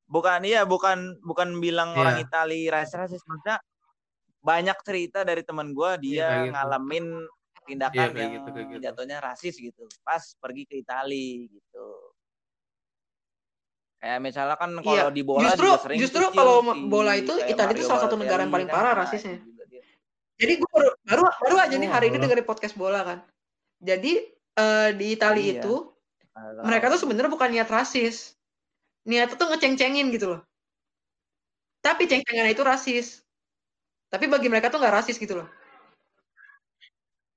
bukan 0.08 0.40
iya 0.44 0.62
bukan 0.68 0.98
bukan 1.24 1.50
bilang 1.60 1.96
Iya. 1.96 2.00
orang 2.00 2.16
Itali 2.24 2.60
rasis-rasis 2.68 3.24
maksudnya 3.24 3.60
banyak 4.42 4.78
cerita 4.84 5.24
dari 5.24 5.44
teman 5.44 5.72
gue 5.72 5.92
dia 6.04 6.12
Iya, 6.12 6.28
kayak 6.28 6.42
gitu. 6.44 6.54
ngalamin 6.56 7.06
tindakan 7.62 7.96
Iya, 7.96 8.08
kayak 8.12 8.20
yang 8.20 8.34
gitu, 8.36 8.50
kayak 8.52 8.68
gitu. 8.68 8.80
jatuhnya 8.84 9.18
rasis 9.24 9.56
gitu 9.56 9.84
pas 10.04 10.24
pergi 10.40 10.64
ke 10.68 10.76
Itali 10.84 11.48
gitu. 11.48 11.88
Kayak 14.02 14.18
misalnya 14.20 14.58
kan 14.58 14.70
kalau 14.76 14.98
Iya, 14.98 15.06
di 15.08 15.22
bola 15.22 15.46
justru 15.46 15.68
juga 15.68 15.78
sering 15.80 15.98
justru 16.02 16.22
kalau 16.28 16.56
si- 16.60 16.90
bola 16.90 17.14
itu 17.14 17.34
Italia 17.44 17.70
itu 17.72 17.86
salah 17.86 18.02
satu 18.02 18.18
negara 18.18 18.42
yang 18.42 18.50
paling 18.50 18.66
kan, 18.66 18.76
parah 18.76 18.94
rasisnya. 18.98 19.38
itu 19.38 19.46
juga 19.48 19.64
dia. 19.70 19.82
Jadi 20.36 20.54
gue 20.58 20.70
baru 20.70 20.90
baru, 21.00 21.22
baru 21.38 21.56
aja 21.60 21.76
nih 21.76 21.86
Oh, 21.86 21.94
hari 21.94 22.06
ini 22.10 22.18
dengerin 22.18 22.44
podcast 22.44 22.74
bola 22.74 23.02
kan. 23.02 23.20
Jadi 23.78 24.26
eh, 24.52 24.90
di 24.92 25.06
Italia 25.12 25.44
Iya. 25.44 25.54
itu 25.56 25.76
Kalau- 26.28 26.66
mereka 26.66 26.90
tuh 26.90 27.00
sebenarnya 27.00 27.30
bukan 27.30 27.50
niat 27.52 27.70
rasis. 27.70 28.34
Niatnya 29.04 29.34
tuh 29.36 29.48
ngeceng-cengin 29.48 30.10
gitu 30.10 30.26
loh. 30.28 30.42
Tapi 31.80 32.06
ceng-cengan 32.06 32.46
itu 32.48 32.62
rasis. 32.62 33.22
Tapi 34.08 34.26
bagi 34.26 34.50
mereka 34.50 34.68
tuh 34.68 34.78
nggak 34.78 34.96
rasis 34.98 35.16
gitu 35.16 35.38
loh. 35.38 35.48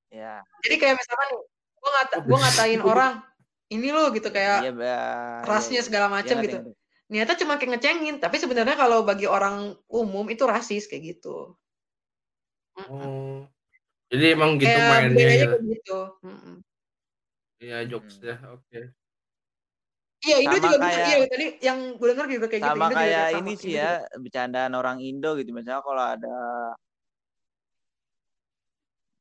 ya 0.08 0.40
Jadi 0.62 0.74
kayak 0.76 0.94
misalkan 0.94 1.28
gue 1.74 1.90
ngata, 1.92 2.16
gua 2.22 2.38
ngatain 2.40 2.80
orang 2.90 3.12
ini 3.72 3.88
loh 3.88 4.12
gitu 4.12 4.28
kayak 4.28 4.68
iya 4.68 4.98
rasnya 5.46 5.80
segala 5.80 6.10
iya, 6.10 6.14
macam 6.20 6.36
gitu. 6.44 6.56
Niatnya 7.08 7.36
cuma 7.44 7.60
kayak 7.60 7.78
ngecengin, 7.78 8.16
tapi 8.16 8.40
sebenarnya 8.40 8.76
kalau 8.80 9.04
bagi 9.04 9.28
orang 9.28 9.76
umum 9.92 10.24
itu 10.32 10.44
rasis 10.48 10.88
kayak 10.88 11.16
gitu. 11.16 11.52
Oh. 12.88 13.44
Jadi 14.08 14.24
emang 14.34 14.56
gitu 14.56 14.72
kayak 14.72 14.88
mainnya 14.88 15.12
budayanya 15.12 15.46
gitu. 15.60 15.68
gitu. 15.70 15.98
Iya, 17.64 17.78
jokes 17.88 18.16
Hmm. 18.20 18.28
ya. 18.28 18.36
Oke. 18.56 18.80
Iya, 20.24 20.36
Indo 20.40 20.56
Sama 20.56 20.64
juga 20.64 20.76
bisa. 20.80 20.88
kayak- 20.88 21.04
Iya, 21.04 21.16
tadi 21.28 21.46
yang 21.60 21.78
gue 22.00 22.06
denger 22.08 22.26
juga 22.32 22.46
kayak 22.48 22.62
gitu. 22.64 22.70
sama 22.72 22.76
Indo 22.80 22.88
juga 22.88 22.96
kayak 23.04 23.24
sama. 23.28 23.38
ini 23.44 23.52
sih 23.52 23.68
Indo 23.68 23.76
ya 23.76 23.90
bercandaan 24.16 24.72
orang 24.72 24.98
Indo 25.04 25.30
gitu 25.36 25.50
misalnya 25.52 25.82
kalau 25.84 26.04
ada 26.16 26.36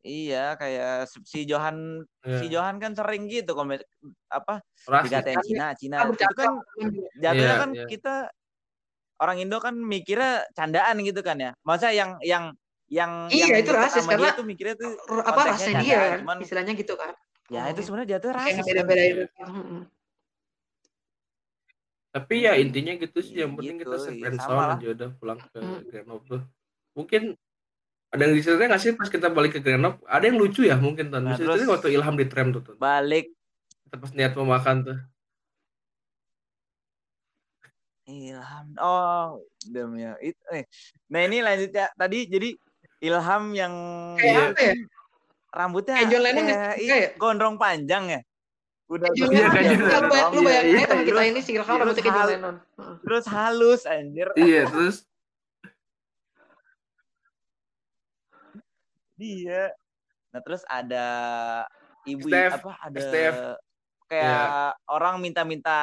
iya 0.03 0.53
kayak 0.53 0.93
si 1.23 1.43
Johan 1.43 2.03
si 2.21 2.45
Iya. 2.45 2.59
Johan 2.59 2.75
kan 2.77 2.91
sering 2.91 3.25
gitu 3.25 3.51
komen 3.51 3.79
apa 4.27 4.59
Rasis. 4.83 5.07
dikatain 5.09 5.39
Cina 5.41 5.65
Cina 5.73 5.97
itu 6.05 6.27
kan 6.33 6.53
jatuhnya 7.17 7.33
Iya, 7.49 7.57
kan 7.57 7.69
iya. 7.71 7.85
kita 7.87 8.15
orang 9.17 9.37
Indo 9.39 9.57
kan 9.57 9.73
mikirnya 9.73 10.43
candaan 10.51 10.99
gitu 11.01 11.19
kan 11.19 11.35
ya 11.35 11.51
masa 11.61 11.89
yang 11.89 12.19
yang 12.19 12.51
yang 12.87 13.25
Iya, 13.27 13.47
yang 13.49 13.63
itu 13.63 13.71
rasis, 13.71 14.03
karena 14.03 14.29
dia 14.29 14.37
tuh 14.37 14.45
mikirnya 14.45 14.75
tuh 14.75 14.91
apa 15.23 15.41
rasanya 15.49 15.81
dia 15.81 15.97
kan, 15.97 16.17
cuman 16.21 16.37
istilahnya 16.39 16.73
gitu 16.75 16.93
kan. 16.93 17.11
ya 17.47 17.61
itu 17.67 17.79
Oh. 17.79 17.85
sebenarnya 17.85 18.07
Kayak 18.27 18.37
rasis 18.37 18.51
kan 18.51 18.59
ngebeda-bedain. 18.61 19.15
Iya. 19.15 19.27
Mm-mm. 19.41 19.81
Tapi 22.13 22.35
ya 22.39 22.53
intinya 22.53 22.93
gitu 22.93 23.19
sih, 23.19 23.41
yang 23.41 23.57
penting 23.57 23.81
Gitu, 23.81 23.89
kita 23.89 23.97
iya, 24.13 24.29
lah. 24.53 24.77
aja 24.77 24.87
udah 24.93 25.09
pulang 25.17 25.39
ke 25.41 25.57
Hmm. 25.57 25.81
Grenoble. 25.89 26.39
Mungkin 26.93 27.23
ada 28.13 28.21
yang 28.23 28.33
diceritain 28.33 28.69
nggak 28.69 28.79
sih 28.79 28.93
pas 28.93 29.09
kita 29.09 29.27
balik 29.27 29.57
ke 29.57 29.59
Grenoble? 29.59 29.97
Ada 30.05 30.29
yang 30.29 30.37
lucu 30.37 30.61
ya 30.63 30.77
mungkin 30.77 31.09
Ton. 31.09 31.25
Nah, 31.25 31.33
Bisa 31.33 31.49
terus- 31.49 31.65
waktu 31.65 31.89
Ilham 31.91 32.13
di 32.13 32.25
tram 32.29 32.53
tuh 32.53 32.61
Ton. 32.61 32.75
balik 32.77 33.33
Kita 33.83 33.95
pas 33.97 34.11
niat 34.13 34.31
mau 34.33 34.47
makan 34.47 34.75
tuh. 34.83 34.97
Ilham. 38.03 38.65
Oh, 38.77 39.39
demi 39.63 40.03
ya. 40.03 40.13
It, 40.19 40.35
eh. 40.51 40.67
Nah 41.07 41.21
ini 41.23 41.39
lanjut 41.39 41.71
ya. 41.71 41.87
Tadi 41.93 42.27
jadi 42.27 42.49
Ilham 42.99 43.43
yang 43.53 43.73
Kayak 44.19 44.53
apa 44.53 44.61
ya? 44.61 44.73
rambutnya 45.49 45.93
Kayak 45.95 46.09
John 46.09 46.21
Lennon 46.21 46.45
i- 46.45 46.89
Kayak- 46.89 47.13
gondrong 47.15 47.55
panjang 47.55 48.03
ya. 48.09 48.21
Udah 48.91 49.07
Iya, 49.15 49.47
kayak 49.47 49.63
ya, 49.63 49.71
John 49.71 49.79
lu 49.79 49.87
Lennon. 49.87 50.09
bayang- 50.11 50.31
lu 50.33 50.35
Iya, 50.35 50.45
bayangin 50.45 50.67
iya. 50.67 50.75
aja 50.75 50.85
teman 50.85 51.05
kita 51.07 51.21
ini 51.23 51.39
sih, 51.39 51.53
Ilham 51.55 51.67
rambutnya 51.73 52.03
kayak 52.03 52.13
John 52.13 52.27
Lennon. 52.29 52.55
Heeh. 52.59 52.95
terus 53.01 53.25
halus 53.25 53.81
anjir. 53.87 54.27
Iya, 54.35 54.61
terus 54.67 54.95
Dia. 59.17 59.69
Nah, 60.33 60.41
terus 60.41 60.65
ada 60.65 61.07
ibu 62.09 62.25
STF, 62.25 62.51
apa 62.59 62.71
ada 62.81 62.99
STF. 62.99 63.35
kayak 64.09 64.47
orang 64.89 65.15
minta-minta 65.21 65.79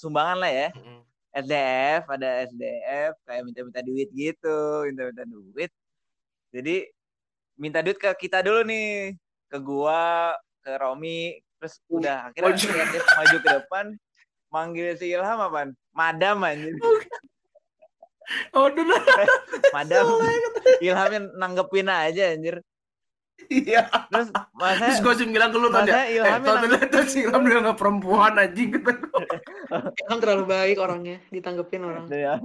sumbangan 0.00 0.38
lah 0.40 0.52
ya. 0.52 0.68
Mm. 0.74 1.02
SDF, 1.30 2.02
ada 2.10 2.28
SDF 2.50 3.14
kayak 3.22 3.42
minta-minta 3.46 3.80
duit 3.86 4.08
gitu, 4.10 4.88
minta-minta 4.90 5.24
duit. 5.28 5.70
Jadi 6.50 6.90
minta 7.54 7.78
duit 7.84 8.00
ke 8.00 8.10
kita 8.18 8.42
dulu 8.42 8.66
nih, 8.66 9.14
ke 9.46 9.58
gua, 9.62 10.34
ke 10.64 10.74
Romi, 10.74 11.38
terus 11.60 11.78
udah 11.86 12.32
akhirnya 12.32 12.56
Maju. 12.56 12.66
dia 12.66 13.02
maju 13.14 13.36
ke 13.38 13.48
depan, 13.62 13.86
manggil 14.50 14.96
si 14.98 15.06
Ilham 15.14 15.38
apaan? 15.38 15.70
Madam 15.94 16.42
anjir. 16.42 16.74
Oh, 18.54 18.70
udah. 18.70 18.84
Madam. 19.76 20.06
Ilhamnya 20.86 21.20
nanggepin 21.34 21.90
aja 21.90 22.34
anjir. 22.34 22.62
Iya. 23.48 23.88
Terus 24.10 24.28
masa 24.52 24.84
Terus 24.90 24.98
gue 25.00 25.12
sih 25.16 25.26
bilang 25.26 25.50
ke 25.50 25.58
lu 25.58 25.68
Ton 25.68 25.86
ya. 25.86 26.04
Eh, 26.04 26.20
nang- 26.20 26.60
ternyata 26.60 26.98
si 27.06 27.24
Ilham 27.24 27.40
nggak 27.40 27.78
perempuan 27.78 28.36
anjing 28.36 28.68
kata 28.74 28.92
gua. 29.00 29.20
Ilham 29.96 30.18
terlalu 30.18 30.44
baik 30.44 30.76
orangnya, 30.76 31.16
ditanggepin 31.28 31.82
orang. 31.82 32.04
ya. 32.06 32.36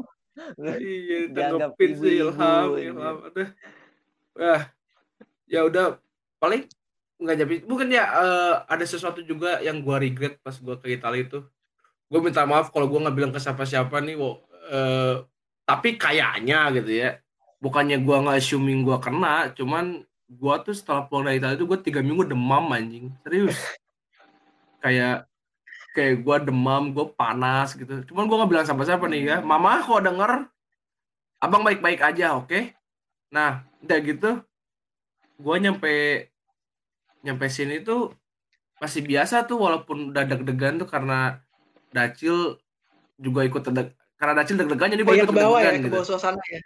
Iya, 0.56 1.32
Dianggap 1.32 1.76
tanggepin 1.76 1.90
sih 1.96 2.12
ibu-ibu, 2.20 2.32
Ilham, 2.32 2.68
ini. 2.76 2.82
Ilham. 2.92 3.16
Aduh. 3.28 3.50
Wah. 4.36 4.62
Ya 5.46 5.62
udah 5.62 5.86
paling 6.38 6.66
nggak 7.16 7.36
jadi 7.40 7.56
mungkin 7.64 7.88
ya 7.90 8.04
eh, 8.04 8.56
ada 8.68 8.84
sesuatu 8.84 9.24
juga 9.24 9.60
yang 9.60 9.80
gua 9.80 9.98
regret 9.98 10.36
pas 10.40 10.60
gua 10.60 10.76
ke 10.76 10.92
Italia 10.92 11.24
itu 11.24 11.40
gue 12.06 12.20
minta 12.20 12.44
maaf 12.44 12.70
kalau 12.70 12.86
gua 12.86 13.08
nggak 13.08 13.16
bilang 13.16 13.32
ke 13.32 13.40
siapa-siapa 13.40 13.98
nih 14.04 14.14
wo, 14.14 14.44
eh, 14.68 15.24
tapi 15.64 15.96
kayaknya 15.96 16.70
gitu 16.76 16.92
ya 16.92 17.10
bukannya 17.58 18.04
gua 18.04 18.20
nggak 18.20 18.38
assuming 18.38 18.84
gua 18.84 19.00
kena 19.00 19.50
cuman 19.56 20.04
gua 20.30 20.62
tuh 20.62 20.74
setelah 20.74 21.06
pulang 21.06 21.30
dari 21.30 21.38
Italia 21.38 21.58
itu 21.58 21.68
gua 21.70 21.80
tiga 21.80 22.02
minggu 22.02 22.26
demam 22.26 22.66
anjing 22.74 23.14
serius 23.22 23.58
kayak 24.84 25.30
kayak 25.94 26.26
gua 26.26 26.42
demam 26.42 26.92
gua 26.92 27.10
panas 27.14 27.78
gitu 27.78 28.02
cuman 28.12 28.26
gua 28.26 28.44
nggak 28.44 28.52
bilang 28.52 28.66
siapa-siapa 28.66 29.06
nih 29.10 29.22
ya 29.26 29.38
mama 29.42 29.82
kok 29.82 30.02
denger 30.02 30.50
abang 31.40 31.62
baik-baik 31.62 32.02
aja 32.02 32.38
oke 32.38 32.74
nah 33.30 33.66
udah 33.86 33.98
gitu 34.02 34.32
gua 35.38 35.56
nyampe 35.62 36.28
nyampe 37.26 37.46
sini 37.50 37.82
tuh 37.82 38.14
masih 38.78 39.02
biasa 39.02 39.48
tuh 39.50 39.58
walaupun 39.58 40.12
udah 40.12 40.24
deg-degan 40.28 40.78
tuh 40.78 40.90
karena 40.90 41.40
Dacil 41.96 42.60
juga 43.16 43.48
ikut 43.48 43.64
deg 43.72 43.96
karena 44.20 44.34
Dacil 44.44 44.60
deg-degan 44.60 44.92
jadi 44.92 45.04
gue 45.04 45.14
Kayak 45.16 45.26
ikut 45.26 45.32
ke 45.32 45.42
bawah 45.42 45.60
ya, 45.64 45.72
ke 45.72 45.80
gitu. 45.80 45.96
bawah 45.96 46.08
suasana 46.08 46.44
ya. 46.52 46.62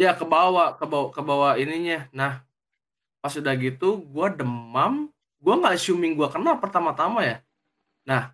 Ya 0.00 0.10
ke 0.16 0.24
bawah, 0.24 0.80
ke 0.80 0.84
bawah, 0.88 1.08
ke 1.12 1.20
bawah 1.20 1.52
ininya. 1.60 2.08
Nah, 2.10 2.40
pas 3.20 3.32
udah 3.36 3.54
gitu 3.60 4.00
gue 4.00 4.26
demam, 4.36 5.12
gue 5.40 5.54
nggak 5.54 5.76
assuming 5.76 6.16
gue 6.16 6.28
kena 6.32 6.56
pertama-tama 6.56 7.20
ya. 7.24 7.36
Nah, 8.08 8.32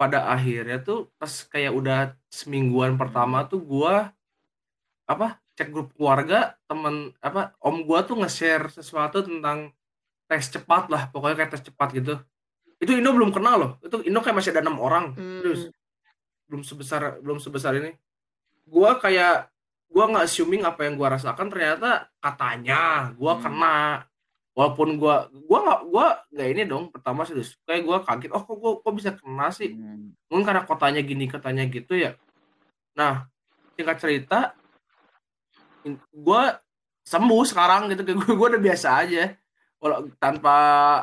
pada 0.00 0.32
akhirnya 0.32 0.82
tuh 0.82 1.12
pas 1.20 1.30
kayak 1.30 1.72
udah 1.76 1.98
semingguan 2.32 2.98
pertama 2.98 3.46
tuh 3.46 3.62
gue 3.62 3.94
apa 5.06 5.38
cek 5.52 5.68
grup 5.68 5.92
keluarga 5.92 6.56
temen 6.64 7.12
apa 7.20 7.52
om 7.60 7.84
gue 7.84 7.98
tuh 8.08 8.16
nge-share 8.18 8.72
sesuatu 8.72 9.20
tentang 9.22 9.70
tes 10.24 10.48
cepat 10.48 10.88
lah 10.88 11.12
pokoknya 11.12 11.44
kayak 11.44 11.52
tes 11.52 11.62
cepat 11.68 11.88
gitu. 11.92 12.14
Itu 12.80 12.98
Indo 12.98 13.12
belum 13.12 13.30
kenal 13.30 13.56
loh. 13.60 13.72
Itu 13.84 14.00
Indo 14.02 14.24
kayak 14.24 14.42
masih 14.42 14.50
ada 14.56 14.64
enam 14.64 14.80
orang. 14.80 15.12
Hmm. 15.14 15.38
terus 15.44 15.68
belum 16.48 16.64
sebesar 16.64 17.20
belum 17.20 17.38
sebesar 17.38 17.76
ini. 17.78 17.92
Gua 18.66 18.96
kayak 18.96 19.51
gua 19.92 20.04
nggak 20.08 20.24
assuming 20.26 20.62
apa 20.64 20.80
yang 20.88 20.94
gua 20.96 21.14
rasakan 21.14 21.46
ternyata 21.52 22.08
katanya 22.18 23.12
gua 23.14 23.36
Hmm. 23.36 23.42
kena. 23.44 23.78
Walaupun 24.52 24.88
gua 25.00 25.28
gua 25.48 25.58
nggak 25.64 25.80
gua 25.88 26.06
nggak 26.32 26.48
ini 26.52 26.62
dong 26.68 26.84
pertama 26.92 27.24
serius 27.24 27.56
kayak 27.68 27.84
gua 27.84 27.98
kaget 28.04 28.32
oh 28.32 28.42
kok 28.44 28.56
gua 28.56 28.72
kok 28.80 28.94
bisa 28.96 29.10
kena 29.16 29.48
sih? 29.52 29.72
Hmm. 29.76 30.12
mungkin 30.28 30.44
karena 30.48 30.62
kotanya 30.64 31.00
gini 31.04 31.24
katanya 31.28 31.64
gitu 31.68 31.92
ya. 31.96 32.16
Nah 32.96 33.28
singkat 33.76 33.96
cerita 34.00 34.38
gua 36.12 36.60
sembuh 37.02 37.42
sekarang 37.48 37.90
gitu 37.90 38.06
kayak 38.06 38.18
gue 38.22 38.32
gue 38.38 38.48
udah 38.56 38.62
biasa 38.62 38.88
aja. 39.04 39.34
Walau 39.82 40.06
tanpa 40.22 40.54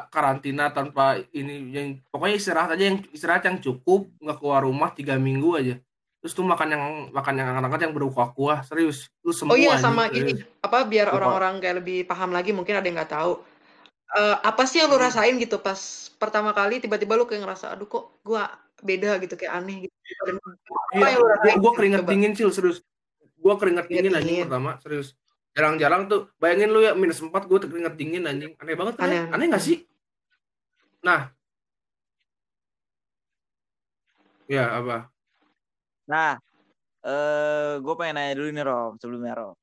karantina 0.07 0.71
tanpa 0.71 1.19
ini 1.35 1.67
yang 1.75 1.87
pokoknya 2.07 2.35
istirahat 2.39 2.69
aja 2.79 2.87
yang 2.87 3.03
istirahat 3.11 3.43
yang 3.43 3.59
cukup 3.59 4.07
nggak 4.23 4.39
keluar 4.39 4.63
rumah 4.63 4.95
tiga 4.95 5.19
minggu 5.19 5.51
aja 5.59 5.75
terus 6.19 6.35
tuh 6.35 6.43
makan 6.43 6.67
yang 6.75 6.83
makan 7.15 7.33
yang 7.39 7.47
hangat-hangat 7.55 7.81
yang 7.87 7.93
berkuah 7.95 8.29
kuah 8.35 8.59
serius 8.67 9.07
lu 9.23 9.31
sembuh 9.31 9.55
Oh 9.55 9.57
iya 9.57 9.79
sama 9.79 10.11
serius. 10.11 10.35
ini 10.35 10.43
apa 10.59 10.83
biar 10.83 11.07
orang-orang 11.15 11.63
kayak 11.63 11.75
lebih 11.79 12.03
paham 12.03 12.35
lagi 12.35 12.51
mungkin 12.51 12.75
ada 12.75 12.83
yang 12.83 12.99
nggak 12.99 13.13
tahu. 13.15 13.39
Eh, 14.09 14.35
apa 14.41 14.63
sih 14.67 14.83
yang 14.83 14.91
lu 14.91 14.99
Hmm. 14.99 15.05
rasain 15.07 15.35
gitu 15.39 15.61
pas 15.61 15.79
pertama 16.19 16.51
kali 16.51 16.83
tiba-tiba 16.83 17.15
lu 17.15 17.23
kayak 17.23 17.45
ngerasa 17.47 17.71
aduh 17.77 17.87
kok 17.87 18.19
gua 18.25 18.51
beda 18.83 19.15
gitu 19.23 19.39
kayak 19.39 19.53
aneh 19.63 19.87
gitu. 19.87 19.95
Dan 20.27 20.35
apa 20.43 20.95
Iya, 20.97 21.07
yang 21.07 21.19
lu 21.21 21.23
gua, 21.23 21.31
rasain? 21.39 21.55
gua 21.63 21.71
keringet 21.77 21.99
Coba. 22.03 22.09
dingin 22.11 22.33
cil 22.35 22.49
serius 22.51 22.77
gua 23.39 23.53
keringet 23.55 23.85
dingin 23.87 24.11
anjing 24.11 24.27
dingin. 24.27 24.45
pertama 24.49 24.71
serius 24.83 25.15
jarang-jarang 25.55 26.01
tuh 26.11 26.27
bayangin 26.35 26.69
lu 26.75 26.83
ya 26.83 26.91
minus 26.97 27.23
4 27.23 27.47
gua 27.47 27.57
keringet 27.63 27.95
dingin 27.95 28.27
anjing 28.27 28.51
aneh 28.59 28.75
banget 28.75 28.95
kan 28.99 29.07
Aneh, 29.07 29.23
aneh, 29.31 29.45
nggak 29.47 29.63
sih 29.63 29.77
nah 30.99 31.31
ya 34.49 34.67
apa 34.73 35.07
Nah, 36.09 36.41
eh 37.05 37.73
gue 37.77 37.93
pengen 37.93 38.17
nanya 38.17 38.33
dulu 38.33 38.49
nih 38.49 38.65
Rom, 38.65 38.93
sebelumnya 38.97 39.33
Rom. 39.37 39.55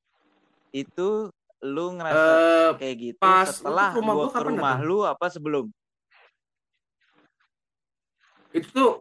Itu 0.71 1.27
lu 1.59 1.85
ngerasa 1.97 2.15
eh 2.15 2.69
kayak 2.77 2.95
gitu 3.01 3.17
pas 3.17 3.49
setelah 3.49 3.89
rumah 3.97 4.13
gua 4.13 4.23
gua 4.23 4.29
ke 4.29 4.37
kapan 4.37 4.47
rumah 4.53 4.73
datang? 4.77 4.87
lu 4.87 4.97
apa 5.03 5.25
sebelum? 5.27 5.65
itu 8.53 8.69
tuh 8.71 8.93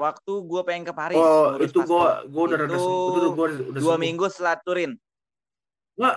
Waktu 0.00 0.32
gue 0.48 0.62
pengen 0.64 0.88
ke 0.88 0.94
Paris 0.96 1.20
oh 1.20 1.60
itu 1.60 1.76
paspor. 1.76 2.24
gua 2.32 2.42
udah 2.48 2.58
Itu 2.64 2.72
tuh 2.72 3.30
gua 3.36 3.46
udah 3.52 3.80
Dua 3.84 3.94
sembuh. 3.98 4.00
minggu 4.00 4.24
setelah 4.32 4.56
Turin. 4.64 4.90
nggak 6.00 6.14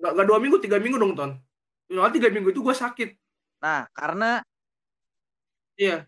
nggak 0.00 0.12
nggak 0.16 0.26
dua 0.32 0.38
minggu 0.40 0.56
tiga 0.64 0.80
minggu 0.80 0.96
dong 0.96 1.12
ton 1.12 1.30
soalnya 1.92 2.14
tiga 2.16 2.28
minggu 2.32 2.48
itu 2.56 2.64
gua 2.64 2.72
sakit 2.72 3.12
Nah, 3.60 3.84
karena 3.92 4.40
iya 5.76 6.06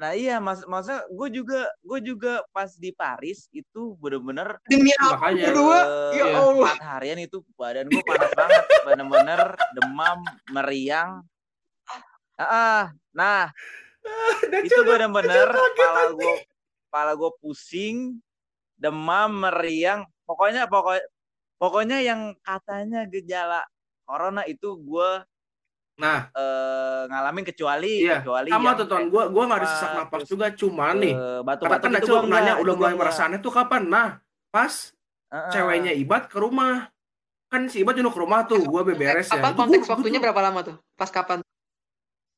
nah 0.00 0.16
iya 0.16 0.40
mas 0.40 0.64
masa 0.64 1.04
gue 1.12 1.28
juga 1.28 1.68
gue 1.84 2.00
juga 2.00 2.40
pas 2.56 2.72
di 2.72 2.88
Paris 2.88 3.52
itu 3.52 3.92
bener-bener 4.00 4.56
Demi 4.64 4.96
apa 4.96 5.28
berdua? 5.28 5.76
eh, 5.76 6.12
Ya 6.16 6.24
Iya. 6.24 6.36
Allah. 6.40 6.72
empat 6.72 6.80
harian 6.80 7.20
itu 7.20 7.44
badan 7.52 7.84
gue 7.84 8.00
panas 8.00 8.32
banget 8.32 8.64
bener-bener 8.80 9.40
demam 9.76 10.18
meriang 10.48 11.10
ah 12.34 12.44
ah. 12.48 12.82
nah 13.12 13.52
itu 14.64 14.80
bener-bener 14.80 15.52
kepala 15.52 16.02
gue 16.16 16.34
kepala 16.88 17.12
gue 17.12 17.30
pusing 17.44 18.16
demam 18.80 19.44
meriang 19.44 20.08
pokoknya 20.24 20.64
pokoknya 20.64 21.04
pokoknya 21.60 21.98
yang 22.00 22.32
katanya 22.40 23.04
gejala 23.04 23.60
corona 24.08 24.48
itu 24.48 24.80
gue 24.80 25.10
nah. 26.00 26.20
Eh, 26.32 27.02
ngalamin 27.06 27.44
kecuali 27.44 27.92
iya 28.00 28.18
kecuali 28.18 28.48
sama 28.48 28.72
tuh 28.72 28.86
ton. 28.86 28.98
kayak 28.98 29.08
gua 29.08 29.24
gua 29.28 29.42
nggak 29.44 29.58
ada 29.58 29.68
sesak 29.68 29.90
napas 29.94 30.22
juga 30.24 30.46
cuman 30.50 30.94
nih 30.96 31.12
eh, 31.12 31.20
karena 31.20 31.44
batuk-batuk 31.44 31.82
kan 31.82 31.92
itu 31.92 32.00
Dacil 32.02 32.14
gue 32.18 32.30
nanya 32.30 32.52
udah 32.56 32.72
itu 32.72 32.80
mulai 32.80 32.94
merasa 32.94 33.20
aneh 33.22 33.38
tuh 33.38 33.50
kapan? 33.50 33.82
Nah 33.84 34.08
pas 34.48 34.72
enggak. 35.26 35.50
ceweknya 35.50 35.92
Ibat 35.92 36.22
ke 36.26 36.36
rumah. 36.36 36.88
Kan 37.46 37.66
si 37.66 37.76
Ibat 37.78 37.94
udah 37.94 38.08
ke 38.08 38.20
rumah 38.20 38.40
tuh 38.44 38.62
gua 38.62 38.80
beberes 38.80 39.26
ya 39.26 39.36
Apa 39.36 39.50
Itu 39.50 39.58
konteks 39.58 39.84
gua- 39.84 39.92
waktunya 39.94 40.18
berapa 40.18 40.40
lama 40.40 40.60
tuh? 40.62 40.76
Pas 40.94 41.08
kapan? 41.08 41.38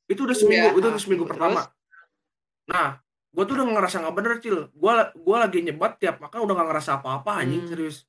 itu 0.05 0.21
udah 0.21 0.33
Iya, 0.33 0.43
seminggu 0.43 0.69
itu 0.75 0.83
ah, 0.83 0.91
udah 0.91 1.01
seminggu 1.01 1.25
terus? 1.25 1.33
pertama 1.33 1.61
nah 2.65 2.89
gue 3.29 3.43
tuh 3.43 3.55
udah 3.55 3.67
ngerasa 3.67 3.97
nggak 3.99 4.15
bener 4.15 4.33
cil. 4.39 4.69
Gue 4.73 4.93
gua 5.19 5.37
lagi 5.41 5.59
nyebat 5.61 5.97
tiap 5.97 6.17
makan 6.19 6.43
udah 6.43 6.55
nggak 6.55 6.69
ngerasa 6.69 6.91
apa-apa 6.95 7.31
anjing 7.39 7.61
Hmm. 7.61 7.71
serius. 7.71 8.05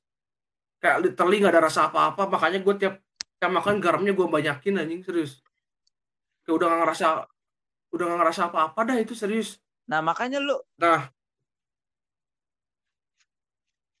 Kayak 0.78 1.00
literally 1.02 1.36
nggak 1.38 1.52
ada 1.52 1.62
rasa 1.64 1.88
apa-apa 1.88 2.22
makanya 2.26 2.60
gue 2.60 2.74
tiap 2.76 2.94
tiap 3.34 3.50
makan 3.50 3.76
garamnya 3.78 4.12
gue 4.12 4.26
banyakin 4.26 4.78
anjing 4.78 5.00
serius 5.00 5.43
kayak 6.44 6.54
udah 6.54 6.66
nggak 6.68 6.80
ngerasa 6.82 7.06
udah 7.90 8.04
nggak 8.04 8.20
ngerasa 8.20 8.42
apa-apa 8.46 8.80
dah 8.84 8.96
itu 8.98 9.12
serius. 9.12 9.56
Nah 9.84 10.00
makanya 10.00 10.38
lu 10.38 10.56
nah. 10.76 11.08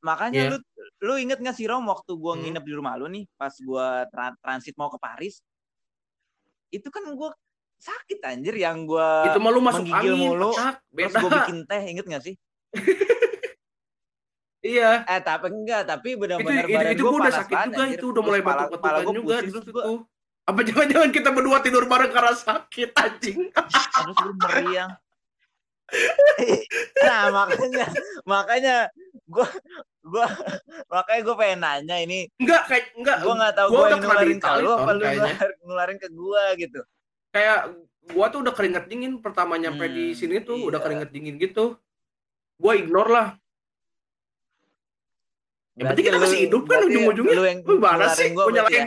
Makanya 0.00 0.36
Iya. 0.38 0.50
lu 0.52 0.58
lu 1.00 1.14
inget 1.16 1.38
gak 1.38 1.52
sih 1.52 1.64
Rom 1.64 1.84
waktu 1.84 2.12
gua 2.14 2.36
Hmm. 2.36 2.44
nginep 2.44 2.60
di 2.62 2.72
rumah 2.72 2.92
lu 2.94 3.08
nih 3.08 3.24
pas 3.34 3.52
gua 3.58 4.04
tra- 4.06 4.36
transit 4.38 4.76
mau 4.76 4.88
ke 4.88 4.96
Paris? 4.96 5.40
Itu 6.68 6.88
kan 6.88 7.08
gua 7.10 7.32
sakit 7.74 8.20
anjir 8.22 8.52
yang 8.54 8.84
gua 8.84 9.24
itu 9.24 9.38
mah 9.38 9.48
lu 9.48 9.60
masuk 9.60 9.80
menggigil 9.82 10.12
angin 10.12 10.28
mulu, 10.30 10.50
petak 10.50 10.76
terus 10.76 10.96
beda. 11.08 11.18
gua 11.18 11.30
bikin 11.38 11.58
teh 11.64 11.82
inget 11.86 12.04
gak 12.06 12.22
sih? 12.22 12.34
Iya. 14.64 15.04
Eh 15.04 15.20
tapi 15.20 15.52
enggak 15.52 15.84
tapi 15.84 16.08
itu 16.10 16.20
benar-benar 16.20 16.64
itu, 16.64 16.72
itu 16.96 17.02
gua 17.02 17.10
gue 17.10 17.20
udah 17.20 17.34
sakit 17.34 17.52
banget, 17.54 17.68
juga 17.68 17.82
anjir. 17.84 17.96
itu 17.96 18.04
udah 18.04 18.14
Terus 18.14 18.24
mulai 18.26 18.40
batuk-batukan 18.42 19.14
juga 19.14 19.36
di 19.36 19.40
terus 19.44 19.60
situ 19.60 19.72
apa 20.44 20.60
jangan-jangan 20.60 21.08
kita 21.08 21.28
berdua 21.30 21.58
tidur 21.58 21.84
bareng 21.84 22.10
karena 22.10 22.32
sakit 22.32 22.92
anjing? 22.94 23.48
Terus 23.48 24.14
gue 24.14 24.32
meriang. 24.38 24.92
Nah 27.04 27.28
makanya 27.30 27.86
makanya 28.24 28.76
gua 29.26 29.44
gua 30.02 30.26
makanya 30.86 31.20
gue 31.22 31.36
pengen 31.36 31.60
nanya 31.60 31.96
ini. 31.98 32.26
Enggak 32.36 32.62
kayak 32.66 32.84
enggak. 32.94 33.16
Gue 33.20 33.34
nggak 33.34 33.54
tahu 33.54 33.68
gua 33.68 33.78
gue 33.78 33.88
di 33.90 34.00
nularin 34.00 34.38
ke 34.38 34.50
lu 34.58 34.70
apa 34.70 34.90
lu 34.90 35.04
nularin 35.62 35.98
ke 35.98 36.08
gua 36.10 36.42
gitu. 36.56 36.80
Kayak 37.30 37.60
gua 38.10 38.26
tuh 38.28 38.40
udah 38.42 38.52
keringet 38.52 38.84
dingin 38.86 39.20
pertama 39.20 39.54
nyampe 39.54 39.84
di 39.86 40.10
Hmm, 40.10 40.16
sini 40.16 40.36
tuh 40.40 40.56
udah 40.62 40.76
iya. 40.76 40.84
keringet 40.84 41.10
dingin 41.10 41.36
gitu. 41.36 41.76
Gua 42.56 42.72
ignore 42.74 43.10
lah. 43.10 43.28
Yang 45.74 45.86
penting 45.90 46.04
kita 46.04 46.12
Berarti 46.12 46.26
masih 46.26 46.38
lu- 46.38 46.44
hidup 46.46 46.62
kan 46.62 46.70
berarti 46.74 46.88
ujung-ujungnya. 46.88 47.34
lu 47.34 47.44
yang 47.44 47.58
lu 47.60 47.74
mana 47.76 47.94
nularin 47.94 48.14
sih 48.14 48.28
berarti 48.30 48.52
nyalain 48.52 48.72
ya? 48.72 48.86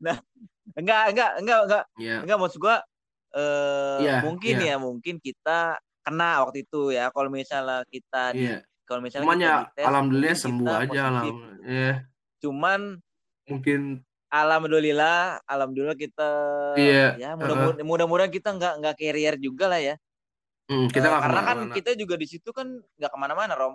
Gua 0.00 0.16
enggak 0.80 1.02
enggak 1.14 1.30
enggak 1.40 1.58
enggak. 1.66 1.84
Iya. 1.98 2.16
Enggak 2.24 2.38
maksud 2.38 2.58
gua 2.60 2.76
eh 3.30 3.98
Iya, 4.02 4.16
mungkin 4.26 4.54
iya. 4.58 4.74
ya 4.74 4.76
mungkin 4.82 5.14
kita 5.22 5.78
kena 6.02 6.30
waktu 6.42 6.66
itu 6.66 6.90
ya. 6.94 7.12
Kalau 7.14 7.28
misalnya 7.30 7.86
kita 7.86 8.22
di 8.34 8.46
iya. 8.50 8.58
kalau 8.88 9.00
misalnya 9.04 9.26
cuman 9.26 9.38
kita 9.38 9.46
ya 9.46 9.56
dites, 9.62 9.86
alhamdulillah 9.86 10.36
sembuh 10.36 10.66
kita 10.66 10.82
aja 10.82 11.00
alhamdulillah 11.06 11.54
ya 11.62 11.92
cuman 12.40 12.80
mungkin 13.46 13.80
alhamdulillah 14.32 15.20
alhamdulillah 15.44 15.98
kita 15.98 16.30
Iya, 16.78 17.06
ya 17.18 17.30
mudah-mudahan 17.34 17.84
mudah-mudahan 17.84 18.32
kita 18.32 18.54
nggak 18.56 18.74
nggak 18.80 18.94
carrier 18.96 19.34
juga 19.36 19.66
lah 19.66 19.80
ya. 19.82 19.94
Hmm, 20.70 20.86
kita 20.86 21.10
nggak 21.10 21.22
karena 21.26 21.40
kan 21.42 21.46
ke 21.46 21.58
mana-mana 21.58 21.74
kita 21.74 21.90
juga 21.98 22.14
di 22.14 22.26
situ 22.30 22.50
kan 22.54 22.66
nggak 22.96 23.10
ke 23.10 23.18
mana-mana 23.18 23.52
rom. 23.58 23.74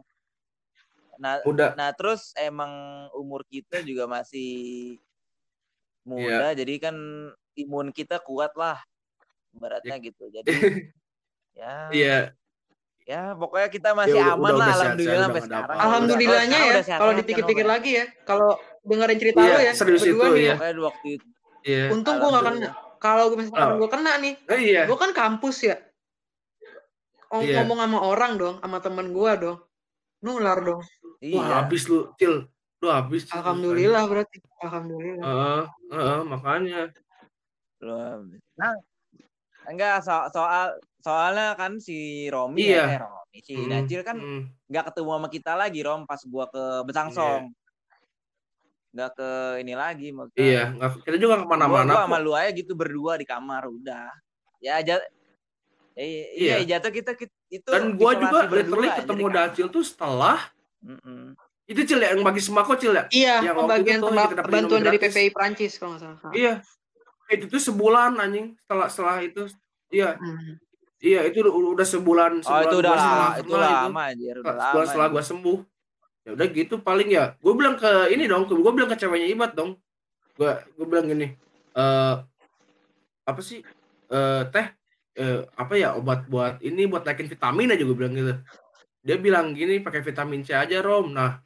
Nah 1.19 1.43
Udah. 1.43 1.75
nah 1.75 1.91
terus 1.91 2.31
emang 2.39 2.71
umur 3.15 3.43
kita 3.51 3.83
juga 3.83 4.07
masih 4.07 4.95
muda 6.05 6.53
jadi 6.53 6.73
kan 6.79 6.95
imun 7.55 7.89
kita 7.89 8.17
kuat 8.19 8.53
lah 8.53 8.77
ibaratnya 9.51 9.97
gitu 9.97 10.29
jadi 10.35 10.53
ya 11.51 11.75
Iya. 11.89 12.17
ya 13.05 13.21
pokoknya 13.33 13.69
kita 13.69 13.89
masih 13.91 14.17
udah- 14.17 14.33
aman 14.33 14.49
udah- 14.49 14.55
lah 14.55 14.65
udah 14.65 14.75
alhamdulillah 14.75 15.27
sampai 15.27 15.43
sekarang. 15.43 15.77
Alhamdulillahnya 15.77 16.59
ya 16.59 16.81
kalau 16.91 17.13
dipikir-pikir 17.13 17.65
lagi 17.65 17.91
ya 17.95 18.05
kalau 18.23 18.49
dengerin 18.81 19.17
cerita 19.17 19.39
Iya, 19.39 19.49
lo 19.49 19.59
ya 19.59 19.73
serius 19.73 20.01
berdua 20.03 20.13
itu, 20.21 20.29
nih 20.31 20.41
iya. 20.41 20.53
pokoknya 20.53 20.73
waktu 20.83 21.07
itu 21.11 21.27
Iya. 21.65 21.85
untung 21.91 22.15
gue 22.17 22.29
gak 22.29 22.45
kena 22.45 22.69
kalau 22.97 23.25
misalkan 23.33 23.67
Oh. 23.67 23.77
gue 23.77 23.89
kena 23.89 24.11
nih 24.19 24.33
Oh, 24.43 24.59
iya. 24.59 24.81
gue 24.85 24.97
kan 24.99 25.11
kampus 25.11 25.57
ya 25.63 25.75
Iya. 27.31 27.57
ngomong 27.57 27.79
sama 27.79 27.99
orang 28.01 28.31
dong 28.35 28.55
sama 28.59 28.77
temen 28.79 29.07
gue 29.09 29.31
dong 29.35 29.57
nular 30.21 30.57
dong 30.59 30.81
Wah, 30.81 31.21
iya 31.21 31.41
habis 31.57 31.85
lu, 31.85 32.11
Cil. 32.15 32.45
Lu 32.85 32.93
habis. 32.93 33.25
Alhamdulillah 33.33 34.03
berarti 34.05 34.37
alhamdulillah 34.61 35.25
Heeh, 35.25 35.61
heeh, 35.89 36.19
makanya. 36.29 36.81
belum 37.81 38.37
nah 38.55 38.71
enggak 39.65 40.05
so- 40.05 40.29
soal 40.31 40.77
soalnya 41.01 41.57
kan 41.57 41.81
si 41.81 42.29
Romi 42.29 42.69
Iya. 42.71 42.85
ya, 42.85 42.93
eh 42.93 42.99
Romi 43.01 43.37
si 43.41 43.55
Hmm, 43.57 43.69
Dacil 43.73 44.01
kan 44.05 44.17
hmm. 44.21 44.41
nggak 44.69 44.85
ketemu 44.93 45.09
sama 45.17 45.27
kita 45.33 45.51
lagi 45.57 45.79
Rom 45.81 46.05
pas 46.05 46.21
gua 46.23 46.45
ke 46.47 46.63
Besangsong 46.85 47.49
nggak 48.95 49.11
ke 49.11 49.29
ini 49.59 49.73
lagi 49.75 50.07
maksudnya 50.15 50.39
Iya, 50.45 50.63
nggak, 50.71 50.89
kita 51.03 51.17
juga 51.19 51.35
gua, 51.35 51.43
ke 51.43 51.47
mana-mana 51.51 51.91
gua 51.91 52.03
sama 52.07 52.17
lu 52.23 52.31
aja 52.31 52.49
gitu 52.55 52.71
berdua 52.77 53.19
di 53.19 53.25
kamar 53.27 53.67
udah 53.67 54.07
ya 54.63 54.79
aja 54.79 55.03
ya, 55.97 56.03
iya, 56.05 56.55
Iya. 56.63 56.79
jatuh 56.79 56.91
kita, 56.95 57.11
kita 57.17 57.33
itu 57.51 57.69
Dan 57.69 57.99
gua 57.99 58.15
juga 58.15 58.47
literally 58.47 58.89
ketemu. 58.93 59.27
Dacil 59.33 59.67
tuh 59.67 59.83
setelah 59.83 60.39
Mm-mm. 60.79 61.33
Itu 61.65 61.81
Cil 61.83 61.97
ya, 61.97 62.13
yang 62.13 62.21
bagi 62.21 62.37
sembako 62.39 62.77
Cil 62.77 62.93
ya. 62.93 63.03
iya 63.09 63.35
Yang 63.41 63.55
pembagian 63.57 63.97
itu 63.97 64.05
tuh 64.05 64.13
bantuan 64.45 64.81
dari 64.81 64.97
gratis. 64.97 65.13
PPI 65.13 65.29
Prancis 65.29 65.71
kalau 65.75 65.91
nggak 65.93 66.01
salah 66.03 66.31
Iya. 66.31 66.53
Itu 67.25 67.45
tuh 67.47 67.57
sebulan 67.59 68.11
anjing 68.15 68.53
setelah 68.55 68.87
setelah 68.87 69.17
itu. 69.19 69.41
Iya, 69.89 70.09
Hmm. 70.15 70.61
iya 70.97 71.21
itu 71.23 71.41
udah, 71.41 71.81
sebulan 71.83 72.31
oh 72.37 72.43
sebulan 72.43 72.63
itu 72.63 72.75
udah 72.79 72.93
sembuh 72.95 73.31
itu 73.39 73.53
lah 73.53 73.71
lama 73.83 74.01
anjir 74.03 74.35
udah 74.35 74.53
Setelah, 74.53 74.69
lama 74.71 74.85
setelah 74.85 75.05
anjir. 75.05 75.15
gua 75.15 75.23
sembuh. 75.23 75.59
Ya 76.21 76.29
udah 76.33 76.47
gitu 76.49 76.75
paling 76.79 77.09
ya. 77.09 77.25
Gue 77.37 77.53
bilang 77.53 77.75
ke 77.75 77.91
ini 78.09 78.25
dong, 78.25 78.45
gue 78.45 78.71
bilang 78.71 78.85
ke 78.87 78.95
ceweknya 78.95 79.27
Ibat 79.27 79.53
dong. 79.53 79.77
Gue 80.33 80.49
gue 80.75 80.85
bilang 80.85 81.05
gini, 81.05 81.33
eh 81.71 82.15
apa 83.23 83.41
sih? 83.41 83.61
Eh 84.07 84.43
teh 84.49 84.67
eh 85.15 85.39
apa 85.55 85.73
ya 85.73 85.93
obat 85.93 86.25
buat 86.25 86.57
ini 86.59 86.85
buat 86.85 87.01
naikin 87.01 87.25
vitamin 87.25 87.71
aja 87.71 87.81
gue 87.81 87.93
bilang 87.93 88.13
gitu. 88.13 88.33
Dia 89.01 89.17
bilang 89.17 89.53
gini 89.53 89.77
pakai 89.79 90.01
vitamin 90.01 90.41
C 90.41 90.51
aja 90.51 90.81
Rom. 90.81 91.13
Nah, 91.13 91.44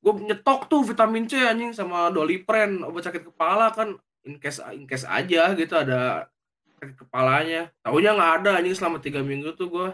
gue 0.00 0.12
nyetok 0.32 0.64
tuh 0.66 0.80
vitamin 0.80 1.28
C 1.28 1.36
anjing 1.44 1.76
sama 1.76 2.08
Dolipren 2.08 2.80
obat 2.80 3.04
sakit 3.04 3.28
kepala 3.28 3.68
kan 3.70 4.00
in 4.24 4.40
case 4.40 4.60
in 4.72 4.88
case 4.88 5.04
aja 5.04 5.52
gitu 5.52 5.76
ada 5.76 6.28
sakit 6.80 6.96
kepalanya. 7.04 7.68
Tahunya 7.84 8.10
nggak 8.16 8.32
ada 8.40 8.50
anjing 8.60 8.72
selama 8.72 8.96
tiga 9.00 9.20
minggu 9.20 9.52
tuh 9.52 9.68
gue 9.68 9.88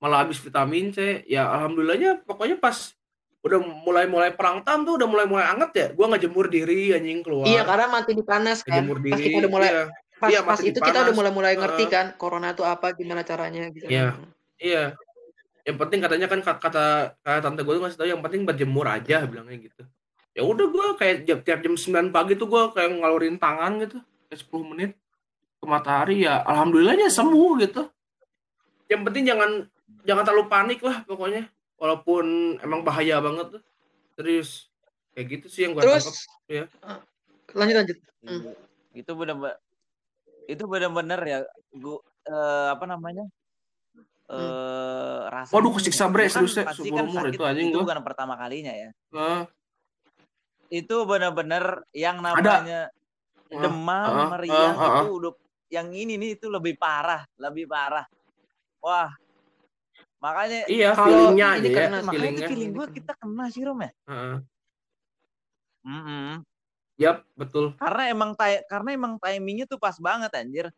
malah 0.00 0.24
habis 0.24 0.40
vitamin 0.40 0.88
C. 0.92 1.24
Ya 1.28 1.44
alhamdulillahnya 1.48 2.24
pokoknya 2.24 2.56
pas 2.56 2.96
udah 3.40 3.56
mulai 3.60 4.04
mulai 4.04 4.32
perang 4.36 4.60
tam 4.64 4.84
tuh 4.84 4.96
udah 5.00 5.08
mulai 5.08 5.24
mulai 5.28 5.44
anget 5.48 5.70
ya. 5.76 5.86
Gue 5.92 6.04
nggak 6.08 6.22
jemur 6.24 6.48
diri 6.48 6.96
anjing 6.96 7.20
keluar. 7.20 7.44
iya 7.44 7.60
karena 7.64 7.86
mati 7.92 8.12
di 8.16 8.24
panas 8.24 8.64
kan 8.64 8.84
pas 8.88 8.96
diri. 8.96 9.24
kita 9.28 9.36
udah 9.44 9.52
mulai 9.52 9.68
Iya. 9.68 9.84
pas 10.20 10.28
Iya, 10.28 10.40
pas 10.44 10.60
itu 10.60 10.78
kita 10.80 10.98
udah 11.04 11.14
mulai 11.16 11.32
mulai 11.32 11.52
ngerti 11.56 11.84
kan 11.88 12.12
corona 12.16 12.52
itu 12.52 12.60
apa 12.64 12.92
gimana 12.92 13.24
caranya 13.24 13.68
gitu 13.72 13.88
Iya. 13.88 14.16
Iya. 14.60 14.84
Yang 15.66 15.76
penting 15.86 15.98
katanya 16.00 16.26
kan 16.26 16.40
kata 16.40 16.60
kata, 16.60 16.84
kata 17.20 17.38
tante 17.44 17.60
gue 17.62 17.74
tuh 17.76 17.82
ngasih 17.84 17.98
tau 17.98 18.08
yang 18.08 18.22
penting 18.24 18.42
berjemur 18.48 18.86
aja 18.88 19.24
bilangnya 19.28 19.58
gitu. 19.60 19.82
Ya 20.32 20.42
udah 20.46 20.66
gue 20.70 20.86
kayak 20.96 21.16
jam, 21.26 21.38
tiap 21.42 21.60
jam 21.60 21.74
9 21.74 22.14
pagi 22.14 22.38
tuh 22.38 22.48
gue 22.48 22.62
kayak 22.72 22.90
ngalurin 23.00 23.36
tangan 23.36 23.82
gitu. 23.82 23.98
Kayak 24.30 24.40
10 24.46 24.70
menit 24.72 24.90
ke 25.60 25.66
matahari 25.68 26.24
ya 26.24 26.40
alhamdulillahnya 26.46 27.12
sembuh 27.12 27.50
gitu. 27.60 27.82
Yang 28.88 29.00
penting 29.10 29.24
jangan 29.28 29.50
jangan 30.06 30.24
terlalu 30.24 30.44
panik 30.48 30.80
lah 30.80 31.04
pokoknya. 31.04 31.50
Walaupun 31.80 32.56
emang 32.60 32.80
bahaya 32.84 33.20
banget 33.20 33.60
tuh. 33.60 33.62
Serius. 34.16 34.68
Kayak 35.12 35.26
gitu 35.38 35.46
sih 35.50 35.60
yang 35.66 35.72
gue 35.76 35.82
terus 35.82 36.06
tangkap. 36.06 36.24
ya. 36.48 36.64
lanjut 37.52 37.76
lanjut 37.82 37.98
Hmm. 38.20 38.52
Itu 38.92 39.16
benar 39.16 39.56
itu 40.44 40.64
benar-benar 40.66 41.20
ya 41.24 41.38
gua 41.72 42.04
eh, 42.28 42.68
apa 42.74 42.84
namanya 42.84 43.24
eh 44.30 45.20
rasanya 45.26 45.54
Waduh, 45.58 45.72
kesiksa, 45.74 46.04
bre, 46.06 46.24
kan 46.30 46.46
serius, 46.46 46.54
ya, 46.54 46.64
pasti 46.70 46.86
seumur 46.86 46.98
kan 47.02 47.06
umur 47.10 47.24
itu 47.34 47.42
anjing 47.42 47.68
itu 47.74 47.78
bukan 47.82 48.00
pertama 48.06 48.34
kalinya 48.38 48.70
ya 48.70 48.90
Nah, 49.10 49.42
itu 50.70 50.96
benar-benar 51.02 51.82
yang 51.90 52.22
namanya 52.22 52.86
Heeh, 53.50 53.58
demam 53.58 54.06
heeh, 54.06 54.28
meriang 54.30 54.74
heeh, 54.78 54.94
itu 55.02 55.06
udah 55.18 55.32
yang 55.70 55.88
ini 55.90 56.14
nih 56.14 56.30
itu 56.38 56.46
lebih 56.46 56.78
parah 56.78 57.26
lebih 57.34 57.66
parah 57.66 58.06
wah 58.78 59.10
makanya 60.22 60.70
iya 60.70 60.94
Kalau 60.94 61.10
feelingnya 61.10 61.48
ini 61.58 61.68
ya. 61.68 61.74
karena- 61.74 62.02
makanya 62.06 62.14
Feelingnya. 62.14 62.42
tuh 62.46 62.50
feeling 62.54 62.70
gue 62.70 62.86
kita 62.94 63.12
kena 63.18 63.44
sih 63.50 63.62
Rom 63.66 63.80
ya 63.82 63.90
Heeh. 64.06 64.36
Mm-mm. 65.80 66.44
Yap, 67.00 67.24
betul. 67.32 67.72
karena 67.80 68.02
emang 68.12 68.30
karena 68.68 68.90
emang 68.92 69.16
timingnya 69.16 69.64
tuh 69.64 69.80
pas 69.80 69.96
banget 69.96 70.28
anjir 70.36 70.68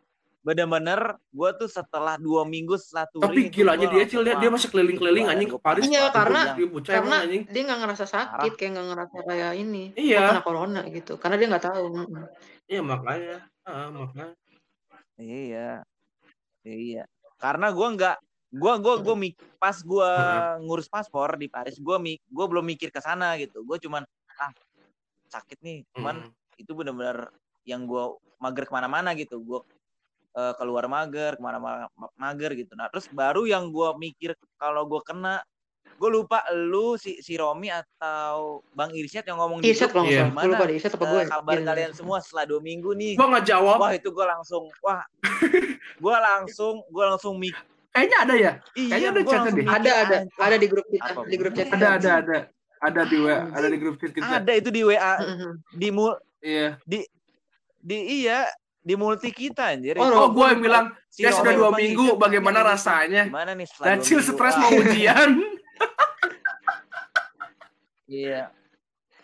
bener-bener 0.43 0.98
gue 1.31 1.51
tuh 1.55 1.70
setelah 1.70 2.19
dua 2.19 2.43
minggu 2.43 2.74
setelah 2.74 3.06
touring 3.14 3.47
Tapi 3.47 3.55
gilanya 3.55 3.86
gua 3.86 3.94
dia 3.94 4.05
Cil, 4.10 4.23
dia, 4.27 4.51
masih 4.51 4.69
keliling-keliling 4.74 5.31
anjing 5.31 5.47
ke 5.47 5.55
gua 5.55 5.62
Paris. 5.62 5.86
Iya, 5.86 6.10
karena- 6.10 6.59
gua 6.59 6.82
karena 6.82 7.16
anjing. 7.23 7.43
dia 7.47 7.62
nggak 7.62 7.78
ngerasa 7.86 8.05
sakit 8.10 8.52
kayak 8.59 8.70
nggak 8.74 8.86
ngerasa 8.90 9.16
kayak 9.23 9.52
ini 9.55 9.85
Iya. 9.94 10.35
kena 10.35 10.43
corona 10.43 10.82
gitu 10.90 11.14
karena 11.14 11.39
dia 11.39 11.47
nggak 11.47 11.64
tahu. 11.64 11.86
Iya, 12.66 12.81
makanya. 12.82 13.36
Heeh, 13.62 13.86
makanya. 13.94 14.35
Iya. 15.16 15.70
Iya. 16.66 17.05
Karena 17.39 17.66
gua 17.70 17.89
nggak 17.94 18.16
gua 18.52 18.74
gua 18.82 18.94
gua 18.98 19.14
mik 19.14 19.35
pas 19.62 19.78
gua 19.81 20.10
ngurus 20.59 20.90
paspor 20.90 21.39
di 21.39 21.47
Paris, 21.47 21.78
gua 21.78 22.02
mi 22.02 22.19
gua 22.27 22.51
belum 22.51 22.66
mikir 22.66 22.90
ke 22.90 22.98
sana 22.98 23.39
gitu. 23.39 23.62
Gua 23.62 23.78
cuman 23.78 24.02
ah 24.36 24.51
sakit 25.31 25.62
nih, 25.62 25.86
cuman 25.94 26.27
Mm. 26.27 26.60
itu 26.66 26.73
benar-benar 26.74 27.31
yang 27.62 27.86
gua 27.86 28.19
mager 28.43 28.66
ke 28.66 28.73
mana-mana 28.74 29.14
gitu. 29.14 29.39
Gua 29.39 29.62
eh, 30.33 30.53
keluar 30.57 30.85
mager, 30.87 31.37
ke 31.37 31.43
mana-mana 31.43 31.87
mager 32.15 32.53
gitu. 32.55 32.73
Nah 32.73 32.89
terus 32.89 33.07
baru 33.09 33.45
yang 33.45 33.69
gua 33.69 33.93
mikir 33.95 34.33
kalau 34.57 34.85
gua 34.85 35.01
kena, 35.01 35.45
gue 35.93 36.11
lupa 36.11 36.41
lu 36.51 36.97
si 36.97 37.21
si 37.21 37.37
Romi 37.37 37.69
atau 37.69 38.59
Bang 38.73 38.91
Irsyad 38.91 39.23
yang 39.23 39.39
ngomong 39.39 39.61
di 39.61 39.71
Irsyad 39.71 39.91
kalau 39.91 40.09
Iya. 40.09 40.27
nggak 40.27 40.35
salah 40.35 40.43
gue 40.43 40.51
lupa 40.51 40.65
Irsyad 40.69 40.93
apa 40.93 41.05
eh, 41.05 41.11
gue 41.11 41.23
kabar 41.29 41.57
kalian 41.63 41.93
semua 41.93 42.17
setelah 42.19 42.45
dua 42.49 42.61
minggu 42.61 42.91
nih. 42.93 43.15
Gua 43.15 43.27
nggak 43.29 43.47
jawab. 43.47 43.77
Wah 43.79 43.93
itu 43.93 44.09
gue 44.09 44.27
langsung 44.27 44.63
wah 44.81 45.03
gue 46.03 46.17
langsung 46.19 46.75
gue 46.87 47.05
langsung 47.07 47.35
mik 47.37 47.55
Kayaknya 47.93 48.19
ada 48.19 48.35
ya. 48.35 48.53
iya 48.73 48.89
Kayaknya 48.89 49.09
ada 49.13 49.21
langsung 49.21 49.45
deh. 49.45 49.53
mikir, 49.55 49.69
ada 49.71 49.91
ada 49.93 50.17
"Anjir, 50.17 50.41
ada 50.41 50.57
di 50.57 50.67
grup 50.67 50.87
kita 50.89 51.11
Apa 51.13 51.21
di 51.23 51.37
grup 51.37 51.53
chat 51.53 51.67
Ada, 51.67 51.77
kita. 51.77 51.87
ada, 51.93 52.11
ada. 52.17 52.39
Ada 52.83 53.03
di 53.07 53.17
WA, 53.21 53.39
ada 53.53 53.67
di 53.69 53.79
grup 53.79 53.95
chat 53.95 54.11
kita. 54.11 54.27
ada 54.33 54.53
itu 54.57 54.69
di 54.69 54.83
WA 54.83 55.13
di 55.71 55.89
mul 55.93 56.13
Iya. 56.41 56.69
di 56.83 56.99
iya 58.17 58.49
di 58.83 58.95
multi 58.95 59.31
kita 59.31 59.71
anjir 59.71 59.95
Oh, 59.95 60.05
Oh, 60.05 60.27
Gua 60.29 60.29
gue 60.29 60.47
yang 60.51 60.61
bilang, 60.61 60.87
Si 61.07 61.23
ya 61.23 61.31
sudah 61.31 61.53
dua 61.53 61.71
minggu, 61.71 62.17
bagaimana 62.17 62.67
rasanya? 62.67 63.31
gimana 63.31 63.55
nih 63.55 63.65
setelah 63.65 63.87
Dan 63.87 63.97
dua 63.97 64.05
Cil 64.05 64.19
minggu? 64.19 64.31
stres 64.33 64.55
mau 64.57 64.71
ujian. 64.75 65.31
iya 68.09 68.41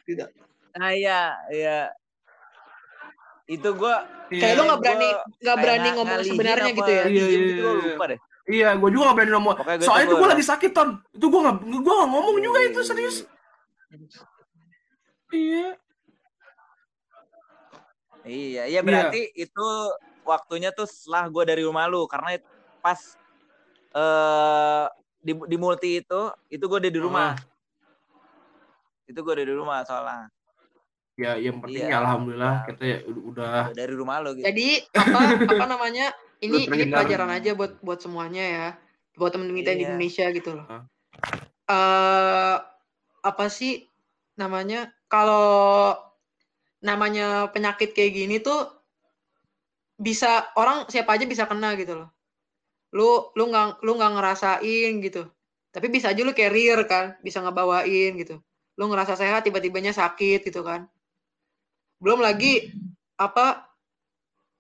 Tidak. 0.02 0.28
nah 0.72 0.90
iya 0.90 1.20
iya 1.48 1.78
itu 3.46 3.68
gue 3.68 3.94
kayak 4.30 4.54
lu 4.54 4.62
nggak 4.64 4.80
berani 4.80 5.08
nggak 5.38 5.56
berani 5.58 5.88
ngomong 5.92 6.20
sebenarnya 6.22 6.70
gitu 6.70 6.88
ya 6.90 7.04
Iya, 7.04 7.24
iya, 7.24 7.26
gitu 7.28 7.52
gue 7.58 7.72
iya. 7.74 7.86
lupa 7.92 8.04
deh 8.08 8.20
Iya, 8.48 8.68
gue 8.74 8.88
juga 8.88 9.12
gak 9.12 9.16
berani 9.20 9.32
ngomong. 9.36 9.54
Pokoknya 9.60 9.76
gua 9.76 9.84
Soalnya 9.84 10.00
tuh 10.00 10.08
itu 10.08 10.14
gue 10.14 10.24
gua- 10.24 10.32
lagi 10.32 10.44
sakit, 10.48 10.70
Ton. 10.72 10.88
Itu 11.12 11.26
gue 11.28 11.40
gak, 11.44 11.56
gue 11.68 11.92
gak 11.92 12.08
ngomong 12.08 12.36
juga 12.40 12.58
itu, 12.64 12.80
serius. 12.80 13.16
Iya. 15.28 15.76
Iya, 18.28 18.62
iya 18.68 18.80
berarti 18.84 19.32
itu 19.32 19.66
waktunya 20.22 20.68
tuh 20.76 20.84
setelah 20.84 21.32
gue 21.32 21.44
dari 21.48 21.62
rumah 21.64 21.88
lu 21.88 22.04
karena 22.04 22.36
pas 22.84 23.00
eh 23.96 24.86
di 25.24 25.32
di 25.34 25.56
multi 25.56 26.04
itu 26.04 26.20
itu 26.52 26.64
gue 26.68 26.78
udah 26.78 26.92
di 26.92 27.00
rumah. 27.00 27.32
Itu 29.08 29.24
gue 29.24 29.32
udah 29.32 29.46
di 29.48 29.54
rumah 29.56 29.78
soalnya 29.88 30.28
Ya, 31.18 31.34
yang 31.34 31.58
penting 31.58 31.82
Iya. 31.82 31.90
ya 31.90 31.96
alhamdulillah 31.98 32.54
kita 32.70 32.82
ya 32.86 32.98
udah, 33.10 33.74
dari 33.74 33.90
rumah 33.90 34.22
lu 34.22 34.38
gitu. 34.38 34.46
jadi 34.46 34.86
apa 34.94 35.18
apa 35.50 35.64
namanya 35.66 36.14
ini 36.38 36.70
ini 36.70 36.86
pelajaran 36.94 37.26
aja 37.34 37.58
buat 37.58 37.74
buat 37.82 37.98
semuanya 37.98 38.44
ya 38.46 38.66
buat 39.18 39.34
temen-temen 39.34 39.66
kita 39.66 39.72
di 39.74 39.82
Iya. 39.82 39.86
Indonesia 39.98 40.24
gitu 40.30 40.50
loh 40.54 40.66
Hah? 40.70 40.82
eh 41.66 42.56
apa 43.26 43.44
sih 43.50 43.90
namanya 44.38 44.94
kalau 45.10 45.98
namanya 46.82 47.50
penyakit 47.50 47.90
kayak 47.94 48.12
gini 48.14 48.36
tuh 48.38 48.70
bisa 49.98 50.46
orang 50.54 50.86
siapa 50.86 51.18
aja 51.18 51.26
bisa 51.26 51.44
kena 51.50 51.74
gitu 51.74 51.98
loh. 52.04 52.08
Lu 52.94 53.34
lu 53.34 53.50
nggak 53.50 53.82
lu 53.82 53.98
nggak 53.98 54.12
ngerasain 54.14 54.92
gitu. 55.02 55.26
Tapi 55.74 55.86
bisa 55.90 56.14
aja 56.14 56.22
lu 56.22 56.32
carrier 56.32 56.78
kan 56.86 57.18
bisa 57.20 57.42
ngebawain 57.42 58.14
gitu. 58.16 58.38
Lu 58.78 58.86
ngerasa 58.86 59.18
sehat 59.18 59.42
tiba-tibanya 59.46 59.90
sakit 59.90 60.46
gitu 60.46 60.62
kan. 60.62 60.86
Belum 61.98 62.22
lagi 62.22 62.70
apa 63.18 63.66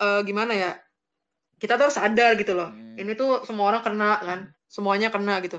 eh, 0.02 0.20
gimana 0.26 0.52
ya 0.58 0.72
kita 1.58 1.74
tuh 1.78 1.90
harus 1.90 1.98
sadar 1.98 2.38
gitu 2.38 2.54
loh. 2.54 2.70
Hmm. 2.70 2.94
ini 2.98 3.14
tuh 3.14 3.42
semua 3.46 3.70
orang 3.74 3.82
kena 3.82 4.18
kan 4.22 4.40
semuanya 4.70 5.08
kena 5.10 5.38
gitu 5.42 5.58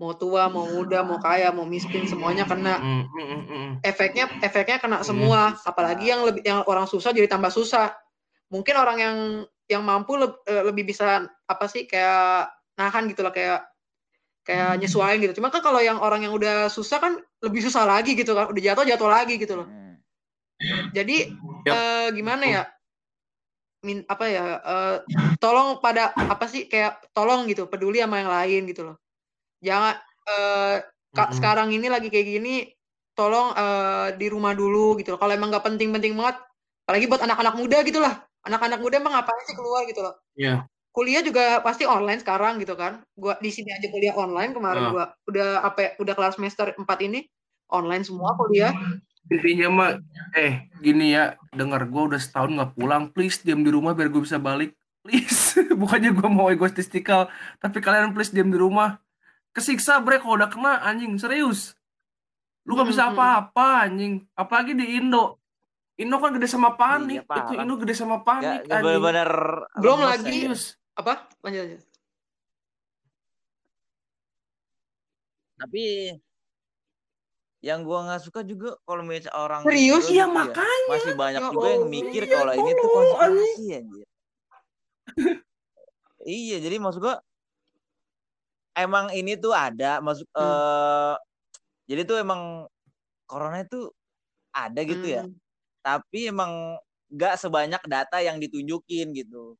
mau 0.00 0.16
tua 0.16 0.48
mau 0.48 0.64
muda 0.64 1.04
mau 1.04 1.20
kaya 1.20 1.52
mau 1.52 1.68
miskin 1.68 2.08
semuanya 2.08 2.48
kena. 2.48 2.80
Mm, 2.80 3.04
mm, 3.04 3.20
mm, 3.20 3.42
mm. 3.44 3.70
efeknya 3.84 4.32
efeknya 4.40 4.80
kena 4.80 5.04
semua. 5.04 5.52
Apalagi 5.60 6.08
yang 6.08 6.24
lebih 6.24 6.40
yang 6.40 6.64
orang 6.64 6.88
susah 6.88 7.12
jadi 7.12 7.28
tambah 7.28 7.52
susah. 7.52 7.92
Mungkin 8.48 8.74
orang 8.80 8.96
yang 8.96 9.16
yang 9.68 9.84
mampu 9.84 10.16
leb- 10.16 10.40
eh, 10.48 10.64
lebih 10.64 10.88
bisa 10.88 11.28
apa 11.44 11.64
sih 11.68 11.84
kayak 11.84 12.48
nahan 12.80 13.12
gitu 13.12 13.20
loh 13.20 13.28
kayak 13.28 13.68
kayak 14.40 14.80
nyesuaiin 14.80 15.20
gitu. 15.20 15.36
Cuma 15.36 15.52
kan 15.52 15.60
kalau 15.60 15.84
yang 15.84 16.00
orang 16.00 16.24
yang 16.24 16.32
udah 16.32 16.72
susah 16.72 16.96
kan 16.96 17.20
lebih 17.44 17.60
susah 17.60 17.84
lagi 17.84 18.16
gitu 18.16 18.32
kan. 18.32 18.48
Udah 18.48 18.62
jatuh 18.72 18.88
jatuh 18.88 19.10
lagi 19.12 19.36
gitu 19.36 19.60
loh. 19.60 19.68
Jadi 20.96 21.28
Yap. 21.68 21.76
eh, 21.76 22.08
gimana 22.16 22.44
ya? 22.48 22.62
Min 23.84 24.00
apa 24.08 24.24
ya 24.32 24.44
eh, 24.64 24.96
tolong 25.36 25.84
pada 25.84 26.16
apa 26.16 26.48
sih 26.48 26.72
kayak 26.72 27.12
tolong 27.12 27.44
gitu 27.52 27.68
peduli 27.68 28.00
sama 28.00 28.24
yang 28.24 28.32
lain 28.32 28.64
gitu 28.64 28.88
loh 28.88 28.96
jangan 29.60 29.94
eh, 30.26 30.76
Kak, 31.10 31.30
Mm-mm. 31.30 31.36
sekarang 31.36 31.68
ini 31.74 31.90
lagi 31.90 32.06
kayak 32.06 32.26
gini 32.38 32.70
tolong 33.12 33.50
eh, 33.52 34.08
di 34.14 34.26
rumah 34.30 34.54
dulu 34.54 34.94
gitu 34.96 35.14
loh. 35.14 35.18
Kalau 35.18 35.32
emang 35.34 35.50
nggak 35.50 35.66
penting-penting 35.66 36.14
banget 36.14 36.38
apalagi 36.86 37.06
buat 37.06 37.22
anak-anak 37.22 37.54
muda 37.58 37.78
gitu 37.82 37.98
lah. 37.98 38.14
Anak-anak 38.46 38.78
muda 38.80 38.96
emang 38.98 39.12
ngapain 39.14 39.44
sih 39.44 39.54
keluar 39.54 39.84
gitu 39.86 40.00
loh. 40.02 40.14
Iya. 40.34 40.64
kuliah 40.90 41.22
juga 41.22 41.62
pasti 41.62 41.86
online 41.86 42.18
sekarang 42.18 42.58
gitu 42.58 42.74
kan. 42.74 43.06
Gua 43.14 43.38
di 43.38 43.54
sini 43.54 43.70
aja 43.70 43.86
kuliah 43.86 44.10
online 44.18 44.50
kemarin 44.50 44.82
Ah. 44.82 44.90
gua. 44.90 45.04
Udah 45.30 45.48
apa 45.62 45.78
ya, 45.78 45.90
udah 46.02 46.14
kelas 46.18 46.34
semester 46.34 46.66
4 46.74 46.82
ini 47.06 47.30
online 47.70 48.02
semua 48.02 48.34
kuliah. 48.34 48.74
Intinya 49.30 49.68
mah 49.70 49.90
eh 50.34 50.66
gini 50.82 51.14
ya 51.14 51.38
dengar 51.54 51.86
gue 51.86 52.02
udah 52.10 52.18
setahun 52.18 52.50
nggak 52.50 52.72
pulang 52.74 53.06
please 53.14 53.38
diam 53.38 53.62
di 53.62 53.70
rumah 53.70 53.94
biar 53.94 54.10
gue 54.10 54.18
bisa 54.18 54.42
balik. 54.42 54.74
Please 55.06 55.54
bukannya 55.80 56.10
gue 56.10 56.26
mau 56.26 56.50
egoistikal 56.50 57.30
tapi 57.62 57.78
kalian 57.78 58.10
please 58.10 58.34
diam 58.34 58.50
di 58.50 58.58
rumah 58.58 58.98
kesiksa 59.50 59.98
bre 59.98 60.18
kalau 60.18 60.36
udah 60.36 60.46
kena 60.46 60.78
anjing 60.80 61.14
serius. 61.16 61.74
Lu 62.62 62.74
gak 62.74 62.88
bisa 62.88 63.10
apa-apa 63.10 63.86
anjing. 63.86 64.22
Apalagi 64.32 64.72
di 64.72 64.96
Indo. 64.96 65.36
Indo 65.96 66.16
kan 66.16 66.32
gede 66.32 66.46
sama 66.46 66.72
panik. 66.72 67.22
Iya, 67.22 67.36
itu 67.42 67.52
Indo 67.58 67.74
gede 67.76 67.94
sama 67.94 68.20
panik 68.20 68.64
gak 68.64 68.72
anjing. 68.72 68.84
bener-bener 68.84 69.30
Belum 69.76 69.98
lemes 69.98 70.10
lagi- 70.10 70.24
serius. 70.46 70.62
apa? 70.94 71.12
Lanjut 71.40 71.60
lanjut. 71.60 71.82
Tapi 75.56 75.84
yang 77.60 77.84
gua 77.84 78.08
nggak 78.08 78.22
suka 78.24 78.40
juga 78.40 78.72
kalau 78.82 79.04
misalnya 79.04 79.36
orang 79.36 79.60
Serius? 79.68 80.08
gitu 80.08 80.16
iya 80.16 80.24
ya, 80.24 80.32
makanya. 80.32 80.88
masih 80.88 81.12
banyak 81.12 81.42
Ya 81.42 81.50
juga 81.52 81.68
yang 81.68 81.76
Allah. 81.76 81.92
mikir 81.92 82.22
Iya, 82.24 82.32
kalau 82.32 82.52
ini 82.56 82.70
tuh 82.72 82.88
konspirasi 82.88 83.64
anjir. 83.76 84.06
iya, 86.24 86.56
jadi 86.56 86.76
maksud 86.80 87.00
gua 87.00 87.20
emang 88.72 89.10
ini 89.10 89.34
tuh 89.34 89.50
ada 89.50 89.98
masuk 89.98 90.26
Hmm. 90.30 90.40
eh 90.40 91.14
jadi 91.86 92.02
tuh 92.04 92.16
emang 92.16 92.66
corona 93.24 93.60
itu 93.60 93.90
ada 94.50 94.80
gitu 94.80 95.06
ya. 95.06 95.22
Hmm. 95.22 95.34
Tapi 95.80 96.28
emang 96.28 96.78
nggak 97.08 97.34
sebanyak 97.36 97.82
data 97.84 98.18
yang 98.18 98.36
ditunjukin 98.36 99.10
gitu. 99.12 99.58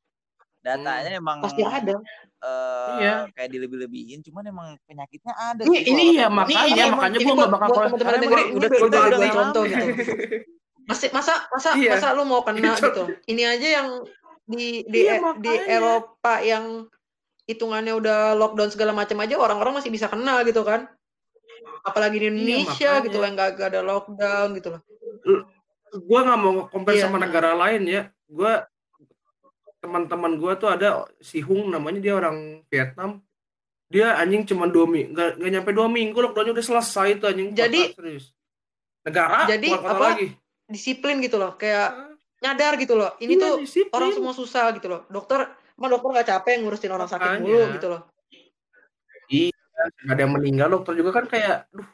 Datanya 0.61 1.17
emang 1.17 1.41
pasti 1.41 1.61
ada 1.61 1.97
eh, 2.39 2.95
Iya. 2.97 3.15
kayak 3.31 3.49
dilebih-lebihin, 3.49 4.21
cuman 4.21 4.43
emang 4.45 4.67
penyakitnya 4.83 5.33
ada. 5.33 5.61
Ini- 5.61 5.77
gitu, 5.79 5.89
ini 5.91 6.03
ya 6.15 6.25
makanya 6.25 6.65
ini 6.65 6.79
emang- 6.79 6.91
makanya 6.95 7.17
gue 7.19 7.33
nggak 7.35 7.51
bakal 7.51 7.69
teman-teman 7.69 8.13
emang 8.13 8.21
udah 8.21 8.25
udah- 8.31 8.49
udah 8.55 8.69
udah- 8.81 9.01
gue 9.03 9.19
udah 9.19 9.31
contoh 9.31 9.63
gitu 9.63 9.83
Masih 10.89 11.09
masa 11.11 11.33
masa 11.47 11.69
Iya. 11.73 11.91
masa 11.93 12.07
lu 12.11 12.23
mau 12.23 12.41
kena 12.41 12.73
Itu. 12.73 12.81
gitu 12.83 13.03
ini 13.25 13.43
aja 13.43 13.67
yang 13.77 13.87
di 14.43 14.81
di 14.85 14.99
Iya, 15.01 15.17
di 15.17 15.21
makanya. 15.21 15.65
Eropa 15.71 16.33
yang 16.41 16.65
hitungannya 17.45 17.93
udah 17.93 18.33
lockdown 18.33 18.69
segala 18.69 18.91
macam 18.91 19.17
aja 19.19 19.35
orang-orang 19.35 19.81
masih 19.81 19.89
bisa 19.89 20.05
kena 20.07 20.41
gitu 20.43 20.61
kan. 20.61 20.85
Apalagi 21.81 22.17
di 22.17 22.27
Indonesia 22.29 23.01
makanya. 23.01 23.05
gitu 23.05 23.17
yang 23.17 23.33
gak, 23.33 23.49
gak 23.55 23.67
ada 23.73 23.81
lockdown 23.81 24.47
gitu 24.55 24.67
loh. 24.73 24.81
Gue 25.91 26.19
nggak 26.21 26.39
mau 26.39 26.53
compare 26.69 26.95
Iya. 26.97 27.05
sama 27.05 27.17
negara 27.17 27.51
lain 27.53 27.83
ya. 27.83 28.01
Gue 28.25 28.53
teman-teman 29.81 30.37
gue 30.37 30.53
tuh 30.55 30.69
ada 30.69 31.09
si 31.17 31.41
Hung 31.41 31.67
namanya 31.67 31.99
dia 31.99 32.13
orang 32.13 32.61
Vietnam. 32.69 33.19
Dia 33.91 34.15
anjing 34.15 34.47
cuma 34.47 34.71
dua 34.71 34.87
minggu 34.87 35.11
nggak 35.11 35.51
nyampe 35.51 35.71
dua 35.71 35.91
minggu 35.91 36.15
lockdownnya 36.15 36.55
udah 36.55 36.65
selesai 36.65 37.19
itu 37.19 37.25
anjing. 37.25 37.49
Jadi- 37.51 37.91
kota, 37.91 37.99
serius. 37.99 38.25
Negara 39.01 39.49
jadi 39.49 39.67
kota 39.73 39.89
apa, 39.89 40.05
lagi. 40.13 40.27
Disiplin 40.69 41.19
gitu 41.19 41.35
loh 41.35 41.57
kayak 41.57 42.13
nyadar 42.39 42.77
gitu 42.77 42.93
loh. 42.95 43.11
Ini 43.17 43.33
Iya, 43.35 43.41
tuh 43.41 43.53
disiplin. 43.59 43.91
orang 43.91 44.11
semua 44.13 44.31
susah 44.31 44.71
gitu 44.71 44.87
loh. 44.87 45.01
Dokter 45.09 45.49
emang 45.81 45.91
dokter 45.91 46.09
nggak 46.13 46.29
capek 46.29 46.53
ngurusin 46.61 46.93
orang 46.93 47.09
sakit 47.09 47.25
Makanya. 47.27 47.41
mulu 47.41 47.65
gitu 47.73 47.87
loh. 47.89 48.01
Nggak 49.27 50.13
ada 50.13 50.21
yang 50.21 50.33
meninggal 50.33 50.67
dokter 50.69 50.93
juga 50.93 51.09
kan 51.11 51.25
kayak 51.25 51.65
duh 51.73 51.87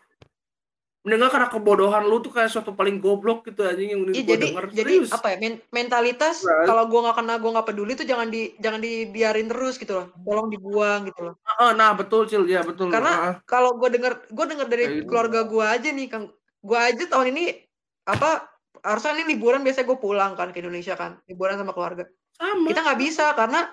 meninggal 1.07 1.31
karena 1.31 1.47
kebodohan 1.47 2.03
lu 2.03 2.19
tuh 2.19 2.35
kayak 2.35 2.51
suatu 2.51 2.75
paling 2.75 2.99
goblok 2.99 3.47
gitu 3.47 3.63
anjing 3.63 3.95
yang 3.95 4.03
Iya, 4.03 4.11
gue 4.11 4.27
jadi 4.27 4.43
denger 4.43 4.65
jadi 4.75 4.93
serius? 4.99 5.09
apa 5.15 5.27
ya 5.31 5.37
men- 5.39 5.63
mentalitas 5.71 6.43
Right. 6.43 6.67
kalau 6.67 6.83
gua 6.83 6.99
nggak 7.07 7.15
kena 7.15 7.33
gua 7.39 7.51
nggak 7.55 7.67
peduli 7.71 7.95
tuh 7.95 8.03
jangan 8.03 8.27
di 8.27 8.51
jangan 8.59 8.83
dibiarin 8.83 9.47
terus 9.47 9.79
gitu 9.79 9.95
loh. 9.95 10.11
Tolong 10.19 10.51
dibuang 10.51 11.07
gitu 11.07 11.31
loh. 11.31 11.33
Ah, 11.47 11.71
nah 11.71 11.95
betul 11.95 12.27
cil. 12.27 12.43
Ya 12.43 12.59
betul. 12.59 12.91
Karena 12.91 13.07
Ah, 13.07 13.33
kalau 13.47 13.79
gue 13.79 13.87
denger 13.87 14.19
gue 14.27 14.45
denger 14.51 14.67
dari 14.67 14.83
gitu. 14.99 15.07
keluarga 15.07 15.47
gue 15.47 15.63
aja 15.63 15.87
nih 15.87 16.07
kang 16.11 16.27
gue 16.59 16.75
aja 16.77 17.03
tahun 17.07 17.27
ini 17.31 17.55
apa 18.03 18.43
harusnya 18.83 19.15
ini 19.15 19.31
liburan 19.31 19.63
biasanya 19.63 19.87
gue 19.87 19.99
pulang 20.03 20.35
kan 20.35 20.51
ke 20.51 20.59
Indonesia 20.59 20.99
kan 20.99 21.23
liburan 21.23 21.55
sama 21.55 21.71
keluarga. 21.71 22.03
Sama. 22.35 22.67
Kita 22.67 22.83
nggak 22.83 22.99
bisa 22.99 23.31
karena 23.31 23.63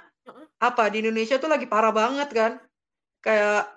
apa 0.58 0.88
di 0.88 1.00
Indonesia 1.00 1.36
tuh 1.36 1.46
lagi 1.46 1.64
parah 1.64 1.90
banget 1.90 2.28
kan? 2.30 2.52
Kayak 3.20 3.68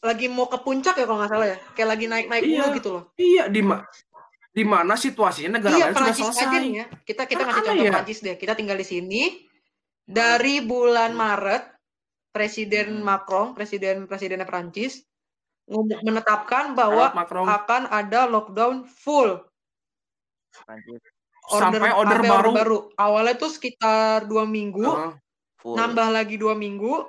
lagi 0.00 0.26
mau 0.26 0.46
ke 0.46 0.58
puncak 0.58 0.94
ya 0.94 1.04
kalau 1.04 1.20
nggak 1.20 1.30
salah 1.30 1.46
ya? 1.46 1.58
Kayak 1.72 1.88
lagi 1.90 2.04
naik 2.06 2.26
naik 2.26 2.42
Iya. 2.42 2.52
mulu 2.56 2.68
gitu 2.74 2.88
loh. 2.90 3.04
iya 3.14 3.44
di 3.46 3.60
ma 3.60 3.84
di 4.50 4.64
mana 4.64 4.94
situasinya 4.94 5.56
negara 5.56 5.72
iya 5.72 5.84
lain 5.86 5.92
sudah 5.92 6.02
Prancis 6.02 6.24
selesai. 6.26 6.44
aja 6.44 6.58
nih 6.58 6.72
ya? 6.72 6.84
Kita 7.04 7.22
kita 7.24 7.42
ngasih 7.42 7.62
contoh 7.62 7.84
ya? 7.84 7.92
Prancis 7.92 8.18
deh. 8.20 8.34
Kita 8.34 8.52
tinggal 8.52 8.76
di 8.76 8.86
sini. 8.86 9.22
Dari 10.02 10.58
bulan 10.60 11.12
Maret 11.12 11.64
Presiden 12.30 12.98
Hmm. 12.98 13.04
Macron 13.04 13.46
presiden 13.52 14.06
presidennya 14.06 14.42
Prancis 14.44 15.02
menetapkan 16.00 16.74
bahwa 16.74 17.10
Macron. 17.12 17.46
akan 17.46 17.86
ada 17.86 18.26
lockdown 18.26 18.86
full. 18.86 19.38
Prancis 20.56 20.98
sampai 21.48 21.90
order 21.90 22.18
baru. 22.20 22.90
Awalnya 22.94 23.34
tuh 23.36 23.50
sekitar 23.50 24.24
dua 24.24 24.46
minggu, 24.46 24.82
Ah, 24.82 25.14
full. 25.60 25.76
nambah 25.76 26.08
lagi 26.10 26.40
dua 26.40 26.56
minggu, 26.56 27.06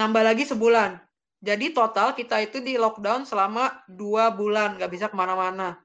nambah 0.00 0.22
lagi 0.24 0.48
sebulan. 0.48 0.98
Jadi 1.38 1.70
total 1.70 2.18
kita 2.18 2.42
itu 2.42 2.58
di 2.58 2.74
lockdown 2.74 3.22
selama 3.22 3.86
dua 3.86 4.34
bulan, 4.34 4.74
nggak 4.74 4.90
bisa 4.90 5.06
ke 5.06 5.14
mana-mana. 5.14 5.78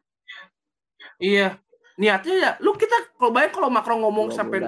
Iya, 1.21 1.61
niatnya 1.99 2.33
ya, 2.33 2.51
lu 2.63 2.73
kita 2.73 3.13
kalau 3.19 3.29
bayang 3.29 3.53
kalau 3.53 3.69
Macron 3.69 4.01
ngomong 4.01 4.33
Dua 4.33 4.37
sampai 4.39 4.59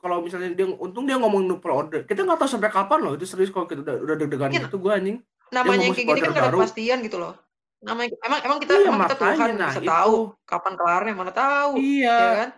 kalau 0.00 0.24
misalnya 0.24 0.56
dia 0.56 0.64
untung 0.64 1.04
dia 1.04 1.20
ngomong 1.20 1.44
no 1.44 1.60
order, 1.60 2.06
kita 2.08 2.24
nggak 2.24 2.40
tahu 2.40 2.50
sampai 2.56 2.70
kapan 2.72 2.98
loh 3.04 3.12
itu 3.18 3.26
serius 3.28 3.52
kalau 3.52 3.68
kita 3.68 3.84
udah 3.84 3.96
udah 4.00 4.14
deg-degan 4.16 4.48
gitu 4.54 4.78
gua 4.80 4.96
anjing. 4.96 5.20
Namanya 5.50 5.92
kayak 5.92 6.06
gini 6.08 6.20
kan 6.22 6.30
nggak 6.30 6.46
ada 6.46 6.56
kepastian 6.56 6.98
gitu 7.04 7.16
loh. 7.20 7.34
Namanya 7.80 8.12
emang 8.24 8.40
emang 8.44 8.58
kita 8.60 8.72
Iya, 8.76 8.88
emang 8.92 9.08
kita 9.08 9.16
makanya, 9.16 9.34
Tuhan 9.34 9.50
nah, 9.56 9.70
bisa 9.72 9.80
itu. 9.80 9.90
tahu 9.90 10.16
kapan 10.44 10.72
kelarnya 10.76 11.14
mana 11.16 11.32
tahu, 11.32 11.72
Iya, 11.80 12.16
ya 12.16 12.30
kan? 12.36 12.50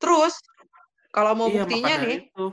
Terus 0.00 0.34
kalau 1.10 1.32
mau 1.34 1.46
iya 1.50 1.62
buktinya 1.66 1.94
nih, 2.02 2.16
itu. 2.30 2.46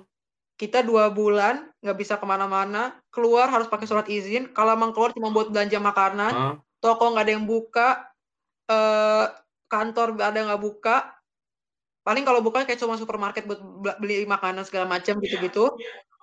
Kita 0.53 0.85
dua 0.85 1.09
bulan 1.09 1.73
nggak 1.81 1.97
bisa 1.97 2.13
ke 2.21 2.25
mana-mana, 2.29 3.01
keluar 3.09 3.49
harus 3.49 3.67
pakai 3.67 3.89
surat 3.89 4.05
izin. 4.07 4.53
Kalau 4.53 4.77
emang 4.77 4.93
keluar 4.93 5.11
cuma 5.11 5.33
buat 5.33 5.49
belanja 5.49 5.81
makanan, 5.81 6.33
Ah, 6.33 6.53
toko 6.79 7.11
nggak 7.13 7.25
ada 7.25 7.33
yang 7.33 7.45
buka, 7.49 8.07
eh 8.69 9.25
kantor 9.67 10.21
ada 10.21 10.39
nggak 10.39 10.61
buka. 10.61 11.17
Paling 12.03 12.23
kalau 12.27 12.43
buka 12.43 12.67
kayak 12.67 12.79
cuma 12.79 12.99
supermarket 12.99 13.47
buat 13.47 13.59
bel- 13.59 13.97
beli 13.97 14.15
makanan 14.27 14.67
segala 14.67 14.85
macam 14.85 15.17
gitu-gitu. 15.23 15.73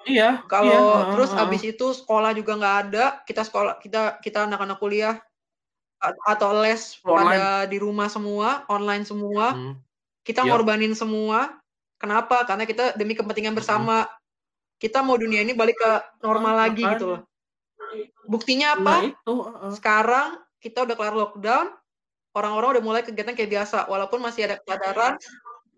iya, 0.09 0.41
Kalau 0.49 0.71
iya, 0.71 0.79
ah, 0.79 1.13
terus 1.13 1.31
ah. 1.35 1.45
abis 1.45 1.63
itu 1.67 1.87
sekolah 1.93 2.33
juga 2.37 2.57
nggak 2.57 2.77
ada. 2.87 3.05
Kita 3.27 3.43
sekolah 3.45 3.81
kita 3.83 4.21
kita 4.23 4.47
anak-anak 4.49 4.79
kuliah 4.81 5.21
atau 6.25 6.57
les 6.65 6.97
pada 7.05 7.69
di 7.69 7.77
rumah 7.77 8.09
semua, 8.09 8.65
online 8.73 9.05
semua. 9.05 9.53
Hmm. 9.53 9.75
Kita 10.25 10.45
Iya. 10.45 10.53
ngorbanin 10.53 10.97
semua. 10.97 11.61
Kenapa? 12.01 12.49
Karena 12.49 12.65
kita 12.65 12.97
demi 12.97 13.13
kepentingan 13.13 13.53
bersama. 13.53 14.09
Kita 14.81 15.05
mau 15.05 15.15
dunia 15.15 15.45
ini 15.45 15.53
balik 15.53 15.77
ke 15.77 15.91
normal 16.25 16.57
lagi 16.57 16.81
makanya. 16.81 16.97
gitu 16.97 17.05
loh. 17.07 17.21
Buktinya 18.25 18.69
Nah 18.73 18.81
apa? 18.81 18.95
itu, 19.05 19.35
ah, 19.37 19.51
ah. 19.61 19.71
sekarang 19.71 20.27
kita 20.57 20.89
udah 20.89 20.95
kelar 20.95 21.13
lockdown, 21.13 21.67
orang-orang 22.33 22.69
udah 22.79 22.85
mulai 22.85 23.03
kegiatan 23.05 23.35
kayak 23.35 23.51
biasa, 23.51 23.85
walaupun 23.87 24.19
masih 24.19 24.49
ada 24.49 24.57
kesadaran. 24.59 25.15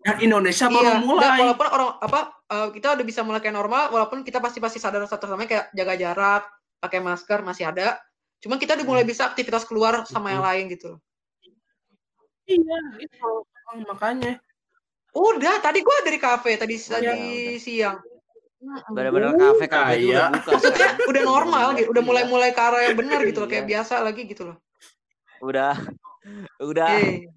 dan 0.03 0.19
Indonesia 0.19 0.67
baru 0.67 0.83
Iya, 0.83 0.93
dan 0.93 1.03
mulai. 1.03 1.37
walaupun 1.39 1.67
orang 1.69 1.89
apa 1.97 2.19
eh, 2.45 2.67
kita 2.75 2.87
udah 2.91 3.05
bisa 3.07 3.23
mulai 3.23 3.39
kayak 3.39 3.55
normal, 3.55 3.87
walaupun 3.89 4.19
kita 4.21 4.39
pasti 4.39 4.59
pasti 4.59 4.75
sadar 4.75 4.99
satu 5.03 5.27
sama 5.27 5.47
kayak 5.47 5.71
jaga 5.71 5.95
jarak, 5.95 6.43
pakai 6.77 6.99
masker 6.99 7.39
masih 7.39 7.71
ada. 7.71 7.95
Cuman 8.39 8.59
kita 8.59 8.75
udah 8.75 8.83
mulai 8.83 9.03
bisa 9.03 9.23
aktivitas 9.25 9.63
keluar 9.63 10.03
sama 10.03 10.31
yang 10.31 10.43
lain 10.43 10.67
gitu. 10.71 10.99
Iya, 12.43 12.77
itu. 12.99 13.23
Oh, 13.23 13.79
makanya. 13.87 14.43
Udah, 15.15 15.63
tadi 15.63 15.79
gua 15.79 15.95
dari 16.03 16.19
kafe 16.19 16.59
tadi 16.59 16.75
Udah, 16.75 16.99
tadi 16.99 17.07
udah. 17.07 17.57
siang. 17.57 17.97
Mm-mm. 18.63 18.95
Bener-bener 18.95 19.29
Uh, 19.29 19.37
kafe-kafe 19.37 19.93
itu 19.99 20.07
udah 20.09 20.31
buka 20.31 20.49
Maksudnya 20.49 20.71
sekarang. 20.71 21.09
udah 21.11 21.21
normal 21.23 21.67
gitu, 21.75 21.87
udah 21.91 21.99
Iya. 21.99 22.09
mulai-mulai 22.09 22.49
ke 22.49 22.61
arah 22.61 22.81
yang 22.81 22.95
benar 22.95 23.19
gitu 23.21 23.39
loh, 23.39 23.49
kayak 23.51 23.65
Iya. 23.65 23.71
biasa 23.75 23.93
lagi 23.99 24.21
gitu 24.23 24.43
loh. 24.47 24.57
Udah. 25.39 25.75
Udah. 26.57 26.87
Eh, 26.95 27.27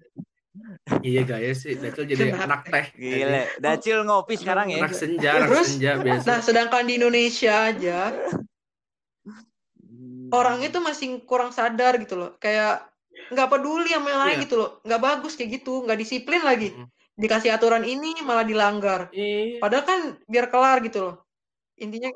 Iya 1.03 1.21
gaya 1.21 1.51
sih, 1.51 1.75
Dacil 1.75 2.07
jadi 2.07 2.31
Kenapa? 2.31 2.43
anak 2.47 2.61
teh. 2.65 2.85
Gile. 2.95 3.43
Dacil 3.57 3.97
ngopi 4.01 4.35
sekarang 4.35 4.71
ya. 4.71 4.79
Anak 4.81 4.95
senja, 4.95 5.29
anak 5.35 5.47
Terus, 5.51 5.67
senja 5.69 5.91
biasa. 5.99 6.25
nah 6.25 6.39
sedangkan 6.39 6.83
di 6.83 6.93
Indonesia 6.95 7.53
aja 7.67 7.99
orang 10.29 10.59
itu 10.59 10.77
masih 10.79 11.07
kurang 11.23 11.51
sadar 11.51 11.95
gitu 11.97 12.15
loh, 12.15 12.31
kayak 12.37 12.83
nggak 13.29 13.47
peduli 13.47 13.91
sama 13.91 14.07
yang 14.09 14.21
lain 14.23 14.35
Iya. 14.37 14.43
gitu 14.43 14.55
loh, 14.55 14.69
nggak 14.83 15.01
bagus 15.01 15.33
kayak 15.35 15.61
gitu, 15.61 15.83
nggak 15.83 15.99
disiplin 15.99 16.41
lagi. 16.41 16.71
Mm. 16.73 16.87
Dikasih 17.17 17.49
aturan 17.49 17.81
ini 17.81 18.13
malah 18.21 18.45
dilanggar. 18.45 19.09
Iya. 19.09 19.57
Padahal 19.57 19.83
kan 19.83 19.99
biar 20.29 20.53
kelar 20.53 20.77
gitu 20.85 20.99
loh. 21.01 21.15
Intinya 21.81 22.13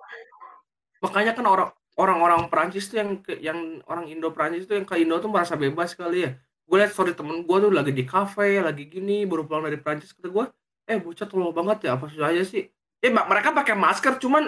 Makanya 1.02 1.34
kan 1.34 1.46
orang 1.50 1.70
orang-orang 1.98 2.42
Perancis 2.48 2.86
tuh 2.88 3.02
yang 3.02 3.12
ke, 3.26 3.34
yang 3.42 3.82
orang 3.90 4.06
Indo 4.06 4.30
Perancis 4.30 4.70
tuh 4.70 4.78
yang 4.78 4.86
ke 4.86 5.02
Indo 5.02 5.18
tuh 5.18 5.34
merasa 5.34 5.58
bebas 5.58 5.98
kali 5.98 6.30
ya. 6.30 6.38
Gue 6.70 6.78
liat 6.78 6.94
story 6.94 7.18
temen 7.18 7.42
gue 7.44 7.58
tuh 7.58 7.74
lagi 7.74 7.92
di 7.92 8.06
kafe, 8.06 8.62
lagi 8.62 8.86
gini, 8.88 9.26
baru 9.26 9.44
pulang 9.50 9.66
dari 9.66 9.82
Perancis 9.82 10.14
kata 10.14 10.30
gue, 10.30 10.46
eh 10.88 10.98
bocah 11.02 11.28
tolol 11.28 11.52
banget 11.52 11.90
ya, 11.90 11.98
apa 12.00 12.08
susahnya 12.08 12.46
sih? 12.46 12.64
Eh 13.02 13.12
mereka 13.12 13.52
pakai 13.52 13.76
masker, 13.76 14.22
cuman 14.22 14.48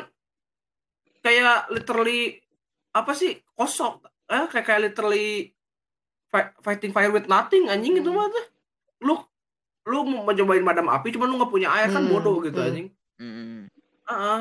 kayak 1.20 1.68
literally 1.74 2.38
apa 2.94 3.12
sih 3.18 3.42
kosong, 3.58 4.00
eh 4.30 4.46
kayak 4.48 4.66
kayak 4.70 4.82
literally 4.94 5.52
fi- 6.30 6.54
fighting 6.62 6.94
fire 6.94 7.12
with 7.12 7.28
nothing 7.28 7.68
anjing 7.68 7.98
itu 7.98 8.08
Hmm. 8.08 8.24
mah 8.24 8.30
tuh. 8.30 8.46
Lu 9.04 9.16
lu 9.84 10.08
mau 10.08 10.32
cobain 10.32 10.64
madam 10.64 10.88
api, 10.88 11.12
cuman 11.12 11.28
lu 11.28 11.36
nggak 11.40 11.52
punya 11.52 11.70
air 11.76 11.92
kan 11.92 12.04
Hmm, 12.04 12.12
bodoh 12.12 12.40
gitu 12.40 12.56
hmm. 12.56 12.68
anjing. 12.68 12.88
Hmm. 13.20 13.68
Heeh. 14.08 14.40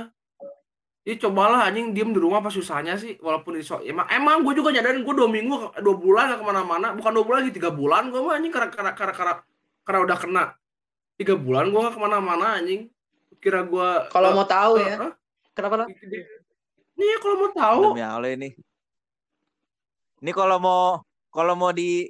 Jadi 1.03 1.17
cobalah 1.19 1.67
anjing 1.67 1.91
diem 1.91 2.15
di 2.15 2.21
rumah 2.23 2.39
apa 2.39 2.51
susahnya 2.55 2.95
sih 2.95 3.19
walaupun 3.19 3.59
di 3.59 3.67
emang 3.91 4.07
emang 4.07 4.47
gue 4.47 4.55
juga 4.55 4.71
nyadarin 4.71 5.03
gue 5.03 5.15
dua 5.19 5.27
minggu 5.27 5.75
dua 5.83 5.97
bulan 5.99 6.31
gak 6.31 6.39
ke 6.39 6.47
mana-mana 6.47 6.95
bukan 6.95 7.11
dua 7.11 7.25
bulan 7.27 7.39
lagi 7.43 7.59
tiga 7.59 7.75
bulan 7.75 8.15
gue 8.15 8.23
mah 8.23 8.39
anjing 8.39 8.55
karena 8.55 8.71
karena 8.71 8.93
karena 8.95 9.15
karena, 9.19 9.35
karena 9.83 9.99
udah 10.07 10.17
kena 10.23 10.45
tiga 11.19 11.35
bulan 11.35 11.75
gue 11.75 11.81
gak 11.83 11.95
ke 11.99 12.01
mana-mana 12.07 12.47
anjing 12.55 12.87
kira 13.43 13.67
gue 13.67 13.89
kalau 14.15 14.31
mau 14.31 14.47
tahu 14.47 14.79
ya, 14.79 15.11
kenapa 15.59 15.75
lah? 15.83 15.87
nih 15.91 17.07
ya 17.11 17.17
kalau 17.19 17.35
mau 17.35 17.51
tahu 17.51 17.83
Demi 17.91 18.05
Allah 18.07 18.31
ini. 18.31 18.49
Ini 20.23 20.31
kalau 20.31 20.63
mau 20.63 21.03
kalau 21.35 21.59
mau 21.59 21.75
di 21.75 22.07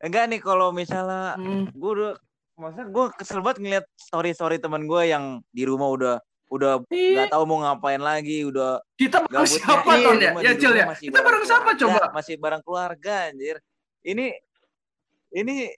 enggak 0.00 0.32
nih 0.32 0.40
kalau 0.40 0.72
misalnya 0.72 1.36
Hmm, 1.36 1.68
gue 1.68 1.90
udah 1.92 2.16
masa 2.60 2.84
gue 2.84 3.04
kesel 3.14 3.40
banget 3.40 3.58
ngeliat 3.58 3.86
story 3.96 4.30
story 4.30 4.56
teman 4.56 4.84
gue 4.84 5.02
yang 5.04 5.24
di 5.48 5.64
rumah 5.64 5.88
udah 5.88 6.16
udah 6.48 6.82
Iya. 6.86 7.14
nggak 7.16 7.28
tahu 7.30 7.44
mau 7.44 7.58
ngapain 7.60 7.98
lagi 7.98 8.42
udah 8.42 8.82
kita 8.94 9.22
bareng 9.22 9.32
gabutnya 9.40 9.56
siapa 9.56 9.90
iya, 9.92 10.02
ton 10.02 10.14
di 10.14 10.24
ya 10.24 10.32
ya 10.36 10.52
Cil 10.52 10.72
ya 10.74 10.84
kita 10.92 11.18
bareng 11.20 11.44
siapa 11.44 11.70
coba 11.74 12.02
masih 12.12 12.34
bareng 12.36 12.60
keluarga 12.60 13.14
anjir 13.26 13.56
ini 14.02 14.34
ini 15.30 15.70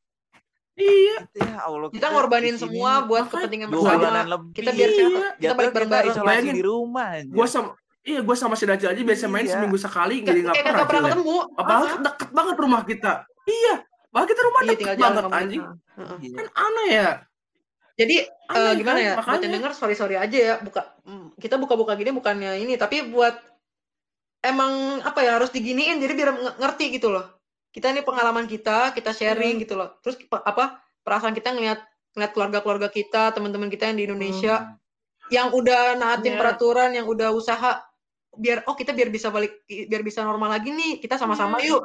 iya 0.74 1.16
itu 1.22 1.38
ya 1.38 1.60
Allah 1.60 1.88
Kita 1.88 2.06
ngorbanin 2.08 2.44
di 2.48 2.58
sini 2.58 2.72
semua 2.72 3.04
buat 3.04 3.28
kepentingan 3.28 3.68
bersama. 3.68 4.24
Kita 4.50 4.70
biar 4.72 4.90
sehat, 4.90 5.12
Iya. 5.12 5.28
kita 5.38 5.52
balik 5.52 5.68
kita 5.68 5.76
bareng-bareng. 5.76 6.10
isolasi 6.10 6.28
Bayangin. 6.32 6.54
di 6.56 6.64
rumah 6.64 7.06
anjir. 7.14 7.34
gue 7.36 7.46
sama 7.46 7.68
iya 8.02 8.18
gue 8.18 8.34
sama 8.34 8.54
si 8.56 8.64
Dajjal 8.64 8.90
aja 8.90 9.02
biasa 9.04 9.24
main 9.28 9.44
Iya. 9.44 9.52
seminggu 9.54 9.76
sekali 9.76 10.16
jadi 10.20 10.38
nggak 10.42 10.56
pernah 10.58 10.86
pernah 10.88 11.02
ya. 11.04 11.12
ketemu. 11.12 11.36
apalagi 11.54 11.96
deket 12.00 12.28
banget 12.32 12.56
rumah 12.56 12.82
kita 12.82 13.12
iya 13.44 13.74
Bahkan 14.12 14.26
kita 14.28 14.42
rumah 14.44 14.60
Iya 14.62 14.72
tinggal 14.76 14.96
jalan 14.96 15.14
banget 15.18 15.32
anjing. 15.34 15.62
Heeh. 15.64 16.16
Iya. 16.20 16.36
kan 16.36 16.46
aneh 16.54 16.88
ya 16.88 17.10
Jadi 17.92 18.16
Aneh 18.48 18.60
eh, 18.62 18.74
gimana 18.76 18.98
kan? 18.98 19.04
ya? 19.04 19.12
Buat 19.12 19.24
yang 19.24 19.36
makanya 19.36 19.48
denger 19.52 19.72
sorry 19.72 19.94
sorry 19.94 20.16
aja 20.16 20.38
ya. 20.38 20.54
Buka 20.60 20.80
mm, 21.02 21.26
kita 21.36 21.54
buka-buka 21.56 21.92
gini 21.92 22.10
bukannya 22.10 22.52
ini, 22.58 22.74
tapi 22.76 23.04
buat 23.04 23.36
emang 24.42 25.00
apa 25.02 25.20
ya 25.20 25.36
harus 25.36 25.50
diginiin 25.50 25.96
jadi 25.96 26.12
biar 26.12 26.30
nge- 26.32 26.56
ngerti 26.58 26.84
gitu 26.92 27.08
loh. 27.08 27.24
Kita 27.68 27.88
ini 27.88 28.00
pengalaman 28.00 28.44
kita, 28.44 28.92
kita 28.92 29.12
sharing 29.12 29.56
Iya. 29.56 29.62
gitu 29.64 29.74
loh. 29.76 29.96
Terus 30.00 30.16
apa 30.30 30.76
perasaan 31.00 31.32
kita 31.32 31.52
ngeliat 31.52 31.80
ngeliat 32.12 32.32
keluarga-keluarga 32.32 32.88
kita, 32.88 33.32
teman-teman 33.32 33.68
kita 33.68 33.88
yang 33.88 33.96
di 33.96 34.04
Indonesia 34.04 34.54
Hmm. 34.58 34.76
yang 35.28 35.48
udah 35.48 35.96
naatin 35.96 36.36
Iya. 36.36 36.40
peraturan, 36.40 36.90
yang 36.92 37.06
udah 37.06 37.32
usaha 37.32 37.80
biar 38.32 38.64
oh 38.64 38.72
kita 38.72 38.92
biar 38.92 39.08
bisa 39.08 39.28
balik 39.28 39.60
biar 39.64 40.00
bisa 40.00 40.20
normal 40.20 40.48
lagi 40.50 40.68
nih. 40.70 40.96
Kita 40.96 41.16
sama-sama 41.16 41.60
Iya. 41.60 41.76
yuk. 41.76 41.82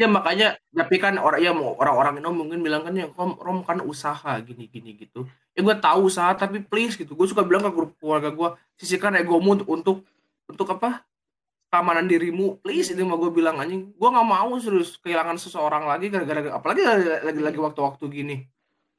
Ya 0.00 0.08
makanya 0.08 0.56
tapi 0.72 0.96
kan 0.96 1.20
orang 1.20 1.44
ya 1.44 1.52
mau 1.52 1.76
orang-orang 1.76 2.24
Indo 2.24 2.32
mungkin 2.32 2.64
bilang 2.64 2.88
kan 2.88 2.96
ya 2.96 3.12
rom, 3.12 3.36
rom 3.36 3.60
kan 3.60 3.84
usaha 3.84 4.40
gini 4.40 4.64
gini 4.72 4.96
gitu. 4.96 5.28
Ya 5.52 5.60
gue 5.60 5.76
tahu 5.76 6.08
usaha 6.08 6.32
tapi 6.32 6.64
please 6.64 6.96
gitu. 6.96 7.12
Gue 7.12 7.28
suka 7.28 7.44
bilang 7.44 7.60
ke 7.60 7.70
grup 7.70 7.92
keluarga 8.00 8.32
gue 8.32 8.48
sisihkan 8.80 9.12
egomu 9.20 9.60
untuk 9.60 9.68
untuk 9.68 9.96
untuk 10.48 10.68
apa? 10.72 11.04
Keamanan 11.68 12.08
dirimu. 12.08 12.58
Please 12.64 12.90
itu 12.90 13.04
mah 13.04 13.14
gue 13.14 13.28
bilang 13.28 13.60
anjing 13.60 13.92
gue 13.92 14.08
nggak 14.08 14.24
mau 14.24 14.48
serius 14.56 14.96
kehilangan 14.96 15.36
seseorang 15.36 15.84
lagi 15.84 16.08
gara-gara 16.08 16.48
apalagi 16.50 16.80
lagi 17.20 17.40
lagi 17.44 17.58
waktu-waktu 17.60 18.04
gini. 18.08 18.36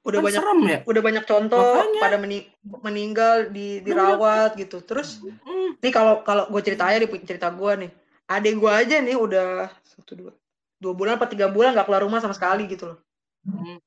Udah 0.02 0.18
kan 0.18 0.26
banyak 0.30 0.42
serem 0.42 0.60
ya? 0.66 0.80
udah 0.82 1.02
banyak 1.02 1.24
contoh 1.26 1.62
Makanya. 1.78 2.02
pada 2.02 2.18
meni- 2.18 2.50
meninggal 2.82 3.50
di 3.50 3.82
dirawat 3.82 4.54
gitu. 4.54 4.82
Terus 4.82 5.22
Hmm, 5.42 5.78
nih 5.78 5.92
kalau 5.94 6.22
kalau 6.22 6.46
gue 6.46 6.62
cerita 6.62 6.90
aja 6.90 7.02
di 7.02 7.10
cerita 7.26 7.50
gue 7.50 7.72
nih. 7.86 7.92
Adik 8.30 8.54
gue 8.58 8.72
aja 8.72 8.96
nih 8.98 9.18
udah 9.18 9.70
satu 9.84 10.14
dua 10.16 10.32
dua 10.82 10.94
bulan 10.98 11.22
apa 11.22 11.30
tiga 11.30 11.46
bulan 11.48 11.78
nggak 11.78 11.86
keluar 11.86 12.02
rumah 12.02 12.20
sama 12.20 12.34
sekali 12.34 12.66
gitu 12.66 12.90
loh. 12.90 12.98
Hmm. 13.46 13.78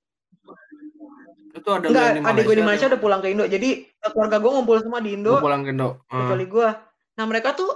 itu 1.55 1.71
ada 1.71 1.87
enggak 1.87 2.27
adik 2.27 2.43
gue 2.51 2.57
di 2.59 2.67
Malaysia 2.67 2.91
udah 2.91 2.99
pulang 2.99 3.23
ke 3.23 3.31
Indo. 3.31 3.47
Jadi 3.47 3.87
eh, 3.87 4.11
keluarga 4.11 4.43
gue 4.43 4.51
ngumpul 4.51 4.79
semua 4.83 4.99
di 4.99 5.15
Indo. 5.15 5.39
Pulang 5.39 5.63
ke 5.63 5.71
Indo. 5.71 6.03
Kecuali 6.11 6.47
gue 6.47 6.69
nah 7.15 7.25
mereka 7.31 7.55
tuh 7.55 7.71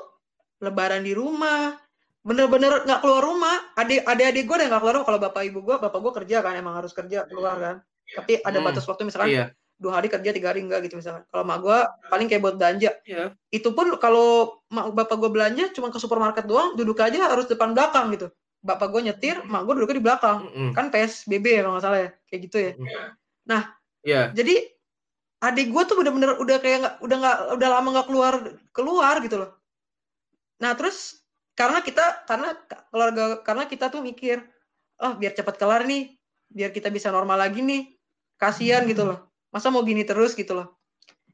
lebaran 0.59 1.07
di 1.07 1.15
rumah. 1.15 1.79
Bener-bener 2.27 2.83
nggak 2.83 3.01
keluar 3.03 3.23
rumah. 3.23 3.55
Adik 3.79 4.03
adik 4.03 4.27
adik 4.35 4.43
gue 4.51 4.57
udah 4.59 4.67
nggak 4.67 4.83
keluar 4.83 4.95
rumah. 4.99 5.07
Kalau 5.07 5.21
bapak 5.23 5.43
ibu 5.47 5.59
gue 5.63 5.77
bapak 5.79 5.99
gue 6.03 6.13
kerja 6.23 6.37
kan 6.43 6.59
emang 6.59 6.75
harus 6.75 6.91
kerja 6.91 7.23
keluar 7.31 7.55
kan. 7.59 7.77
Tapi 8.19 8.43
ada 8.43 8.59
Hmm. 8.59 8.67
batas 8.67 8.83
waktu 8.83 9.03
misalkan 9.07 9.31
iya. 9.31 9.47
dua 9.79 10.03
hari 10.03 10.11
kerja 10.11 10.35
tiga 10.35 10.51
hari 10.51 10.67
enggak 10.67 10.83
gitu 10.91 10.99
misalkan. 10.99 11.23
Kalau 11.31 11.45
mak 11.47 11.59
gue 11.63 11.79
paling 12.11 12.27
kayak 12.27 12.43
buat 12.43 12.57
belanja. 12.59 12.91
Iya. 13.07 13.31
Itu 13.55 13.79
pun 13.79 13.95
kalau 14.03 14.59
mak 14.75 14.91
bapak 14.91 15.17
gue 15.23 15.31
belanja 15.31 15.65
cuma 15.71 15.95
ke 15.95 16.03
supermarket 16.03 16.51
doang 16.51 16.75
duduk 16.75 16.99
aja 16.99 17.31
harus 17.31 17.47
depan 17.47 17.79
belakang 17.79 18.11
gitu 18.19 18.27
bapak 18.59 18.91
gue 18.91 19.01
nyetir 19.11 19.37
mak 19.47 19.65
gue 19.65 19.75
duduknya 19.79 19.99
di 20.03 20.05
belakang. 20.05 20.39
Mm-mm. 20.51 20.71
kan 20.75 20.91
PSBB 20.91 21.47
ya 21.47 21.61
kalau 21.63 21.73
nggak 21.79 21.85
salah 21.85 22.01
ya 22.03 22.11
kayak 22.27 22.41
gitu 22.51 22.57
ya. 22.59 22.73
Iya. 22.75 23.03
jadi 24.35 24.55
adik 25.39 25.67
gue 25.71 25.83
tuh 25.87 25.97
bener-bener 25.99 26.35
udah 26.39 26.57
kayak 26.59 26.79
nggak 26.83 26.95
udah 27.03 27.17
nggak 27.23 27.39
udah 27.55 27.69
lama 27.71 27.89
nggak 27.95 28.07
keluar 28.11 28.35
keluar 28.75 29.15
gitu 29.23 29.37
loh. 29.39 29.51
Nah 30.59 30.75
terus 30.75 31.23
karena 31.55 31.83
kita 31.83 32.27
karena 32.27 32.55
keluarga 32.91 33.25
karena 33.43 33.65
kita 33.67 33.91
tuh 33.91 34.03
mikir 34.03 34.43
oh 35.03 35.15
biar 35.15 35.35
cepat 35.35 35.59
kelar 35.59 35.87
nih 35.87 36.15
biar 36.51 36.71
kita 36.75 36.91
bisa 36.91 37.15
normal 37.15 37.39
lagi 37.39 37.63
nih 37.63 37.95
kasihan 38.39 38.83
gitu 38.91 39.07
loh. 39.07 39.31
Masa 39.55 39.71
mau 39.71 39.87
gini 39.87 40.03
terus 40.03 40.35
gitu 40.35 40.59
loh. 40.59 40.75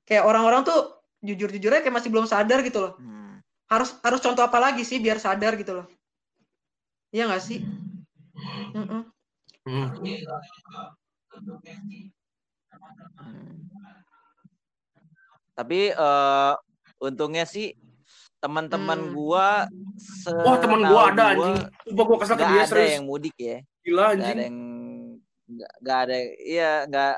Kayak 0.05 0.29
orang-orang 0.29 0.69
tuh 0.69 1.01
jujur-jujurnya 1.25 1.81
kayak 1.81 1.97
masih 1.97 2.13
belum 2.13 2.29
sadar 2.29 2.61
gitu 2.61 2.85
loh. 2.85 2.95
Hmm. 3.01 3.41
harus 3.65 3.97
harus 4.05 4.21
contoh 4.21 4.45
apa 4.45 4.61
lagi 4.61 4.85
sih 4.85 5.01
biar 5.01 5.17
sadar 5.17 5.57
gitu 5.57 5.73
loh 5.73 5.89
iya 7.15 7.31
nggak 7.31 7.43
sih 7.43 7.63
Mm-mm. 8.75 9.03
Mm. 9.65 9.89
Hmm. 13.15 13.51
Tapi 15.55 15.95
eh 15.95 16.53
untungnya 16.99 17.47
sih 17.47 17.73
teman-teman 18.43 18.99
Hmm. 19.09 19.13
gua 19.15 19.49
wah 20.45 20.57
temen 20.61 20.81
gue 20.85 20.91
setahu 20.93 21.09
ada 21.09 21.25
gua 21.33 21.47
anjing 21.49 21.57
Sumpah 21.89 22.05
gue 22.05 22.17
kesel 22.21 22.37
ke 22.37 22.45
dia 22.45 22.61
ada 22.61 22.67
serius 22.69 22.93
yang 22.93 23.07
mudik 23.09 23.37
ya 23.41 23.57
gila 23.81 24.03
nggak 24.03 24.13
anjing 24.13 24.35
ada 24.37 24.43
yang 24.45 24.59
nggak 25.45 25.73
nggak 25.81 25.99
ada 26.05 26.17
iya 26.45 26.73
nggak 26.85 27.15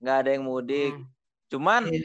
nggak 0.00 0.16
ada 0.22 0.30
yang 0.32 0.44
mudik 0.46 0.92
Hmm. 0.94 1.04
cuman 1.52 1.82
Iya. 1.90 2.00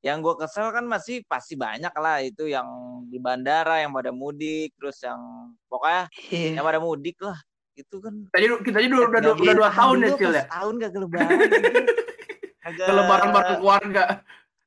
Yang 0.00 0.18
gua 0.18 0.32
kesel 0.34 0.70
kan 0.70 0.82
masih 0.82 1.20
pasti 1.24 1.54
banyak 1.54 1.92
lah 1.92 2.20
itu 2.20 2.46
yang 2.46 2.64
di 3.06 3.16
bandara 3.16 3.80
yang 3.80 3.92
pada 3.92 4.08
mudik 4.10 4.72
terus 4.74 4.96
yang 5.00 5.20
pokoknya 5.66 6.08
Iya. 6.28 6.56
yang 6.56 6.64
pada 6.64 6.80
mudik 6.80 7.20
lah. 7.20 7.36
Itu 7.72 7.96
kan 7.98 8.12
kita 8.26 8.36
aja 8.36 8.46
kita 8.60 8.76
aja 8.76 8.86
udah 8.88 9.00
udah, 9.06 9.20
udah 9.36 9.54
dua 9.54 9.68
bisa 9.68 9.76
tahun 9.76 9.96
ya 9.96 10.08
Cil 10.10 10.26
pas 10.26 10.34
ya? 10.34 10.44
tahun 10.48 10.72
gak 10.74 10.90
lebaran 10.94 11.28
anjir. 11.28 11.40
Kagak- 12.60 12.86
ke 12.86 12.92
lebaran 12.92 13.28
bareng 13.30 13.56
keluarga. 13.56 14.04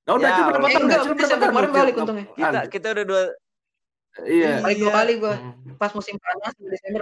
Nah 0.04 0.12
udah 0.12 0.24
Ya, 0.24 0.34
Cil 0.34 0.44
berapa 0.44 0.66
eh 0.66 0.74
tahun 0.74 0.88
Desember 0.88 1.16
tahun 1.18 1.42
kemarin 1.48 1.72
balik 1.72 1.94
untungnya. 1.96 2.26
Kita 2.32 2.60
kita 2.68 2.88
udah 2.92 3.06
dua 3.06 3.22
iya. 4.24 4.52
Balik 4.62 4.78
dua 4.80 4.92
kali 4.94 5.14
gue 5.18 5.34
Hmm. 5.34 5.74
pas 5.76 5.92
musim 5.92 6.16
panas 6.16 6.54
di 6.54 6.66
Desember. 6.68 7.02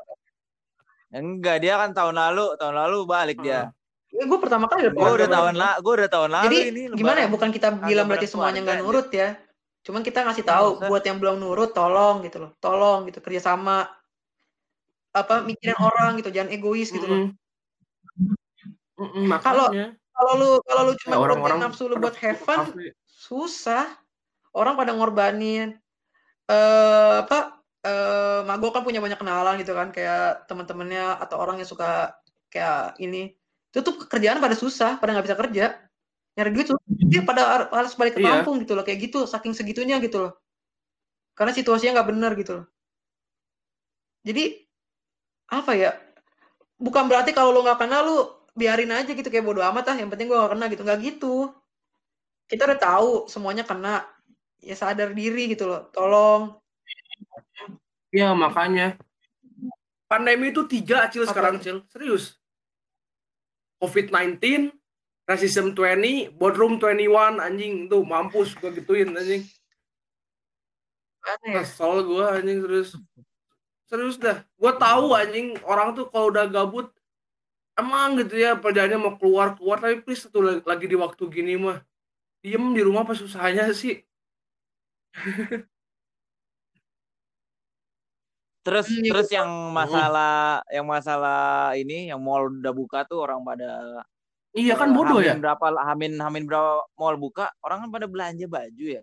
Enggak 1.11 1.57
dia 1.59 1.75
kan 1.75 1.91
tahun 1.91 2.15
lalu 2.15 2.45
tahun 2.55 2.75
lalu 2.77 2.97
balik 3.03 3.37
dia 3.39 3.67
gue 4.11 4.27
Eh, 4.27 4.41
pertama 4.43 4.67
kali 4.67 4.91
udah 4.91 4.95
gua 4.95 5.11
udah 5.15 5.29
tahun 5.31 5.55
lah 5.55 5.73
gua 5.79 5.93
udah 6.03 6.09
tahun 6.11 6.29
lalu 6.35 6.45
Jadi 6.51 6.57
ini 6.67 6.81
gimana 6.99 7.19
ya? 7.23 7.29
Bukan 7.31 7.49
kita 7.55 7.67
bilang 7.79 8.05
berarti 8.11 8.27
semuanya 8.27 8.59
nggak 8.59 8.79
nurut 8.83 9.07
ya. 9.15 9.39
Cuman 9.81 10.05
kita 10.05 10.27
ngasih 10.27 10.45
tahu 10.45 10.67
Masa? 10.77 10.87
buat 10.91 11.03
yang 11.07 11.17
belum 11.17 11.35
nurut, 11.41 11.73
tolong 11.73 12.21
gitu 12.21 12.37
loh, 12.37 12.51
tolong 12.61 13.09
gitu 13.09 13.17
kerjasama 13.23 13.89
apa 15.11 15.43
mikirin 15.43 15.75
orang 15.75 16.21
gitu, 16.21 16.29
jangan 16.31 16.53
egois 16.53 16.87
gitu 16.93 17.03
loh. 17.03 17.19
Mm-mm. 19.01 19.25
Mm-mm, 19.25 19.41
Kalau 19.41 19.73
kalau 20.11 20.33
lu 20.37 20.49
kalau 20.61 20.81
lu 20.85 20.93
Ya, 20.93 20.99
cuma 21.01 21.15
nurutin 21.17 21.25
orang-orang 21.25 21.59
nafsu 21.65 21.83
lu 21.89 21.97
buat 21.97 22.13
kafe. 22.13 22.93
susah. 23.09 23.89
Orang 24.51 24.75
pada 24.75 24.91
ngorbanin 24.91 25.79
eh 26.51 27.15
apa 27.23 27.63
eh 27.81 28.43
Mago 28.45 28.69
kan 28.69 28.83
punya 28.85 28.99
banyak 29.01 29.17
kenalan 29.17 29.55
gitu 29.57 29.73
kan 29.73 29.89
kayak 29.89 30.45
teman-temannya 30.45 31.17
atau 31.17 31.39
orang 31.41 31.57
yang 31.63 31.69
suka 31.69 32.13
kayak 32.53 32.99
ini. 33.01 33.33
Itu 33.71 33.79
tuh 33.87 33.95
kerjaan 34.03 34.43
pada 34.43 34.53
susah, 34.53 34.99
pada 34.99 35.15
nggak 35.15 35.25
bisa 35.31 35.39
kerja. 35.39 35.65
Nyari 36.35 36.49
duit 36.51 36.67
tuh 36.67 36.77
dia 36.87 37.23
pada 37.23 37.41
har- 37.43 37.71
harus 37.71 37.95
balik 37.95 38.19
ke 38.19 38.21
Iya. 38.23 38.43
kampung 38.43 38.59
gitu 38.59 38.75
loh 38.75 38.83
kayak 38.83 38.99
gitu, 39.07 39.23
saking 39.23 39.55
segitunya 39.55 39.95
gitu 40.03 40.27
loh. 40.27 40.33
Karena 41.35 41.55
situasinya 41.55 41.99
nggak 41.99 42.09
benar 42.11 42.31
gitu 42.35 42.51
loh. 42.59 42.65
Jadi 44.27 44.67
apa 45.47 45.71
ya? 45.75 45.91
Bukan 46.75 47.07
berarti 47.07 47.31
kalau 47.31 47.55
lu 47.55 47.63
nggak 47.63 47.79
kena 47.79 48.03
lu 48.03 48.27
biarin 48.51 48.91
aja 48.91 49.11
gitu 49.15 49.31
kayak 49.31 49.47
bodo 49.47 49.63
amat 49.63 49.95
ah, 49.95 49.97
yang 49.97 50.11
penting 50.11 50.27
gua 50.27 50.43
nggak 50.43 50.53
kena 50.59 50.65
gitu. 50.67 50.81
Nggak 50.83 50.99
gitu. 51.07 51.35
Kita 52.51 52.67
udah 52.67 52.79
tahu 52.79 53.09
semuanya 53.31 53.63
kena. 53.63 54.03
Ya 54.59 54.75
sadar 54.75 55.15
diri 55.15 55.55
gitu 55.55 55.65
loh. 55.65 55.87
Tolong 55.95 56.59
Iya, 58.11 58.35
makanya. 58.35 58.99
Pandemi 60.11 60.51
itu 60.51 60.67
tiga, 60.67 61.07
Cil, 61.07 61.23
sekarang? 61.23 61.63
Cil. 61.63 61.87
Serius. 61.87 62.35
COVID-19, 63.81 64.69
Racism 65.25 65.73
20, 65.73 66.29
Boardroom 66.37 66.77
21, 66.77 67.41
anjing. 67.41 67.89
Tuh, 67.89 68.05
mampus 68.05 68.53
gue 68.53 68.69
gituin, 68.77 69.09
anjing. 69.17 69.43
aneh. 71.25 71.51
Kesel 71.61 72.05
gue, 72.05 72.25
anjing, 72.25 72.59
serius. 72.61 72.89
Serius 73.89 74.17
dah. 74.21 74.45
Gue 74.55 74.71
tahu, 74.77 75.17
anjing, 75.17 75.57
orang 75.65 75.97
tuh 75.97 76.05
kalau 76.13 76.29
udah 76.29 76.45
gabut, 76.49 76.93
emang 77.77 78.21
gitu 78.21 78.37
ya, 78.37 78.53
perjalanannya 78.57 78.99
mau 79.01 79.13
keluar-keluar, 79.17 79.77
tapi 79.81 80.01
please 80.05 80.29
tuh 80.29 80.41
lagi- 80.45 80.65
lagi 80.65 80.85
di 80.85 80.97
waktu 80.97 81.23
gini 81.29 81.57
mah. 81.57 81.81
Diem 82.41 82.73
di 82.73 82.81
rumah 82.81 83.05
apa 83.05 83.13
susahnya 83.13 83.69
sih? 83.73 84.01
Terus 88.65 88.85
Hmm, 88.93 89.01
terus 89.09 89.25
betul. 89.25 89.37
yang 89.41 89.49
masalah 89.73 90.61
yang 90.69 90.85
masalah 90.85 91.73
ini 91.73 92.13
yang 92.13 92.21
mall 92.21 92.45
udah 92.45 92.73
buka 92.73 93.01
tuh 93.09 93.25
orang 93.25 93.41
pada 93.41 94.05
Iya 94.53 94.75
kan 94.77 94.91
bodoh 94.93 95.17
hamin 95.17 95.31
ya? 95.31 95.35
berapa 95.41 95.65
hamin 95.89 96.11
hamin 96.21 96.43
berapa 96.45 96.83
mall 96.99 97.15
buka 97.17 97.49
orang 97.65 97.87
kan 97.87 97.89
pada 97.89 98.05
belanja 98.05 98.45
baju 98.45 98.85
ya 98.99 99.01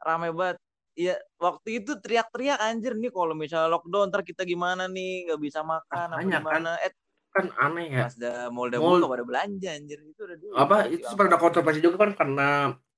rame 0.00 0.30
banget 0.32 0.58
Iya 0.92 1.16
waktu 1.40 1.80
itu 1.80 1.96
teriak-teriak 2.04 2.60
anjir 2.60 2.92
nih 2.92 3.08
kalau 3.08 3.32
misalnya 3.32 3.72
lockdown 3.72 4.12
ntar 4.12 4.20
kita 4.28 4.44
gimana 4.44 4.84
nih 4.92 5.24
nggak 5.24 5.40
bisa 5.40 5.64
makan 5.64 6.06
apa 6.12 6.20
Makanya 6.20 6.32
kan. 6.36 6.40
gimana 6.44 6.70
eh 6.84 6.92
Kan 7.32 7.46
aneh 7.56 7.86
ya. 7.88 8.00
pas 8.04 8.12
udah 8.20 8.36
mall 8.52 8.68
udah 8.68 8.80
Mall- 8.80 9.00
buka 9.00 9.08
pada 9.16 9.24
belanja 9.24 9.68
anjir 9.72 9.98
itu 10.04 10.20
udah 10.20 10.36
dulu 10.36 10.52
Apa, 10.52 10.76
itu 10.92 11.00
sebenarnya 11.08 11.40
kontroversi 11.40 11.80
juga 11.80 11.96
kan 12.04 12.10
karena 12.12 12.48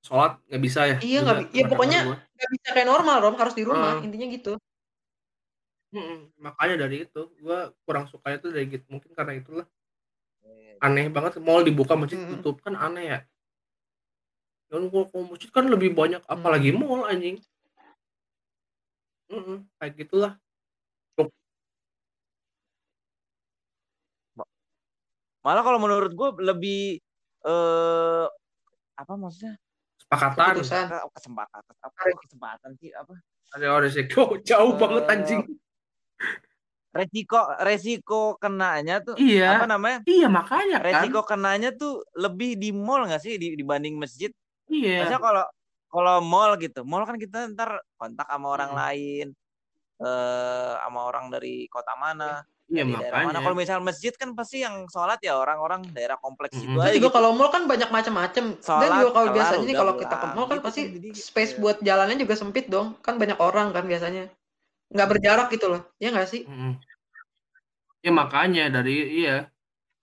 sholat 0.02 0.42
nggak 0.50 0.62
bisa 0.66 0.80
ya? 0.90 0.96
Iya, 0.98 1.18
nggak 1.22 1.38
iya, 1.54 1.64
pokoknya. 1.70 1.98
Nggak 2.34 2.50
bisa 2.50 2.68
kayak 2.74 2.88
normal, 2.90 3.16
Rom. 3.22 3.34
Harus 3.38 3.54
di 3.54 3.62
rumah. 3.62 4.02
Heeh. 4.02 4.04
Intinya 4.10 4.26
gitu. 4.34 4.52
Mm-mm, 5.94 6.34
makanya 6.42 6.74
dari 6.84 7.06
itu 7.06 7.22
gue 7.38 7.58
kurang 7.86 8.10
suka 8.10 8.34
itu 8.34 8.50
dari 8.50 8.66
gitu 8.66 8.82
mungkin 8.90 9.14
karena 9.14 9.38
itulah. 9.38 9.66
Eh, 10.42 10.74
aneh 10.82 11.06
banget 11.06 11.38
mall 11.38 11.62
dibuka 11.62 11.94
masjid 11.94 12.18
Mm-mm. 12.18 12.42
tutup 12.42 12.58
kan 12.66 12.74
aneh 12.74 13.14
ya. 13.14 13.20
Dan 14.66 14.90
gua 14.90 15.06
kalau 15.06 15.30
masjid 15.30 15.54
kan 15.54 15.70
lebih 15.70 15.94
banyak 15.94 16.18
apalagi 16.26 16.74
mall 16.74 17.06
anjing. 17.06 17.38
Mm-mm, 19.30 19.70
kayak 19.78 19.94
gitulah. 20.02 20.34
Malah 25.44 25.60
kalau 25.60 25.76
menurut 25.76 26.10
gue 26.16 26.28
lebih 26.40 26.98
eh 27.44 28.26
apa 28.96 29.12
maksudnya? 29.14 29.60
Sepakatan. 30.00 30.56
Keputusan. 30.58 30.84
Ke- 30.88 31.12
kesempatan 31.20 31.60
apa 31.84 31.94
Tarik. 32.00 32.16
kesempatan 32.24 32.70
sih 32.80 32.90
apa? 32.96 33.14
Ada 33.52 33.66
orang 33.70 33.84
resiko 33.86 34.22
jauh 34.48 34.72
Eh, 34.72 34.78
banget 34.80 35.04
anjing 35.06 35.42
resiko 36.94 37.40
resiko 37.58 38.20
kenanya 38.38 39.02
tuh 39.02 39.18
iya 39.18 39.58
apa 39.58 39.66
namanya 39.66 39.98
iya 40.06 40.30
makanya 40.30 40.78
kan 40.78 40.86
resiko 40.86 41.26
kenanya 41.26 41.74
tuh 41.74 42.06
lebih 42.14 42.54
di 42.54 42.70
mall 42.70 43.02
nggak 43.10 43.18
sih 43.18 43.34
di- 43.34 43.58
dibanding 43.58 43.98
masjid 43.98 44.30
iya 44.70 45.02
Maksudnya 45.02 45.18
kalau 45.18 45.44
kalau 45.90 46.16
mall 46.22 46.54
gitu 46.58 46.86
mall 46.86 47.02
kan 47.02 47.18
kita 47.18 47.50
ntar 47.50 47.82
kontak 47.98 48.30
sama 48.30 48.46
orang 48.46 48.70
Hmm. 48.74 48.80
lain 48.86 49.26
eh 49.94 50.72
sama 50.82 51.06
orang 51.06 51.30
dari 51.30 51.70
kota 51.70 51.94
mana 51.94 52.42
iya 52.66 52.82
dari 52.82 52.98
daerah 52.98 53.14
mana 53.22 53.38
makanya 53.38 53.42
kalau 53.46 53.56
misal 53.58 53.78
masjid 53.78 54.10
kan 54.14 54.30
pasti 54.34 54.62
yang 54.62 54.86
sholat 54.90 55.18
ya 55.22 55.38
orang-orang 55.38 55.86
daerah 55.94 56.18
kompleks 56.18 56.58
Mm-mm. 56.58 56.74
itu 56.74 56.78
aja 56.82 56.90
juga 56.94 57.10
gitu. 57.10 57.14
kalau 57.14 57.30
mall 57.34 57.50
kan 57.52 57.66
banyak 57.68 57.90
macam-macam. 57.90 58.44
Dan 58.54 58.62
Sholat, 58.64 58.90
juga 58.98 59.10
kalau 59.14 59.28
biasanya 59.36 59.64
nih 59.68 59.76
kalau 59.76 59.94
kita 60.00 60.14
ke 60.18 60.26
mall 60.34 60.46
kan 60.48 60.58
Gitu 60.58 60.66
pasti 60.66 60.80
kan, 60.82 60.94
jadi, 60.98 61.08
space 61.14 61.52
iya. 61.54 61.60
buat 61.62 61.76
jalannya 61.84 62.16
juga 62.18 62.34
sempit 62.34 62.66
dong. 62.66 62.96
Kan 63.04 63.14
banyak 63.20 63.38
orang 63.38 63.70
kan 63.70 63.84
biasanya. 63.86 64.32
Nggak 64.94 65.08
berjarak 65.10 65.46
gitu 65.50 65.66
loh. 65.68 65.82
Ya 65.98 66.08
nggak 66.08 66.28
sih? 66.30 66.46
Mm-mm. 66.46 66.78
ya 67.98 68.12
makanya 68.12 68.68
dari 68.68 69.24
iya 69.24 69.48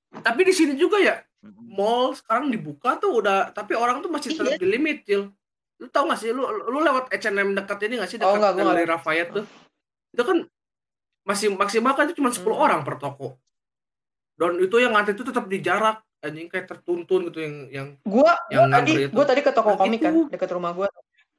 tapi 0.10 0.42
di 0.42 0.50
sini 0.50 0.74
juga 0.74 0.98
ya 0.98 1.22
mall 1.70 2.18
sekarang 2.18 2.50
dibuka 2.50 2.98
tuh 2.98 3.22
udah 3.22 3.54
tapi 3.54 3.78
orang 3.78 4.02
tuh 4.02 4.10
masih 4.10 4.34
tetap 4.34 4.58
Iya. 4.58 4.58
di 4.58 4.66
limit 4.66 5.06
Cil 5.06 5.30
lu 5.78 5.86
tau 5.86 6.10
gak 6.10 6.18
sih 6.18 6.34
lu 6.34 6.42
lu 6.50 6.82
lewat 6.82 7.14
H&M 7.14 7.54
dekat 7.54 7.78
ini 7.86 8.02
gak 8.02 8.10
sih 8.10 8.18
Oh, 8.18 8.34
dekat 8.34 8.42
enggak, 8.42 8.52
gua 8.58 8.62
Galeri 8.66 8.82
nggak 8.82 8.90
Rafayet 8.98 9.28
tuh 9.32 9.46
itu 10.10 10.24
kan 10.26 10.38
masih 11.22 11.54
maksimal 11.54 11.94
kan 11.94 12.10
itu 12.10 12.18
cuma 12.18 12.34
10 12.34 12.42
Hmm. 12.42 12.58
orang 12.60 12.82
per 12.82 12.98
toko 12.98 13.38
dan 14.34 14.58
itu 14.58 14.76
yang 14.78 14.98
ngantri 14.98 15.14
itu 15.14 15.22
tetap 15.22 15.46
di 15.46 15.58
jarak 15.62 16.02
anjing 16.20 16.50
kayak 16.50 16.66
tertuntun 16.68 17.30
gitu 17.30 17.38
yang 17.38 17.56
yang 17.70 17.88
Gua, 18.02 18.34
Yang 18.50 18.62
gua 18.62 18.74
tadi, 18.74 18.92
itu. 18.98 19.14
gua 19.14 19.26
tadi 19.26 19.42
ke 19.42 19.52
toko 19.54 19.70
Nah, 19.70 19.78
komik 19.78 20.02
kan 20.02 20.14
dekat 20.26 20.50
rumah 20.50 20.74
gua. 20.74 20.90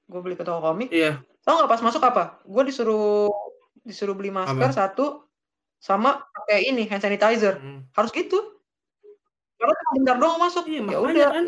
Gua 0.06 0.20
beli 0.20 0.38
ke 0.38 0.46
toko 0.46 0.62
komik. 0.62 0.94
iya 0.94 1.18
Tau 1.42 1.58
nggak 1.58 1.70
pas 1.70 1.82
masuk 1.82 2.02
apa? 2.02 2.24
Gua 2.46 2.62
disuruh 2.62 3.30
disuruh 3.82 4.14
beli 4.14 4.30
masker 4.30 4.70
Apa? 4.70 4.74
satu 4.74 5.26
sama 5.82 6.22
pakai 6.30 6.70
ini 6.70 6.86
hand 6.86 7.02
sanitizer. 7.02 7.58
Mm. 7.58 7.90
Harus 7.90 8.14
gitu. 8.14 8.38
Karena 9.58 9.74
cuma 9.74 9.90
bentar 9.98 10.16
doang 10.18 10.38
masuk. 10.38 10.64
Iya, 10.70 10.80
ya 10.86 10.98
udah, 11.02 11.28
kan. 11.34 11.44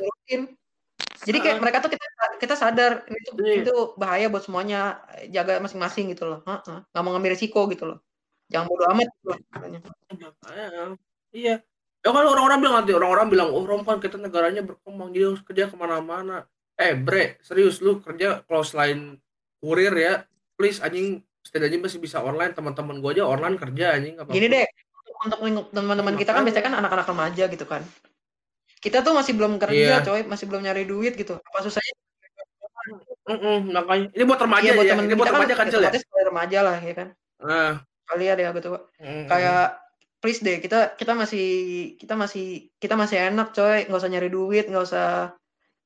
Jadi 1.24 1.38
kayak 1.40 1.58
mereka 1.62 1.78
tuh 1.80 1.90
kita 1.94 2.06
kita 2.36 2.54
sadar 2.58 3.06
ini 3.08 3.18
tuh, 3.24 3.34
Iya. 3.38 3.52
ini 3.54 3.62
tuh 3.64 3.80
bahaya 3.96 4.26
buat 4.28 4.44
semuanya, 4.44 5.00
jaga 5.30 5.62
masing-masing 5.62 6.12
gitu 6.12 6.26
loh. 6.26 6.42
Nggak 6.44 7.02
mau 7.02 7.14
ngambil 7.14 7.34
risiko 7.38 7.64
gitu 7.70 7.86
loh. 7.86 7.98
Jangan 8.50 8.66
bodo 8.66 8.84
amat 8.92 9.06
gitu 9.08 9.26
loh. 9.30 9.38
katanya. 9.50 9.80
Iya 11.34 11.62
ya 12.04 12.12
kan 12.12 12.24
orang-orang 12.28 12.58
bilang 12.60 12.74
nanti 12.84 12.92
orang-orang 12.92 13.28
bilang 13.32 13.48
oh 13.48 13.64
Rom 13.64 13.80
kan 13.80 13.96
kita 13.96 14.20
negaranya 14.20 14.60
berkembang 14.60 15.08
jadi 15.16 15.32
harus 15.32 15.40
kerja 15.40 15.72
ke 15.72 15.76
mana-mana 15.80 16.44
eh 16.76 16.92
bre 16.92 17.40
serius 17.40 17.80
lu 17.80 18.04
kerja 18.04 18.44
kalau 18.44 18.60
selain 18.60 19.16
kurir 19.64 19.94
ya 19.96 20.20
please 20.60 20.84
anjing 20.84 21.24
setidaknya 21.40 21.80
masih 21.80 21.96
bisa 22.04 22.20
online 22.20 22.52
teman-teman 22.52 23.00
gua 23.00 23.16
aja 23.16 23.24
online 23.24 23.56
kerja 23.56 23.96
anjing 23.96 24.20
nggak 24.20 24.28
Gini 24.28 24.46
deh, 24.52 24.66
untuk 25.24 25.40
teman-teman 25.72 26.14
kita 26.20 26.36
kan 26.36 26.44
biasanya 26.44 26.64
kan 26.68 26.74
anak-anak 26.84 27.06
remaja 27.08 27.44
gitu 27.48 27.64
kan. 27.64 27.80
Kita 28.84 29.00
tuh 29.00 29.16
masih 29.16 29.32
belum 29.32 29.56
kerja, 29.56 30.04
Iya. 30.04 30.04
coy, 30.04 30.20
masih 30.28 30.44
belum 30.44 30.60
nyari 30.60 30.84
duit 30.84 31.16
gitu. 31.16 31.40
Apa 31.40 31.64
susahnya? 31.64 31.96
Mm-mm, 33.24 33.72
makanya 33.72 34.12
ini 34.12 34.24
buat 34.28 34.36
remaja 34.44 34.68
Iya 34.68 34.76
buat 34.76 34.84
ya 34.84 34.92
temen 34.92 35.04
ini 35.08 35.16
buat 35.16 35.24
kita 35.24 35.32
kan, 35.32 35.40
remaja 35.40 35.54
kan 35.56 35.64
ya, 35.64 35.72
Cil 35.72 35.82
ya 35.88 36.24
remaja 36.28 36.58
lah 36.60 36.76
ya 36.76 36.92
kan. 36.92 37.08
nah 37.40 37.72
Kali 38.04 38.24
ada 38.28 38.52
gitu. 38.52 38.68
mm-mm. 39.00 39.24
Kayak 39.24 39.64
please 40.20 40.40
deh 40.44 40.60
kita 40.60 40.92
kita 40.92 41.12
masih 41.16 41.46
kita 41.96 42.14
masih 42.20 42.68
kita 42.76 42.94
masih 43.00 43.16
enak 43.32 43.56
coy 43.56 43.88
nggak 43.88 44.00
usah 44.00 44.12
nyari 44.12 44.28
duit 44.28 44.68
nggak 44.68 44.84
usah 44.84 45.32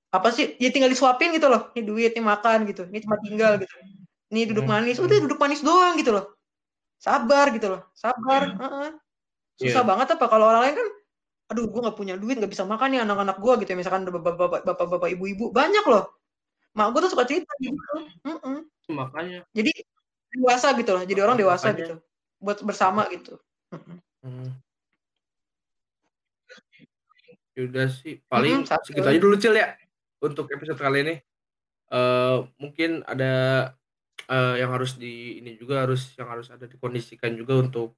apa 0.08 0.28
sih? 0.32 0.56
Ya 0.56 0.72
tinggal 0.72 0.88
disuapin 0.88 1.30
gitu 1.36 1.48
loh. 1.52 1.68
Ini 1.76 1.82
duit 1.84 2.12
ini 2.16 2.24
makan 2.24 2.64
gitu. 2.64 2.88
Ini 2.88 2.98
cuma 3.04 3.16
tinggal 3.20 3.60
gitu. 3.60 3.74
Ini 4.32 4.40
duduk 4.52 4.64
Hmm. 4.64 4.80
manis. 4.80 4.96
Udah 4.96 5.16
duduk 5.20 5.36
manis 5.36 5.60
doang 5.60 5.96
gitu 6.00 6.16
loh. 6.16 6.24
Sabar 6.96 7.52
gitu 7.52 7.68
loh. 7.72 7.80
Sabar. 7.92 8.42
Heeh. 8.56 8.88
susah 9.58 9.82
Iya. 9.82 9.90
banget 9.90 10.06
apa? 10.14 10.30
Kalau 10.30 10.46
orang 10.46 10.62
lain 10.70 10.74
kan 10.78 10.88
aduh 11.48 11.64
gue 11.66 11.80
nggak 11.82 11.96
punya 11.98 12.14
duit 12.14 12.38
nggak 12.38 12.52
bisa 12.52 12.62
makan 12.62 12.94
nih 12.94 13.00
anak-anak 13.02 13.36
gue 13.42 13.52
gitu 13.66 13.70
ya. 13.74 13.76
Misalkan 13.82 14.06
bapak-bapak 14.06 14.62
bapak-bapak 14.62 15.08
ibu-ibu. 15.18 15.50
Banyak 15.50 15.82
loh. 15.90 16.14
Mak 16.78 16.94
gue 16.94 17.00
tuh 17.04 17.10
suka 17.10 17.26
cerita 17.26 17.50
gitu. 17.58 17.76
Mm-mm. 18.22 18.64
makanya. 18.94 19.42
Jadi 19.52 19.72
dewasa 20.30 20.72
gitu 20.78 20.90
loh. 20.94 21.02
Jadi 21.02 21.20
orang 21.20 21.36
dewasa 21.36 21.74
Makanya. 21.74 21.80
gitu. 21.84 21.94
Buat 22.38 22.58
bersama 22.62 23.02
gitu. 23.10 23.34
Hmm. 24.22 24.54
Yaudah 27.58 27.90
sih, 27.90 28.22
paling 28.30 28.62
satu. 28.62 28.94
segitu 28.94 29.02
aja 29.10 29.18
dulu 29.18 29.34
Cil 29.34 29.58
ya 29.58 29.74
untuk 30.22 30.50
episode 30.50 30.80
kali 30.80 30.98
ini 31.06 31.14
uh, 31.92 32.44
mungkin 32.60 33.04
ada 33.04 33.32
uh, 34.28 34.54
yang 34.56 34.70
harus 34.72 34.96
di 34.96 35.40
ini 35.40 35.56
juga 35.56 35.84
harus 35.84 36.12
yang 36.16 36.28
harus 36.28 36.52
ada 36.52 36.68
dikondisikan 36.68 37.34
juga 37.34 37.60
untuk 37.60 37.96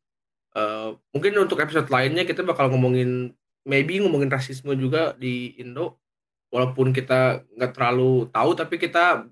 uh, 0.54 0.94
mungkin 1.14 1.32
untuk 1.40 1.58
episode 1.58 1.90
lainnya 1.90 2.26
kita 2.26 2.46
bakal 2.46 2.70
ngomongin 2.70 3.34
maybe 3.66 4.00
ngomongin 4.00 4.32
rasisme 4.32 4.72
juga 4.78 5.14
di 5.18 5.58
Indo. 5.60 6.00
Walaupun 6.50 6.90
kita 6.90 7.46
nggak 7.54 7.72
terlalu 7.78 8.26
tahu 8.34 8.50
tapi 8.58 8.74
kita 8.74 9.22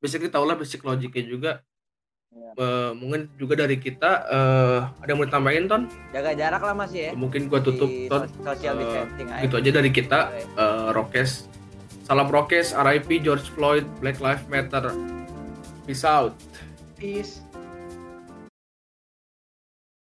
basically 0.00 0.32
tahu 0.32 0.48
lah 0.48 0.56
basic 0.56 0.80
logiknya 0.80 1.24
juga. 1.28 1.52
Ya. 2.32 2.48
uh, 2.56 2.92
mungkin 2.96 3.28
juga 3.36 3.60
dari 3.60 3.76
kita 3.76 4.24
uh, 4.24 4.88
ada 5.04 5.12
yang 5.12 5.20
mau 5.20 5.28
ditambahin 5.28 5.68
ton? 5.68 5.84
Jaga 6.16 6.32
jarak 6.32 6.64
lah 6.64 6.72
masih 6.72 7.00
ya. 7.04 7.12
Mungkin 7.12 7.52
gua 7.52 7.60
tutup 7.60 7.92
di 7.92 8.08
ton. 8.08 8.24
social 8.40 8.80
uh, 8.80 9.04
aja. 9.04 9.44
gitu 9.44 9.54
aja 9.60 9.70
dari 9.76 9.90
kita 9.92 10.32
uh, 10.56 10.96
Rokes. 10.96 11.51
Salam 12.02 12.30
Rokes, 12.30 12.74
RIP 12.74 13.22
George 13.22 13.46
Floyd, 13.54 13.86
Black 14.00 14.18
Lives 14.18 14.46
Matter. 14.48 14.90
Peace 15.86 16.04
out. 16.04 16.34
Peace. 16.98 17.41